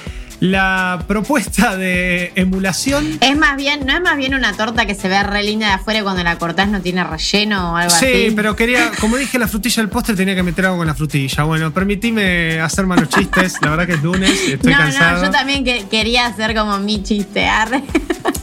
la 0.41 1.05
propuesta 1.07 1.77
de 1.77 2.33
emulación. 2.35 3.19
Es 3.21 3.37
más 3.37 3.57
bien, 3.57 3.87
¿no 3.87 3.95
es 3.95 4.01
más 4.01 4.17
bien 4.17 4.35
una 4.35 4.53
torta 4.53 4.87
que 4.87 4.95
se 4.95 5.09
ve 5.09 5.23
re 5.23 5.43
linda 5.43 5.67
de 5.67 5.73
afuera 5.75 6.01
y 6.01 6.03
cuando 6.03 6.23
la 6.23 6.39
cortás 6.39 6.69
no 6.69 6.81
tiene 6.81 7.03
relleno 7.05 7.73
o 7.73 7.77
algo 7.77 7.95
así? 7.95 8.07
Sí, 8.07 8.33
pero 8.35 8.55
quería, 8.55 8.91
como 9.01 9.17
dije, 9.17 9.39
la 9.39 9.49
frutilla 9.49 9.83
del 9.83 9.91
postre 9.91 10.15
tenía 10.15 10.35
que 10.35 10.43
meter 10.43 10.67
algo 10.67 10.79
con 10.79 10.87
la 10.87 10.95
frutilla. 10.95 11.45
Bueno, 11.45 11.73
permitime 11.73 12.61
hacer 12.61 12.87
malos 12.87 13.09
chistes, 13.09 13.57
la 13.63 13.71
verdad 13.71 13.87
que 13.87 13.95
es 13.95 14.03
lunes, 14.03 14.31
estoy 14.31 14.73
no, 14.73 14.79
cansado. 14.79 15.19
No, 15.19 15.25
yo 15.27 15.31
también 15.31 15.65
quería 15.89 16.27
hacer 16.27 16.55
como 16.55 16.79
mi 16.79 17.03
chiste, 17.03 17.47
arre. 17.47 17.83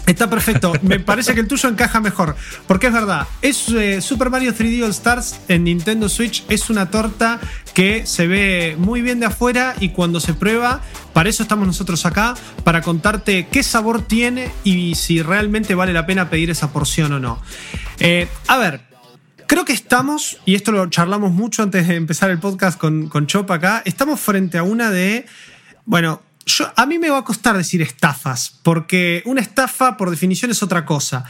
Está 0.05 0.29
perfecto. 0.29 0.73
Me 0.81 0.99
parece 0.99 1.33
que 1.33 1.39
el 1.39 1.47
tuyo 1.47 1.69
encaja 1.69 1.99
mejor. 1.99 2.35
Porque 2.67 2.87
es 2.87 2.93
verdad. 2.93 3.27
Es 3.41 3.69
eh, 3.69 4.01
Super 4.01 4.29
Mario 4.29 4.53
3D 4.53 4.83
All 4.83 4.91
Stars 4.91 5.39
en 5.47 5.63
Nintendo 5.63 6.09
Switch. 6.09 6.43
Es 6.49 6.69
una 6.69 6.89
torta 6.89 7.39
que 7.73 8.05
se 8.05 8.27
ve 8.27 8.75
muy 8.77 9.01
bien 9.01 9.19
de 9.19 9.25
afuera 9.25 9.75
y 9.79 9.89
cuando 9.89 10.19
se 10.19 10.33
prueba, 10.33 10.81
para 11.13 11.29
eso 11.29 11.43
estamos 11.43 11.67
nosotros 11.67 12.05
acá, 12.05 12.35
para 12.63 12.81
contarte 12.81 13.47
qué 13.51 13.63
sabor 13.63 14.01
tiene 14.01 14.51
y 14.63 14.95
si 14.95 15.21
realmente 15.21 15.75
vale 15.75 15.91
la 15.91 16.05
pena 16.05 16.29
pedir 16.29 16.49
esa 16.49 16.71
porción 16.71 17.11
o 17.13 17.19
no. 17.19 17.41
Eh, 17.99 18.29
a 18.47 18.57
ver, 18.57 18.81
creo 19.47 19.65
que 19.65 19.73
estamos, 19.73 20.37
y 20.45 20.55
esto 20.55 20.71
lo 20.71 20.89
charlamos 20.89 21.31
mucho 21.31 21.63
antes 21.63 21.87
de 21.87 21.95
empezar 21.95 22.29
el 22.29 22.39
podcast 22.39 22.79
con, 22.79 23.09
con 23.09 23.27
Chop 23.27 23.51
acá, 23.51 23.81
estamos 23.85 24.19
frente 24.21 24.57
a 24.57 24.63
una 24.63 24.89
de, 24.89 25.25
bueno, 25.85 26.21
a 26.75 26.85
mí 26.85 26.99
me 26.99 27.09
va 27.09 27.19
a 27.19 27.23
costar 27.23 27.57
decir 27.57 27.81
estafas, 27.81 28.59
porque 28.63 29.23
una 29.25 29.41
estafa 29.41 29.97
por 29.97 30.09
definición 30.09 30.51
es 30.51 30.61
otra 30.63 30.85
cosa. 30.85 31.25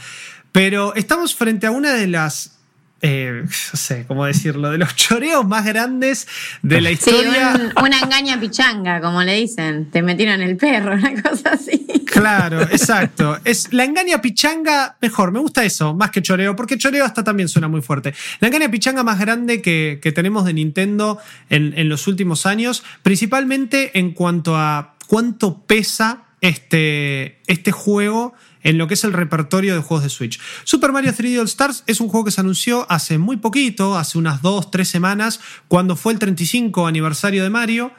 Pero 0.52 0.94
estamos 0.94 1.34
frente 1.34 1.66
a 1.66 1.70
una 1.70 1.92
de 1.92 2.06
las 2.06 2.56
eh, 3.02 3.42
no 3.72 3.78
sé 3.78 4.04
cómo 4.06 4.24
decirlo, 4.24 4.70
de 4.70 4.78
los 4.78 4.96
choreos 4.96 5.46
más 5.46 5.64
grandes 5.64 6.26
de 6.62 6.80
la 6.80 6.90
historia. 6.90 7.54
Sí, 7.54 7.62
una 7.82 8.00
engaña 8.00 8.40
pichanga, 8.40 9.00
como 9.00 9.22
le 9.22 9.34
dicen. 9.34 9.90
Te 9.90 10.02
metieron 10.02 10.40
el 10.40 10.56
perro, 10.56 10.94
una 10.94 11.22
cosa 11.22 11.50
así. 11.52 11.86
Claro, 12.06 12.62
exacto. 12.62 13.38
Es 13.44 13.72
la 13.72 13.84
engaña 13.84 14.20
pichanga, 14.20 14.96
mejor, 15.00 15.32
me 15.32 15.40
gusta 15.40 15.64
eso, 15.64 15.94
más 15.94 16.10
que 16.10 16.22
choreo, 16.22 16.56
porque 16.56 16.78
choreo 16.78 17.04
hasta 17.04 17.22
también 17.22 17.48
suena 17.48 17.68
muy 17.68 17.82
fuerte. 17.82 18.14
La 18.40 18.48
engaña 18.48 18.70
pichanga 18.70 19.02
más 19.02 19.18
grande 19.18 19.60
que, 19.60 20.00
tenemos 20.14 20.46
de 20.46 20.54
Nintendo 20.54 21.18
en, 21.50 21.74
en 21.76 21.88
los 21.90 22.06
últimos 22.06 22.46
años, 22.46 22.82
principalmente 23.02 23.98
en 23.98 24.12
cuanto 24.12 24.56
a 24.56 24.95
cuánto 25.06 25.62
pesa 25.66 26.24
este, 26.40 27.40
este 27.46 27.72
juego 27.72 28.34
en 28.62 28.78
lo 28.78 28.88
que 28.88 28.94
es 28.94 29.04
el 29.04 29.12
repertorio 29.12 29.74
de 29.74 29.80
juegos 29.80 30.02
de 30.02 30.10
Switch. 30.10 30.40
Super 30.64 30.92
Mario 30.92 31.12
3D 31.12 31.38
All 31.38 31.46
Stars 31.46 31.84
es 31.86 32.00
un 32.00 32.08
juego 32.08 32.24
que 32.24 32.30
se 32.32 32.40
anunció 32.40 32.84
hace 32.90 33.16
muy 33.16 33.36
poquito, 33.36 33.96
hace 33.96 34.18
unas 34.18 34.42
2, 34.42 34.70
3 34.70 34.88
semanas, 34.88 35.40
cuando 35.68 35.94
fue 35.94 36.12
el 36.12 36.18
35 36.18 36.86
aniversario 36.86 37.42
de 37.44 37.50
Mario. 37.50 37.92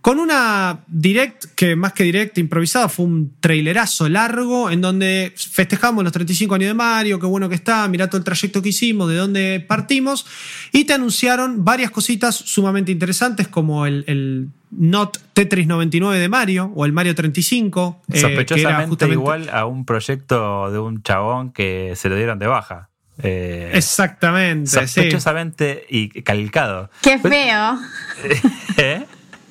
Con 0.00 0.20
una 0.20 0.80
direct, 0.86 1.46
que 1.56 1.74
más 1.74 1.92
que 1.92 2.04
direct 2.04 2.38
improvisada, 2.38 2.88
fue 2.88 3.04
un 3.04 3.34
trailerazo 3.40 4.08
largo 4.08 4.70
en 4.70 4.80
donde 4.80 5.32
festejamos 5.36 6.04
los 6.04 6.12
35 6.12 6.54
años 6.54 6.68
de 6.68 6.74
Mario, 6.74 7.18
qué 7.18 7.26
bueno 7.26 7.48
que 7.48 7.56
está, 7.56 7.86
mirá 7.88 8.08
todo 8.08 8.18
el 8.18 8.24
trayecto 8.24 8.62
que 8.62 8.68
hicimos, 8.68 9.10
de 9.10 9.16
dónde 9.16 9.64
partimos, 9.66 10.24
y 10.72 10.84
te 10.84 10.92
anunciaron 10.92 11.64
varias 11.64 11.90
cositas 11.90 12.36
sumamente 12.36 12.92
interesantes 12.92 13.48
como 13.48 13.86
el, 13.86 14.48
Not 14.70 15.18
Tetris 15.32 15.66
99 15.66 16.18
de 16.18 16.28
Mario 16.28 16.70
o 16.74 16.84
el 16.84 16.92
Mario 16.92 17.14
35. 17.14 18.02
Eh, 18.12 18.20
Sospechosamente 18.20 19.08
igual 19.08 19.48
a 19.50 19.64
un 19.64 19.86
proyecto 19.86 20.70
de 20.70 20.78
un 20.78 21.02
chabón 21.02 21.52
que 21.52 21.94
se 21.96 22.10
lo 22.10 22.16
dieron 22.16 22.38
de 22.38 22.46
baja. 22.46 22.90
Eh, 23.22 23.72
Exactamente. 23.74 24.70
Sospechosamente 24.70 25.86
y 25.88 26.08
calcado. 26.22 26.90
Qué 27.02 27.18
feo. 27.18 27.78
¿Eh? 28.76 29.06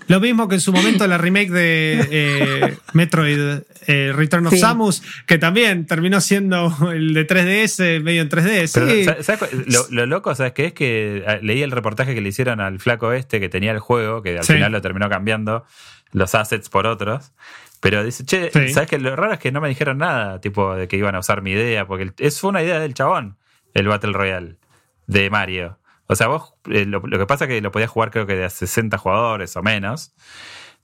Lo 0.08 0.20
mismo 0.20 0.48
que 0.48 0.56
en 0.56 0.62
su 0.62 0.72
momento 0.72 1.06
la 1.08 1.18
remake 1.18 1.50
de 1.50 2.08
eh, 2.12 2.78
Metroid 2.94 3.62
eh, 3.88 4.12
Return 4.14 4.48
of 4.48 4.56
Samus, 4.56 5.02
que 5.26 5.38
también 5.38 5.86
terminó 5.86 6.22
siendo 6.22 6.76
el 6.92 7.14
de 7.14 7.28
3DS, 7.28 8.02
medio 8.02 8.22
en 8.22 8.30
3DS. 8.30 9.90
Lo, 9.90 10.06
loco, 10.06 10.36
¿sabes 10.36 10.54
qué? 10.54 10.66
Es 10.68 10.74
que 10.74 11.24
ah, 11.28 11.38
leí 11.42 11.62
el 11.62 11.72
reportaje 11.72 12.14
que 12.14 12.22
le 12.22 12.30
hicieron 12.30 12.60
al 12.60 12.80
flaco 12.80 13.12
este 13.14 13.40
que 13.40 13.50
tenía 13.50 13.72
el 13.72 13.80
juego, 13.80 14.22
que 14.22 14.38
al 14.38 14.46
final 14.46 14.72
lo 14.72 14.82
terminó 14.82 15.10
cambiando 15.10 15.66
los 16.12 16.36
assets 16.36 16.70
por 16.70 16.88
otros. 16.88 17.32
Pero 17.80 18.04
dice, 18.04 18.26
che, 18.26 18.52
¿sabes 18.70 18.90
qué? 18.90 18.98
Lo 18.98 19.16
raro 19.16 19.34
es 19.34 19.40
que 19.40 19.52
no 19.52 19.62
me 19.62 19.70
dijeron 19.70 20.00
nada, 20.00 20.42
tipo, 20.42 20.76
de 20.76 20.88
que 20.88 20.98
iban 20.98 21.16
a 21.16 21.20
usar 21.20 21.42
mi 21.42 21.52
idea, 21.52 21.86
porque 21.86 22.12
es 22.18 22.44
una 22.44 22.64
idea 22.64 22.80
del 22.80 22.94
chabón, 22.94 23.38
el 23.74 23.88
Battle 23.88 24.14
Royale 24.14 24.58
de 25.06 25.30
Mario. 25.30 25.78
O 26.08 26.16
sea, 26.16 26.28
vos 26.28 26.54
eh, 26.70 26.86
lo, 26.86 27.02
que 27.02 27.26
pasa 27.26 27.46
es 27.46 27.50
que 27.50 27.62
lo 27.62 27.72
podías 27.72 27.90
jugar 27.90 28.12
creo 28.12 28.26
que 28.26 28.36
de 28.36 28.46
a 28.46 28.50
60 28.50 28.98
jugadores 28.98 29.56
o 29.56 29.64
menos. 29.64 30.14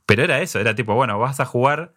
Pero 0.06 0.24
era 0.24 0.42
eso, 0.42 0.60
era 0.60 0.76
tipo, 0.76 0.96
bueno, 0.96 1.18
vas 1.18 1.40
a 1.40 1.46
jugar 1.46 1.94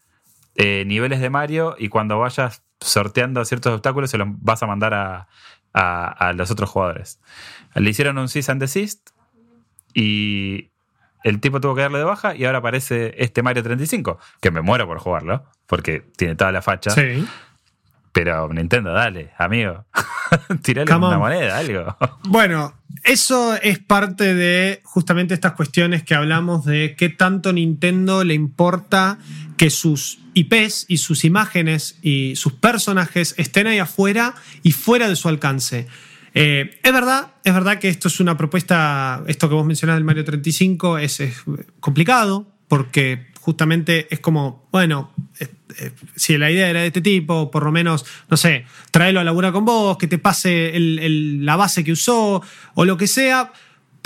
eh, 0.55 0.85
niveles 0.87 1.21
de 1.21 1.29
Mario 1.29 1.75
y 1.79 1.89
cuando 1.89 2.19
vayas 2.19 2.63
sorteando 2.81 3.45
ciertos 3.45 3.73
obstáculos 3.73 4.11
se 4.11 4.19
los 4.19 4.29
vas 4.41 4.63
a 4.63 4.67
mandar 4.67 4.95
a, 4.95 5.29
a, 5.73 6.33
los 6.33 6.51
otros 6.51 6.71
jugadores. 6.71 7.21
Le 7.75 7.91
hicieron 7.91 8.17
un 8.19 8.29
cease 8.29 8.51
and 8.51 8.61
desist 8.61 9.11
y 9.93 10.71
el 11.25 11.41
tipo 11.41 11.61
tuvo 11.61 11.75
que 11.75 11.83
darle 11.83 11.99
de 11.99 12.05
baja 12.05 12.35
y 12.35 12.45
ahora 12.45 12.59
aparece 12.59 13.15
este 13.19 13.43
Mario 13.43 13.63
35, 13.63 14.19
que 14.41 14.51
me 14.51 14.61
muero 14.61 14.87
por 14.87 14.99
jugarlo, 14.99 15.45
porque 15.67 16.01
tiene 16.17 16.37
toda 16.37 16.53
la 16.53 16.63
facha. 16.63 16.91
Sí. 16.91 17.27
Pero 18.17 18.49
Nintendo, 18.49 18.95
dale, 18.95 19.33
amigo. 19.37 19.85
Tirale 20.63 20.91
una 20.97 21.19
moneda, 21.19 21.59
algo. 21.59 21.95
Bueno, 22.25 22.73
eso 23.05 23.55
es 23.61 23.79
parte 23.79 24.35
de 24.35 24.81
justamente 24.85 25.35
estas 25.35 25.53
cuestiones 25.53 26.03
que 26.03 26.15
hablamos 26.15 26.65
de 26.65 26.95
qué 26.97 27.11
tanto 27.11 27.53
Nintendo 27.53 28.25
le 28.25 28.33
importa 28.33 29.19
que 29.59 29.69
sus 29.69 30.19
IPs 30.33 30.87
y 30.89 30.97
sus 30.97 31.27
imágenes 31.27 31.99
y 32.01 32.37
sus 32.37 32.55
personajes 32.55 33.35
estén 33.37 33.67
ahí 33.67 33.81
afuera 33.81 34.35
y 34.63 34.73
fuera 34.73 35.11
de 35.11 35.17
su 35.17 35.29
alcance. 35.29 35.87
Eh, 36.33 36.81
es 36.83 36.93
verdad, 36.95 37.35
es 37.45 37.53
verdad 37.53 37.79
que 37.79 37.91
esto 37.91 38.09
es 38.09 38.19
una 38.19 38.39
propuesta, 38.39 39.25
esto 39.27 39.51
que 39.51 39.55
vos 39.57 39.67
mencionás 39.67 39.97
del 39.97 40.05
Mario 40.05 40.25
35 40.25 40.97
es 40.97 41.23
complicado, 41.81 42.47
porque 42.67 43.27
justamente 43.43 44.07
es 44.09 44.21
como, 44.21 44.67
bueno, 44.73 45.13
eh, 45.79 45.93
si 46.15 46.37
la 46.39 46.51
idea 46.51 46.69
era 46.69 46.81
de 46.81 46.89
este 46.89 47.01
tipo, 47.01 47.51
por 47.51 47.65
lo 47.65 47.73
menos, 47.73 48.05
no 48.29 48.37
sé, 48.37 48.65
tráelo 48.91 49.21
a 49.21 49.25
labura 49.25 49.53
con 49.53 49.65
vos, 49.65 49.99
que 49.99 50.07
te 50.07 50.19
pase 50.19 50.73
la 50.77 51.57
base 51.57 51.85
que 51.85 51.93
usó 51.93 52.43
o 52.75 52.85
lo 52.85 52.97
que 52.97 53.07
sea. 53.07 53.53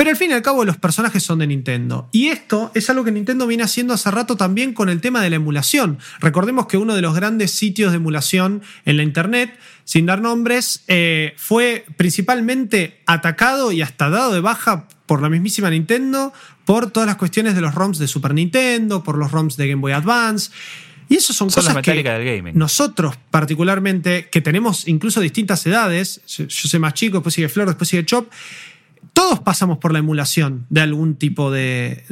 Pero 0.01 0.09
al 0.09 0.17
fin 0.17 0.31
y 0.31 0.33
al 0.33 0.41
cabo 0.41 0.65
los 0.65 0.79
personajes 0.79 1.23
son 1.23 1.41
de 1.41 1.47
Nintendo. 1.47 2.09
Y 2.11 2.29
esto 2.29 2.71
es 2.75 2.89
algo 2.89 3.05
que 3.05 3.13
Nintendo 3.13 3.47
viene 3.47 3.65
haciendo 3.65 3.93
hace 3.93 4.11
rato 4.11 4.35
también 4.35 4.73
con 4.73 4.89
el 4.89 5.03
tema 5.03 5.21
de 5.21 5.29
la 5.29 5.37
emulación. 5.37 5.99
Recordemos 6.21 6.67
que 6.69 6.79
uno 6.79 6.95
de 6.95 7.03
los 7.03 7.15
grandes 7.15 7.51
sitios 7.51 7.93
de 7.93 7.97
emulación 7.97 8.63
en 8.87 8.97
la 8.97 9.03
Internet, 9.03 9.59
sin 9.85 10.07
dar 10.07 10.23
nombres, 10.23 10.85
eh, 10.89 11.35
fue 11.37 11.85
principalmente 11.99 13.03
atacado 13.05 13.73
y 13.73 13.83
hasta 13.83 14.09
dado 14.09 14.33
de 14.33 14.41
baja 14.41 14.89
por 15.05 15.21
la 15.21 15.29
mismísima 15.29 15.69
Nintendo, 15.69 16.33
por 16.65 16.91
todas 16.91 17.07
las 17.07 17.17
cuestiones 17.17 17.55
de 17.55 17.61
los 17.61 17.75
ROMs 17.75 17.99
de 17.99 18.09
Super 18.09 18.33
Nintendo, 18.33 19.03
por 19.03 19.19
los 19.19 19.31
ROMs 19.31 19.59
de 19.59 19.69
Game 19.69 19.83
Boy 19.83 19.93
Advance. 19.93 20.51
Y 21.11 21.17
eso 21.17 21.33
son, 21.33 21.51
cosas 21.51 21.77
que 21.83 22.53
nosotros 22.55 23.19
particularmente, 23.33 24.29
que 24.31 24.41
tenemos 24.41 24.87
incluso 24.87 25.21
distintas 25.21 25.67
edades, 25.67 26.21
yo 26.25 26.47
soy 26.49 26.79
más 26.79 26.95
chico, 26.95 27.17
después 27.17 27.35
sigue 27.35 27.49
Flor, 27.49 27.67
después 27.67 27.89
sigue 27.89 28.07
Chop, 28.07 28.31
todos 29.13 29.41
pasamos 29.41 29.79
por 29.79 29.93
la 29.93 29.99
emulación 29.99 30.67
de 30.71 30.83
algún 30.83 31.17
tipo 31.17 31.51
de, 31.51 32.05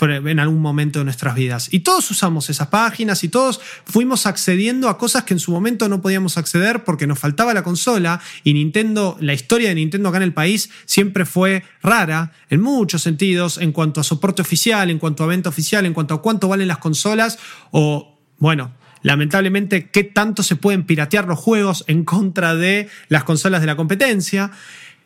en 0.00 0.40
algún 0.40 0.60
momento 0.60 1.00
de 1.00 1.04
nuestras 1.04 1.34
vidas. 1.34 1.68
Y 1.70 1.80
todos 1.80 2.10
usamos 2.10 2.48
esas 2.48 2.68
páginas 2.68 3.24
y 3.24 3.28
todos 3.28 3.60
fuimos 3.84 4.24
accediendo 4.24 4.88
a 4.88 4.96
cosas 4.96 5.24
que 5.24 5.34
en 5.34 5.40
su 5.40 5.52
momento 5.52 5.86
no 5.90 6.00
podíamos 6.00 6.38
acceder 6.38 6.82
porque 6.82 7.06
nos 7.06 7.18
faltaba 7.18 7.52
la 7.52 7.62
consola 7.62 8.22
y 8.42 8.54
Nintendo, 8.54 9.18
la 9.20 9.34
historia 9.34 9.68
de 9.68 9.74
Nintendo 9.74 10.08
acá 10.08 10.16
en 10.16 10.22
el 10.22 10.32
país 10.32 10.70
siempre 10.86 11.26
fue 11.26 11.62
rara 11.82 12.32
en 12.48 12.62
muchos 12.62 13.02
sentidos 13.02 13.58
en 13.58 13.72
cuanto 13.72 14.00
a 14.00 14.04
soporte 14.04 14.40
oficial, 14.40 14.90
en 14.90 14.98
cuanto 14.98 15.24
a 15.24 15.26
venta 15.26 15.50
oficial, 15.50 15.84
en 15.84 15.92
cuanto 15.92 16.14
a 16.14 16.22
cuánto 16.22 16.48
valen 16.48 16.68
las 16.68 16.78
consolas 16.78 17.38
o, 17.70 18.15
bueno, 18.38 18.72
lamentablemente 19.02 19.90
qué 19.90 20.04
tanto 20.04 20.42
se 20.42 20.56
pueden 20.56 20.84
piratear 20.84 21.26
los 21.26 21.38
juegos 21.38 21.84
en 21.86 22.04
contra 22.04 22.54
de 22.54 22.88
las 23.08 23.24
consolas 23.24 23.60
de 23.60 23.66
la 23.66 23.76
competencia. 23.76 24.50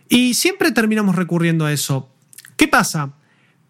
Y 0.09 0.35
siempre 0.35 0.73
terminamos 0.73 1.17
recurriendo 1.17 1.67
a 1.67 1.73
eso. 1.73 2.11
¿Qué 2.57 2.67
pasa? 2.67 3.13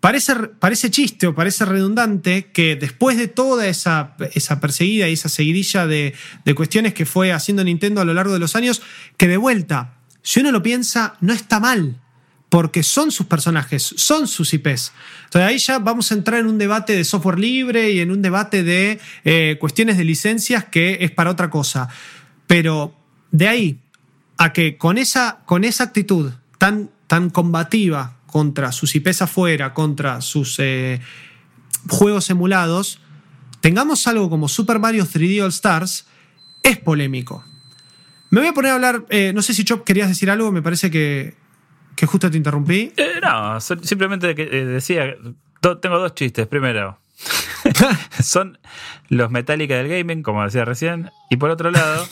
Parece, 0.00 0.34
parece 0.34 0.90
chiste 0.90 1.26
o 1.26 1.34
parece 1.34 1.66
redundante 1.66 2.46
que 2.52 2.74
después 2.74 3.18
de 3.18 3.28
toda 3.28 3.66
esa, 3.66 4.16
esa 4.32 4.58
perseguida 4.58 5.08
y 5.08 5.12
esa 5.12 5.28
seguidilla 5.28 5.86
de, 5.86 6.14
de 6.44 6.54
cuestiones 6.54 6.94
que 6.94 7.04
fue 7.04 7.32
haciendo 7.32 7.62
Nintendo 7.62 8.00
a 8.00 8.06
lo 8.06 8.14
largo 8.14 8.32
de 8.32 8.38
los 8.38 8.56
años, 8.56 8.80
que 9.18 9.28
de 9.28 9.36
vuelta, 9.36 9.98
si 10.22 10.40
uno 10.40 10.52
lo 10.52 10.62
piensa, 10.62 11.16
no 11.20 11.34
está 11.34 11.60
mal 11.60 12.00
porque 12.50 12.82
son 12.82 13.12
sus 13.12 13.26
personajes, 13.26 13.94
son 13.96 14.26
sus 14.26 14.52
IPs. 14.52 14.92
Entonces 15.24 15.48
ahí 15.48 15.58
ya 15.58 15.78
vamos 15.78 16.10
a 16.10 16.14
entrar 16.14 16.40
en 16.40 16.46
un 16.46 16.58
debate 16.58 16.94
de 16.94 17.04
software 17.04 17.38
libre 17.38 17.92
y 17.92 18.00
en 18.00 18.10
un 18.10 18.20
debate 18.20 18.64
de 18.64 19.00
eh, 19.24 19.56
cuestiones 19.60 19.96
de 19.96 20.04
licencias 20.04 20.64
que 20.64 20.98
es 21.00 21.12
para 21.12 21.30
otra 21.30 21.48
cosa. 21.48 21.88
Pero 22.48 22.92
de 23.30 23.48
ahí 23.48 23.78
a 24.36 24.52
que 24.52 24.76
con 24.76 24.98
esa, 24.98 25.42
con 25.46 25.62
esa 25.62 25.84
actitud 25.84 26.32
tan, 26.58 26.90
tan 27.06 27.30
combativa 27.30 28.16
contra 28.26 28.72
sus 28.72 28.96
IPs 28.96 29.22
afuera, 29.22 29.72
contra 29.72 30.20
sus 30.20 30.56
eh, 30.58 31.00
juegos 31.88 32.30
emulados, 32.30 33.00
tengamos 33.60 34.08
algo 34.08 34.28
como 34.28 34.48
Super 34.48 34.80
Mario 34.80 35.06
3D 35.06 35.40
All 35.42 35.50
Stars, 35.50 36.06
es 36.64 36.78
polémico. 36.78 37.44
Me 38.30 38.40
voy 38.40 38.48
a 38.48 38.54
poner 38.54 38.72
a 38.72 38.74
hablar, 38.74 39.06
eh, 39.10 39.32
no 39.34 39.42
sé 39.42 39.54
si 39.54 39.64
Chop 39.64 39.84
querías 39.84 40.08
decir 40.08 40.30
algo, 40.30 40.50
me 40.50 40.62
parece 40.62 40.90
que, 40.90 41.34
que 41.96 42.06
justo 42.06 42.30
te 42.30 42.36
interrumpí. 42.36 42.92
Eh, 42.96 43.20
no, 43.22 43.60
simplemente 43.60 44.34
decía, 44.34 45.14
tengo 45.60 45.98
dos 45.98 46.14
chistes. 46.14 46.46
Primero, 46.46 46.98
son 48.22 48.58
los 49.08 49.30
Metallica 49.30 49.76
del 49.76 49.88
gaming, 49.88 50.22
como 50.22 50.44
decía 50.44 50.64
recién, 50.64 51.10
y 51.30 51.36
por 51.36 51.50
otro 51.50 51.70
lado, 51.70 52.06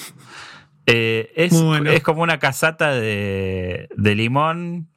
eh, 0.87 1.33
es, 1.37 1.53
es, 1.53 2.03
como 2.03 2.23
una 2.23 2.39
casata 2.39 2.93
de, 2.93 3.89
de 3.97 4.15
limón 4.15 4.89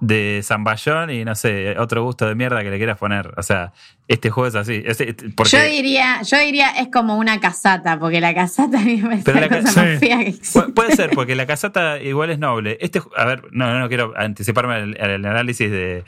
de 0.00 0.40
zamballón 0.44 1.10
y 1.10 1.24
no 1.24 1.34
sé, 1.34 1.76
otro 1.78 2.04
gusto 2.04 2.26
de 2.26 2.34
mierda 2.34 2.62
que 2.62 2.70
le 2.70 2.76
quieras 2.76 2.98
poner. 2.98 3.34
O 3.36 3.42
sea, 3.42 3.72
este 4.06 4.30
juego 4.30 4.46
es 4.46 4.54
así. 4.54 4.82
Yo 4.82 5.62
diría, 5.62 6.22
yo 6.22 6.38
diría 6.38 6.70
es 6.70 6.88
como 6.88 7.16
una 7.16 7.40
casata, 7.40 7.98
porque 7.98 8.20
la 8.20 8.34
casata 8.34 8.78
me 8.80 8.98
parece 8.98 9.34
la 9.34 9.48
cosa 9.48 9.82
más 9.82 9.98
fea 9.98 10.18
que 10.24 10.34
Puede 10.74 10.96
ser, 10.96 11.10
porque 11.10 11.34
la 11.34 11.46
casata 11.46 12.00
igual 12.00 12.30
es 12.30 12.38
noble. 12.38 12.78
Este, 12.80 13.02
a 13.16 13.24
ver, 13.24 13.42
no, 13.50 13.78
no 13.78 13.88
quiero 13.88 14.14
anticiparme 14.16 14.74
al, 14.74 15.24
análisis 15.24 15.70
de, 15.70 16.04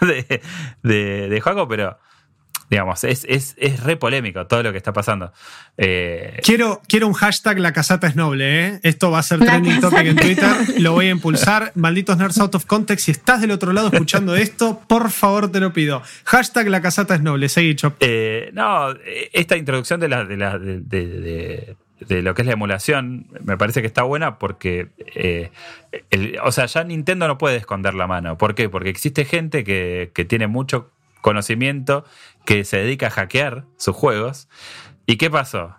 de, 0.00 0.40
de, 0.82 1.28
de 1.28 1.40
juego, 1.40 1.66
pero 1.68 1.98
Digamos, 2.70 3.02
es, 3.02 3.26
es, 3.28 3.56
es 3.58 3.82
re 3.82 3.96
polémico 3.96 4.46
todo 4.46 4.62
lo 4.62 4.70
que 4.70 4.78
está 4.78 4.92
pasando. 4.92 5.32
Eh, 5.76 6.38
quiero, 6.44 6.80
quiero 6.86 7.08
un 7.08 7.14
hashtag 7.14 7.58
La 7.58 7.72
Casata 7.72 8.06
es 8.06 8.14
Noble, 8.14 8.66
¿eh? 8.66 8.80
Esto 8.84 9.10
va 9.10 9.18
a 9.18 9.22
ser 9.24 9.40
trending 9.40 9.80
topic 9.80 10.06
en 10.06 10.16
Twitter. 10.16 10.50
Lo 10.78 10.92
voy 10.92 11.06
a 11.06 11.10
impulsar. 11.10 11.72
Malditos 11.74 12.16
nerds 12.16 12.38
out 12.38 12.54
of 12.54 12.66
context. 12.66 13.06
Si 13.06 13.10
estás 13.10 13.40
del 13.40 13.50
otro 13.50 13.72
lado 13.72 13.88
escuchando 13.92 14.36
esto, 14.36 14.80
por 14.86 15.10
favor 15.10 15.50
te 15.50 15.58
lo 15.58 15.72
pido. 15.72 16.00
Hashtag 16.24 16.68
La 16.68 16.80
Casata 16.80 17.16
es 17.16 17.22
Noble. 17.22 17.48
Seguí, 17.48 17.74
Chop. 17.74 17.96
Eh, 17.98 18.50
no, 18.52 18.94
esta 19.32 19.56
introducción 19.56 19.98
de 19.98 20.08
la, 20.08 20.24
de, 20.24 20.36
la, 20.36 20.58
de, 20.58 21.76
de 22.00 22.22
lo 22.22 22.34
que 22.34 22.42
es 22.42 22.46
la 22.46 22.52
emulación, 22.52 23.26
me 23.44 23.56
parece 23.56 23.80
que 23.80 23.88
está 23.88 24.04
buena 24.04 24.38
porque, 24.38 24.88
eh, 25.14 25.50
o 26.42 26.52
sea, 26.52 26.66
ya 26.66 26.84
Nintendo 26.84 27.26
no 27.26 27.36
puede 27.36 27.56
esconder 27.56 27.94
la 27.94 28.06
mano. 28.06 28.38
¿Por 28.38 28.54
qué? 28.54 28.68
Porque 28.68 28.90
existe 28.90 29.24
gente 29.24 29.64
que, 29.64 30.12
que 30.14 30.24
tiene 30.24 30.46
mucho 30.46 30.90
conocimiento 31.20 32.04
que 32.50 32.64
se 32.64 32.78
dedica 32.78 33.06
a 33.06 33.10
hackear 33.10 33.64
sus 33.76 33.94
juegos. 33.94 34.48
¿Y 35.06 35.18
qué 35.18 35.30
pasó? 35.30 35.76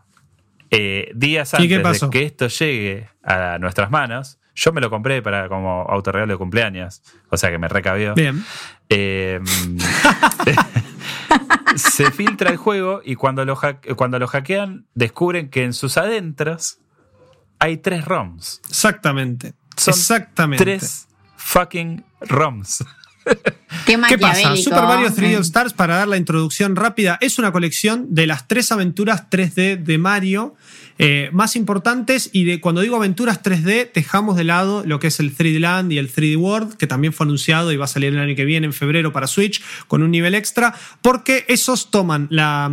Eh, 0.70 1.12
días 1.14 1.54
antes 1.54 2.00
de 2.00 2.10
que 2.10 2.24
esto 2.24 2.48
llegue 2.48 3.10
a 3.26 3.58
nuestras 3.60 3.92
manos, 3.92 4.40
yo 4.56 4.72
me 4.72 4.80
lo 4.80 4.90
compré 4.90 5.22
para 5.22 5.50
como 5.50 5.86
autorregalo 5.90 6.32
de 6.32 6.38
cumpleaños, 6.38 7.04
o 7.30 7.36
sea 7.36 7.52
que 7.52 7.58
me 7.58 7.68
recabió. 7.68 8.14
Bien. 8.14 8.46
Em, 8.88 9.44
se 11.76 12.10
filtra 12.12 12.52
el 12.52 12.58
juego 12.58 13.02
y 13.04 13.16
cuando 13.16 13.44
lo, 13.44 13.60
cuando 13.98 14.18
lo 14.18 14.28
hackean 14.28 14.88
descubren 14.94 15.50
que 15.50 15.66
en 15.66 15.74
sus 15.74 15.98
adentros 15.98 16.80
hay 17.60 17.80
tres 17.80 18.06
ROMs. 18.06 18.62
Exactamente. 18.70 19.56
Exactamente. 19.76 20.64
Tres 20.64 21.10
fucking 21.36 22.06
ROMs. 22.22 22.86
Qué, 23.86 24.18
pasa? 24.18 24.56
Super 24.56 24.84
Mario 24.84 25.10
3D 25.10 25.36
All 25.36 25.42
Stars, 25.42 25.74
para 25.74 25.96
dar 25.96 26.08
la 26.08 26.18
introducción 26.18 26.76
rápida, 26.76 27.18
es 27.22 27.40
una 27.40 27.52
colección 27.52 28.08
de 28.10 28.28
las 28.28 28.48
tres 28.48 28.72
aventuras 28.72 29.30
3D 29.30 29.84
de 29.84 29.98
Mario 29.98 30.56
eh, 30.98 31.30
más 31.32 31.56
importantes. 31.56 32.30
Y 32.32 32.44
de 32.44 32.62
cuando 32.62 32.82
digo 32.82 32.96
aventuras 32.96 33.42
3D, 33.42 33.92
dejamos 33.94 34.36
de 34.36 34.44
lado 34.44 34.84
lo 34.86 35.00
que 35.00 35.08
es 35.08 35.20
el 35.20 35.36
3D 35.36 35.60
Land 35.60 35.92
y 35.92 35.98
el 35.98 36.14
3D 36.14 36.38
World, 36.38 36.78
que 36.78 36.88
también 36.88 37.14
fue 37.14 37.26
anunciado 37.26 37.72
y 37.72 37.78
va 37.78 37.86
a 37.86 37.88
salir 37.88 38.14
el 38.14 38.20
año 38.20 38.36
que 38.36 38.46
viene, 38.46 38.68
en 38.68 38.74
febrero, 38.74 39.12
para 39.12 39.28
Switch, 39.28 39.64
con 39.88 40.04
un 40.04 40.12
nivel 40.12 40.36
extra, 40.36 40.76
porque 41.02 41.46
esos 41.48 41.92
toman 41.92 42.28
la 42.30 42.72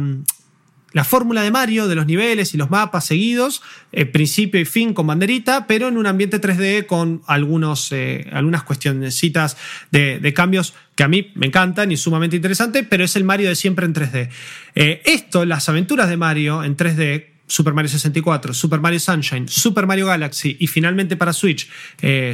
la 0.93 1.05
fórmula 1.05 1.43
de 1.43 1.51
Mario 1.51 1.87
de 1.87 1.95
los 1.95 2.07
niveles 2.07 2.55
y 2.55 2.57
los 2.57 2.71
mapas 2.71 3.07
seguidos, 3.07 3.63
eh, 3.93 4.07
principio 4.07 4.61
y 4.61 4.65
fin 4.65 4.95
con 4.95 5.07
banderita, 5.07 5.67
pero 5.67 5.89
en 5.89 5.99
un 5.99 6.07
ambiente 6.07 6.41
3D 6.41 6.87
con 6.87 7.23
algunos, 7.27 7.93
eh, 7.93 8.27
algunas 8.33 8.63
cuestionecitas 8.63 9.57
de, 9.91 10.19
de, 10.19 10.35
cambios 10.35 10.75
que 10.95 11.03
a 11.03 11.09
mí 11.09 11.31
me 11.35 11.47
encantan 11.47 11.93
y 11.93 11.97
sumamente 11.97 12.37
interesante, 12.37 12.85
pero 12.85 13.05
es 13.05 13.17
el 13.17 13.25
Mario 13.25 13.49
de 13.49 13.55
siempre 13.55 13.85
en 13.85 13.95
3D. 13.95 14.31
Eh, 14.75 15.03
esto, 15.05 15.45
las 15.45 15.69
aventuras 15.69 16.09
de 16.09 16.17
Mario 16.17 16.65
en 16.65 16.77
3D, 16.77 17.27
Super 17.47 17.73
Mario 17.73 17.89
64, 17.89 18.53
Super 18.53 18.81
Mario 18.81 19.01
Sunshine, 19.01 19.49
Super 19.49 19.87
Mario 19.87 20.07
Galaxy 20.07 20.59
y 20.61 20.67
finalmente 20.67 21.17
para 21.17 21.33
Switch 21.33 21.67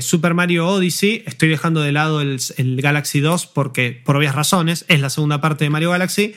Super 0.01 0.35
Mario 0.35 0.67
Odyssey. 0.67 1.23
Estoy 1.25 1.51
dejando 1.51 1.83
de 1.83 1.93
lado 1.93 2.21
el, 2.21 2.41
el, 2.57 2.83
Galaxy 2.83 3.21
2 3.21 3.47
porque 3.47 4.03
por 4.05 4.17
obvias 4.17 4.35
razones 4.35 4.85
es 4.89 5.01
la 5.01 5.11
segunda 5.11 5.41
parte 5.41 5.63
de 5.63 5.71
Mario 5.71 5.91
Galaxy. 5.93 6.35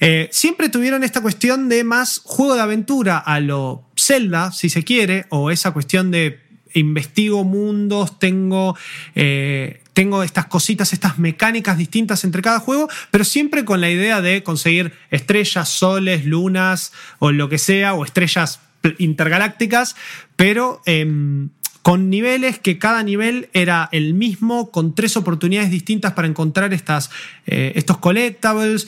Eh, 0.00 0.28
siempre 0.32 0.70
tuvieron 0.70 1.04
esta 1.04 1.20
cuestión 1.20 1.68
de 1.68 1.84
más 1.84 2.22
juego 2.24 2.54
de 2.54 2.62
aventura 2.62 3.18
a 3.18 3.38
lo 3.38 3.84
Zelda, 3.96 4.50
si 4.50 4.70
se 4.70 4.82
quiere, 4.82 5.26
o 5.28 5.50
esa 5.50 5.72
cuestión 5.72 6.10
de 6.10 6.40
investigo 6.72 7.44
mundos, 7.44 8.18
tengo, 8.18 8.76
eh, 9.14 9.82
tengo 9.92 10.22
estas 10.22 10.46
cositas, 10.46 10.92
estas 10.92 11.18
mecánicas 11.18 11.76
distintas 11.76 12.24
entre 12.24 12.42
cada 12.42 12.60
juego, 12.60 12.88
pero 13.10 13.24
siempre 13.24 13.64
con 13.64 13.80
la 13.80 13.90
idea 13.90 14.20
de 14.22 14.42
conseguir 14.42 14.92
estrellas, 15.10 15.68
soles, 15.68 16.24
lunas 16.24 16.92
o 17.18 17.32
lo 17.32 17.48
que 17.48 17.58
sea, 17.58 17.94
o 17.94 18.04
estrellas 18.04 18.60
intergalácticas, 18.98 19.96
pero... 20.36 20.80
Em, 20.86 21.50
con 21.82 22.10
niveles 22.10 22.58
que 22.58 22.78
cada 22.78 23.02
nivel 23.02 23.48
era 23.54 23.88
el 23.90 24.12
mismo, 24.12 24.70
con 24.70 24.94
tres 24.94 25.16
oportunidades 25.16 25.70
distintas 25.70 26.12
para 26.12 26.28
encontrar 26.28 26.74
estas, 26.74 27.10
eh, 27.46 27.72
estos 27.74 27.96
collectibles, 27.96 28.86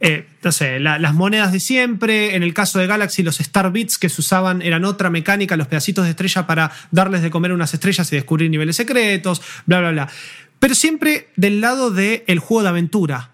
eh, 0.00 0.26
no 0.42 0.50
sé, 0.50 0.80
las 0.80 1.14
monedas 1.14 1.52
de 1.52 1.60
siempre. 1.60 2.34
En 2.34 2.42
el 2.42 2.54
caso 2.54 2.78
de 2.78 2.86
Galaxy, 2.86 3.22
los 3.22 3.38
Star 3.40 3.70
Bits 3.70 3.98
que 3.98 4.08
se 4.08 4.20
usaban 4.20 4.62
eran 4.62 4.84
otra 4.84 5.10
mecánica, 5.10 5.56
los 5.56 5.68
pedacitos 5.68 6.04
de 6.04 6.10
estrella 6.10 6.46
para 6.46 6.72
darles 6.90 7.22
de 7.22 7.30
comer 7.30 7.52
unas 7.52 7.74
estrellas 7.74 8.10
y 8.12 8.16
descubrir 8.16 8.50
niveles 8.50 8.76
secretos, 8.76 9.42
bla, 9.66 9.80
bla, 9.80 9.90
bla. 9.90 10.08
Pero 10.58 10.74
siempre 10.74 11.28
del 11.36 11.60
lado 11.60 11.90
del 11.90 12.38
juego 12.38 12.62
de 12.62 12.68
aventura 12.68 13.29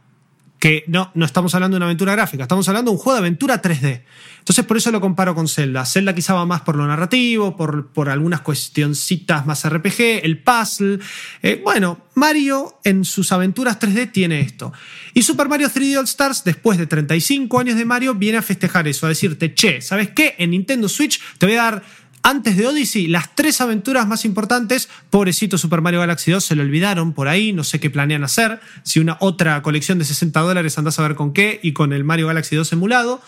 que 0.59 0.85
no, 0.87 1.11
no 1.15 1.25
estamos 1.25 1.55
hablando 1.55 1.75
de 1.75 1.79
una 1.79 1.87
aventura 1.87 2.13
gráfica, 2.13 2.45
estamos 2.45 2.69
hablando 2.69 2.91
de 2.91 2.97
un 2.97 3.03
juego 3.03 3.15
de 3.15 3.21
aventura 3.21 3.61
3D. 3.61 4.03
Entonces 4.39 4.65
por 4.65 4.77
eso 4.77 4.91
lo 4.91 5.01
comparo 5.01 5.35
con 5.35 5.49
Zelda. 5.49 5.85
Zelda 5.85 6.15
quizá 6.15 6.35
va 6.35 6.47
más 6.47 6.61
por 6.61 6.77
lo 6.77 6.87
narrativo, 6.87 7.57
por, 7.57 7.89
por 7.89 8.09
algunas 8.09 8.43
cuestioncitas 8.43 9.45
más 9.45 9.69
RPG, 9.69 10.23
el 10.23 10.39
puzzle. 10.39 11.01
Eh, 11.43 11.61
bueno, 11.65 12.07
Mario 12.15 12.79
en 12.85 13.05
sus 13.05 13.33
aventuras 13.33 13.79
3D 13.81 14.13
tiene 14.13 14.41
esto. 14.41 14.73
Y 15.15 15.23
Super 15.23 15.49
Mario 15.49 15.69
3D 15.69 15.99
All 15.99 16.05
Stars, 16.05 16.45
después 16.45 16.79
de 16.79 16.87
35 16.87 17.59
años 17.59 17.77
de 17.77 17.85
Mario, 17.85 18.15
viene 18.15 18.39
a 18.39 18.43
festejar 18.43 18.87
eso, 18.87 19.07
a 19.07 19.09
decirte, 19.09 19.53
che, 19.53 19.81
¿sabes 19.81 20.11
qué? 20.11 20.37
En 20.39 20.51
Nintendo 20.51 20.89
Switch 20.89 21.21
te 21.39 21.47
voy 21.47 21.57
a 21.57 21.63
dar 21.63 21.83
antes 22.27 22.57
de 22.57 22.67
Odyssey, 22.67 23.07
las 23.07 23.37
tres 23.37 23.61
aventuras 23.61 24.09
más 24.09 24.25
importantes, 24.25 24.89
pobrecito 25.11 25.59
Super 25.59 25.81
Mario 25.81 26.01
Galaxy 26.01 26.33
2, 26.33 26.45
se 26.45 26.57
lo 26.57 26.65
olvidaron 26.65 27.13
por 27.13 27.29
ahí, 27.29 27.53
no 27.53 27.63
sé 27.63 27.79
qué 27.79 27.89
planean 27.89 28.25
hacer, 28.25 28.59
si 28.83 28.99
una 28.99 29.17
otra 29.21 29.63
colección 29.63 30.01
de 30.01 30.05
60 30.05 30.41
dólares 30.41 30.77
andás 30.77 30.99
a 30.99 31.03
ver 31.03 31.15
con 31.15 31.33
qué 31.33 31.61
y 31.63 31.73
con 31.73 31.93
el 31.93 32.03
Mario 32.03 32.27
Galaxy 32.27 32.57
2 32.57 32.73
emulado, 32.73 33.23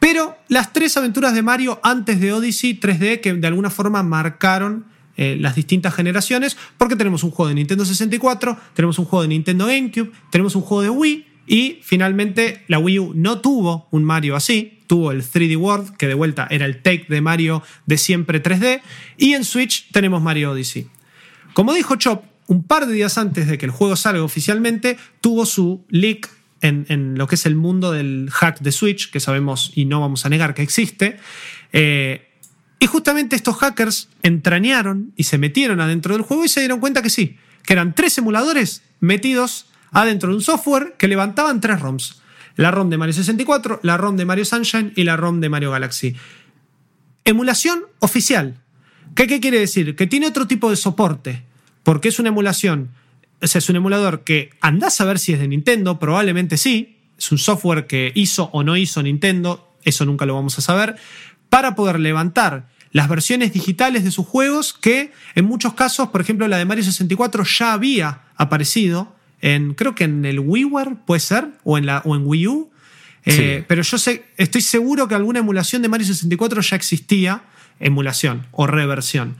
pero 0.00 0.36
las 0.48 0.74
tres 0.74 0.98
aventuras 0.98 1.32
de 1.32 1.40
Mario 1.40 1.80
antes 1.82 2.20
de 2.20 2.34
Odyssey 2.34 2.78
3D 2.78 3.22
que 3.22 3.32
de 3.32 3.46
alguna 3.46 3.70
forma 3.70 4.02
marcaron 4.02 4.84
eh, 5.16 5.38
las 5.40 5.54
distintas 5.54 5.94
generaciones, 5.94 6.58
porque 6.76 6.94
tenemos 6.94 7.24
un 7.24 7.30
juego 7.30 7.48
de 7.48 7.54
Nintendo 7.54 7.86
64, 7.86 8.58
tenemos 8.74 8.98
un 8.98 9.06
juego 9.06 9.22
de 9.22 9.28
Nintendo 9.28 9.64
GameCube, 9.64 10.12
tenemos 10.28 10.54
un 10.56 10.62
juego 10.62 10.82
de 10.82 10.90
Wii 10.90 11.26
y 11.46 11.78
finalmente 11.82 12.64
la 12.68 12.78
Wii 12.78 12.98
U 12.98 13.12
no 13.14 13.40
tuvo 13.40 13.88
un 13.92 14.04
Mario 14.04 14.36
así, 14.36 14.81
tuvo 14.92 15.10
el 15.10 15.22
3D 15.22 15.56
World, 15.56 15.96
que 15.96 16.06
de 16.06 16.12
vuelta 16.12 16.46
era 16.50 16.66
el 16.66 16.82
take 16.82 17.06
de 17.08 17.22
Mario 17.22 17.62
de 17.86 17.96
siempre 17.96 18.42
3D, 18.42 18.82
y 19.16 19.32
en 19.32 19.42
Switch 19.42 19.90
tenemos 19.90 20.20
Mario 20.20 20.50
Odyssey. 20.50 20.86
Como 21.54 21.72
dijo 21.72 21.96
Chop, 21.96 22.26
un 22.46 22.62
par 22.62 22.84
de 22.84 22.92
días 22.92 23.16
antes 23.16 23.48
de 23.48 23.56
que 23.56 23.64
el 23.64 23.70
juego 23.72 23.96
salga 23.96 24.22
oficialmente, 24.22 24.98
tuvo 25.22 25.46
su 25.46 25.86
leak 25.88 26.28
en, 26.60 27.16
lo 27.16 27.26
que 27.26 27.36
es 27.36 27.46
el 27.46 27.56
mundo 27.56 27.90
del 27.90 28.28
hack 28.30 28.60
de 28.60 28.70
Switch, 28.70 29.10
que 29.10 29.18
sabemos 29.18 29.72
y 29.74 29.86
no 29.86 29.98
vamos 30.02 30.26
a 30.26 30.28
negar 30.28 30.52
que 30.52 30.60
existe. 30.60 31.16
Eh, 31.72 32.28
y 32.78 32.84
justamente 32.84 33.34
estos 33.34 33.56
hackers 33.56 34.10
entrañaron 34.22 35.14
y 35.16 35.22
se 35.22 35.38
metieron 35.38 35.80
adentro 35.80 36.12
del 36.12 36.22
juego 36.22 36.44
y 36.44 36.48
se 36.48 36.60
dieron 36.60 36.80
cuenta 36.80 37.00
que 37.00 37.08
sí, 37.08 37.38
que 37.62 37.72
eran 37.72 37.94
tres 37.94 38.18
emuladores 38.18 38.82
metidos 39.00 39.70
adentro 39.90 40.28
de 40.28 40.34
un 40.34 40.42
software 40.42 40.96
que 40.98 41.08
levantaban 41.08 41.62
tres 41.62 41.80
ROMs. 41.80 42.21
La 42.56 42.70
ROM 42.70 42.90
de 42.90 42.98
Mario 42.98 43.14
64, 43.14 43.80
la 43.82 43.96
ROM 43.96 44.16
de 44.16 44.24
Mario 44.24 44.44
Sunshine 44.44 44.92
y 44.96 45.04
la 45.04 45.16
ROM 45.16 45.40
de 45.40 45.48
Mario 45.48 45.70
Galaxy. 45.70 46.14
Emulación 47.24 47.80
oficial. 48.00 48.56
¿Qué, 49.14 49.40
quiere 49.40 49.58
decir? 49.58 49.96
Que 49.96 50.06
tiene 50.06 50.26
otro 50.26 50.46
tipo 50.46 50.70
de 50.70 50.76
soporte, 50.76 51.44
porque 51.82 52.08
es 52.08 52.18
una 52.18 52.30
emulación 52.30 52.90
o 53.42 53.46
sea, 53.48 53.58
es 53.58 53.68
un 53.68 53.76
emulador 53.76 54.22
que 54.22 54.50
andás 54.60 55.00
a 55.00 55.04
ver 55.04 55.18
si 55.18 55.32
es 55.32 55.40
de 55.40 55.48
Nintendo, 55.48 55.98
probablemente 55.98 56.56
sí. 56.56 56.96
Es 57.18 57.32
un 57.32 57.38
software 57.38 57.86
que 57.86 58.12
hizo 58.14 58.48
o 58.52 58.62
no 58.62 58.76
hizo 58.76 59.02
Nintendo, 59.02 59.68
eso 59.82 60.04
nunca 60.04 60.26
lo 60.26 60.34
vamos 60.34 60.58
a 60.58 60.62
saber, 60.62 60.94
para 61.48 61.74
poder 61.74 61.98
levantar 61.98 62.68
las 62.92 63.08
versiones 63.08 63.52
digitales 63.52 64.04
de 64.04 64.12
sus 64.12 64.26
juegos 64.26 64.72
que 64.74 65.12
en 65.34 65.44
muchos 65.44 65.74
casos, 65.74 66.10
por 66.10 66.20
ejemplo 66.20 66.46
la 66.46 66.58
de 66.58 66.64
Mario 66.64 66.84
64 66.84 67.42
ya 67.44 67.72
había 67.72 68.22
aparecido 68.36 69.14
en, 69.42 69.74
creo 69.74 69.94
que 69.94 70.04
en 70.04 70.24
el 70.24 70.40
WiiWare 70.40 70.96
puede 71.04 71.20
ser, 71.20 71.48
o 71.64 71.76
en, 71.76 71.84
la, 71.84 71.98
o 72.04 72.16
en 72.16 72.22
Wii 72.24 72.46
U. 72.46 72.70
Eh, 73.24 73.64
pero 73.68 73.82
yo 73.82 73.98
sé, 73.98 74.24
estoy 74.36 74.62
seguro 74.62 75.06
que 75.06 75.14
alguna 75.14 75.40
emulación 75.40 75.82
de 75.82 75.88
Mario 75.88 76.06
64 76.06 76.62
ya 76.62 76.76
existía, 76.76 77.42
emulación 77.78 78.46
o 78.52 78.66
reversión. 78.66 79.36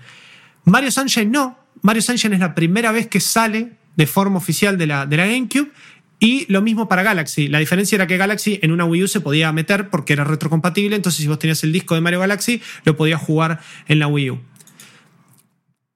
Mario 0.64 0.90
Sunshine 0.90 1.30
no. 1.30 1.58
Mario 1.80 2.02
Sunshine 2.02 2.34
es 2.34 2.40
la 2.40 2.54
primera 2.54 2.92
vez 2.92 3.06
que 3.08 3.20
sale 3.20 3.72
de 3.96 4.06
forma 4.06 4.38
oficial 4.38 4.76
de 4.76 4.86
la, 4.86 5.06
de 5.06 5.16
la 5.16 5.26
GameCube. 5.26 5.70
Y 6.18 6.46
lo 6.52 6.62
mismo 6.62 6.88
para 6.88 7.02
Galaxy. 7.02 7.48
La 7.48 7.58
diferencia 7.58 7.96
era 7.96 8.06
que 8.06 8.16
Galaxy 8.16 8.60
en 8.62 8.70
una 8.70 8.84
Wii 8.84 9.04
U 9.04 9.08
se 9.08 9.20
podía 9.20 9.50
meter 9.50 9.90
porque 9.90 10.12
era 10.12 10.22
retrocompatible. 10.22 10.94
Entonces, 10.94 11.20
si 11.20 11.26
vos 11.26 11.40
tenías 11.40 11.64
el 11.64 11.72
disco 11.72 11.96
de 11.96 12.00
Mario 12.00 12.20
Galaxy, 12.20 12.62
lo 12.84 12.96
podías 12.96 13.20
jugar 13.20 13.60
en 13.88 13.98
la 13.98 14.06
Wii 14.06 14.30
U. 14.30 14.40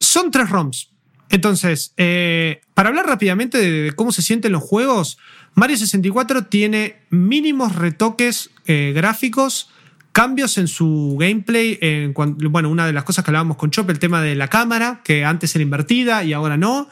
Son 0.01 0.33
tres 0.33 0.51
ROMs. 0.51 0.96
Entonces, 1.31 1.93
eh, 1.97 2.61
para 2.75 2.91
hablar 2.91 3.07
rápidamente 3.07 3.59
de 3.59 3.93
cómo 3.93 4.13
se 4.13 4.23
sienten 4.23 4.53
los 4.53 4.63
juegos, 4.63 5.19
Mario 5.55 5.77
64 5.77 6.45
tiene 6.47 6.97
mínimos 7.11 7.75
retoques 7.75 8.51
eh, 8.67 8.93
gráficos, 8.95 9.71
cambios 10.13 10.57
en 10.59 10.69
su 10.69 11.17
gameplay. 11.19 12.13
bueno, 12.15 12.71
una 12.71 12.87
de 12.87 12.93
las 12.93 13.05
cosas 13.05 13.25
que 13.25 13.31
hablábamos 13.31 13.57
con 13.57 13.71
Chop, 13.71 13.91
el 13.91 13.99
tema 13.99 14.23
de 14.23 14.35
la 14.35 14.49
cámara, 14.49 15.01
que 15.05 15.25
antes 15.25 15.55
era 15.55 15.63
invertida 15.63 16.25
y 16.25 16.33
ahora 16.33 16.57
no. 16.57 16.89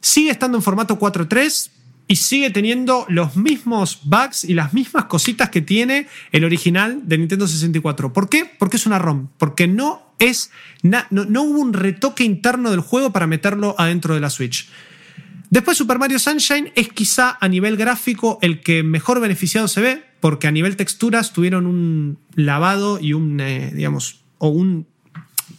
Sigue 0.00 0.30
estando 0.30 0.58
en 0.58 0.62
formato 0.62 0.98
4.3 0.98 1.70
y 2.08 2.16
sigue 2.16 2.50
teniendo 2.50 3.04
los 3.08 3.36
mismos 3.36 4.00
bugs 4.04 4.44
y 4.44 4.54
las 4.54 4.72
mismas 4.72 5.06
cositas 5.06 5.50
que 5.50 5.60
tiene 5.60 6.06
el 6.32 6.44
original 6.44 7.00
de 7.04 7.18
Nintendo 7.18 7.48
64. 7.48 8.12
¿Por 8.12 8.28
qué? 8.28 8.44
Porque 8.58 8.76
es 8.76 8.86
una 8.86 8.98
ROM. 8.98 9.28
Porque 9.38 9.66
no 9.66 10.05
es. 10.18 10.50
no, 10.82 11.06
hubo 11.42 11.60
un 11.60 11.72
retoque 11.72 12.24
interno 12.24 12.70
del 12.70 12.80
juego 12.80 13.12
para 13.12 13.26
meterlo 13.26 13.74
adentro 13.78 14.14
de 14.14 14.20
la 14.20 14.30
Switch. 14.30 14.68
Después 15.50 15.78
Super 15.78 15.98
Mario 15.98 16.18
Sunshine 16.18 16.72
es 16.74 16.88
quizá 16.88 17.38
a 17.40 17.48
nivel 17.48 17.76
gráfico 17.76 18.38
el 18.42 18.60
que 18.60 18.82
mejor 18.82 19.20
beneficiado 19.20 19.68
se 19.68 19.80
ve, 19.80 20.04
porque 20.20 20.48
a 20.48 20.50
nivel 20.50 20.76
texturas 20.76 21.32
tuvieron 21.32 21.66
un 21.66 22.18
lavado 22.34 22.98
y 23.00 23.12
un, 23.12 23.40
eh, 23.40 23.70
digamos, 23.72 24.22
o 24.38 24.48
un, 24.48 24.86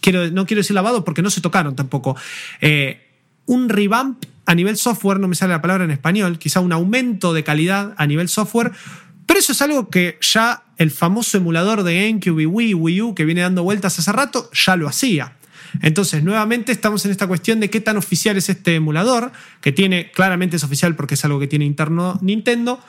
quiero, 0.00 0.30
no 0.30 0.46
quiero 0.46 0.60
decir 0.60 0.74
lavado 0.74 1.04
porque 1.04 1.22
no 1.22 1.30
se 1.30 1.40
tocaron 1.40 1.74
tampoco, 1.74 2.16
eh, 2.60 3.08
un 3.46 3.70
revamp 3.70 4.24
a 4.44 4.54
nivel 4.54 4.76
software, 4.76 5.20
no 5.20 5.28
me 5.28 5.34
sale 5.34 5.52
la 5.52 5.62
palabra 5.62 5.84
en 5.84 5.90
español, 5.90 6.38
quizá 6.38 6.60
un 6.60 6.72
aumento 6.72 7.32
de 7.32 7.44
calidad 7.44 7.94
a 7.96 8.06
nivel 8.06 8.28
software, 8.28 8.72
pero 9.26 9.40
eso 9.40 9.52
es 9.52 9.62
algo 9.62 9.88
que 9.88 10.18
ya 10.20 10.64
el 10.78 10.90
famoso 10.90 11.36
emulador 11.36 11.82
de 11.82 12.06
GameCube 12.06 12.42
y 12.42 12.46
Wii, 12.46 12.74
Wii 12.74 13.02
U, 13.02 13.14
que 13.14 13.24
viene 13.24 13.42
dando 13.42 13.62
vueltas 13.62 13.98
hace 13.98 14.12
rato, 14.12 14.50
ya 14.52 14.76
lo 14.76 14.88
hacía. 14.88 15.34
Entonces, 15.82 16.22
nuevamente 16.22 16.72
estamos 16.72 17.04
en 17.04 17.10
esta 17.10 17.26
cuestión 17.26 17.60
de 17.60 17.68
qué 17.68 17.80
tan 17.80 17.96
oficial 17.96 18.36
es 18.36 18.48
este 18.48 18.76
emulador, 18.76 19.32
que 19.60 19.72
tiene, 19.72 20.10
claramente 20.12 20.56
es 20.56 20.64
oficial 20.64 20.94
porque 20.96 21.14
es 21.14 21.24
algo 21.24 21.38
que 21.38 21.46
tiene 21.46 21.64
interno 21.64 22.18
Nintendo, 22.22 22.80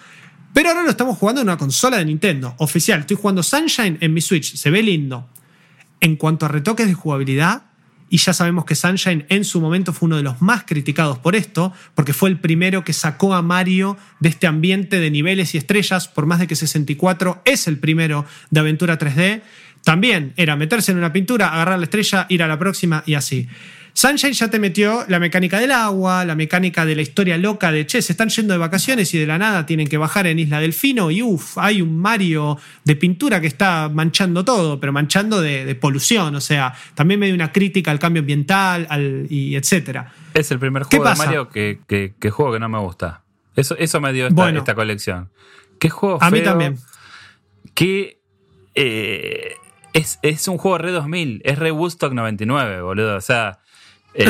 pero 0.53 0.69
ahora 0.69 0.83
lo 0.83 0.89
estamos 0.89 1.17
jugando 1.17 1.41
en 1.41 1.47
una 1.47 1.57
consola 1.57 1.97
de 1.97 2.05
Nintendo, 2.05 2.55
oficial. 2.57 3.01
Estoy 3.01 3.17
jugando 3.17 3.43
Sunshine 3.43 3.97
en 3.99 4.13
mi 4.13 4.21
Switch, 4.21 4.55
se 4.55 4.69
ve 4.69 4.81
lindo. 4.81 5.27
En 5.99 6.15
cuanto 6.15 6.45
a 6.45 6.49
retoques 6.49 6.87
de 6.87 6.93
jugabilidad, 6.93 7.63
y 8.09 8.17
ya 8.17 8.33
sabemos 8.33 8.65
que 8.65 8.75
Sunshine 8.75 9.25
en 9.29 9.43
su 9.43 9.61
momento 9.61 9.93
fue 9.93 10.07
uno 10.07 10.17
de 10.17 10.23
los 10.23 10.41
más 10.41 10.63
criticados 10.63 11.19
por 11.19 11.35
esto, 11.35 11.73
porque 11.95 12.13
fue 12.13 12.29
el 12.29 12.39
primero 12.39 12.83
que 12.83 12.93
sacó 12.93 13.33
a 13.33 13.41
Mario 13.41 13.97
de 14.19 14.29
este 14.29 14.47
ambiente 14.47 14.99
de 14.99 15.11
niveles 15.11 15.53
y 15.53 15.57
estrellas, 15.57 16.07
por 16.07 16.25
más 16.25 16.39
de 16.39 16.47
que 16.47 16.55
64 16.55 17.41
es 17.45 17.67
el 17.67 17.77
primero 17.77 18.25
de 18.49 18.59
aventura 18.59 18.97
3D. 18.97 19.41
También 19.83 20.33
era 20.35 20.55
meterse 20.55 20.91
en 20.91 20.97
una 20.97 21.13
pintura, 21.13 21.53
agarrar 21.53 21.79
la 21.79 21.85
estrella, 21.85 22.25
ir 22.29 22.43
a 22.43 22.47
la 22.47 22.59
próxima 22.59 23.03
y 23.05 23.13
así. 23.13 23.47
Sunshine 23.99 24.31
ya 24.31 24.49
te 24.49 24.59
metió 24.59 25.03
la 25.09 25.19
mecánica 25.19 25.59
del 25.59 25.73
agua, 25.73 26.23
la 26.23 26.33
mecánica 26.33 26.85
de 26.85 26.95
la 26.95 27.01
historia 27.01 27.37
loca 27.37 27.69
de, 27.69 27.85
che, 27.85 28.01
se 28.01 28.13
están 28.13 28.29
yendo 28.29 28.53
de 28.53 28.57
vacaciones 28.57 29.13
y 29.13 29.17
de 29.17 29.27
la 29.27 29.37
nada 29.37 29.65
tienen 29.65 29.89
que 29.89 29.97
bajar 29.97 30.25
en 30.25 30.39
Isla 30.39 30.61
Delfino 30.61 31.11
y 31.11 31.21
uff, 31.21 31.57
hay 31.57 31.81
un 31.81 31.99
Mario 31.99 32.57
de 32.85 32.95
pintura 32.95 33.41
que 33.41 33.47
está 33.47 33.89
manchando 33.89 34.45
todo, 34.45 34.79
pero 34.79 34.93
manchando 34.93 35.41
de, 35.41 35.75
polución, 35.75 36.33
o 36.33 36.39
sea, 36.39 36.73
también 36.95 37.19
me 37.19 37.25
dio 37.25 37.35
una 37.35 37.51
crítica 37.51 37.91
al 37.91 37.99
cambio 37.99 38.21
ambiental 38.21 38.87
y 39.29 39.55
etcétera. 39.55 40.13
Es 40.33 40.49
el 40.51 40.59
primer 40.59 40.83
juego 40.83 41.03
de 41.03 41.15
Mario 41.15 41.49
que, 41.49 41.77
juego 42.31 42.53
que 42.53 42.59
no 42.59 42.69
me 42.69 42.79
gusta. 42.79 43.23
Eso, 43.57 43.75
eso 43.77 43.99
me 43.99 44.13
dio 44.13 44.27
esta, 44.27 44.75
colección. 44.75 45.29
¿Qué 45.77 45.89
juego 45.89 46.19
A 46.21 46.31
mí 46.31 46.41
también. 46.41 46.77
Que 47.73 48.21
eh, 48.75 49.55
es, 49.91 50.19
es, 50.21 50.47
un 50.47 50.57
juego 50.57 50.77
re 50.77 50.91
2000, 50.91 51.41
es 51.43 51.59
re 51.59 51.71
Woodstock 51.71 52.13
99, 52.13 52.81
boludo. 52.81 53.17
O 53.17 53.21
sea, 53.21 53.59
eh, 54.13 54.27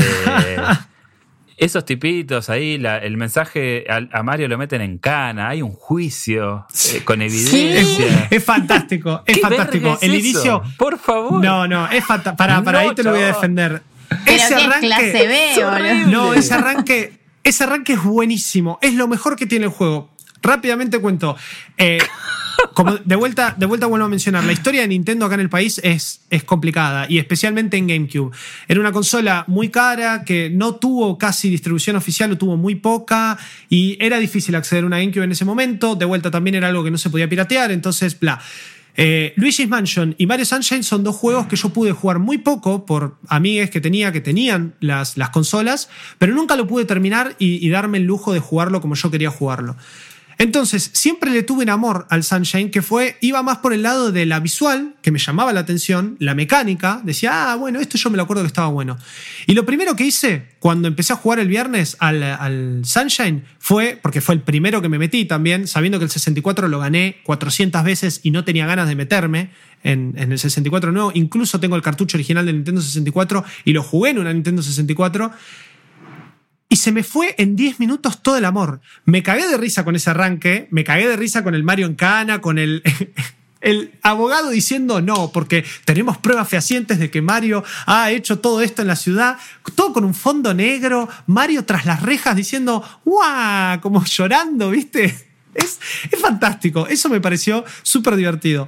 esos 1.60 1.84
tipitos 1.84 2.49
ahí, 2.49 2.81
el 3.01 3.18
mensaje 3.18 3.85
a, 3.89 4.23
Mario 4.23 4.47
lo 4.47 4.57
meten 4.57 4.81
en 4.81 4.97
cana, 4.97 5.49
hay 5.49 5.61
un 5.61 5.73
juicio 5.73 6.65
eh, 6.93 7.01
con 7.03 7.22
evidencia. 7.22 8.27
Es, 8.30 8.43
fantástico, 8.43 9.23
es 9.26 9.41
fantástico. 9.41 9.97
el 10.01 10.15
inicio. 10.15 10.64
Por 10.77 10.97
favor. 10.97 11.43
No, 11.43 11.68
no, 11.68 11.89
es 11.89 12.06
fantástico. 12.06 12.38
Para, 12.38 12.64
para 12.64 12.80
ahí 12.80 12.95
te 12.95 13.03
lo 13.03 13.11
voy 13.11 13.22
a 13.22 13.27
defender. 13.27 13.81
ese 14.26 14.56
arranque. 14.56 14.88
Clase 14.88 15.27
B, 15.27 16.06
no, 16.07 16.34
ese 16.34 16.53
arranque, 16.53 17.19
ese 17.43 17.64
arranque 17.65 17.93
es 17.93 18.03
buenísimo. 18.03 18.80
Es 18.81 18.93
lo 18.93 19.07
mejor 19.07 19.35
que 19.35 19.45
tiene 19.45 19.65
el 19.65 19.72
juego. 19.72 20.10
Rápidamente 20.41 20.99
cuento. 20.99 21.35
Eh, 21.77 21.99
como 22.73 22.98
de 22.98 23.15
vuelta, 23.15 23.56
de 23.57 23.65
vuelta 23.65 23.88
vuelvo 23.88 24.06
a 24.06 24.10
mencionar, 24.10 24.44
la 24.44 24.52
historia 24.52 24.81
de 24.81 24.88
Nintendo 24.88 25.26
acá 25.26 25.36
en 25.36 25.41
el 25.41 25.49
país 25.49 25.80
es, 25.84 26.22
es 26.30 26.44
complicada 26.44 27.06
y 27.10 27.18
especialmente 27.18 27.77
en 27.77 27.88
GameCube. 27.88 28.31
Era 28.68 28.80
una 28.80 28.91
consola 28.91 29.44
muy 29.48 29.69
cara 29.69 30.23
que 30.23 30.49
no 30.49 30.76
tuvo 30.76 31.18
casi 31.18 31.49
distribución 31.49 31.95
oficial 31.95 32.31
o 32.31 32.38
tuvo 32.38 32.57
muy 32.57 32.76
poca 32.76 33.38
y 33.69 33.98
era 33.99 34.18
difícil 34.18 34.56
acceder 34.56 34.84
a 34.84 34.88
una 34.88 34.99
GameCube 34.99 35.23
en 35.23 35.31
ese 35.31 35.45
momento. 35.45 35.95
De 35.95 36.06
vuelta 36.06 36.31
también 36.31 36.56
era 36.56 36.68
algo 36.68 36.84
que 36.84 36.91
no 36.91 36.98
se 36.98 37.10
podía 37.10 37.27
piratear, 37.27 37.72
entonces, 37.72 38.19
bla. 38.19 38.40
Eh, 39.02 39.34
Luigi's 39.38 39.69
Mansion 39.69 40.14
y 40.18 40.26
Mario 40.26 40.45
Sunshine 40.45 40.84
son 40.84 41.06
dos 41.06 41.15
juegos 41.15 41.48
que 41.48 41.56
yo 41.56 41.69
pude 41.69 41.94
jugar 41.94 42.19
muy 42.19 42.38
poco 42.38 42.86
por 42.86 43.18
amigues 43.30 43.69
que 43.69 43.80
tenía 43.80 44.11
que 44.11 44.19
tenían 44.19 44.76
las, 44.81 45.15
las 45.15 45.30
consolas, 45.30 45.90
pero 46.18 46.34
nunca 46.34 46.57
lo 46.57 46.68
pude 46.68 46.84
terminar 46.84 47.36
y, 47.40 47.65
y 47.65 47.69
darme 47.69 47.99
el 47.99 48.03
lujo 48.03 48.34
de 48.34 48.40
jugarlo 48.40 48.81
como 48.81 48.95
yo 48.95 49.10
quería 49.10 49.30
jugarlo. 49.30 49.77
Entonces, 50.39 50.91
siempre 50.93 51.31
le 51.31 51.43
tuve 51.43 51.63
un 51.63 51.69
amor 51.69 52.07
al 52.09 52.23
Sunshine 52.23 52.71
que 52.71 52.81
fue, 52.81 53.17
iba 53.19 53.43
más 53.43 53.57
por 53.57 53.73
el 53.73 53.83
lado 53.83 54.13
de 54.13 54.25
la 54.25 54.39
visual, 54.39 54.95
que 55.01 55.11
me 55.11 55.19
llamaba 55.19 55.51
la 55.51 55.59
atención, 55.59 56.15
la 56.17 56.33
mecánica, 56.33 57.01
decía, 57.03 57.51
ah, 57.51 57.55
bueno, 57.57 57.81
esto 57.81 57.97
yo 57.97 58.09
me 58.09 58.15
lo 58.15 58.23
acuerdo 58.23 58.43
que 58.43 58.47
estaba 58.47 58.69
bueno. 58.69 58.97
Y 59.47 59.53
lo 59.53 59.65
primero 59.65 59.97
que 59.97 60.05
hice 60.05 60.47
cuando 60.59 60.87
empecé 60.87 61.11
a 61.11 61.17
jugar 61.17 61.39
el 61.39 61.49
viernes 61.49 61.97
al, 61.99 62.83
Sunshine 62.85 63.43
fue, 63.59 63.99
porque 64.01 64.21
fue 64.21 64.33
el 64.33 64.41
primero 64.41 64.81
que 64.81 64.87
me 64.87 64.97
metí 64.97 65.25
también, 65.25 65.67
sabiendo 65.67 65.99
que 65.99 66.05
el 66.05 66.11
64 66.11 66.69
lo 66.69 66.79
gané 66.79 67.17
400 67.25 67.83
veces 67.83 68.21
y 68.23 68.31
no 68.31 68.45
tenía 68.45 68.65
ganas 68.65 68.87
de 68.87 68.95
meterme 68.95 69.49
en, 69.83 70.13
en 70.15 70.31
el 70.31 70.39
64 70.39 70.93
nuevo, 70.93 71.11
incluso 71.15 71.59
tengo 71.59 71.75
el 71.75 71.81
cartucho 71.81 72.15
original 72.15 72.45
del 72.45 72.55
Nintendo 72.55 72.81
64 72.81 73.43
y 73.65 73.73
lo 73.73 73.83
jugué 73.83 74.11
en 74.11 74.19
una 74.19 74.31
Nintendo 74.31 74.61
64 74.61 75.31
y 76.69 76.75
se 76.75 76.91
me 76.91 77.03
fue 77.03 77.33
en 77.39 77.55
10 77.55 77.79
minutos 77.79 78.21
todo 78.21 78.37
el 78.37 78.45
amor. 78.45 78.79
Me 79.03 79.23
cagué 79.23 79.47
de 79.47 79.57
risa 79.57 79.83
con 79.83 79.95
ese 79.95 80.11
arranque, 80.11 80.67
me 80.69 80.83
cagué 80.83 81.07
de 81.07 81.17
risa 81.17 81.43
con 81.43 81.55
el 81.55 81.63
Mario 81.63 81.87
en 81.87 81.95
cana, 81.95 82.41
con 82.41 82.59
el, 82.59 82.83
el 83.61 83.97
abogado 84.03 84.51
diciendo 84.51 85.01
no, 85.01 85.31
porque 85.31 85.65
tenemos 85.83 86.19
pruebas 86.19 86.47
fehacientes 86.47 86.99
de 86.99 87.09
que 87.09 87.23
Mario 87.23 87.63
ha 87.87 88.11
hecho 88.11 88.37
todo 88.37 88.61
esto 88.61 88.83
en 88.83 88.87
la 88.87 88.95
ciudad, 88.95 89.37
todo 89.73 89.93
con 89.93 90.05
un 90.05 90.13
fondo 90.13 90.53
negro, 90.53 91.09
Mario 91.25 91.65
tras 91.65 91.87
las 91.87 92.03
rejas 92.03 92.35
diciendo, 92.35 92.83
¡guau! 93.03 93.81
Como 93.81 94.05
llorando, 94.05 94.69
¿viste? 94.69 95.05
Es, 95.55 95.79
es 96.11 96.19
fantástico, 96.21 96.85
eso 96.85 97.09
me 97.09 97.19
pareció 97.19 97.65
súper 97.81 98.15
divertido. 98.15 98.67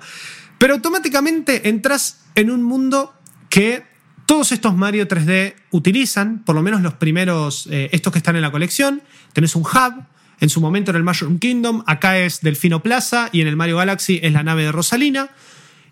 Pero 0.58 0.74
automáticamente 0.74 1.70
entras 1.70 2.22
en 2.34 2.50
un 2.50 2.64
mundo 2.64 3.14
que 3.50 3.91
todos 4.32 4.54
estos 4.54 4.78
Mario 4.78 5.10
3D 5.10 5.56
utilizan, 5.72 6.40
por 6.46 6.56
lo 6.56 6.62
menos 6.62 6.82
los 6.82 6.94
primeros, 6.94 7.68
eh, 7.70 7.90
estos 7.92 8.14
que 8.14 8.20
están 8.20 8.38
en 8.38 8.42
la 8.42 8.50
colección. 8.50 9.02
Tenés 9.34 9.58
un 9.58 9.64
hub, 9.64 10.06
en 10.40 10.48
su 10.48 10.62
momento 10.62 10.92
en 10.92 10.96
el 10.96 11.04
Mushroom 11.04 11.38
Kingdom, 11.38 11.84
acá 11.86 12.18
es 12.18 12.40
Delfino 12.40 12.82
Plaza 12.82 13.28
y 13.34 13.42
en 13.42 13.48
el 13.50 13.58
Mario 13.58 13.76
Galaxy 13.76 14.22
es 14.24 14.32
la 14.32 14.42
nave 14.42 14.64
de 14.64 14.72
Rosalina. 14.72 15.32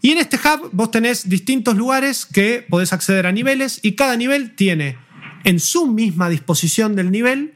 Y 0.01 0.11
en 0.11 0.19
este 0.19 0.37
hub 0.37 0.69
vos 0.71 0.89
tenés 0.89 1.27
distintos 1.27 1.75
lugares 1.75 2.25
que 2.25 2.65
podés 2.69 2.93
acceder 2.93 3.27
a 3.27 3.33
niveles 3.33 3.81
y 3.83 3.97
cada 3.97 4.15
nivel 4.15 4.55
tiene 4.55 4.97
en 5.43 5.59
su 5.59 5.87
misma 5.87 6.29
disposición 6.29 6.95
del 6.95 7.11
nivel, 7.11 7.55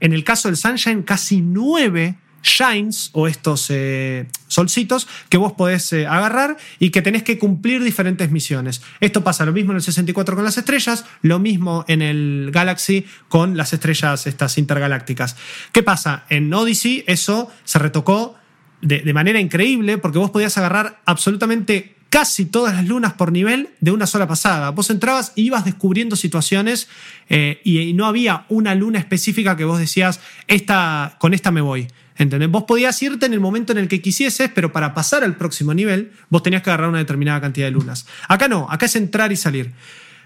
en 0.00 0.12
el 0.12 0.22
caso 0.22 0.48
del 0.48 0.58
Sunshine, 0.58 1.02
casi 1.02 1.40
nueve 1.40 2.18
shines 2.42 3.10
o 3.12 3.28
estos 3.28 3.66
eh, 3.70 4.26
solcitos 4.46 5.08
que 5.28 5.36
vos 5.36 5.52
podés 5.52 5.92
eh, 5.92 6.06
agarrar 6.06 6.56
y 6.78 6.90
que 6.90 7.02
tenés 7.02 7.22
que 7.22 7.38
cumplir 7.38 7.82
diferentes 7.82 8.30
misiones. 8.30 8.82
Esto 9.00 9.24
pasa 9.24 9.44
lo 9.44 9.52
mismo 9.52 9.72
en 9.72 9.76
el 9.76 9.82
64 9.82 10.36
con 10.36 10.44
las 10.44 10.58
estrellas, 10.58 11.04
lo 11.22 11.38
mismo 11.38 11.84
en 11.88 12.02
el 12.02 12.50
Galaxy 12.52 13.06
con 13.28 13.56
las 13.56 13.72
estrellas 13.72 14.26
estas 14.26 14.58
intergalácticas. 14.58 15.36
¿Qué 15.72 15.82
pasa? 15.82 16.24
En 16.28 16.52
Odyssey 16.52 17.04
eso 17.06 17.50
se 17.64 17.78
retocó 17.78 18.36
de, 18.80 19.12
manera 19.12 19.40
increíble 19.40 19.98
porque 19.98 20.18
vos 20.18 20.30
podías 20.30 20.56
agarrar 20.58 21.00
absolutamente 21.04 21.96
casi 22.10 22.46
todas 22.46 22.74
las 22.74 22.86
lunas 22.86 23.12
por 23.14 23.32
nivel 23.32 23.70
de 23.80 23.90
una 23.90 24.06
sola 24.06 24.26
pasada. 24.26 24.70
Vos 24.70 24.88
entrabas 24.90 25.32
y 25.34 25.42
ibas 25.42 25.64
descubriendo 25.64 26.16
situaciones 26.16 26.88
eh, 27.28 27.60
y, 27.64 27.92
no 27.92 28.06
había 28.06 28.46
una 28.48 28.74
luna 28.74 28.98
específica 28.98 29.56
que 29.56 29.64
vos 29.64 29.78
decías, 29.78 30.20
esta, 30.46 31.16
con 31.18 31.34
esta 31.34 31.50
me 31.50 31.60
voy. 31.60 31.88
¿Entendés? 32.18 32.50
Vos 32.50 32.64
podías 32.64 33.00
irte 33.00 33.26
en 33.26 33.32
el 33.32 33.40
momento 33.40 33.72
en 33.72 33.78
el 33.78 33.88
que 33.88 34.02
quisieses, 34.02 34.50
pero 34.52 34.72
para 34.72 34.92
pasar 34.92 35.22
al 35.22 35.36
próximo 35.36 35.72
nivel, 35.72 36.12
vos 36.28 36.42
tenías 36.42 36.62
que 36.62 36.70
agarrar 36.70 36.90
una 36.90 36.98
determinada 36.98 37.40
cantidad 37.40 37.66
de 37.68 37.70
lunas. 37.70 38.06
Acá 38.26 38.48
no, 38.48 38.66
acá 38.68 38.86
es 38.86 38.96
entrar 38.96 39.30
y 39.30 39.36
salir. 39.36 39.72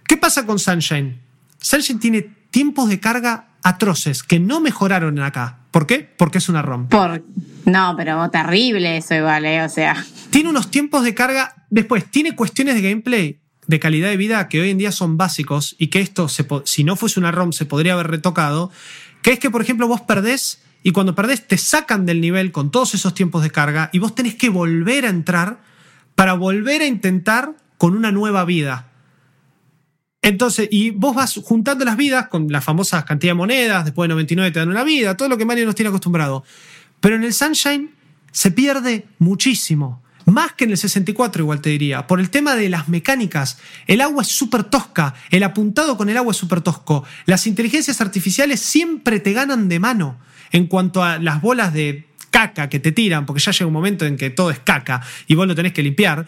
¿Qué 0.09 0.17
pasa 0.17 0.47
con 0.47 0.59
Sunshine? 0.59 1.21
Sunshine 1.59 2.01
tiene 2.01 2.23
tiempos 2.51 2.89
de 2.89 2.99
carga 2.99 3.49
atroces 3.63 4.23
que 4.23 4.41
no 4.41 4.61
mejoraron 4.61 5.19
acá. 5.21 5.59
¿Por 5.71 5.87
qué? 5.87 6.01
Porque 6.17 6.39
es 6.39 6.49
una 6.49 6.63
ROM. 6.63 6.89
Por... 6.89 7.23
No, 7.67 7.95
pero 7.97 8.29
terrible 8.31 8.97
eso 8.97 9.15
igual, 9.15 9.45
¿eh? 9.45 9.63
O 9.63 9.69
sea. 9.69 10.05
Tiene 10.31 10.51
unos 10.51 10.71
tiempos 10.71 11.05
de 11.05 11.15
carga. 11.15 11.67
Después, 11.71 12.11
tiene 12.11 12.35
cuestiones 12.35 12.75
de 12.75 12.83
gameplay, 12.83 13.41
de 13.67 13.81
calidad 13.81 14.09
de 14.09 14.17
vida 14.17 14.49
que 14.49 14.61
hoy 14.61 14.71
en 14.71 14.79
día 14.79 14.93
son 14.93 15.17
básicos 15.17 15.77
y 15.79 15.89
que 15.89 16.01
esto, 16.01 16.29
si 16.29 16.85
no 16.85 16.97
fuese 16.97 17.21
una 17.21 17.31
ROM, 17.31 17.53
se 17.53 17.65
podría 17.65 17.93
haber 17.93 18.09
retocado. 18.09 18.71
Que 19.23 19.33
es 19.33 19.39
que, 19.39 19.51
por 19.51 19.63
ejemplo, 19.63 19.87
vos 19.87 20.01
perdés 20.01 20.63
y 20.83 20.93
cuando 20.93 21.15
perdés 21.15 21.47
te 21.47 21.59
sacan 21.59 22.07
del 22.07 22.21
nivel 22.21 22.53
con 22.53 22.71
todos 22.71 22.95
esos 22.95 23.15
tiempos 23.15 23.43
de 23.43 23.51
carga 23.51 23.91
y 23.93 23.99
vos 23.99 24.15
tenés 24.15 24.35
que 24.35 24.49
volver 24.49 25.07
a 25.07 25.11
entrar 25.11 25.61
para 26.15 26.35
volver 26.35 26.83
a 26.83 26.87
intentar 26.87 27.55
con 27.79 27.97
una 27.97 28.13
nueva 28.13 28.45
vida. 28.45 28.89
Entonces, 30.21 30.69
y 30.71 30.91
vos 30.91 31.17
vas 31.17 31.41
juntando 31.45 31.85
las 31.85 31.97
vidas 31.97 32.29
con 32.29 32.47
las 32.51 32.65
famosas 32.65 33.05
cantidad 33.05 33.31
de 33.31 33.37
monedas, 33.37 33.85
después 33.85 34.07
de 34.07 34.15
99 34.15 34.51
te 34.53 34.61
dan 34.61 34.69
una 34.69 34.85
vida, 34.85 35.17
todo 35.17 35.29
lo 35.29 35.37
que 35.37 35.45
Mario 35.45 35.67
nos 35.67 35.75
tiene 35.75 35.89
acostumbrado. 35.89 36.45
Pero 37.01 37.17
en 37.17 37.25
el 37.25 37.33
Sunshine 37.33 37.91
se 38.31 38.51
pierde 38.53 39.07
muchísimo. 39.19 40.03
Más 40.25 40.53
que 40.53 40.65
en 40.65 40.71
el 40.71 40.79
64, 40.79 41.43
igual 41.43 41.61
te 41.61 41.71
diría. 41.71 42.07
Por 42.07 42.21
el 42.21 42.31
tema 42.31 42.55
de 42.55 42.69
las 42.69 42.89
mecánicas. 42.89 43.59
El 43.89 44.01
agua 44.01 44.23
es 44.23 44.29
súper 44.29 44.63
tosca. 44.63 45.15
El 45.31 45.43
apuntado 45.43 45.97
con 45.97 46.09
el 46.09 46.17
agua 46.17 46.31
es 46.31 46.37
súper 46.37 46.61
tosco. 46.61 47.03
Las 47.27 47.49
inteligencias 47.49 48.01
artificiales 48.01 48.61
siempre 48.61 49.19
te 49.19 49.33
ganan 49.33 49.69
de 49.69 49.81
mano 49.81 50.19
en 50.53 50.67
cuanto 50.67 51.03
a 51.03 51.19
las 51.19 51.41
bolas 51.41 51.73
de 51.73 52.07
caca 52.31 52.69
que 52.69 52.79
te 52.79 52.93
tiran, 52.93 53.27
porque 53.27 53.41
ya 53.41 53.53
llega 53.53 53.67
un 53.67 53.73
momento 53.73 54.05
en 54.07 54.17
que 54.17 54.31
todo 54.31 54.51
es 54.51 54.59
caca 54.61 55.03
y 55.27 55.35
vos 55.35 55.47
lo 55.47 55.55
tenés 55.55 55.73
que 55.73 55.83
limpiar. 55.83 56.27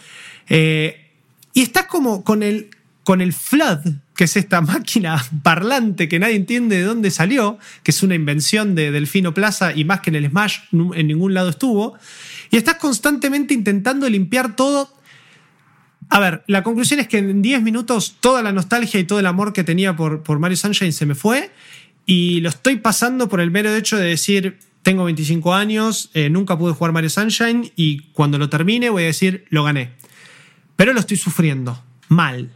Eh, 0.49 1.11
y 1.53 1.63
estás 1.63 1.87
como 1.87 2.25
con 2.25 2.43
el, 2.43 2.71
con 3.05 3.21
el 3.21 3.33
Flood, 3.33 3.81
que 4.15 4.25
es 4.25 4.37
esta 4.37 4.61
máquina 4.61 5.23
parlante 5.43 6.09
que 6.09 6.19
nadie 6.19 6.37
entiende 6.37 6.77
de 6.77 6.83
dónde 6.83 7.11
salió, 7.11 7.59
que 7.83 7.91
es 7.91 8.03
una 8.03 8.15
invención 8.15 8.75
de 8.75 8.91
Delfino 8.91 9.35
Plaza 9.35 9.73
y 9.75 9.85
más 9.85 10.01
que 10.01 10.11
en 10.11 10.17
el 10.17 10.29
Smash 10.29 10.59
en 10.73 11.07
ningún 11.07 11.35
lado 11.35 11.49
estuvo, 11.49 11.99
y 12.51 12.57
estás 12.57 12.77
constantemente 12.77 13.55
intentando 13.55 14.09
limpiar 14.09 14.57
todo. 14.57 14.93
A 16.11 16.21
ver, 16.21 16.45
la 16.47 16.63
conclusión 16.63 17.01
es 17.01 17.09
que 17.09 17.19
en 17.19 17.41
10 17.41 17.63
minutos 17.63 18.17
toda 18.21 18.43
la 18.43 18.53
nostalgia 18.53 19.01
y 19.01 19.05
todo 19.05 19.21
el 19.21 19.27
amor 19.27 19.55
que 19.55 19.65
tenía 19.65 19.97
por, 19.97 20.23
por 20.23 20.39
Mario 20.39 20.57
Sunshine 20.59 20.93
se 20.93 21.07
me 21.07 21.15
fue 21.15 21.51
y 22.07 22.41
lo 22.41 22.49
estoy 22.49 22.77
pasando 22.77 23.29
por 23.29 23.41
el 23.41 23.51
mero 23.51 23.75
hecho 23.75 23.97
de 23.97 24.09
decir, 24.09 24.59
tengo 24.83 25.05
25 25.05 25.55
años, 25.55 26.11
eh, 26.15 26.29
nunca 26.29 26.59
pude 26.59 26.75
jugar 26.75 26.93
Mario 26.93 27.11
Sunshine 27.11 27.73
y 27.77 28.11
cuando 28.13 28.39
lo 28.39 28.49
termine 28.49 28.91
voy 28.91 29.05
a 29.05 29.07
decir, 29.07 29.47
lo 29.49 29.65
gané. 29.65 29.93
Pero 30.77 30.93
lo 30.93 31.01
estoy 31.01 31.17
sufriendo, 31.17 31.83
mal. 32.09 32.51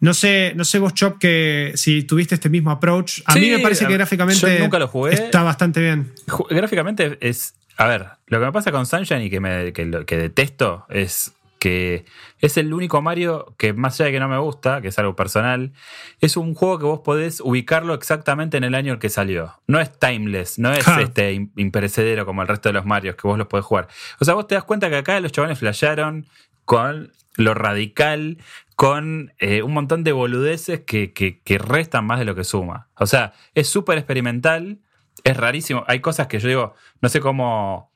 No 0.00 0.12
sé, 0.12 0.52
no 0.54 0.64
sé 0.64 0.78
vos, 0.78 0.92
Chop, 0.92 1.18
que 1.18 1.72
si 1.76 2.02
tuviste 2.02 2.34
este 2.34 2.50
mismo 2.50 2.70
approach. 2.70 3.20
A 3.24 3.36
mí 3.36 3.48
me 3.48 3.58
parece 3.58 3.86
que 3.86 3.94
gráficamente 3.94 4.60
nunca 4.60 4.78
lo 4.78 4.86
jugué. 4.86 5.14
está 5.14 5.42
bastante 5.42 5.80
bien. 5.80 6.12
Gráficamente 6.50 7.16
es. 7.20 7.54
A 7.76 7.86
ver, 7.86 8.06
lo 8.26 8.38
que 8.38 8.46
me 8.46 8.52
pasa 8.52 8.70
con 8.70 8.86
Sunshine 8.86 9.22
y 9.22 9.30
que, 9.30 9.40
me, 9.40 9.72
que, 9.72 10.04
que 10.06 10.16
detesto 10.16 10.86
es 10.90 11.32
que 11.64 12.04
es 12.40 12.58
el 12.58 12.74
único 12.74 13.00
Mario 13.00 13.54
que, 13.56 13.72
más 13.72 13.98
allá 13.98 14.08
de 14.08 14.12
que 14.12 14.20
no 14.20 14.28
me 14.28 14.36
gusta, 14.36 14.82
que 14.82 14.88
es 14.88 14.98
algo 14.98 15.16
personal, 15.16 15.72
es 16.20 16.36
un 16.36 16.52
juego 16.52 16.78
que 16.78 16.84
vos 16.84 17.00
podés 17.00 17.40
ubicarlo 17.40 17.94
exactamente 17.94 18.58
en 18.58 18.64
el 18.64 18.74
año 18.74 18.92
en 18.92 18.98
que 18.98 19.08
salió. 19.08 19.62
No 19.66 19.80
es 19.80 19.90
timeless, 19.98 20.58
no 20.58 20.74
es 20.74 20.86
este 20.86 21.32
imperecedero 21.56 22.26
como 22.26 22.42
el 22.42 22.48
resto 22.48 22.68
de 22.68 22.74
los 22.74 22.84
Marios 22.84 23.16
que 23.16 23.26
vos 23.26 23.38
los 23.38 23.46
podés 23.46 23.64
jugar. 23.64 23.88
O 24.20 24.26
sea, 24.26 24.34
vos 24.34 24.46
te 24.46 24.56
das 24.56 24.64
cuenta 24.64 24.90
que 24.90 24.96
acá 24.96 25.18
los 25.20 25.32
chavales 25.32 25.58
flashearon 25.58 26.26
con 26.66 27.12
lo 27.36 27.54
radical, 27.54 28.36
con 28.76 29.32
eh, 29.38 29.62
un 29.62 29.72
montón 29.72 30.04
de 30.04 30.12
boludeces 30.12 30.80
que, 30.80 31.14
que, 31.14 31.58
restan 31.58 32.04
más 32.04 32.18
de 32.18 32.26
lo 32.26 32.34
que 32.34 32.44
suma. 32.44 32.88
O 32.98 33.06
sea, 33.06 33.32
es 33.54 33.70
súper 33.70 33.96
experimental, 33.96 34.80
es 35.22 35.34
rarísimo. 35.34 35.82
Hay 35.88 36.00
cosas 36.00 36.26
que 36.26 36.40
yo 36.40 36.46
digo, 36.48 36.74
no 37.00 37.08
sé 37.08 37.20
cómo 37.20 37.90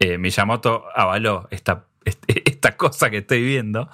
eh, 0.00 0.18
Miyamoto 0.18 0.86
avaló 0.96 1.46
esta, 1.52 1.84
esta 2.64 2.76
cosa 2.76 3.10
que 3.10 3.18
estoy 3.18 3.42
viendo. 3.42 3.88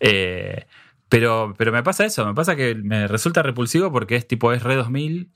Eh, 0.00 0.66
pero, 1.08 1.54
pero 1.56 1.72
me 1.72 1.82
pasa 1.82 2.04
eso, 2.04 2.26
me 2.26 2.34
pasa 2.34 2.54
que 2.54 2.74
me 2.74 3.08
resulta 3.08 3.42
repulsivo 3.42 3.90
porque 3.90 4.16
es 4.16 4.28
tipo 4.28 4.52
es 4.52 4.62
Re 4.62 4.76
2000 4.76 5.30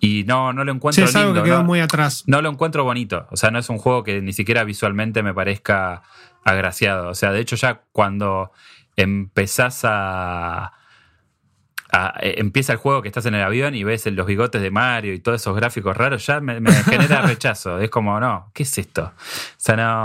y 0.00 0.24
no, 0.24 0.52
no 0.52 0.64
lo 0.64 0.72
encuentro 0.72 1.04
es 1.04 1.14
algo 1.14 1.34
que 1.34 1.42
quedó 1.42 1.58
no, 1.58 1.64
muy 1.64 1.80
atrás. 1.80 2.24
No 2.26 2.40
lo 2.40 2.48
encuentro 2.48 2.84
bonito. 2.84 3.26
O 3.30 3.36
sea, 3.36 3.50
no 3.50 3.58
es 3.58 3.68
un 3.68 3.78
juego 3.78 4.02
que 4.02 4.22
ni 4.22 4.32
siquiera 4.32 4.64
visualmente 4.64 5.22
me 5.22 5.34
parezca 5.34 6.02
agraciado. 6.42 7.08
O 7.08 7.14
sea, 7.14 7.32
de 7.32 7.40
hecho 7.40 7.56
ya 7.56 7.82
cuando 7.92 8.50
empezás 8.96 9.82
a, 9.84 10.72
eh, 12.20 12.34
empieza 12.38 12.72
el 12.72 12.78
juego 12.78 13.02
que 13.02 13.08
estás 13.08 13.26
en 13.26 13.34
el 13.34 13.42
avión 13.42 13.74
y 13.74 13.84
ves 13.84 14.06
los 14.06 14.26
bigotes 14.26 14.62
de 14.62 14.70
Mario 14.70 15.14
y 15.14 15.20
todos 15.20 15.40
esos 15.40 15.54
gráficos 15.56 15.96
raros, 15.96 16.26
ya 16.26 16.40
me, 16.40 16.60
genera 16.84 17.22
rechazo. 17.22 17.78
Es 17.78 17.90
como, 17.90 18.18
no, 18.20 18.50
¿qué 18.54 18.62
es 18.62 18.78
esto? 18.78 19.12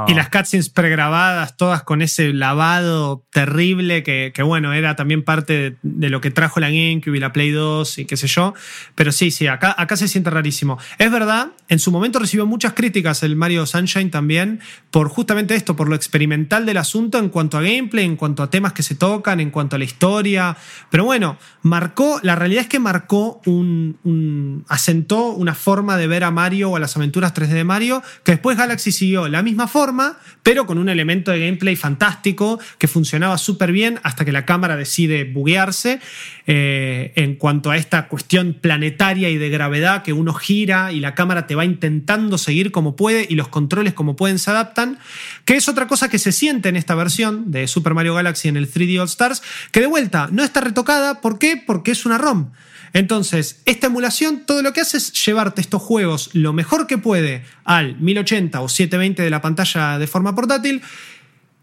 Y 0.07 0.13
las 0.13 0.29
cutscenes 0.29 0.69
pregrabadas, 0.69 1.57
todas 1.57 1.83
con 1.83 2.01
ese 2.01 2.33
lavado 2.33 3.25
terrible 3.31 4.03
que, 4.03 4.31
bueno, 4.43 4.73
era 4.73 4.95
también 4.95 5.23
parte 5.23 5.77
de, 5.81 6.09
lo 6.09 6.21
que 6.21 6.29
trajo 6.29 6.59
la 6.59 6.67
GameCube 6.67 7.17
y 7.17 7.19
la 7.19 7.33
Play 7.33 7.51
2 7.51 7.99
y 7.99 8.05
qué 8.05 8.17
sé 8.17 8.27
yo. 8.27 8.53
Pero 8.93 9.11
sí, 9.11 9.31
sí, 9.31 9.47
acá, 9.47 9.73
acá 9.77 9.95
se 9.97 10.07
siente 10.07 10.29
rarísimo. 10.29 10.77
Es 10.99 11.11
verdad, 11.11 11.47
en 11.67 11.79
su 11.79 11.91
momento 11.91 12.19
recibió 12.19 12.45
muchas 12.45 12.73
críticas 12.73 13.23
el 13.23 13.35
Mario 13.35 13.65
Sunshine 13.65 14.11
también 14.11 14.59
por 14.91 15.09
justamente 15.09 15.55
esto, 15.55 15.75
por 15.75 15.89
lo 15.89 15.95
experimental 15.95 16.65
del 16.65 16.77
asunto 16.77 17.17
en 17.17 17.29
cuanto 17.29 17.57
a 17.57 17.61
gameplay, 17.61 18.05
en 18.05 18.15
cuanto 18.15 18.43
a 18.43 18.49
temas 18.49 18.73
que 18.73 18.83
se 18.83 18.95
tocan, 18.95 19.39
en 19.39 19.51
cuanto 19.51 19.75
a 19.75 19.79
la 19.79 19.85
historia. 19.85 20.55
Pero 20.89 21.05
bueno, 21.05 21.37
marcó, 21.75 22.21
la 22.23 22.35
realidad 22.35 22.61
es 22.61 22.69
que 22.69 22.79
marcó 22.79 23.41
un, 23.45 24.63
asentó 24.69 25.31
una 25.31 25.53
forma 25.53 25.97
de 25.97 26.07
ver 26.07 26.23
a 26.23 26.31
Mario 26.31 26.69
o 26.69 26.77
a 26.77 26.79
las 26.79 26.95
aventuras 26.95 27.33
3D 27.33 27.49
de 27.49 27.65
Mario, 27.65 28.01
que 28.23 28.31
después 28.31 28.57
Galaxy 28.57 28.93
siguió 28.93 29.27
la 29.27 29.43
misma 29.43 29.67
forma, 29.67 30.17
pero 30.41 30.65
con 30.65 30.77
un 30.77 30.87
elemento 30.87 31.31
de 31.31 31.39
gameplay 31.39 31.75
fantástico 31.75 32.61
que 32.77 32.87
funcionaba 32.87 33.37
súper 33.37 33.73
bien 33.73 33.99
hasta 34.03 34.23
que 34.23 34.31
la 34.31 34.45
cámara 34.45 34.77
decide 34.77 35.25
buguearse 35.25 35.99
eh, 36.47 37.11
en 37.17 37.35
cuanto 37.35 37.71
a 37.71 37.75
esta 37.75 38.07
cuestión 38.07 38.53
planetaria 38.53 39.29
y 39.29 39.37
de 39.37 39.49
gravedad 39.49 40.01
que 40.01 40.13
uno 40.13 40.33
gira 40.33 40.93
y 40.93 41.01
la 41.01 41.13
cámara 41.13 41.45
te 41.45 41.55
va 41.55 41.65
intentando 41.65 42.37
seguir 42.37 42.71
como 42.71 42.95
puede 42.95 43.27
y 43.29 43.35
los 43.35 43.49
controles 43.49 43.93
como 43.93 44.15
pueden 44.15 44.39
se 44.39 44.49
adaptan, 44.49 44.97
que 45.43 45.57
es 45.57 45.67
otra 45.67 45.87
cosa 45.87 46.07
que 46.07 46.19
se 46.19 46.31
siente 46.31 46.69
en 46.69 46.77
esta 46.77 46.95
versión 46.95 47.51
de 47.51 47.67
Super 47.67 47.93
Mario 47.95 48.15
Galaxy 48.15 48.47
en 48.47 48.55
el 48.55 48.71
3D 48.71 48.97
All 48.97 49.07
Stars, 49.07 49.43
que 49.73 49.81
de 49.81 49.87
vuelta 49.87 50.29
no 50.31 50.41
está 50.41 50.61
retocada, 50.61 51.19
¿por 51.19 51.37
qué? 51.37 51.61
Porque 51.65 51.91
es 51.91 52.05
una 52.05 52.17
ROM. 52.17 52.51
Entonces, 52.93 53.61
esta 53.65 53.87
emulación 53.87 54.45
todo 54.45 54.61
lo 54.61 54.71
que 54.71 54.81
hace 54.81 54.97
es 54.97 55.11
llevarte 55.25 55.59
estos 55.59 55.81
juegos 55.81 56.29
lo 56.33 56.53
mejor 56.53 56.87
que 56.87 56.97
puede 56.97 57.43
al 57.65 57.97
1080 57.99 58.61
o 58.61 58.69
720 58.69 59.21
de 59.21 59.29
la 59.29 59.41
pantalla 59.41 59.99
de 59.99 60.07
forma 60.07 60.33
portátil. 60.33 60.81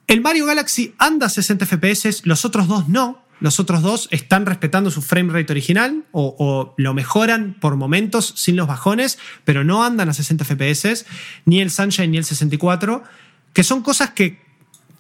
El 0.07 0.21
Mario 0.21 0.45
Galaxy 0.45 0.95
anda 0.99 1.27
a 1.27 1.31
60 1.31 1.65
FPS, 1.65 2.27
los 2.27 2.45
otros 2.45 2.69
dos 2.69 2.89
no. 2.89 3.23
Los 3.41 3.59
otros 3.59 3.83
dos 3.83 4.09
están 4.13 4.47
respetando 4.47 4.93
su 4.93 5.03
frame 5.03 5.33
rate 5.33 5.53
original 5.53 6.05
o, 6.13 6.75
lo 6.77 6.95
mejoran 6.95 7.57
por 7.59 7.75
momentos 7.75 8.35
sin 8.37 8.55
los 8.55 8.69
bajones, 8.69 9.19
pero 9.45 9.65
no 9.65 9.83
andan 9.83 10.09
a 10.09 10.13
60 10.13 10.45
FPS, 10.45 11.07
ni 11.45 11.61
el 11.61 11.73
Sunshine 11.73 12.13
ni 12.13 12.19
el 12.19 12.25
64, 12.25 13.03
que 13.53 13.65
son 13.65 13.83
cosas 13.83 14.11
que 14.11 14.39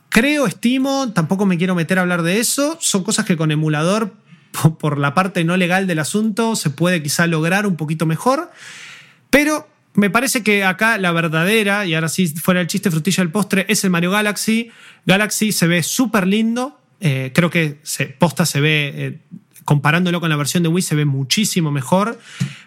creo, 0.09 0.47
estimo, 0.47 1.13
tampoco 1.13 1.47
me 1.47 1.57
quiero 1.57 1.77
meter 1.77 1.99
a 1.99 2.03
hablar 2.03 2.23
de 2.23 2.41
eso, 2.41 2.79
son 2.81 3.05
cosas 3.05 3.27
que 3.27 3.37
con 3.37 3.53
emulador, 3.53 4.17
por 4.79 4.99
la 4.99 5.15
parte 5.15 5.45
no 5.45 5.57
legal 5.57 5.87
del 5.87 5.99
asunto, 5.99 6.57
se 6.57 6.71
puede 6.71 7.03
quizá 7.03 7.27
lograr 7.27 7.67
un 7.67 7.77
poquito 7.77 8.07
mejor, 8.07 8.51
pero 9.31 9.69
me 9.95 10.11
parece 10.11 10.43
que 10.43 10.65
acá 10.65 10.99
la 10.99 11.13
verdadera, 11.13 11.87
y 11.87 11.95
ahora 11.95 12.09
sí 12.09 12.29
fuera 12.29 12.61
el 12.61 12.67
chiste 12.67 12.91
frutilla 12.91 13.23
del 13.23 13.31
postre, 13.31 13.67
es 13.69 13.85
el 13.85 13.91
Mario 13.91 14.11
Galaxy. 14.11 14.71
Galaxy 15.05 15.53
se 15.53 15.67
ve 15.67 15.83
súper 15.83 16.27
lindo, 16.27 16.81
eh, 17.01 17.31
creo 17.35 17.51
que 17.51 17.79
se, 17.83 18.07
posta 18.07 18.47
se 18.47 18.61
ve, 18.61 18.93
eh, 18.95 19.19
comparándolo 19.65 20.21
con 20.21 20.31
la 20.31 20.37
versión 20.37 20.63
de 20.63 20.71
Wii, 20.71 20.83
se 20.83 20.95
ve 20.95 21.05
muchísimo 21.05 21.71
mejor. 21.71 22.19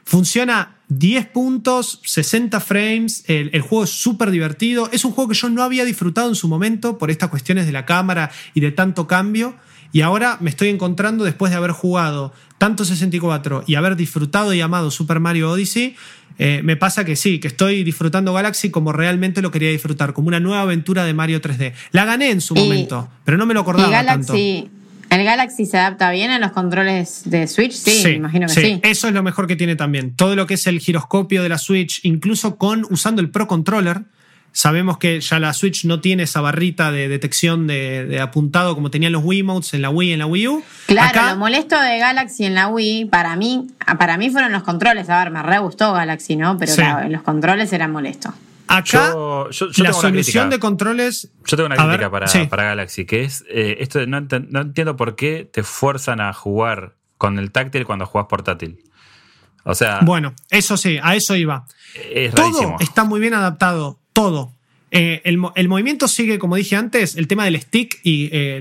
Funciona 0.03 0.75
10 0.89 1.25
puntos, 1.27 1.99
60 2.03 2.59
frames, 2.59 3.23
el, 3.27 3.49
el 3.53 3.61
juego 3.61 3.85
es 3.85 3.89
súper 3.89 4.29
divertido. 4.29 4.89
Es 4.91 5.03
un 5.03 5.11
juego 5.11 5.29
que 5.29 5.35
yo 5.35 5.49
no 5.49 5.63
había 5.63 5.83
disfrutado 5.83 6.29
en 6.29 6.35
su 6.35 6.47
momento 6.47 6.99
por 6.99 7.09
estas 7.09 7.29
cuestiones 7.29 7.65
de 7.65 7.71
la 7.71 7.85
cámara 7.87 8.29
y 8.53 8.59
de 8.59 8.71
tanto 8.71 9.07
cambio. 9.07 9.55
Y 9.95 10.01
ahora 10.01 10.35
me 10.41 10.49
estoy 10.49 10.67
encontrando, 10.67 11.23
después 11.23 11.53
de 11.53 11.55
haber 11.55 11.71
jugado 11.71 12.33
tanto 12.57 12.83
64 12.83 13.63
y 13.65 13.75
haber 13.75 13.95
disfrutado 13.95 14.53
y 14.53 14.59
amado 14.59 14.91
Super 14.91 15.21
Mario 15.21 15.49
Odyssey, 15.49 15.95
eh, 16.37 16.59
me 16.65 16.75
pasa 16.75 17.05
que 17.05 17.15
sí, 17.15 17.39
que 17.39 17.47
estoy 17.47 17.85
disfrutando 17.85 18.33
Galaxy 18.33 18.71
como 18.71 18.91
realmente 18.91 19.41
lo 19.41 19.51
quería 19.51 19.69
disfrutar, 19.69 20.11
como 20.11 20.27
una 20.27 20.41
nueva 20.41 20.63
aventura 20.63 21.05
de 21.05 21.13
Mario 21.13 21.39
3D. 21.41 21.71
La 21.91 22.03
gané 22.03 22.31
en 22.31 22.41
su 22.41 22.55
momento, 22.55 23.07
pero 23.23 23.37
no 23.37 23.45
me 23.45 23.53
lo 23.53 23.61
acordaba 23.61 23.89
Galaxy, 23.89 24.67
tanto. 24.67 25.15
¿El 25.15 25.23
Galaxy 25.23 25.65
se 25.65 25.77
adapta 25.77 26.11
bien 26.11 26.29
a 26.29 26.39
los 26.39 26.51
controles 26.51 27.21
de 27.23 27.47
Switch? 27.47 27.71
Sí, 27.71 28.01
me 28.03 28.11
imagino 28.15 28.47
que 28.47 28.53
sí, 28.53 28.61
sí. 28.61 28.79
Eso 28.83 29.07
es 29.07 29.13
lo 29.13 29.23
mejor 29.23 29.47
que 29.47 29.55
tiene 29.55 29.77
también. 29.77 30.13
Todo 30.13 30.35
lo 30.35 30.45
que 30.45 30.55
es 30.55 30.67
el 30.67 30.79
giroscopio 30.79 31.41
de 31.41 31.47
la 31.47 31.57
Switch, 31.57 32.01
incluso 32.03 32.57
con 32.57 32.85
usando 32.89 33.21
el 33.21 33.29
Pro 33.29 33.47
Controller, 33.47 34.01
Sabemos 34.55 34.97
que 34.99 35.19
ya 35.19 35.37
la 35.37 35.51
Switch 35.51 35.83
no 35.83 35.99
tiene 35.99 36.23
esa 36.23 36.39
barrita 36.39 36.89
de 36.89 37.09
detección 37.09 37.67
de, 37.67 38.21
apuntado 38.21 38.73
como 38.73 38.89
tenían 38.89 39.11
los 39.11 39.21
Wiimotes 39.21 39.73
en 39.73 39.81
la 39.81 39.89
Wii 39.89 40.11
y 40.11 40.13
en 40.13 40.19
la 40.19 40.27
Wii 40.27 40.47
U. 40.47 40.63
Claro, 40.85 41.31
lo 41.31 41.35
molesto 41.35 41.77
de 41.77 41.99
Galaxy 41.99 42.45
en 42.45 42.55
la 42.55 42.69
Wii, 42.69 43.03
para 43.07 43.35
mí, 43.35 43.67
para 43.99 44.15
mí 44.15 44.29
fueron 44.29 44.53
los 44.53 44.63
controles. 44.63 45.09
A 45.09 45.21
ver, 45.21 45.29
me 45.29 45.43
re 45.43 45.59
gustó 45.59 45.91
Galaxy, 45.91 46.37
¿no? 46.37 46.57
Pero 46.57 46.71
los 47.09 47.21
controles 47.23 47.73
eran 47.73 47.91
molestos. 47.91 48.33
Acá, 48.67 49.13
la 49.75 49.91
solución 49.91 50.49
de 50.49 50.57
controles. 50.57 51.29
Yo 51.45 51.57
tengo 51.57 51.67
una 51.67 51.75
crítica 51.75 52.09
para, 52.09 52.63
Galaxy, 52.63 53.03
que 53.03 53.23
es 53.25 53.43
eh, 53.49 53.75
esto 53.81 54.07
no, 54.07 54.21
no, 54.21 54.61
entiendo 54.61 54.95
por 54.95 55.17
qué 55.17 55.49
te 55.51 55.63
fuerzan 55.63 56.21
a 56.21 56.31
jugar 56.31 56.95
con 57.17 57.39
el 57.39 57.51
táctil 57.51 57.85
cuando 57.85 58.05
jugás 58.05 58.27
portátil. 58.29 58.79
O 59.65 59.75
sea. 59.75 59.99
Bueno, 60.03 60.33
eso 60.49 60.77
sí, 60.77 60.97
a 61.03 61.13
eso 61.13 61.35
iba. 61.35 61.65
Es 62.09 62.33
Todo 62.33 62.77
está 62.79 63.03
muy 63.03 63.19
bien 63.19 63.33
adaptado 63.33 63.99
todo. 64.15 64.53
Eh, 64.91 65.21
el, 65.25 65.67
movimiento 65.67 66.07
sigue, 66.07 66.39
como 66.39 66.55
dije 66.55 66.77
antes, 66.77 67.17
el 67.17 67.27
tema 67.27 67.43
del 67.43 67.59
stick 67.61 67.99
y 68.01 68.29
eh, 68.31 68.59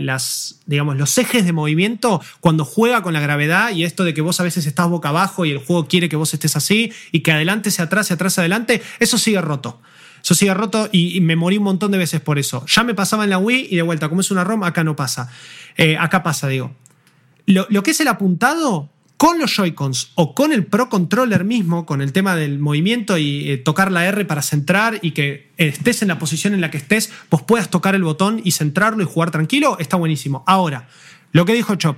las, 0.00 0.58
digamos, 0.66 0.96
los 0.96 1.16
ejes 1.16 1.44
de 1.44 1.52
movimiento 1.52 2.20
cuando 2.40 2.64
juega 2.64 3.02
con 3.02 3.12
la 3.12 3.20
gravedad 3.20 3.70
y 3.70 3.84
esto 3.84 4.02
de 4.02 4.12
que 4.12 4.20
vos 4.20 4.40
a 4.40 4.42
veces 4.42 4.66
estás 4.66 4.88
boca 4.88 5.10
abajo 5.10 5.44
y 5.44 5.52
el 5.52 5.58
juego 5.58 5.86
quiere 5.86 6.08
que 6.08 6.16
vos 6.16 6.34
estés 6.34 6.56
así 6.56 6.92
y 7.12 7.20
que 7.20 7.30
adelante 7.30 7.70
se 7.70 7.82
atrás, 7.82 8.08
se 8.08 8.14
atrás, 8.14 8.36
adelante, 8.40 8.82
eso 8.98 9.16
sigue 9.16 9.40
roto. 9.40 9.80
Eso 10.24 10.34
sigue 10.34 10.52
roto 10.54 10.88
y, 10.90 11.20
me 11.20 11.36
morí 11.36 11.58
un 11.58 11.64
montón 11.64 11.92
de 11.92 11.98
veces 11.98 12.20
por 12.20 12.40
eso. 12.40 12.66
Ya 12.66 12.82
me 12.82 12.94
pasaba 12.94 13.22
en 13.22 13.30
la 13.30 13.38
Wii 13.38 13.68
y 13.70 13.76
de 13.76 13.82
vuelta, 13.82 14.08
como 14.08 14.22
es 14.22 14.32
una 14.32 14.42
ROM, 14.42 14.64
acá 14.64 14.82
no 14.82 14.96
pasa. 14.96 15.30
Eh, 15.76 15.96
acá 15.96 16.24
pasa, 16.24 16.48
digo. 16.48 16.74
Lo, 17.46 17.64
lo 17.70 17.84
que 17.84 17.92
es 17.92 18.00
el 18.00 18.08
apuntado 18.08 18.90
con 19.16 19.38
los 19.38 19.54
Joy-Cons 19.56 20.12
o 20.14 20.34
con 20.34 20.52
el 20.52 20.66
Pro 20.66 20.88
Controller 20.88 21.44
mismo, 21.44 21.86
con 21.86 22.02
el 22.02 22.12
tema 22.12 22.36
del 22.36 22.58
movimiento 22.58 23.16
y 23.16 23.50
eh, 23.50 23.56
tocar 23.56 23.90
la 23.90 24.04
R 24.06 24.24
para 24.24 24.42
centrar 24.42 24.98
y 25.02 25.12
que 25.12 25.52
estés 25.56 26.02
en 26.02 26.08
la 26.08 26.18
posición 26.18 26.54
en 26.54 26.60
la 26.60 26.70
que 26.70 26.76
estés, 26.76 27.10
vos 27.30 27.42
puedas 27.42 27.70
tocar 27.70 27.94
el 27.94 28.04
botón 28.04 28.40
y 28.44 28.52
centrarlo 28.52 29.02
y 29.02 29.06
jugar 29.06 29.30
tranquilo, 29.30 29.78
está 29.78 29.96
buenísimo. 29.96 30.44
Ahora, 30.46 30.88
lo 31.32 31.44
que 31.44 31.54
dijo 31.54 31.76
Chop, 31.76 31.96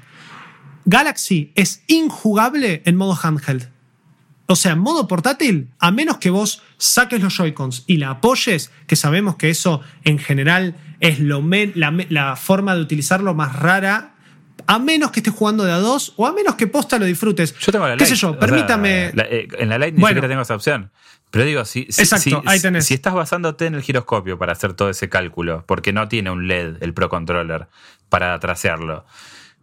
Galaxy 0.84 1.52
es 1.54 1.82
injugable 1.86 2.82
en 2.84 2.96
modo 2.96 3.18
handheld. 3.20 3.68
O 4.46 4.56
sea, 4.56 4.72
en 4.72 4.78
modo 4.78 5.06
portátil, 5.06 5.68
a 5.78 5.90
menos 5.90 6.16
que 6.18 6.30
vos 6.30 6.62
saques 6.78 7.20
los 7.20 7.36
Joy-Cons 7.36 7.84
y 7.86 7.98
la 7.98 8.10
apoyes, 8.10 8.70
que 8.86 8.96
sabemos 8.96 9.36
que 9.36 9.50
eso 9.50 9.82
en 10.04 10.18
general 10.18 10.76
es 11.00 11.20
lo 11.20 11.42
la 11.44 12.36
forma 12.36 12.74
de 12.74 12.80
utilizarlo 12.80 13.34
más 13.34 13.54
rara 13.56 14.14
a 14.68 14.78
menos 14.78 15.10
que 15.10 15.20
estés 15.20 15.32
jugando 15.32 15.64
de 15.64 15.72
a 15.72 15.78
dos 15.78 16.12
o 16.16 16.26
a 16.26 16.32
menos 16.34 16.54
que 16.54 16.66
posta 16.66 16.98
lo 16.98 17.06
disfrutes. 17.06 17.58
Yo 17.58 17.72
tengo 17.72 17.88
la 17.88 17.96
¿Qué 17.96 18.04
sé 18.04 18.14
yo? 18.14 18.38
Permítame. 18.38 19.06
Eh, 19.16 19.48
en 19.58 19.70
la 19.70 19.78
Lite 19.78 19.92
ni 19.92 20.04
siquiera 20.04 20.28
tengo 20.28 20.42
esa 20.42 20.54
opción. 20.54 20.90
Pero 21.30 21.46
digo, 21.46 21.64
si, 21.64 21.80
Exacto, 21.80 22.42
ahí 22.44 22.60
tenés. 22.60 22.84
si 22.84 22.92
estás 22.92 23.14
basándote 23.14 23.64
en 23.64 23.74
el 23.74 23.82
giroscopio 23.82 24.38
para 24.38 24.52
hacer 24.52 24.74
todo 24.74 24.90
ese 24.90 25.08
cálculo, 25.08 25.64
porque 25.66 25.94
no 25.94 26.08
tiene 26.08 26.30
un 26.30 26.48
LED 26.48 26.76
el 26.82 26.92
Pro 26.92 27.08
Controller 27.08 27.68
para 28.10 28.38
trasearlo, 28.40 29.06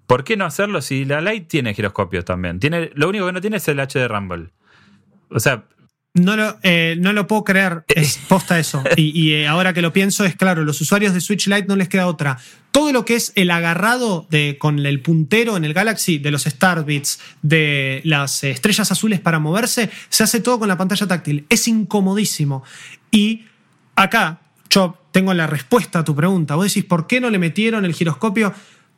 ¿por 0.07 0.23
qué 0.23 0.37
no 0.37 0.45
hacerlo 0.45 0.81
si 0.81 1.05
la 1.05 1.21
Lite 1.21 1.45
tiene 1.45 1.75
giroscopios 1.75 2.25
también? 2.25 2.59
Tiene, 2.59 2.89
lo 2.95 3.07
único 3.07 3.27
que 3.27 3.31
no 3.31 3.41
tiene 3.41 3.57
es 3.57 3.67
el 3.67 3.79
HD 3.79 4.07
Rumble. 4.07 4.49
O 5.29 5.39
sea, 5.39 5.65
no 6.15 6.35
lo, 6.35 6.57
eh, 6.63 6.95
no 6.99 7.13
lo 7.13 7.27
puedo 7.27 7.43
creer, 7.43 7.83
es 7.89 8.17
posta 8.17 8.57
eso. 8.57 8.81
Y, 8.97 9.33
eh, 9.33 9.47
ahora 9.47 9.73
que 9.73 9.81
lo 9.83 9.93
pienso, 9.93 10.25
es 10.25 10.35
claro, 10.35 10.63
los 10.63 10.81
usuarios 10.81 11.13
de 11.13 11.21
Switch 11.21 11.47
Lite 11.47 11.67
no 11.67 11.75
les 11.75 11.89
queda 11.89 12.07
otra. 12.07 12.39
Todo 12.75 12.91
lo 12.91 13.05
que 13.05 13.15
es 13.15 13.31
el 13.35 13.51
agarrado 13.51 14.27
de, 14.29 14.57
con 14.59 14.85
el 14.85 14.99
puntero 14.99 15.55
en 15.55 15.63
el 15.63 15.73
Galaxy, 15.73 16.17
de 16.17 16.29
los 16.29 16.43
Starbits, 16.43 17.21
de 17.41 18.01
las 18.03 18.43
estrellas 18.43 18.91
azules 18.91 19.21
para 19.21 19.39
moverse, 19.39 19.89
se 20.09 20.23
hace 20.25 20.41
todo 20.41 20.59
con 20.59 20.67
la 20.67 20.77
pantalla 20.77 21.07
táctil. 21.07 21.45
Es 21.47 21.69
incomodísimo. 21.69 22.65
Y 23.11 23.45
acá, 23.95 24.41
yo 24.69 25.01
tengo 25.13 25.33
la 25.33 25.47
respuesta 25.47 25.99
a 25.99 26.03
tu 26.03 26.17
pregunta. 26.17 26.55
Vos 26.55 26.65
decís, 26.65 26.83
¿por 26.83 27.07
qué 27.07 27.21
no 27.21 27.29
le 27.29 27.39
metieron 27.39 27.85
el 27.85 27.93
giroscopio? 27.93 28.53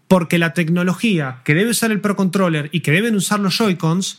Porque 0.08 0.40
la 0.40 0.56
tecnología 0.56 1.42
que 1.44 1.54
debe 1.54 1.70
usar 1.70 1.92
el 1.92 2.02
Pro 2.02 2.16
Controller 2.16 2.70
y 2.72 2.80
que 2.80 2.90
deben 2.90 3.14
usar 3.14 3.40
los 3.40 3.60
Joy-Cons 3.60 4.18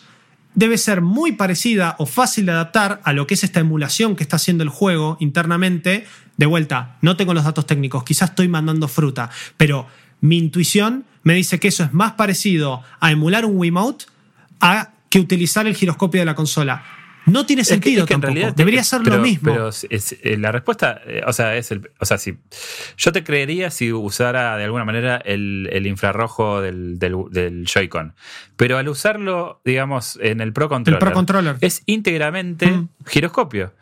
debe 0.55 0.79
ser 0.79 1.01
muy 1.03 1.33
parecida 1.33 1.97
o 1.99 2.07
fácil 2.07 2.47
de 2.47 2.53
adaptar 2.53 3.01
a 3.05 3.13
lo 3.13 3.27
que 3.27 3.35
es 3.35 3.45
esta 3.45 3.61
emulación 3.61 4.17
que 4.17 4.23
está 4.23 4.37
haciendo 4.37 4.65
el 4.65 4.71
juego 4.71 5.17
internamente. 5.21 6.07
De 6.37 6.47
vuelta, 6.47 6.97
no 7.03 7.17
tengo 7.17 7.35
los 7.35 7.45
datos 7.45 7.67
técnicos, 7.67 8.05
quizás 8.05 8.31
estoy 8.31 8.49
mandando 8.49 8.89
fruta, 8.89 9.31
pero 9.57 9.87
mi 10.21 10.39
intuición 10.39 11.05
me 11.23 11.35
dice 11.35 11.61
que 11.61 11.69
eso 11.69 11.85
es 11.85 11.93
más 11.93 12.13
parecido 12.13 12.83
a 13.01 13.11
emular 13.11 13.45
un 13.45 13.57
Wiimote 13.57 14.07
a 14.61 14.91
que 15.11 15.21
utilizar 15.21 15.67
el 15.67 15.75
giroscopio 15.75 16.21
de 16.21 16.27
la 16.27 16.35
consola. 16.35 16.83
No 17.31 17.47
tiene 17.47 17.65
sentido 17.65 18.07
que, 18.07 18.15
en 18.15 18.23
realidad 18.23 18.55
Debería 18.55 18.83
ser 18.85 19.07
lo 19.07 19.19
mismo. 19.19 19.53
Pero 19.53 19.71
eh, 19.91 20.37
la 20.37 20.53
respuesta, 20.53 21.01
eh, 21.07 21.23
o 21.27 21.33
sea, 21.33 21.57
es 21.57 21.71
el, 21.71 21.91
o 21.99 22.05
sea, 22.05 22.19
si 22.19 22.39
yo 22.97 23.13
te 23.13 23.25
creería 23.25 23.71
si 23.71 23.93
usara 23.93 24.57
de 24.57 24.65
alguna 24.65 24.85
manera 24.85 25.17
el, 25.19 25.87
infrarrojo 25.87 26.61
del, 26.61 26.99
del, 26.99 27.65
Joy-Con. 27.67 28.15
Pero 28.57 28.79
al 28.79 28.89
usarlo, 28.89 29.61
digamos, 29.65 30.19
en 30.23 30.41
el 30.41 30.53
Pro 30.53 30.69
Controller, 30.69 31.57
es 31.61 31.83
íntegramente 31.87 32.67
mm. 32.67 32.89
giroscopio. 33.07 33.73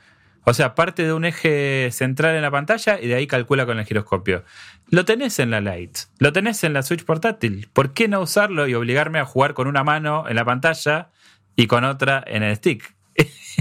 O 0.49 0.55
sea, 0.55 0.77
parte 0.77 1.03
de 1.03 1.13
un 1.13 1.25
eje 1.25 1.89
central 1.91 2.37
en 2.37 2.43
la 2.43 2.53
pantalla 2.53 3.01
y 3.01 3.09
de 3.09 3.17
ahí 3.17 3.27
calcula 3.27 3.67
con 3.67 3.81
el 3.81 3.85
giroscopio. 3.85 4.45
Lo 4.89 5.05
tenés 5.05 5.41
en 5.41 5.51
la 5.51 5.61
Lite, 5.61 6.03
lo 6.21 6.33
tenés 6.33 6.63
en 6.63 6.73
la 6.73 6.83
Switch 6.83 7.05
portátil. 7.05 7.69
¿Por 7.73 7.93
qué 7.93 8.07
no 8.07 8.21
usarlo 8.21 8.69
y 8.69 8.75
obligarme 8.75 9.19
a 9.19 9.25
jugar 9.25 9.55
con 9.55 9.67
una 9.67 9.83
mano 9.83 10.29
en 10.29 10.37
la 10.37 10.45
pantalla 10.45 11.11
y 11.57 11.67
con 11.67 11.83
otra 11.83 12.23
en 12.25 12.45
el 12.45 12.55
stick? 12.55 12.96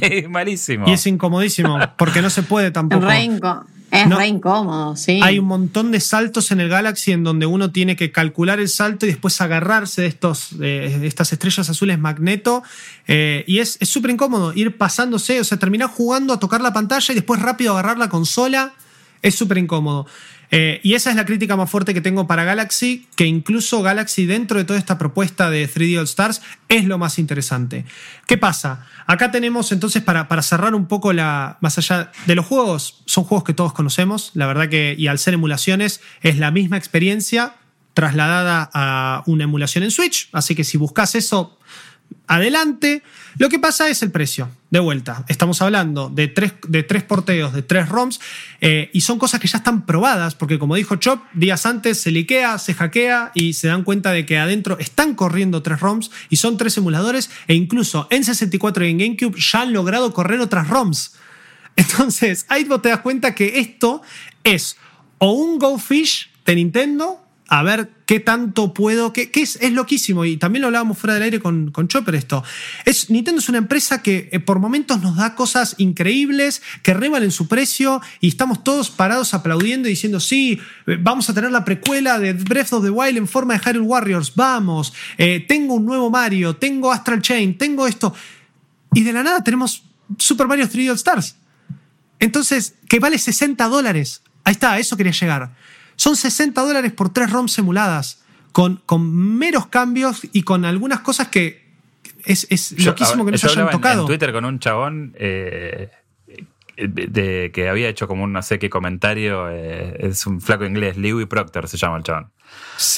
Es 0.02 0.30
malísimo. 0.30 0.88
Y 0.88 0.94
es 0.94 1.06
incomodísimo, 1.08 1.80
porque 1.98 2.22
no 2.22 2.30
se 2.30 2.44
puede 2.44 2.72
tampoco. 2.72 3.06
es 3.92 4.10
re 4.10 4.28
incómodo, 4.28 4.96
sí. 4.96 5.20
Hay 5.24 5.40
un 5.40 5.46
montón 5.46 5.92
de 5.92 6.00
saltos 6.00 6.52
en 6.52 6.60
el 6.60 6.70
Galaxy 6.70 7.12
en 7.12 7.24
donde 7.24 7.46
uno 7.46 7.72
tiene 7.72 7.96
que 7.96 8.12
calcular 8.12 8.60
el 8.60 8.68
salto 8.68 9.06
y 9.06 9.10
después 9.10 9.40
agarrarse 9.40 10.02
de, 10.02 10.08
estos, 10.08 10.54
estas 10.60 11.32
estrellas 11.32 11.70
azules 11.70 11.98
magneto. 12.00 12.64
Eh, 13.08 13.44
y 13.48 13.60
es 13.60 13.78
súper 13.82 14.12
incómodo 14.12 14.54
ir 14.54 14.78
pasándose, 14.78 15.40
o 15.40 15.44
sea, 15.44 15.58
terminar 15.58 15.90
jugando 15.90 16.34
a 16.34 16.40
tocar 16.40 16.62
la 16.62 16.74
pantalla 16.74 17.12
y 17.12 17.16
después 17.16 17.42
rápido 17.42 17.74
agarrar 17.74 17.98
la 17.98 18.10
consola. 18.10 18.74
Es 19.22 19.36
súper 19.36 19.58
incómodo. 19.58 20.06
Eh, 20.52 20.80
y 20.84 20.94
esa 20.94 21.10
es 21.10 21.16
la 21.16 21.26
crítica 21.26 21.56
más 21.56 21.70
fuerte 21.70 21.94
que 21.94 22.02
tengo 22.02 22.28
para 22.28 22.44
Galaxy, 22.44 23.08
que 23.16 23.26
incluso 23.26 23.82
Galaxy 23.82 24.26
dentro 24.26 24.58
de 24.58 24.66
toda 24.66 24.80
esta 24.80 24.98
propuesta 24.98 25.50
de 25.50 25.70
3D 25.70 25.98
All 25.98 26.06
Stars 26.06 26.42
es 26.70 26.86
lo 26.86 26.98
más 26.98 27.20
interesante. 27.20 27.86
¿Qué 28.28 28.38
pasa? 28.38 28.86
Acá 29.08 29.32
tenemos 29.32 29.72
entonces 29.72 30.04
para, 30.04 30.28
para 30.28 30.42
cerrar 30.42 30.76
un 30.76 30.88
poco 30.88 31.14
la, 31.14 31.58
más 31.62 31.78
allá 31.78 32.12
de 32.26 32.36
los 32.36 32.46
juegos, 32.46 33.02
son 33.06 33.24
juegos 33.24 33.44
que 33.44 33.54
todos 33.54 33.74
conocemos, 33.74 34.32
la 34.34 34.48
verdad 34.48 34.70
que, 34.70 34.96
y 34.98 35.08
al 35.08 35.20
ser 35.20 35.34
emulaciones, 35.34 36.02
es 36.22 36.38
la 36.38 36.52
misma 36.52 36.78
experiencia, 36.78 37.56
trasladada 37.94 38.70
a 38.74 39.24
una 39.26 39.46
emulación 39.46 39.84
en 39.84 39.92
Switch, 39.92 40.30
así 40.34 40.54
que 40.54 40.64
si 40.64 40.78
buscas 40.78 41.16
eso, 41.16 41.58
adelante. 42.28 43.04
Lo 43.38 43.50
que 43.50 43.60
pasa 43.60 43.90
es 43.90 44.02
el 44.02 44.12
precio. 44.12 44.50
De 44.70 44.80
vuelta, 44.80 45.26
estamos 45.28 45.62
hablando 45.62 46.10
de 46.10 46.28
tres, 46.28 46.54
de 46.68 46.84
tres 46.84 47.04
porteos, 47.04 47.54
de 47.54 47.62
tres 47.62 47.90
ROMs, 47.90 48.20
eh, 48.62 48.90
y 48.94 49.02
son 49.02 49.20
cosas 49.20 49.40
que 49.40 49.48
ya 49.48 49.58
están 49.58 49.86
probadas, 49.86 50.36
porque 50.36 50.58
como 50.58 50.76
dijo 50.76 50.96
Chop, 50.96 51.22
días 51.34 51.66
antes 51.66 52.00
se 52.00 52.12
liquea, 52.12 52.58
se 52.58 52.74
hackea 52.74 53.32
y 53.34 53.54
se 53.54 53.68
dan 53.68 53.84
cuenta 53.84 54.12
de 54.12 54.26
que 54.26 54.38
adentro 54.38 54.78
están 54.80 55.16
corriendo 55.16 55.62
tres 55.62 55.80
ROMs 55.80 56.12
y 56.30 56.38
son 56.38 56.58
tres 56.58 56.78
emuladores, 56.78 57.30
e 57.48 57.56
incluso 57.56 58.08
en 58.10 58.24
64 58.24 58.86
y 58.86 58.90
en 58.90 58.98
GameCube 58.98 59.40
ya 59.40 59.62
han 59.62 59.74
logrado 59.74 60.14
correr 60.14 60.40
otras 60.40 60.70
ROMs. 60.70 61.16
Entonces, 61.76 62.46
ahí 62.48 62.64
vos 62.64 62.82
te 62.82 62.90
das 62.90 63.00
cuenta 63.00 63.36
que 63.36 63.60
esto 63.60 64.02
es 64.44 64.78
o 65.18 65.32
un 65.32 65.60
Go 65.60 65.78
Fish 65.78 66.30
de 66.46 66.56
Nintendo 66.56 67.25
a 67.48 67.64
ver 67.64 67.92
qué 68.06 68.20
tanto 68.20 68.74
puedo. 68.74 69.14
Que, 69.14 69.30
es, 69.34 69.58
es, 69.62 69.72
loquísimo, 69.72 70.26
y 70.26 70.38
también 70.38 70.62
lo 70.62 70.68
hablábamos 70.68 70.98
fuera 70.98 71.14
del 71.14 71.24
aire 71.24 71.40
con, 71.40 71.72
con 71.72 71.88
Chopper 71.88 72.16
esto. 72.16 72.44
Es, 72.86 73.10
Nintendo 73.10 73.40
es 73.40 73.50
una 73.50 73.58
empresa 73.58 74.02
que 74.02 74.30
eh, 74.32 74.40
por 74.40 74.60
momentos 74.60 75.02
nos 75.02 75.16
da 75.18 75.36
cosas 75.36 75.76
increíbles, 75.78 76.62
que 76.82 76.94
revalen 76.94 77.32
su 77.32 77.48
precio, 77.48 78.02
y 78.20 78.30
estamos 78.30 78.64
todos 78.64 78.90
parados 78.90 79.34
aplaudiendo 79.34 79.88
y 79.88 79.92
diciendo: 79.92 80.20
Sí, 80.20 80.60
eh, 80.88 80.98
vamos 81.00 81.30
a 81.30 81.34
tener 81.34 81.52
la 81.52 81.66
precuela 81.66 82.20
de 82.20 82.34
Breath 82.34 82.74
of 82.74 82.84
the 82.84 82.90
Wild 82.90 83.18
en 83.18 83.28
forma 83.28 83.54
de 83.54 83.60
Hyrule 83.60 83.88
Warriors, 83.88 84.34
vamos, 84.36 84.94
eh, 85.18 85.46
tengo 85.48 85.76
un 85.76 85.86
nuevo 85.86 86.10
Mario, 86.10 86.56
tengo 86.56 86.92
Astral 86.92 87.22
Chain, 87.22 87.58
tengo 87.58 87.88
esto. 87.88 88.14
Y 88.94 89.04
de 89.04 89.14
la 89.14 89.24
nada 89.24 89.44
tenemos 89.44 89.84
Super 90.18 90.48
Mario 90.48 90.68
3D 90.70 90.90
All 90.90 90.96
Stars. 90.96 91.36
Entonces, 92.20 92.76
que 92.88 93.00
vale 93.00 93.18
60 93.18 93.68
dólares. 93.68 94.22
Ahí 94.44 94.54
está, 94.54 94.74
a 94.74 94.80
eso 94.80 94.96
quería 94.96 95.12
llegar. 95.12 95.52
Son 95.96 96.16
60 96.16 96.62
dólares 96.62 96.92
por 96.92 97.10
tres 97.12 97.32
ROMs 97.32 97.58
emuladas, 97.58 98.22
con, 98.52 98.82
con 98.86 99.14
meros 99.38 99.68
cambios 99.68 100.22
y 100.32 100.44
con 100.44 100.66
algunas 100.66 101.02
cosas 101.02 101.28
que 101.28 101.66
es, 102.26 102.48
es 102.50 102.72
loquísimo 102.84 103.26
que 103.26 103.32
no 103.32 103.38
se 103.38 103.48
hayan 103.48 103.70
tocado. 103.70 104.02
En, 104.02 104.08
Twitter 104.08 104.32
con 104.32 104.46
un 104.46 104.60
chabón 104.60 105.14
eh, 105.18 105.90
de, 106.78 107.52
que 107.54 107.70
había 107.70 107.88
hecho 107.88 108.08
como 108.08 108.24
un 108.24 108.34
no 108.34 108.42
sé 108.42 108.60
qué 108.60 108.70
comentario, 108.70 109.50
eh, 109.50 109.96
es 110.00 110.26
un 110.26 110.42
flaco 110.42 110.66
inglés, 110.66 110.98
Louis 110.98 111.28
Proctor 111.28 111.68
se 111.68 111.78
llama 111.78 111.98
el 111.98 112.04
chabón. 112.04 112.32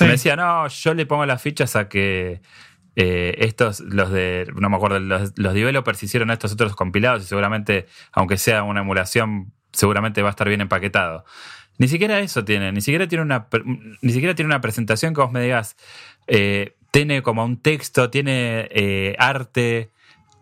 Me 0.01 0.07
decía, 0.07 0.35
no, 0.35 0.67
yo 0.67 0.93
le 0.93 1.05
pongo 1.05 1.25
las 1.25 1.41
fichas 1.41 1.75
a 1.75 1.87
que 1.89 2.41
eh, 2.95 3.35
estos, 3.39 3.81
los 3.81 4.11
de, 4.11 4.51
no 4.55 4.69
me 4.69 4.75
acuerdo, 4.75 4.99
los, 4.99 5.33
los, 5.35 5.53
developers 5.53 6.01
hicieron 6.01 6.31
estos 6.31 6.53
otros 6.53 6.75
compilados 6.75 7.23
y 7.23 7.27
seguramente, 7.27 7.87
aunque 8.11 8.37
sea 8.37 8.63
una 8.63 8.81
emulación, 8.81 9.53
seguramente 9.71 10.21
va 10.21 10.29
a 10.29 10.31
estar 10.31 10.47
bien 10.47 10.61
empaquetado. 10.61 11.23
Ni 11.77 11.87
siquiera 11.87 12.19
eso 12.19 12.43
tiene, 12.43 12.71
ni 12.71 12.81
siquiera 12.81 13.07
tiene 13.07 13.23
una, 13.23 13.47
ni 14.01 14.11
siquiera 14.11 14.33
tiene 14.33 14.47
una 14.47 14.61
presentación 14.61 15.13
que 15.13 15.21
vos 15.21 15.31
me 15.31 15.41
digas, 15.41 15.75
eh, 16.27 16.75
tiene 16.91 17.21
como 17.21 17.45
un 17.45 17.57
texto, 17.57 18.09
tiene 18.09 18.67
eh, 18.71 19.15
arte 19.19 19.91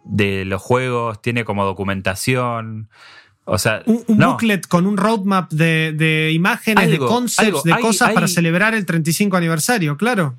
de 0.05 0.45
los 0.45 0.61
juegos, 0.61 1.21
tiene 1.21 1.43
como 1.43 1.65
documentación. 1.65 2.87
O 3.43 3.57
sea, 3.57 3.83
un, 3.85 4.03
booklet 4.07 4.65
con 4.67 4.87
un 4.87 4.97
roadmap 4.97 5.51
de, 5.51 6.31
imágenes, 6.33 6.89
de 6.89 6.97
concepts, 6.97 7.63
de 7.63 7.79
cosas 7.79 8.11
para 8.11 8.27
celebrar 8.27 8.73
el 8.73 8.85
35 8.85 9.35
aniversario, 9.35 9.97
claro. 9.97 10.35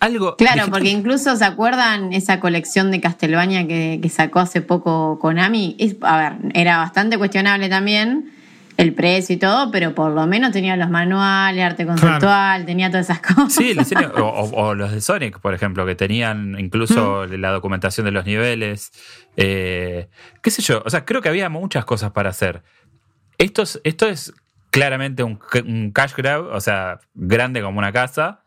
algo 0.00 0.36
claro, 0.36 0.70
porque 0.70 0.88
incluso 0.88 1.36
se 1.36 1.44
acuerdan 1.44 2.12
esa 2.12 2.40
colección 2.40 2.90
de 2.90 3.00
Castlevania 3.00 3.66
que, 3.66 3.98
que 4.00 4.08
sacó 4.08 4.38
hace 4.38 4.62
poco 4.62 5.18
Konami. 5.18 5.76
Es, 5.78 5.96
a 6.00 6.16
ver, 6.16 6.32
era 6.54 6.78
bastante 6.78 7.18
cuestionable 7.18 7.68
también 7.68 8.32
el 8.76 8.92
precio 8.94 9.34
y 9.34 9.38
todo, 9.38 9.70
pero 9.70 9.94
por 9.94 10.12
lo 10.12 10.26
menos 10.26 10.52
tenía 10.52 10.76
los 10.76 10.90
manuales, 10.90 11.64
arte 11.64 11.86
conceptual, 11.86 12.66
tenía 12.66 12.90
todas 12.90 13.08
esas 13.08 13.20
cosas. 13.34 13.54
Sí, 13.54 13.74
o, 14.16 14.74
los 14.74 14.92
de 14.92 15.00
Sonic, 15.00 15.40
por 15.40 15.54
ejemplo, 15.54 15.86
que 15.86 15.94
tenían 15.94 16.56
incluso 16.58 17.26
la 17.26 17.50
documentación 17.50 18.04
de 18.04 18.10
los 18.12 18.26
niveles. 18.26 18.92
Eh, 19.36 20.08
¿Qué 20.42 20.50
sé 20.50 20.62
yo? 20.62 20.82
O 20.84 20.90
sea, 20.90 21.04
creo 21.04 21.22
que 21.22 21.28
había 21.28 21.48
muchas 21.48 21.84
cosas 21.84 22.12
para 22.12 22.30
hacer. 22.30 22.62
Esto 23.38 23.62
es, 23.62 23.80
esto 23.84 24.08
es 24.08 24.34
claramente 24.70 25.22
un, 25.22 25.38
un 25.66 25.90
cash 25.92 26.14
grab, 26.14 26.46
o 26.46 26.60
sea, 26.60 27.00
grande 27.14 27.62
como 27.62 27.78
una 27.78 27.92
casa. 27.92 28.42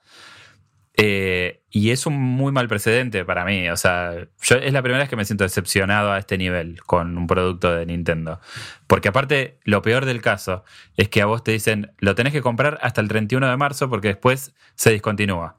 Eh, 1.02 1.62
y 1.70 1.92
es 1.92 2.06
un 2.06 2.20
muy 2.20 2.52
mal 2.52 2.68
precedente 2.68 3.24
para 3.24 3.46
mí. 3.46 3.70
O 3.70 3.78
sea, 3.78 4.28
yo 4.42 4.56
es 4.58 4.74
la 4.74 4.82
primera 4.82 5.00
vez 5.00 5.10
que 5.10 5.16
me 5.16 5.24
siento 5.24 5.44
decepcionado 5.44 6.12
a 6.12 6.20
este 6.20 6.38
nivel 6.38 6.82
con 6.84 7.18
un 7.18 7.28
producto 7.28 7.74
de 7.74 7.86
Nintendo. 7.86 8.42
Porque 8.88 9.08
aparte, 9.08 9.60
lo 9.64 9.82
peor 9.82 10.06
del 10.06 10.22
caso 10.22 10.64
es 10.98 11.10
que 11.10 11.22
a 11.22 11.26
vos 11.26 11.44
te 11.44 11.52
dicen, 11.52 11.94
lo 12.00 12.16
tenés 12.16 12.34
que 12.34 12.42
comprar 12.42 12.80
hasta 12.82 13.02
el 13.02 13.08
31 13.08 13.50
de 13.50 13.58
marzo 13.58 13.90
porque 13.90 14.10
después 14.10 14.54
se 14.76 14.92
discontinúa. 14.92 15.58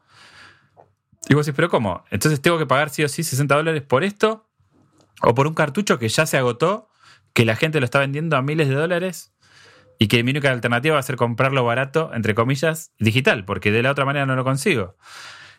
Y 1.28 1.34
vos 1.34 1.46
decís, 1.46 1.56
pero 1.56 1.70
¿cómo? 1.70 2.04
Entonces 2.10 2.40
tengo 2.42 2.58
que 2.58 2.66
pagar 2.66 2.90
sí 2.90 3.02
o 3.04 3.08
sí 3.08 3.22
60 3.22 3.54
dólares 3.54 3.82
por 3.82 4.04
esto 4.04 4.46
o 5.22 5.34
por 5.34 5.46
un 5.46 5.54
cartucho 5.54 5.98
que 5.98 6.08
ya 6.08 6.26
se 6.26 6.36
agotó, 6.36 6.88
que 7.32 7.44
la 7.44 7.56
gente 7.56 7.78
lo 7.78 7.84
está 7.84 7.98
vendiendo 7.98 8.36
a 8.36 8.42
miles 8.42 8.68
de 8.68 8.74
dólares 8.74 9.32
y 10.02 10.08
que 10.08 10.24
mi 10.24 10.30
única 10.30 10.50
alternativa 10.50 10.94
va 10.94 11.00
a 11.00 11.02
ser 11.02 11.16
comprarlo 11.16 11.62
barato, 11.62 12.10
entre 12.14 12.34
comillas, 12.34 12.90
digital, 12.98 13.44
porque 13.44 13.70
de 13.70 13.82
la 13.82 13.90
otra 13.90 14.06
manera 14.06 14.24
no 14.24 14.34
lo 14.34 14.44
consigo. 14.44 14.96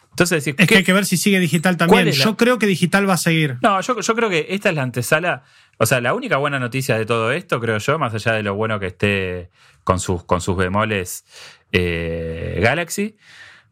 Entonces, 0.09 0.45
es 0.47 0.67
que 0.67 0.77
hay 0.77 0.83
que 0.83 0.93
ver 0.93 1.05
si 1.05 1.15
sigue 1.15 1.39
digital 1.39 1.77
también. 1.77 2.11
Yo 2.11 2.35
creo 2.35 2.57
que 2.57 2.65
digital 2.65 3.07
va 3.07 3.13
a 3.13 3.17
seguir. 3.17 3.57
No, 3.61 3.79
yo, 3.81 3.95
creo 4.15 4.31
que 4.31 4.47
esta 4.49 4.69
es 4.69 4.75
la 4.75 4.81
antesala. 4.81 5.43
O 5.77 5.85
sea, 5.85 6.01
la 6.01 6.15
única 6.15 6.37
buena 6.37 6.57
noticia 6.57 6.97
de 6.97 7.05
todo 7.05 7.31
esto, 7.31 7.59
creo 7.61 7.77
yo, 7.77 7.99
más 7.99 8.15
allá 8.15 8.33
de 8.33 8.41
lo 8.41 8.55
bueno 8.55 8.79
que 8.79 8.87
esté 8.87 9.51
con 9.83 9.99
sus, 9.99 10.23
con 10.23 10.41
sus 10.41 10.57
bemoles 10.57 11.23
eh, 11.71 12.59
Galaxy, 12.63 13.17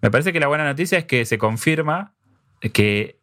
me 0.02 0.12
parece 0.12 0.32
que 0.32 0.40
la 0.40 0.48
buena 0.48 0.66
noticia 0.66 1.00
es 1.00 1.06
que 1.06 1.26
se 1.26 1.40
confirma 1.40 2.14
que 2.74 3.18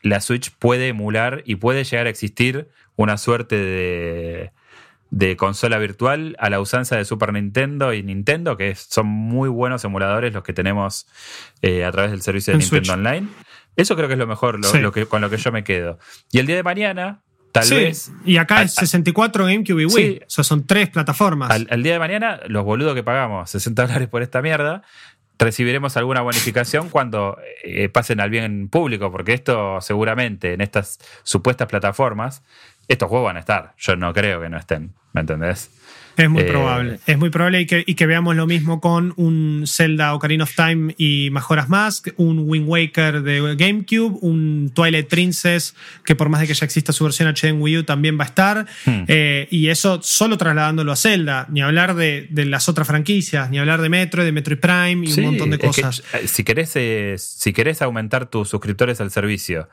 la 0.00 0.22
Switch 0.22 0.52
puede 0.58 0.88
emular 0.88 1.42
y 1.44 1.56
puede 1.56 1.84
llegar 1.84 2.06
a 2.06 2.10
existir 2.10 2.70
una 2.96 3.18
suerte 3.18 3.56
de 3.56 4.52
de 5.10 5.36
consola 5.36 5.78
virtual 5.78 6.36
a 6.38 6.50
la 6.50 6.60
usanza 6.60 6.96
de 6.96 7.04
Super 7.04 7.32
Nintendo 7.32 7.92
y 7.92 8.02
Nintendo, 8.02 8.56
que 8.56 8.74
son 8.74 9.06
muy 9.06 9.48
buenos 9.48 9.84
emuladores 9.84 10.34
los 10.34 10.42
que 10.42 10.52
tenemos 10.52 11.06
eh, 11.62 11.84
a 11.84 11.92
través 11.92 12.10
del 12.10 12.22
servicio 12.22 12.52
de 12.52 12.58
Nintendo 12.58 12.92
Online. 12.92 13.28
Eso 13.76 13.96
creo 13.96 14.08
que 14.08 14.14
es 14.14 14.18
lo 14.18 14.26
mejor, 14.26 14.58
lo, 14.58 14.92
que, 14.92 15.06
con 15.06 15.20
lo 15.20 15.30
que 15.30 15.36
yo 15.36 15.52
me 15.52 15.64
quedo. 15.64 15.98
Y 16.32 16.40
el 16.40 16.46
día 16.46 16.56
de 16.56 16.62
mañana, 16.64 17.22
tal 17.52 17.70
vez. 17.70 18.10
Y 18.24 18.36
acá 18.36 18.62
es 18.62 18.74
64 18.74 19.44
GameCube 19.44 19.82
y 19.82 19.86
Wii. 19.86 20.20
o 20.26 20.30
sea, 20.30 20.44
son 20.44 20.66
tres 20.66 20.90
plataformas. 20.90 21.50
Al, 21.50 21.82
día 21.82 21.92
de 21.92 21.98
mañana, 21.98 22.40
los 22.48 22.64
boludos 22.64 22.94
que 22.94 23.04
pagamos 23.04 23.48
60 23.50 23.82
dólares 23.86 24.08
por 24.08 24.22
esta 24.22 24.42
mierda, 24.42 24.82
recibiremos 25.38 25.96
alguna 25.96 26.20
bonificación 26.20 26.88
cuando 26.88 27.38
eh, 27.62 27.88
pasen 27.88 28.20
al 28.20 28.30
bien 28.30 28.68
público, 28.68 29.10
porque 29.10 29.34
esto 29.34 29.80
seguramente 29.80 30.52
en 30.52 30.60
estas 30.60 30.98
supuestas 31.22 31.68
plataformas 31.68 32.42
estos 32.88 33.08
juegos 33.08 33.26
van 33.26 33.36
a 33.36 33.40
estar. 33.40 33.74
Yo 33.76 33.96
no 33.96 34.12
creo 34.12 34.40
que 34.40 34.48
no 34.48 34.56
estén, 34.56 34.94
¿me 35.12 35.20
entendés? 35.20 35.70
Es 36.18 36.28
muy 36.28 36.42
eh, 36.42 36.46
probable. 36.46 36.98
Es 37.06 37.16
muy 37.16 37.30
probable 37.30 37.60
y 37.60 37.66
que, 37.66 37.84
y 37.86 37.94
que, 37.94 38.06
veamos 38.06 38.34
lo 38.34 38.46
mismo 38.46 38.80
con 38.80 39.14
un 39.16 39.64
Zelda 39.66 40.14
Ocarina 40.14 40.44
of 40.44 40.54
Time 40.54 40.94
y 40.98 41.30
mejoras 41.30 41.68
más, 41.68 42.02
un 42.16 42.40
Wind 42.40 42.68
Waker 42.68 43.22
de 43.22 43.54
GameCube, 43.56 44.18
un 44.20 44.72
Twilight 44.74 45.08
Princess, 45.08 45.76
que 46.04 46.16
por 46.16 46.28
más 46.28 46.40
de 46.40 46.48
que 46.48 46.54
ya 46.54 46.64
exista 46.64 46.92
su 46.92 47.04
versión 47.04 47.28
HD 47.28 47.44
en 47.44 47.62
Wii 47.62 47.78
U, 47.78 47.82
también 47.84 48.18
va 48.18 48.24
a 48.24 48.26
estar. 48.26 48.66
Hmm. 48.84 49.04
Eh, 49.06 49.46
y 49.50 49.68
eso 49.68 50.00
solo 50.02 50.36
trasladándolo 50.36 50.90
a 50.90 50.96
Zelda. 50.96 51.46
Ni 51.50 51.62
hablar 51.62 51.94
de, 51.94 52.28
las 52.32 52.68
otras 52.68 52.88
franquicias, 52.88 53.48
ni 53.50 53.58
hablar 53.58 53.80
de 53.80 53.88
Metro, 53.88 54.24
de 54.24 54.32
Metroid 54.32 54.58
Prime 54.58 55.06
y 55.06 55.20
un 55.20 55.24
montón 55.24 55.50
de 55.50 55.58
cosas. 55.58 56.02
Eh, 56.14 56.26
si, 56.26 56.42
querés, 56.42 56.74
si 57.22 57.52
querés 57.52 57.80
aumentar 57.80 58.26
tus 58.26 58.48
suscriptores 58.48 59.00
al 59.00 59.12
servicio 59.12 59.68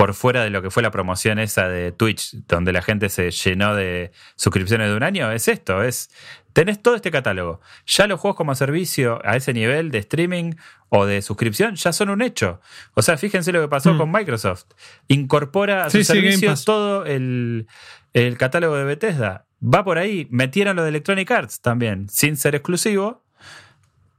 por 0.00 0.14
fuera 0.14 0.42
de 0.42 0.48
lo 0.48 0.62
que 0.62 0.70
fue 0.70 0.82
la 0.82 0.90
promoción 0.90 1.38
esa 1.38 1.68
de 1.68 1.92
Twitch, 1.92 2.34
donde 2.48 2.72
la 2.72 2.80
gente 2.80 3.10
se 3.10 3.30
llenó 3.30 3.74
de 3.74 4.12
suscripciones 4.34 4.88
de 4.88 4.96
un 4.96 5.02
año, 5.02 5.30
es 5.30 5.46
esto, 5.46 5.82
es 5.82 6.08
tenés 6.54 6.80
todo 6.80 6.94
este 6.94 7.10
catálogo. 7.10 7.60
Ya 7.84 8.06
los 8.06 8.18
juegos 8.18 8.34
como 8.34 8.54
servicio 8.54 9.20
a 9.26 9.36
ese 9.36 9.52
nivel 9.52 9.90
de 9.90 9.98
streaming 9.98 10.54
o 10.88 11.04
de 11.04 11.20
suscripción 11.20 11.74
ya 11.74 11.92
son 11.92 12.08
un 12.08 12.22
hecho. 12.22 12.62
O 12.94 13.02
sea, 13.02 13.18
fíjense 13.18 13.52
lo 13.52 13.60
que 13.60 13.68
pasó 13.68 13.92
mm. 13.92 13.98
con 13.98 14.10
Microsoft. 14.10 14.64
Incorpora 15.08 15.84
a 15.84 15.90
sus 15.90 16.06
servicios 16.06 16.64
todo 16.64 17.04
el, 17.04 17.66
el 18.14 18.38
catálogo 18.38 18.76
de 18.76 18.84
Bethesda. 18.84 19.44
Va 19.62 19.84
por 19.84 19.98
ahí, 19.98 20.26
metieron 20.30 20.76
lo 20.76 20.82
de 20.82 20.88
Electronic 20.88 21.30
Arts 21.30 21.60
también, 21.60 22.08
sin 22.08 22.38
ser 22.38 22.54
exclusivo, 22.54 23.22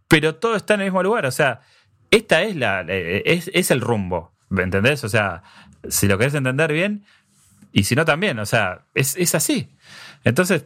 pero 0.07 0.35
todo 0.35 0.55
está 0.55 0.75
en 0.75 0.81
el 0.81 0.85
mismo 0.85 1.01
lugar. 1.01 1.25
O 1.25 1.31
sea, 1.31 1.61
esta 2.11 2.43
es 2.43 2.55
la 2.55 2.85
eh, 2.87 3.23
es, 3.25 3.49
es 3.51 3.71
el 3.71 3.81
rumbo. 3.81 4.31
¿Me 4.51 4.63
entendés? 4.63 5.05
O 5.05 5.09
sea, 5.09 5.43
si 5.89 6.07
lo 6.07 6.17
querés 6.17 6.33
entender 6.33 6.71
bien, 6.71 7.05
y 7.71 7.83
si 7.83 7.95
no 7.95 8.05
también, 8.05 8.39
o 8.39 8.45
sea, 8.45 8.85
es, 8.93 9.35
así. 9.35 9.69
Entonces, 10.23 10.65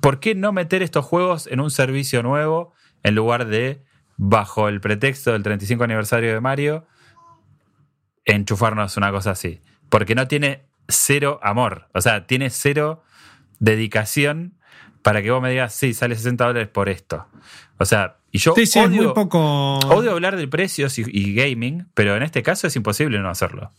¿por 0.00 0.20
qué 0.20 0.34
no 0.34 0.52
meter 0.52 0.82
estos 0.82 1.04
juegos 1.04 1.46
en 1.46 1.60
un 1.60 1.70
servicio 1.70 2.22
nuevo 2.22 2.72
en 3.02 3.14
lugar 3.14 3.46
de, 3.46 3.82
bajo 4.16 4.68
el 4.68 4.80
pretexto 4.80 5.32
del 5.32 5.42
35 5.42 5.84
aniversario 5.84 6.32
de 6.32 6.40
Mario, 6.40 6.86
enchufarnos 8.24 8.96
una 8.96 9.10
cosa 9.10 9.32
así? 9.32 9.60
Porque 9.88 10.14
no 10.14 10.28
tiene 10.28 10.62
cero 10.88 11.40
amor, 11.42 11.88
o 11.94 12.00
sea, 12.00 12.26
tiene 12.26 12.50
cero 12.50 13.02
dedicación 13.58 14.54
para 15.02 15.22
que 15.22 15.30
vos 15.30 15.40
me 15.40 15.50
digas, 15.50 15.74
sí, 15.74 15.94
sale 15.94 16.14
60 16.14 16.46
dólares 16.46 16.68
por 16.68 16.88
esto. 16.88 17.26
O 17.78 17.84
sea, 17.84 18.16
Y 18.30 18.38
yo 18.38 18.54
sí, 18.54 18.66
sí, 18.66 18.78
odio, 18.78 19.02
muy 19.02 19.14
poco... 19.14 19.78
odio 19.78 20.12
hablar 20.12 20.36
de 20.36 20.46
precios 20.46 20.98
y, 20.98 21.34
gaming, 21.34 21.88
pero 21.94 22.16
en 22.16 22.22
este 22.22 22.42
caso 22.42 22.66
es 22.66 22.76
imposible 22.76 23.18
no 23.18 23.30
hacerlo. 23.30 23.72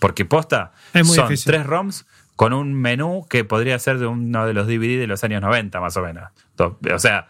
Porque 0.00 0.24
posta, 0.24 0.72
son 1.04 1.28
tres 1.44 1.66
ROMs 1.66 2.06
con 2.34 2.52
un 2.52 2.74
menú 2.74 3.26
que 3.30 3.44
podría 3.44 3.78
ser 3.78 3.98
de 3.98 4.06
uno 4.06 4.46
de 4.46 4.54
los 4.54 4.66
DVD 4.66 4.98
de 4.98 5.06
los 5.06 5.22
años 5.22 5.42
90, 5.42 5.78
más 5.80 5.96
o 5.96 6.02
menos. 6.02 6.30
O 6.58 6.98
sea, 6.98 7.28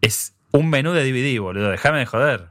es 0.00 0.34
un 0.52 0.70
menú 0.70 0.92
de 0.92 1.02
DVD, 1.02 1.40
boludo. 1.40 1.70
Déjame 1.70 1.98
de 1.98 2.06
joder 2.06 2.50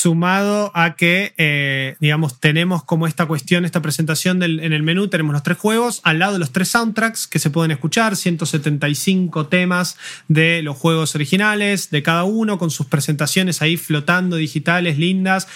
sumado 0.00 0.72
a 0.74 0.96
que, 0.96 1.34
eh, 1.36 1.96
digamos, 2.00 2.40
tenemos 2.40 2.84
como 2.84 3.06
esta 3.06 3.26
cuestión, 3.26 3.66
esta 3.66 3.82
presentación 3.82 4.42
en 4.42 4.72
el 4.72 4.82
menú, 4.82 5.08
tenemos 5.08 5.34
los 5.34 5.42
tres 5.42 5.58
juegos, 5.58 6.00
al 6.04 6.18
lado 6.18 6.34
de 6.34 6.38
los 6.38 6.52
tres 6.52 6.68
soundtracks 6.68 7.26
que 7.26 7.38
se 7.38 7.50
pueden 7.50 7.70
escuchar, 7.70 8.16
175 8.16 9.46
temas 9.48 9.98
de 10.28 10.62
los 10.62 10.76
juegos 10.76 11.14
originales, 11.14 11.90
de 11.90 12.02
cada 12.02 12.24
uno, 12.24 12.56
con 12.58 12.70
sus 12.70 12.86
presentaciones 12.86 13.60
ahí 13.60 13.76
flotando, 13.76 14.36
digitales, 14.36 14.96
lindas. 14.98 15.48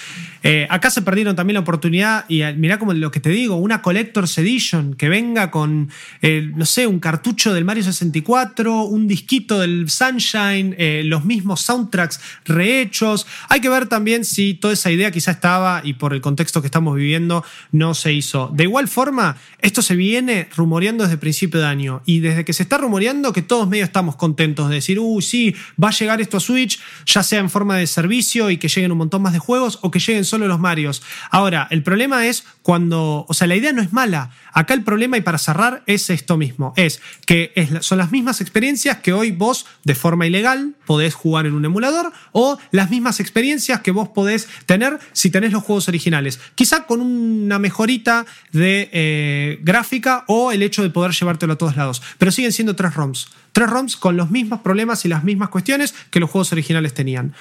Eh, 0.42 0.66
acá 0.68 0.90
se 0.90 1.00
perdieron 1.00 1.36
también 1.36 1.54
la 1.54 1.60
oportunidad, 1.60 2.26
y 2.28 2.42
eh, 2.42 2.52
mirá 2.52 2.78
como 2.78 2.92
lo 2.92 3.10
que 3.10 3.20
te 3.20 3.30
digo, 3.30 3.56
una 3.56 3.80
Collector's 3.80 4.36
Edition 4.36 4.94
que 4.94 5.08
venga 5.08 5.50
con, 5.50 5.90
no 6.22 6.66
sé, 6.66 6.86
un 6.86 7.00
cartucho 7.00 7.54
del 7.54 7.64
Mario 7.64 7.82
64, 7.82 8.82
un 8.82 9.08
disquito 9.08 9.58
del 9.58 9.88
Sunshine, 9.88 10.76
los 11.08 11.24
mismos 11.24 11.62
soundtracks 11.62 12.20
rehechos. 12.44 13.26
Hay 13.48 13.60
que 13.60 13.70
ver 13.70 13.86
también 13.86 14.24
si 14.34 14.54
toda 14.54 14.74
esa 14.74 14.90
idea 14.90 15.12
quizá 15.12 15.30
estaba 15.30 15.80
y 15.84 15.94
por 15.94 16.12
el 16.12 16.20
contexto 16.20 16.60
que 16.60 16.66
estamos 16.66 16.96
viviendo 16.96 17.44
no 17.70 17.94
se 17.94 18.12
hizo. 18.12 18.50
De 18.52 18.64
igual 18.64 18.88
forma, 18.88 19.36
esto 19.60 19.80
se 19.80 19.94
viene 19.94 20.48
rumoreando 20.56 21.04
desde 21.04 21.18
principio 21.18 21.60
de 21.60 21.66
año 21.66 22.02
y 22.04 22.18
desde 22.18 22.44
que 22.44 22.52
se 22.52 22.64
está 22.64 22.78
rumoreando 22.78 23.32
que 23.32 23.42
todos 23.42 23.68
medio 23.68 23.84
estamos 23.84 24.16
contentos 24.16 24.68
de 24.68 24.76
decir, 24.76 24.98
uy, 24.98 25.22
sí, 25.22 25.54
va 25.82 25.88
a 25.88 25.92
llegar 25.92 26.20
esto 26.20 26.38
a 26.38 26.40
Switch, 26.40 26.80
ya 27.06 27.22
sea 27.22 27.38
en 27.38 27.48
forma 27.48 27.76
de 27.76 27.86
servicio 27.86 28.50
y 28.50 28.56
que 28.56 28.66
lleguen 28.66 28.90
un 28.90 28.98
montón 28.98 29.22
más 29.22 29.32
de 29.32 29.38
juegos 29.38 29.78
o 29.82 29.92
que 29.92 30.00
lleguen 30.00 30.24
solo 30.24 30.48
los 30.48 30.58
Marios. 30.58 31.02
Ahora, 31.30 31.68
el 31.70 31.84
problema 31.84 32.26
es 32.26 32.44
cuando, 32.64 33.26
o 33.28 33.34
sea, 33.34 33.46
la 33.46 33.56
idea 33.56 33.74
no 33.74 33.82
es 33.82 33.92
mala. 33.92 34.30
Acá 34.54 34.72
el 34.72 34.82
problema, 34.84 35.18
y 35.18 35.20
para 35.20 35.36
cerrar, 35.36 35.82
es 35.84 36.08
esto 36.08 36.38
mismo, 36.38 36.72
es 36.76 37.02
que 37.26 37.52
son 37.82 37.98
las 37.98 38.10
mismas 38.10 38.40
experiencias 38.40 39.00
que 39.00 39.12
hoy 39.12 39.32
vos, 39.32 39.66
de 39.84 39.94
forma 39.94 40.26
ilegal, 40.26 40.74
podés 40.86 41.12
jugar 41.12 41.44
en 41.44 41.52
un 41.52 41.66
emulador 41.66 42.10
o 42.32 42.56
las 42.70 42.88
mismas 42.88 43.20
experiencias 43.20 43.82
que 43.82 43.90
vos 43.90 44.08
podés 44.08 44.48
tener 44.64 44.98
si 45.12 45.28
tenés 45.28 45.52
los 45.52 45.62
juegos 45.62 45.88
originales. 45.88 46.40
Quizá 46.54 46.86
con 46.86 47.02
una 47.02 47.58
mejorita 47.58 48.24
de 48.52 48.88
eh, 48.92 49.58
gráfica 49.60 50.24
o 50.26 50.50
el 50.50 50.62
hecho 50.62 50.82
de 50.82 50.88
poder 50.88 51.12
llevártelo 51.12 51.52
a 51.52 51.58
todos 51.58 51.76
lados. 51.76 52.00
Pero 52.16 52.32
siguen 52.32 52.52
siendo 52.52 52.74
tres 52.74 52.94
ROMs. 52.94 53.28
Tres 53.52 53.68
ROMs 53.68 53.98
con 53.98 54.16
los 54.16 54.30
mismos 54.30 54.62
problemas 54.62 55.04
y 55.04 55.08
las 55.08 55.22
mismas 55.22 55.50
cuestiones 55.50 55.94
que 56.08 56.18
los 56.18 56.30
juegos 56.30 56.50
originales 56.52 56.94
tenían. 56.94 57.34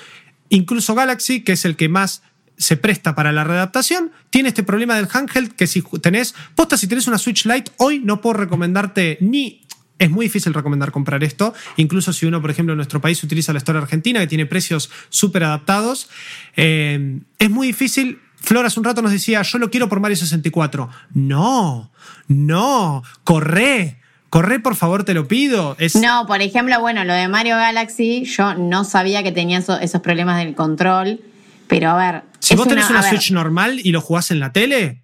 Incluso 0.49 0.95
Galaxy, 0.95 1.45
que 1.45 1.53
es 1.53 1.63
el 1.63 1.77
que 1.77 1.87
más 1.87 2.23
se 2.57 2.77
presta 2.77 3.15
para 3.15 3.31
la 3.31 3.43
readaptación, 3.43 4.11
tiene 4.29 4.49
este 4.49 4.63
problema 4.63 4.95
del 4.95 5.07
handheld 5.11 5.53
que 5.53 5.67
si 5.67 5.83
tenés, 6.01 6.35
posta 6.55 6.77
si 6.77 6.87
tenés 6.87 7.07
una 7.07 7.17
Switch 7.17 7.45
Lite, 7.45 7.71
hoy 7.77 7.99
no 7.99 8.21
puedo 8.21 8.33
recomendarte 8.33 9.17
ni 9.21 9.63
es 9.99 10.09
muy 10.09 10.25
difícil 10.25 10.53
recomendar 10.53 10.91
comprar 10.91 11.23
esto, 11.23 11.53
incluso 11.77 12.11
si 12.13 12.25
uno, 12.25 12.41
por 12.41 12.51
ejemplo, 12.51 12.73
en 12.73 12.77
nuestro 12.77 12.99
país 12.99 13.23
utiliza 13.23 13.53
la 13.53 13.59
Store 13.59 13.79
Argentina, 13.79 14.19
que 14.19 14.27
tiene 14.27 14.45
precios 14.45 14.89
súper 15.09 15.45
adaptados. 15.45 16.09
Eh, 16.57 17.19
es 17.39 17.49
muy 17.49 17.67
difícil. 17.67 18.19
Flor 18.35 18.65
hace 18.65 18.79
un 18.79 18.83
rato 18.83 19.01
nos 19.01 19.11
decía, 19.11 19.41
yo 19.43 19.57
lo 19.59 19.69
quiero 19.69 19.87
por 19.87 20.01
Mario 20.01 20.17
64. 20.17 20.89
No, 21.13 21.91
no, 22.27 23.03
corre. 23.23 23.99
Corre, 24.29 24.59
por 24.59 24.75
favor, 24.75 25.03
te 25.03 25.13
lo 25.13 25.27
pido. 25.27 25.77
No, 26.01 26.25
por 26.25 26.41
ejemplo, 26.41 26.79
bueno, 26.81 27.05
lo 27.05 27.13
de 27.13 27.27
Mario 27.27 27.55
Galaxy, 27.55 28.25
yo 28.25 28.55
no 28.55 28.83
sabía 28.83 29.21
que 29.21 29.31
tenía 29.31 29.59
esos 29.59 30.01
problemas 30.01 30.43
del 30.43 30.55
control, 30.55 31.21
pero 31.67 31.91
a 31.91 31.97
ver. 31.97 32.32
Si 32.43 32.55
vos 32.55 32.67
tenés 32.67 32.89
una, 32.89 33.01
Switch 33.01 33.31
normal 33.31 33.79
y 33.81 33.91
lo 33.91 34.01
jugás 34.01 34.29
en 34.29 34.39
la 34.41 34.51
tele, 34.51 35.02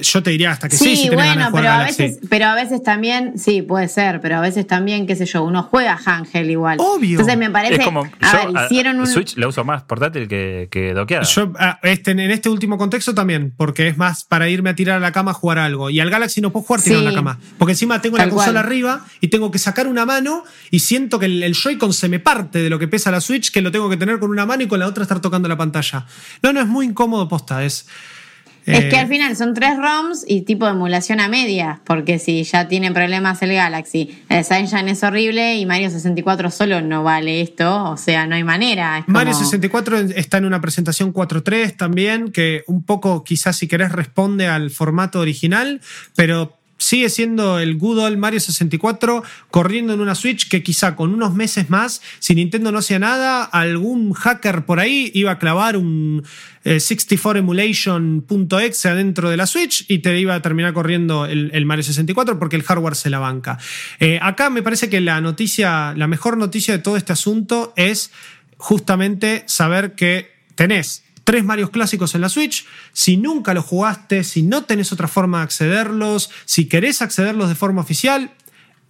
yo 0.00 0.22
te 0.22 0.30
diría 0.30 0.50
hasta 0.50 0.68
que 0.68 0.76
sí. 0.76 0.96
Sí, 0.96 1.10
bueno, 1.10 1.48
pero 1.52 1.68
a, 1.68 1.84
veces, 1.84 2.18
pero 2.28 2.46
a 2.46 2.54
veces 2.54 2.82
también, 2.82 3.38
sí, 3.38 3.62
puede 3.62 3.88
ser, 3.88 4.20
pero 4.20 4.36
a 4.36 4.40
veces 4.40 4.66
también, 4.66 5.06
qué 5.06 5.16
sé 5.16 5.26
yo, 5.26 5.42
uno 5.44 5.62
juega 5.62 5.96
Hangel 5.96 6.50
igual. 6.50 6.78
Obvio. 6.80 7.12
Entonces 7.12 7.38
me 7.38 7.50
parece. 7.50 7.84
como, 7.84 8.08
a 8.20 8.36
ver, 8.36 8.64
hicieron 8.64 9.00
un. 9.00 9.06
Switch 9.06 9.36
la 9.36 9.48
uso 9.48 9.64
más 9.64 9.82
portátil 9.82 10.28
que, 10.28 10.68
que 10.70 10.94
doqueada. 10.94 11.24
Yo, 11.24 11.52
este, 11.82 12.12
en 12.12 12.20
este 12.20 12.48
último 12.48 12.78
contexto 12.78 13.14
también, 13.14 13.52
porque 13.56 13.88
es 13.88 13.96
más 13.96 14.24
para 14.24 14.48
irme 14.48 14.70
a 14.70 14.74
tirar 14.74 14.96
a 14.96 15.00
la 15.00 15.12
cama 15.12 15.32
a 15.32 15.34
jugar 15.34 15.58
algo. 15.58 15.90
Y 15.90 16.00
al 16.00 16.10
Galaxy 16.10 16.40
no 16.40 16.50
puedo 16.52 16.64
jugar 16.64 16.82
tirado 16.82 17.02
a 17.02 17.10
la 17.10 17.14
cama. 17.14 17.38
Porque 17.58 17.72
encima 17.72 18.00
tengo 18.00 18.16
la 18.16 18.28
consola 18.28 18.60
arriba 18.60 19.04
y 19.20 19.28
tengo 19.28 19.50
que 19.50 19.58
sacar 19.58 19.86
una 19.86 20.06
mano 20.06 20.44
y 20.70 20.80
siento 20.80 21.18
que 21.18 21.26
el, 21.26 21.42
el 21.42 21.54
Joy-Con 21.54 21.92
se 21.92 22.08
me 22.08 22.18
parte 22.18 22.60
de 22.60 22.70
lo 22.70 22.78
que 22.78 22.88
pesa 22.88 23.10
la 23.10 23.20
Switch, 23.20 23.50
que 23.50 23.60
lo 23.60 23.70
tengo 23.70 23.88
que 23.88 23.96
tener 23.96 24.18
con 24.18 24.30
una 24.30 24.46
mano 24.46 24.62
y 24.62 24.68
con 24.68 24.80
la 24.80 24.86
otra 24.86 25.02
estar 25.02 25.20
tocando 25.20 25.48
la 25.48 25.56
pantalla. 25.56 26.06
No, 26.42 26.52
no, 26.52 26.60
es 26.60 26.66
muy 26.66 26.86
incómodo 26.86 27.28
posta. 27.28 27.64
Es. 27.64 27.86
Es 28.66 28.86
que 28.86 28.98
al 28.98 29.06
eh, 29.06 29.08
final 29.08 29.36
son 29.36 29.54
tres 29.54 29.76
ROMs 29.76 30.24
y 30.26 30.42
tipo 30.42 30.66
de 30.66 30.72
emulación 30.72 31.20
a 31.20 31.28
media, 31.28 31.80
porque 31.84 32.18
si 32.18 32.42
ya 32.42 32.66
tiene 32.66 32.90
problemas 32.90 33.40
el 33.42 33.52
Galaxy, 33.52 34.18
el 34.28 34.44
Sunshine 34.44 34.88
es 34.88 35.02
horrible 35.04 35.56
y 35.56 35.66
Mario 35.66 35.88
64 35.90 36.50
solo 36.50 36.80
no 36.80 37.04
vale 37.04 37.40
esto, 37.40 37.90
o 37.90 37.96
sea, 37.96 38.26
no 38.26 38.34
hay 38.34 38.42
manera. 38.42 39.04
Mario 39.06 39.34
64 39.34 40.00
está 40.16 40.38
en 40.38 40.46
una 40.46 40.60
presentación 40.60 41.14
4.3 41.14 41.76
también, 41.76 42.32
que 42.32 42.64
un 42.66 42.82
poco 42.82 43.22
quizás 43.22 43.56
si 43.56 43.68
querés 43.68 43.92
responde 43.92 44.48
al 44.48 44.70
formato 44.70 45.20
original, 45.20 45.80
pero 46.16 46.55
sigue 46.86 47.10
siendo 47.10 47.58
el 47.58 47.76
good 47.78 47.98
old 47.98 48.16
Mario 48.16 48.38
64 48.38 49.24
corriendo 49.50 49.92
en 49.92 50.00
una 50.00 50.14
Switch 50.14 50.48
que 50.48 50.62
quizá 50.62 50.94
con 50.94 51.12
unos 51.12 51.34
meses 51.34 51.68
más, 51.68 52.00
si 52.20 52.36
Nintendo 52.36 52.70
no 52.70 52.78
hacía 52.78 53.00
nada, 53.00 53.42
algún 53.42 54.12
hacker 54.12 54.64
por 54.64 54.78
ahí 54.78 55.10
iba 55.12 55.32
a 55.32 55.40
clavar 55.40 55.76
un 55.76 56.22
64emulation.exe 56.64 58.88
eh, 58.88 58.92
adentro 58.92 59.30
de 59.30 59.36
la 59.36 59.48
Switch 59.48 59.84
y 59.88 59.98
te 59.98 60.16
iba 60.20 60.36
a 60.36 60.42
terminar 60.42 60.72
corriendo 60.74 61.26
el, 61.26 61.66
Mario 61.66 61.82
64 61.82 62.38
porque 62.38 62.54
el 62.54 62.62
hardware 62.62 62.94
se 62.94 63.10
la 63.10 63.18
banca. 63.18 63.58
Eh, 63.98 64.20
acá 64.22 64.48
me 64.48 64.62
parece 64.62 64.88
que 64.88 65.00
la 65.00 65.20
noticia, 65.20 65.92
la 65.96 66.06
mejor 66.06 66.36
noticia 66.36 66.76
de 66.76 66.80
todo 66.80 66.96
este 66.96 67.12
asunto 67.12 67.72
es 67.74 68.12
justamente 68.58 69.42
saber 69.46 69.96
que 69.96 70.30
tenés 70.54 71.02
tres 71.26 71.44
Marios 71.44 71.70
clásicos 71.70 72.14
en 72.14 72.20
la 72.20 72.28
Switch. 72.28 72.64
Si 72.92 73.16
nunca 73.16 73.52
los 73.52 73.64
jugaste, 73.64 74.22
si 74.22 74.42
no 74.42 74.62
tenés 74.62 74.92
otra 74.92 75.08
forma 75.08 75.38
de 75.38 75.44
accederlos, 75.44 76.30
si 76.44 76.66
querés 76.66 77.02
accederlos 77.02 77.48
de 77.48 77.56
forma 77.56 77.82
oficial, 77.82 78.30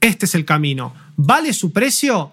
este 0.03 0.27
es 0.27 0.35
el 0.35 0.45
camino. 0.45 0.95
¿Vale 1.17 1.55
su 1.55 1.73
precio? 1.73 2.33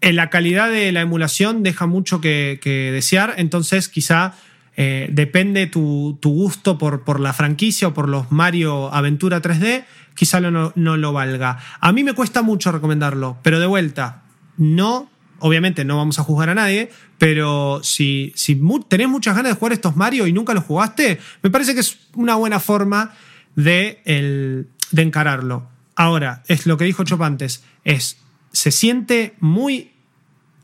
En 0.00 0.16
la 0.16 0.30
calidad 0.30 0.70
de 0.70 0.90
la 0.90 1.02
emulación 1.02 1.62
deja 1.62 1.84
mucho 1.84 2.22
que, 2.22 2.58
desear, 2.94 3.34
entonces 3.36 3.90
quizá 3.90 4.32
eh, 4.78 5.10
depende 5.12 5.66
tu, 5.66 6.18
gusto 6.22 6.78
por, 6.78 7.20
la 7.20 7.34
franquicia 7.34 7.88
o 7.88 7.94
por 7.94 8.08
los 8.08 8.32
Mario 8.32 8.92
Aventura 8.94 9.42
3D, 9.42 9.84
quizá 10.14 10.40
no 10.40 10.72
lo 10.74 11.12
valga. 11.12 11.58
A 11.78 11.92
mí 11.92 12.04
me 12.04 12.14
cuesta 12.14 12.40
mucho 12.40 12.72
recomendarlo, 12.72 13.36
pero 13.42 13.60
de 13.60 13.66
vuelta, 13.66 14.22
no 14.56 15.10
obviamente 15.40 15.84
no 15.84 15.96
vamos 15.96 16.18
a 16.18 16.22
juzgar 16.22 16.48
a 16.50 16.54
nadie, 16.54 16.90
pero 17.18 17.80
si, 17.82 18.32
si 18.36 18.60
tenés 18.88 19.08
muchas 19.08 19.36
ganas 19.36 19.52
de 19.52 19.58
jugar 19.58 19.72
estos 19.72 19.96
Mario 19.96 20.26
y 20.26 20.32
nunca 20.32 20.54
los 20.54 20.64
jugaste, 20.64 21.18
me 21.42 21.50
parece 21.50 21.74
que 21.74 21.80
es 21.80 21.98
una 22.14 22.36
buena 22.36 22.60
forma 22.60 23.12
de, 23.56 24.66
de 24.92 25.02
encararlo. 25.02 25.68
Ahora, 25.96 26.42
es 26.48 26.66
lo 26.66 26.76
que 26.76 26.84
dicho 26.84 27.04
Chop 27.04 27.22
antes, 27.22 27.62
es, 27.84 28.16
se 28.52 28.70
siente 28.70 29.34
muy 29.40 29.92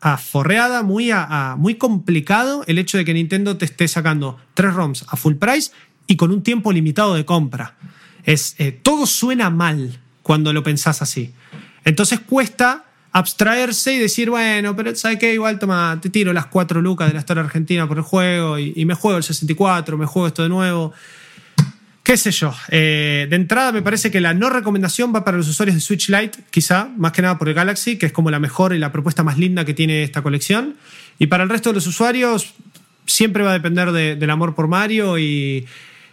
aforreada, 0.00 0.82
muy, 0.82 1.10
muy 1.56 1.74
complicado 1.76 2.64
el 2.66 2.78
hecho 2.78 2.98
de 2.98 3.04
que 3.04 3.14
Nintendo 3.14 3.56
te 3.56 3.64
esté 3.64 3.88
sacando 3.88 4.38
tres 4.54 4.72
ROMs 4.74 5.04
a 5.08 5.16
full 5.16 5.34
price 5.34 5.72
y 6.06 6.16
con 6.16 6.30
un 6.30 6.42
tiempo 6.42 6.72
limitado 6.72 7.14
de 7.14 7.24
compra. 7.24 7.74
Es, 8.24 8.54
eh, 8.58 8.72
todo 8.72 9.06
suena 9.06 9.50
mal 9.50 10.00
cuando 10.22 10.52
lo 10.52 10.62
pensás 10.62 11.02
así. 11.02 11.32
Entonces 11.84 12.20
cuesta 12.20 12.84
abstraerse 13.18 13.94
y 13.94 13.98
decir, 13.98 14.28
bueno, 14.28 14.76
pero 14.76 14.94
¿sabes 14.94 15.18
qué? 15.18 15.32
Igual 15.32 15.58
toma, 15.58 15.98
te 16.02 16.10
tiro 16.10 16.34
las 16.34 16.46
cuatro 16.46 16.82
lucas 16.82 17.08
de 17.08 17.14
la 17.14 17.20
historia 17.20 17.42
argentina 17.42 17.88
por 17.88 17.96
el 17.96 18.02
juego 18.02 18.58
y, 18.58 18.84
me 18.84 18.92
juego 18.92 19.16
el 19.16 19.22
64, 19.22 19.96
me 19.96 20.04
juego 20.04 20.26
esto 20.26 20.42
de 20.42 20.50
nuevo. 20.50 20.92
¿Qué 22.02 22.18
sé 22.18 22.30
yo? 22.30 22.54
Eh, 22.68 23.26
de 23.30 23.36
entrada 23.36 23.72
me 23.72 23.80
parece 23.80 24.10
que 24.10 24.20
la 24.20 24.34
no 24.34 24.50
recomendación 24.50 25.14
va 25.14 25.24
para 25.24 25.38
los 25.38 25.48
usuarios 25.48 25.74
de 25.74 25.80
Switch 25.80 26.10
Lite, 26.10 26.40
quizá, 26.50 26.90
más 26.98 27.12
que 27.12 27.22
nada 27.22 27.38
por 27.38 27.48
el 27.48 27.54
Galaxy, 27.54 27.96
que 27.96 28.04
es 28.04 28.12
como 28.12 28.30
la 28.30 28.38
mejor 28.38 28.74
y 28.74 28.78
la 28.78 28.92
propuesta 28.92 29.22
más 29.24 29.38
linda 29.38 29.64
que 29.64 29.72
tiene 29.72 30.02
esta 30.02 30.20
colección. 30.20 30.76
Y 31.18 31.28
para 31.28 31.42
el 31.42 31.48
resto 31.48 31.70
de 31.70 31.76
los 31.76 31.86
usuarios 31.86 32.52
siempre 33.06 33.42
va 33.42 33.50
a 33.50 33.54
depender 33.54 33.92
del 33.92 34.30
amor 34.30 34.54
por 34.54 34.68
Mario 34.68 35.18
y 35.18 35.66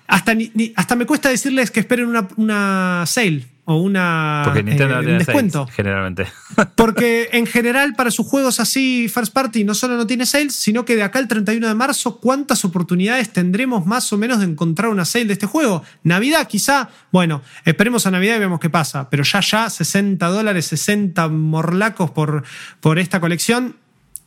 hasta, 0.07 0.37
hasta 0.77 0.95
me 0.95 1.05
cuesta 1.05 1.27
decirles 1.27 1.69
que 1.69 1.81
esperen 1.81 2.07
una, 2.07 2.29
una 2.37 3.03
sale 3.05 3.52
o 3.65 3.77
una 3.77 4.41
Porque 4.43 4.61
Nintendo 4.61 4.99
eh, 4.99 5.17
descuento. 5.17 5.67
generalmente. 5.67 6.27
Porque 6.75 7.29
en 7.31 7.45
general 7.45 7.95
para 7.95 8.11
sus 8.11 8.27
juegos 8.27 8.59
así 8.59 9.07
first 9.07 9.33
party 9.33 9.63
no 9.63 9.73
solo 9.73 9.95
no 9.95 10.05
tiene 10.05 10.25
sales, 10.25 10.53
sino 10.55 10.83
que 10.83 10.95
de 10.95 11.03
acá 11.03 11.19
al 11.19 11.27
31 11.27 11.67
de 11.67 11.73
marzo 11.73 12.19
cuántas 12.19 12.65
oportunidades 12.65 13.31
tendremos 13.31 13.85
más 13.85 14.11
o 14.11 14.17
menos 14.17 14.39
de 14.39 14.45
encontrar 14.45 14.89
una 14.91 15.05
sale 15.05 15.25
de 15.25 15.33
este 15.33 15.45
juego. 15.45 15.83
Navidad 16.03 16.47
quizá, 16.47 16.89
bueno, 17.11 17.41
esperemos 17.63 18.05
a 18.05 18.11
Navidad 18.11 18.35
y 18.35 18.39
vemos 18.39 18.59
qué 18.59 18.69
pasa, 18.69 19.09
pero 19.09 19.23
ya 19.23 19.39
ya 19.39 19.69
60 19.69 20.27
dólares, 20.27 20.65
60 20.67 21.29
morlacos 21.29 22.11
por, 22.11 22.43
por 22.81 22.99
esta 22.99 23.19
colección 23.19 23.77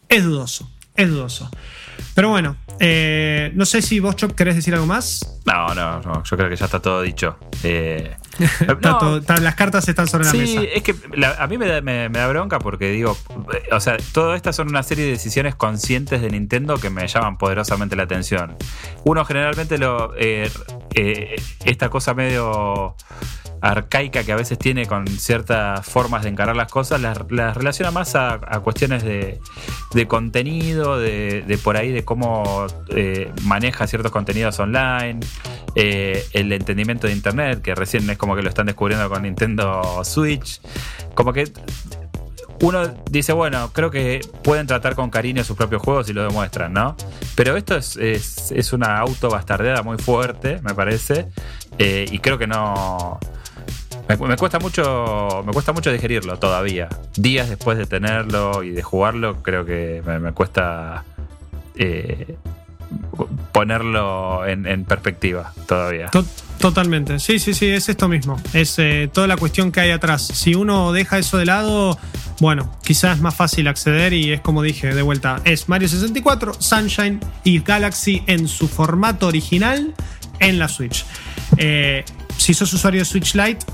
es 0.09 0.25
dudoso. 0.25 0.71
es 0.95 1.09
dudoso. 1.09 1.51
Pero 2.15 2.31
bueno, 2.31 2.57
eh, 2.81 3.51
no 3.55 3.65
sé 3.65 3.83
si 3.83 4.01
vos, 4.01 4.17
Chop, 4.17 4.33
querés 4.33 4.57
decir 4.57 4.75
algo 4.75 4.87
más. 4.87 5.41
No, 5.47 5.75
no, 5.75 6.01
no, 6.01 6.23
yo 6.23 6.37
creo 6.37 6.49
que 6.49 6.57
ya 6.57 6.65
está 6.65 6.81
todo 6.81 7.03
dicho. 7.03 7.39
Eh, 7.63 8.17
las 9.41 9.55
cartas 9.55 9.89
están 9.89 10.09
sobre 10.09 10.27
la 10.27 10.33
mesa. 10.33 10.61
Sí, 10.61 10.69
es 10.73 10.83
que 10.83 10.95
a 11.39 11.47
mí 11.47 11.59
me 11.59 12.09
da, 12.09 12.27
bronca 12.29 12.59
porque 12.59 12.91
digo, 12.91 13.17
o 13.71 13.81
sea, 13.81 13.97
todo 14.13 14.35
estas 14.35 14.57
son 14.57 14.69
una 14.69 14.83
serie 14.83 15.05
de 15.05 15.13
decisiones 15.13 15.55
conscientes 15.55 16.21
de 16.21 16.31
Nintendo 16.31 16.77
que 16.79 16.91
me 16.91 17.07
llaman 17.07 17.39
poderosamente 17.39 17.97
la 17.97 18.03
atención. 18.03 18.57
Uno 19.05 19.25
generalmente 19.25 19.79
lo 19.79 20.13
eh, 20.17 20.51
esta 21.65 21.89
cosa 21.89 22.15
medio 22.15 22.97
arcaica 23.61 24.25
que 24.25 24.33
a 24.33 24.37
veces 24.37 24.59
tiene 24.59 24.87
con 24.87 25.07
ciertas 25.07 25.85
formas 25.87 26.23
de 26.23 26.29
encarar 26.29 26.57
las 26.57 26.71
cosas, 26.71 27.01
las, 27.01 27.17
relaciona 27.57 27.91
más 27.91 28.15
a, 28.15 28.39
cuestiones 28.63 29.03
de, 29.03 29.39
contenido, 30.07 30.99
de, 30.99 31.59
por 31.63 31.77
ahí, 31.77 31.93
de 31.93 32.05
cómo 32.05 32.67
eh, 32.89 33.31
maneja 33.43 33.87
ciertos 33.87 34.13
contenidos 34.13 34.59
online, 34.61 35.21
eh, 35.75 36.25
el 36.33 36.53
entendimiento 36.53 37.07
de 37.07 37.13
Internet, 37.13 37.63
que 37.63 37.75
recién 37.75 38.09
es 38.11 38.19
como 38.19 38.37
que 38.37 38.43
lo 38.43 38.49
están 38.49 38.67
descubriendo 38.67 39.09
con 39.09 39.23
Nintendo 39.23 40.03
Switch, 40.05 40.61
como 41.15 41.33
que 41.33 41.51
uno 42.63 42.89
dice, 43.11 43.33
bueno, 43.33 43.71
creo 43.73 43.91
que 43.91 44.21
pueden 44.43 44.67
tratar 44.67 44.95
con 44.95 45.11
cariño 45.11 45.45
sus 45.45 45.57
propios 45.57 45.83
juegos 45.83 46.09
y 46.09 46.13
lo 46.13 46.23
demuestran, 46.23 46.73
¿no? 46.73 46.97
Pero 47.35 47.57
esto 47.57 47.77
es, 47.77 47.97
es, 47.97 48.73
una 48.73 48.99
auto 48.99 49.29
bastardeada 49.29 49.83
muy 49.83 49.99
fuerte, 49.99 50.61
me 50.63 50.75
parece, 50.75 51.29
eh, 51.79 52.07
y 52.11 52.19
creo 52.21 52.39
que 52.39 52.47
no 52.47 53.19
me, 54.09 54.37
cuesta 54.37 54.59
mucho, 54.59 55.43
me 55.45 55.53
cuesta 55.53 55.73
mucho 55.73 55.93
digerirlo 55.93 56.39
todavía. 56.39 56.89
Días 57.17 57.49
después 57.49 57.79
de 57.79 57.87
tenerlo 57.87 58.63
y 58.63 58.71
de 58.71 58.83
jugarlo, 58.83 59.43
creo 59.43 59.65
que 59.65 60.03
me, 60.05 60.33
cuesta 60.33 61.05
eh, 61.75 62.37
ponerlo 63.53 64.47
en, 64.47 64.85
perspectiva 64.85 65.53
todavía. 65.67 66.11
Totalmente, 66.59 67.19
sí, 67.19 67.39
sí, 67.39 67.53
sí, 67.53 67.67
es 67.67 67.89
esto 67.89 68.09
mismo. 68.09 68.41
Es 68.53 68.79
eh, 68.79 69.11
toda 69.13 69.27
la 69.27 69.37
cuestión 69.37 69.73
que 69.73 69.81
hay 69.81 69.91
atrás. 69.91 70.27
Si 70.27 70.55
uno 70.55 70.93
deja 70.93 71.19
eso 71.19 71.37
de 71.37 71.45
lado, 71.45 71.99
bueno, 72.41 72.77
quizás 72.83 73.17
es 73.17 73.23
más 73.23 73.35
fácil 73.35 73.69
acceder 73.69 74.13
y 74.13 74.33
es 74.33 74.41
como 74.41 74.63
dije, 74.63 74.95
de 74.95 75.03
vuelta, 75.03 75.41
es 75.45 75.69
Mario 75.69 75.89
64, 75.89 76.55
Sunshine 76.59 77.21
y 77.45 77.61
Galaxy 77.61 78.23
en 78.27 78.49
su 78.49 78.69
formato 78.69 79.27
original 79.27 79.95
en 80.39 80.59
la 80.59 80.69
Switch. 80.69 81.05
Eh, 81.57 82.05
si 82.37 82.55
sos 82.55 82.73
usuario 82.73 83.01
de 83.01 83.05
Switch 83.05 83.35
Lite, 83.35 83.65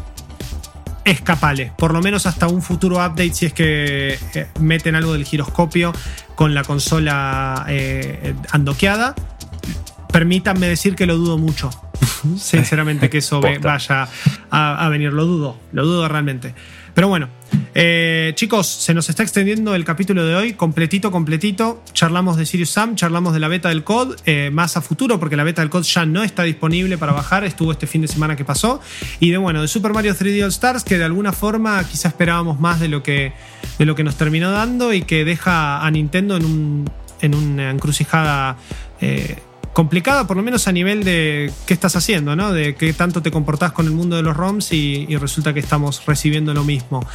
escapale, 1.05 1.73
por 1.77 1.93
lo 1.93 2.01
menos 2.01 2.27
hasta 2.27 2.49
un 2.49 2.63
futuro 2.63 2.97
update 2.97 3.35
si 3.35 3.47
es 3.47 3.53
que 3.53 4.19
eh, 4.35 4.47
meten 4.61 4.95
algo 4.95 5.13
del 5.13 5.25
giroscopio 5.25 5.93
con 6.35 6.55
la 6.55 6.65
consola 6.65 7.67
eh, 7.69 8.35
andoqueada. 8.51 9.15
Permítanme 10.13 10.69
decir 10.69 10.95
que 10.95 11.07
lo 11.07 11.17
dudo 11.17 11.39
mucho. 11.39 11.71
Sinceramente 12.37 13.09
que 13.11 13.19
eso 13.19 13.41
vaya 13.41 14.09
a, 14.51 14.87
a 14.87 14.89
venir, 14.89 15.13
lo 15.13 15.25
dudo, 15.25 15.57
lo 15.73 15.85
dudo 15.85 16.09
realmente. 16.09 16.55
Pero 16.95 17.09
bueno, 17.09 17.29
eh, 17.75 18.33
chicos, 18.35 18.67
se 18.67 18.93
nos 18.93 19.09
está 19.09 19.23
extendiendo 19.23 19.75
el 19.75 19.85
capítulo 19.85 20.25
de 20.27 20.35
hoy, 20.35 20.53
completito, 20.53 21.11
completito. 21.11 21.83
Charlamos 21.93 22.37
de 22.37 22.45
Sirius 22.45 22.71
Sam, 22.71 22.97
charlamos 22.97 23.33
de 23.33 23.41
la 23.41 23.49
beta 23.49 23.71
del 23.71 23.83
COD, 23.83 24.17
eh, 24.27 24.51
más 24.53 24.77
a 24.77 24.83
futuro, 24.83 25.19
porque 25.19 25.37
la 25.37 25.45
beta 25.45 25.63
del 25.63 25.71
COD 25.71 25.83
ya 25.83 26.05
no 26.05 26.23
está 26.23 26.43
disponible 26.43 26.99
para 26.99 27.13
bajar, 27.13 27.45
estuvo 27.45 27.73
este 27.73 27.87
fin 27.87 28.03
de 28.03 28.09
semana 28.09 28.37
que 28.37 28.45
pasó. 28.45 28.81
Y 29.21 29.31
de 29.31 29.39
bueno, 29.39 29.63
de 29.63 29.69
Super 29.69 29.93
Mario 29.93 30.15
3D 30.15 30.43
All 30.43 30.51
Stars, 30.51 30.85
que 30.85 30.99
de 30.99 31.05
alguna 31.05 31.33
forma 31.33 31.83
quizá 31.89 32.09
esperábamos 32.09 32.61
más 32.61 32.79
de 32.81 32.89
lo 32.89 33.03
que, 33.03 33.33
de 33.79 33.85
lo 33.87 33.95
que 33.95 34.05
nos 34.05 34.17
terminó 34.17 34.51
dando 34.51 34.93
y 34.93 35.03
que 35.03 35.25
deja 35.25 35.85
a 35.85 35.91
Nintendo 35.91 36.37
en, 36.37 36.45
un, 36.45 36.91
en 37.21 37.35
una 37.35 37.71
encrucijada. 37.71 38.57
Eh, 39.01 39.37
complicada, 39.73 40.27
por 40.27 40.37
lo 40.37 40.43
menos 40.43 40.69
a 40.69 40.73
nivel 40.73 41.05
de 41.05 41.51
qué 41.67 41.75
estás 41.75 41.97
haciendo, 41.97 42.37
¿no? 42.37 42.53
De 42.53 42.75
qué 42.75 42.93
tanto 42.93 43.23
te 43.23 43.31
comportás 43.31 43.73
con 43.73 43.87
el 43.87 43.93
mundo 43.93 44.17
de 44.17 44.23
los 44.23 44.37
ROMs 44.37 44.73
y, 44.73 45.07
resulta 45.17 45.55
que 45.55 45.61
estamos 45.61 46.05
recibiendo 46.07 46.53
lo 46.53 46.65
mismo. 46.65 47.07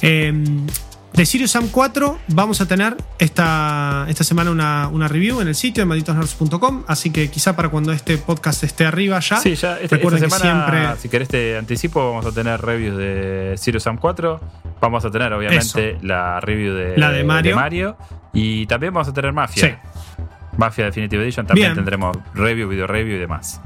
Em, 0.00 0.66
de 1.12 1.26
Sirius 1.26 1.50
Sam 1.50 1.68
4 1.70 2.20
vamos 2.28 2.60
a 2.60 2.66
tener 2.66 2.96
esta, 3.18 4.06
esta 4.08 4.22
semana 4.22 4.50
una, 4.88 5.08
review 5.08 5.40
en 5.40 5.48
el 5.48 5.56
sitio 5.56 5.82
de 5.82 5.86
malditosnerds.com, 5.86 6.84
así 6.86 7.10
que 7.10 7.28
quizá 7.28 7.56
para 7.56 7.68
cuando 7.68 7.92
este 7.92 8.16
podcast 8.18 8.62
esté 8.62 8.86
arriba 8.86 9.18
ya. 9.18 9.38
Sí, 9.38 9.56
ya 9.56 9.78
esta, 9.80 9.98
semana, 9.98 10.28
siempre... 10.28 10.96
si 11.00 11.08
querés 11.08 11.28
te 11.28 11.58
anticipo, 11.58 12.10
vamos 12.10 12.26
a 12.26 12.32
tener 12.32 12.60
reviews 12.60 12.96
de 12.96 13.54
Sirius 13.58 13.82
Sam 13.82 13.98
4, 13.98 14.40
vamos 14.80 15.04
a 15.04 15.10
tener 15.10 15.32
obviamente 15.32 15.98
la 16.02 16.38
review 16.40 16.74
de, 16.74 16.96
la 16.96 17.10
de 17.10 17.24
Mario. 17.24 17.56
Mario. 17.56 17.96
y 18.32 18.66
también 18.66 18.94
vamos 18.94 19.08
a 19.08 19.12
tener 19.12 19.32
Mafia. 19.32 19.66
Sí. 19.66 19.90
Mafia 20.56 20.86
Definitive 20.86 21.22
Edition 21.22 21.46
también 21.46 21.74
tendremos 21.74 22.16
review, 22.34 22.68
video 22.68 22.86
review 22.86 23.16
y 23.16 23.18
demás. 23.18 23.60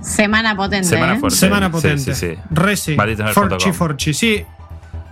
semana 0.00 0.56
potente. 0.56 0.88
Semana, 0.88 1.14
¿eh? 1.14 1.30
semana 1.30 1.70
potente. 1.70 2.14
Sí, 2.14 2.14
sí, 2.14 2.34
sí. 2.34 2.42
Reci. 2.50 2.96
Forchi, 3.34 3.72
Forchi. 3.72 4.14
Sí, 4.14 4.44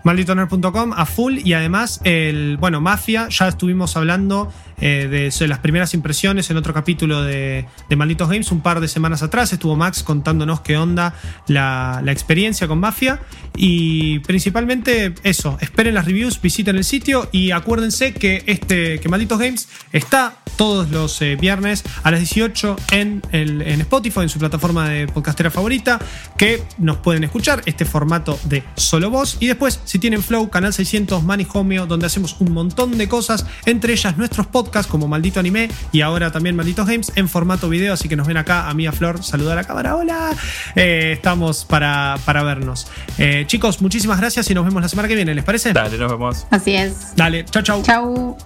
malditoner.com 0.04 0.92
a 0.94 1.06
full 1.06 1.38
y 1.44 1.52
además 1.52 2.00
el 2.04 2.56
bueno 2.58 2.80
Mafia 2.80 3.28
ya 3.28 3.48
estuvimos 3.48 3.96
hablando 3.96 4.52
eh, 4.80 5.08
de, 5.08 5.48
las 5.48 5.58
primeras 5.58 5.94
impresiones 5.94 6.50
en 6.50 6.56
otro 6.56 6.72
capítulo 6.72 7.22
de, 7.22 7.66
Malditos 7.96 8.28
Games 8.28 8.50
un 8.50 8.60
par 8.60 8.80
de 8.80 8.88
semanas 8.88 9.22
atrás 9.22 9.52
estuvo 9.52 9.76
Max 9.76 10.02
contándonos 10.02 10.60
qué 10.60 10.76
onda 10.76 11.14
la, 11.46 12.02
experiencia 12.06 12.66
con 12.66 12.80
Mafia. 12.80 13.20
Y 13.56 14.20
principalmente 14.20 15.14
eso 15.22 15.58
esperen 15.60 15.94
las 15.94 16.06
reviews 16.06 16.40
visiten 16.40 16.76
el 16.76 16.84
sitio 16.84 17.28
y 17.32 17.50
acuérdense 17.50 18.14
que 18.14 18.42
este 18.46 19.00
que 19.00 19.08
Malditos 19.08 19.38
Games 19.38 19.68
está 19.92 20.34
todos 20.56 20.90
los 20.90 21.20
eh, 21.22 21.36
viernes 21.36 21.84
a 22.02 22.10
las 22.10 22.20
18 22.20 22.76
en, 22.92 23.22
el, 23.32 23.62
en 23.62 23.80
Spotify 23.82 24.20
en 24.20 24.28
su 24.28 24.38
plataforma 24.38 24.88
de 24.88 25.06
podcastera 25.06 25.50
favorita 25.50 25.98
que 26.36 26.62
nos 26.78 26.98
pueden 26.98 27.24
escuchar 27.24 27.62
este 27.66 27.84
formato 27.84 28.38
de 28.44 28.62
solo 28.76 29.10
voz. 29.10 29.36
Y 29.40 29.46
después 29.46 29.80
si 29.84 29.98
tienen 29.98 30.22
Flow, 30.22 30.48
Canal 30.50 30.72
600, 30.72 31.22
Manihomio, 31.22 31.86
donde 31.86 32.06
hacemos 32.06 32.36
un 32.40 32.52
montón 32.52 32.96
de 32.98 33.08
cosas, 33.08 33.46
entre 33.66 33.92
ellas 33.92 34.16
nuestros 34.16 34.46
podcasts 34.46 34.69
como 34.70 35.08
Maldito 35.08 35.40
Anime 35.40 35.70
y 35.92 36.00
ahora 36.00 36.30
también 36.30 36.56
Malditos 36.56 36.86
Games 36.86 37.12
en 37.16 37.28
formato 37.28 37.68
video, 37.68 37.92
así 37.92 38.08
que 38.08 38.16
nos 38.16 38.26
ven 38.26 38.36
acá, 38.36 38.68
a 38.68 38.74
mí 38.74 38.86
a 38.86 38.92
Flor, 38.92 39.22
saluda 39.22 39.52
a 39.52 39.56
la 39.56 39.64
cámara, 39.64 39.96
hola, 39.96 40.30
eh, 40.76 41.12
estamos 41.12 41.64
para, 41.64 42.16
para 42.24 42.42
vernos. 42.42 42.86
Eh, 43.18 43.44
chicos, 43.46 43.82
muchísimas 43.82 44.18
gracias 44.18 44.50
y 44.50 44.54
nos 44.54 44.64
vemos 44.64 44.82
la 44.82 44.88
semana 44.88 45.08
que 45.08 45.16
viene, 45.16 45.34
¿les 45.34 45.44
parece? 45.44 45.72
Dale, 45.72 45.98
nos 45.98 46.10
vemos. 46.10 46.46
Así 46.50 46.74
es. 46.74 47.16
Dale, 47.16 47.44
chau, 47.44 47.62
chau. 47.62 47.82
Chau. 47.82 48.36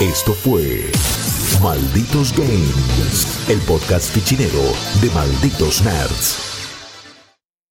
Esto 0.00 0.34
fue 0.34 0.90
Malditos 1.62 2.36
Games, 2.36 3.48
el 3.48 3.58
podcast 3.60 4.12
fichinero 4.12 4.60
de 5.00 5.10
Malditos 5.10 5.82
Nerds. 5.82 6.43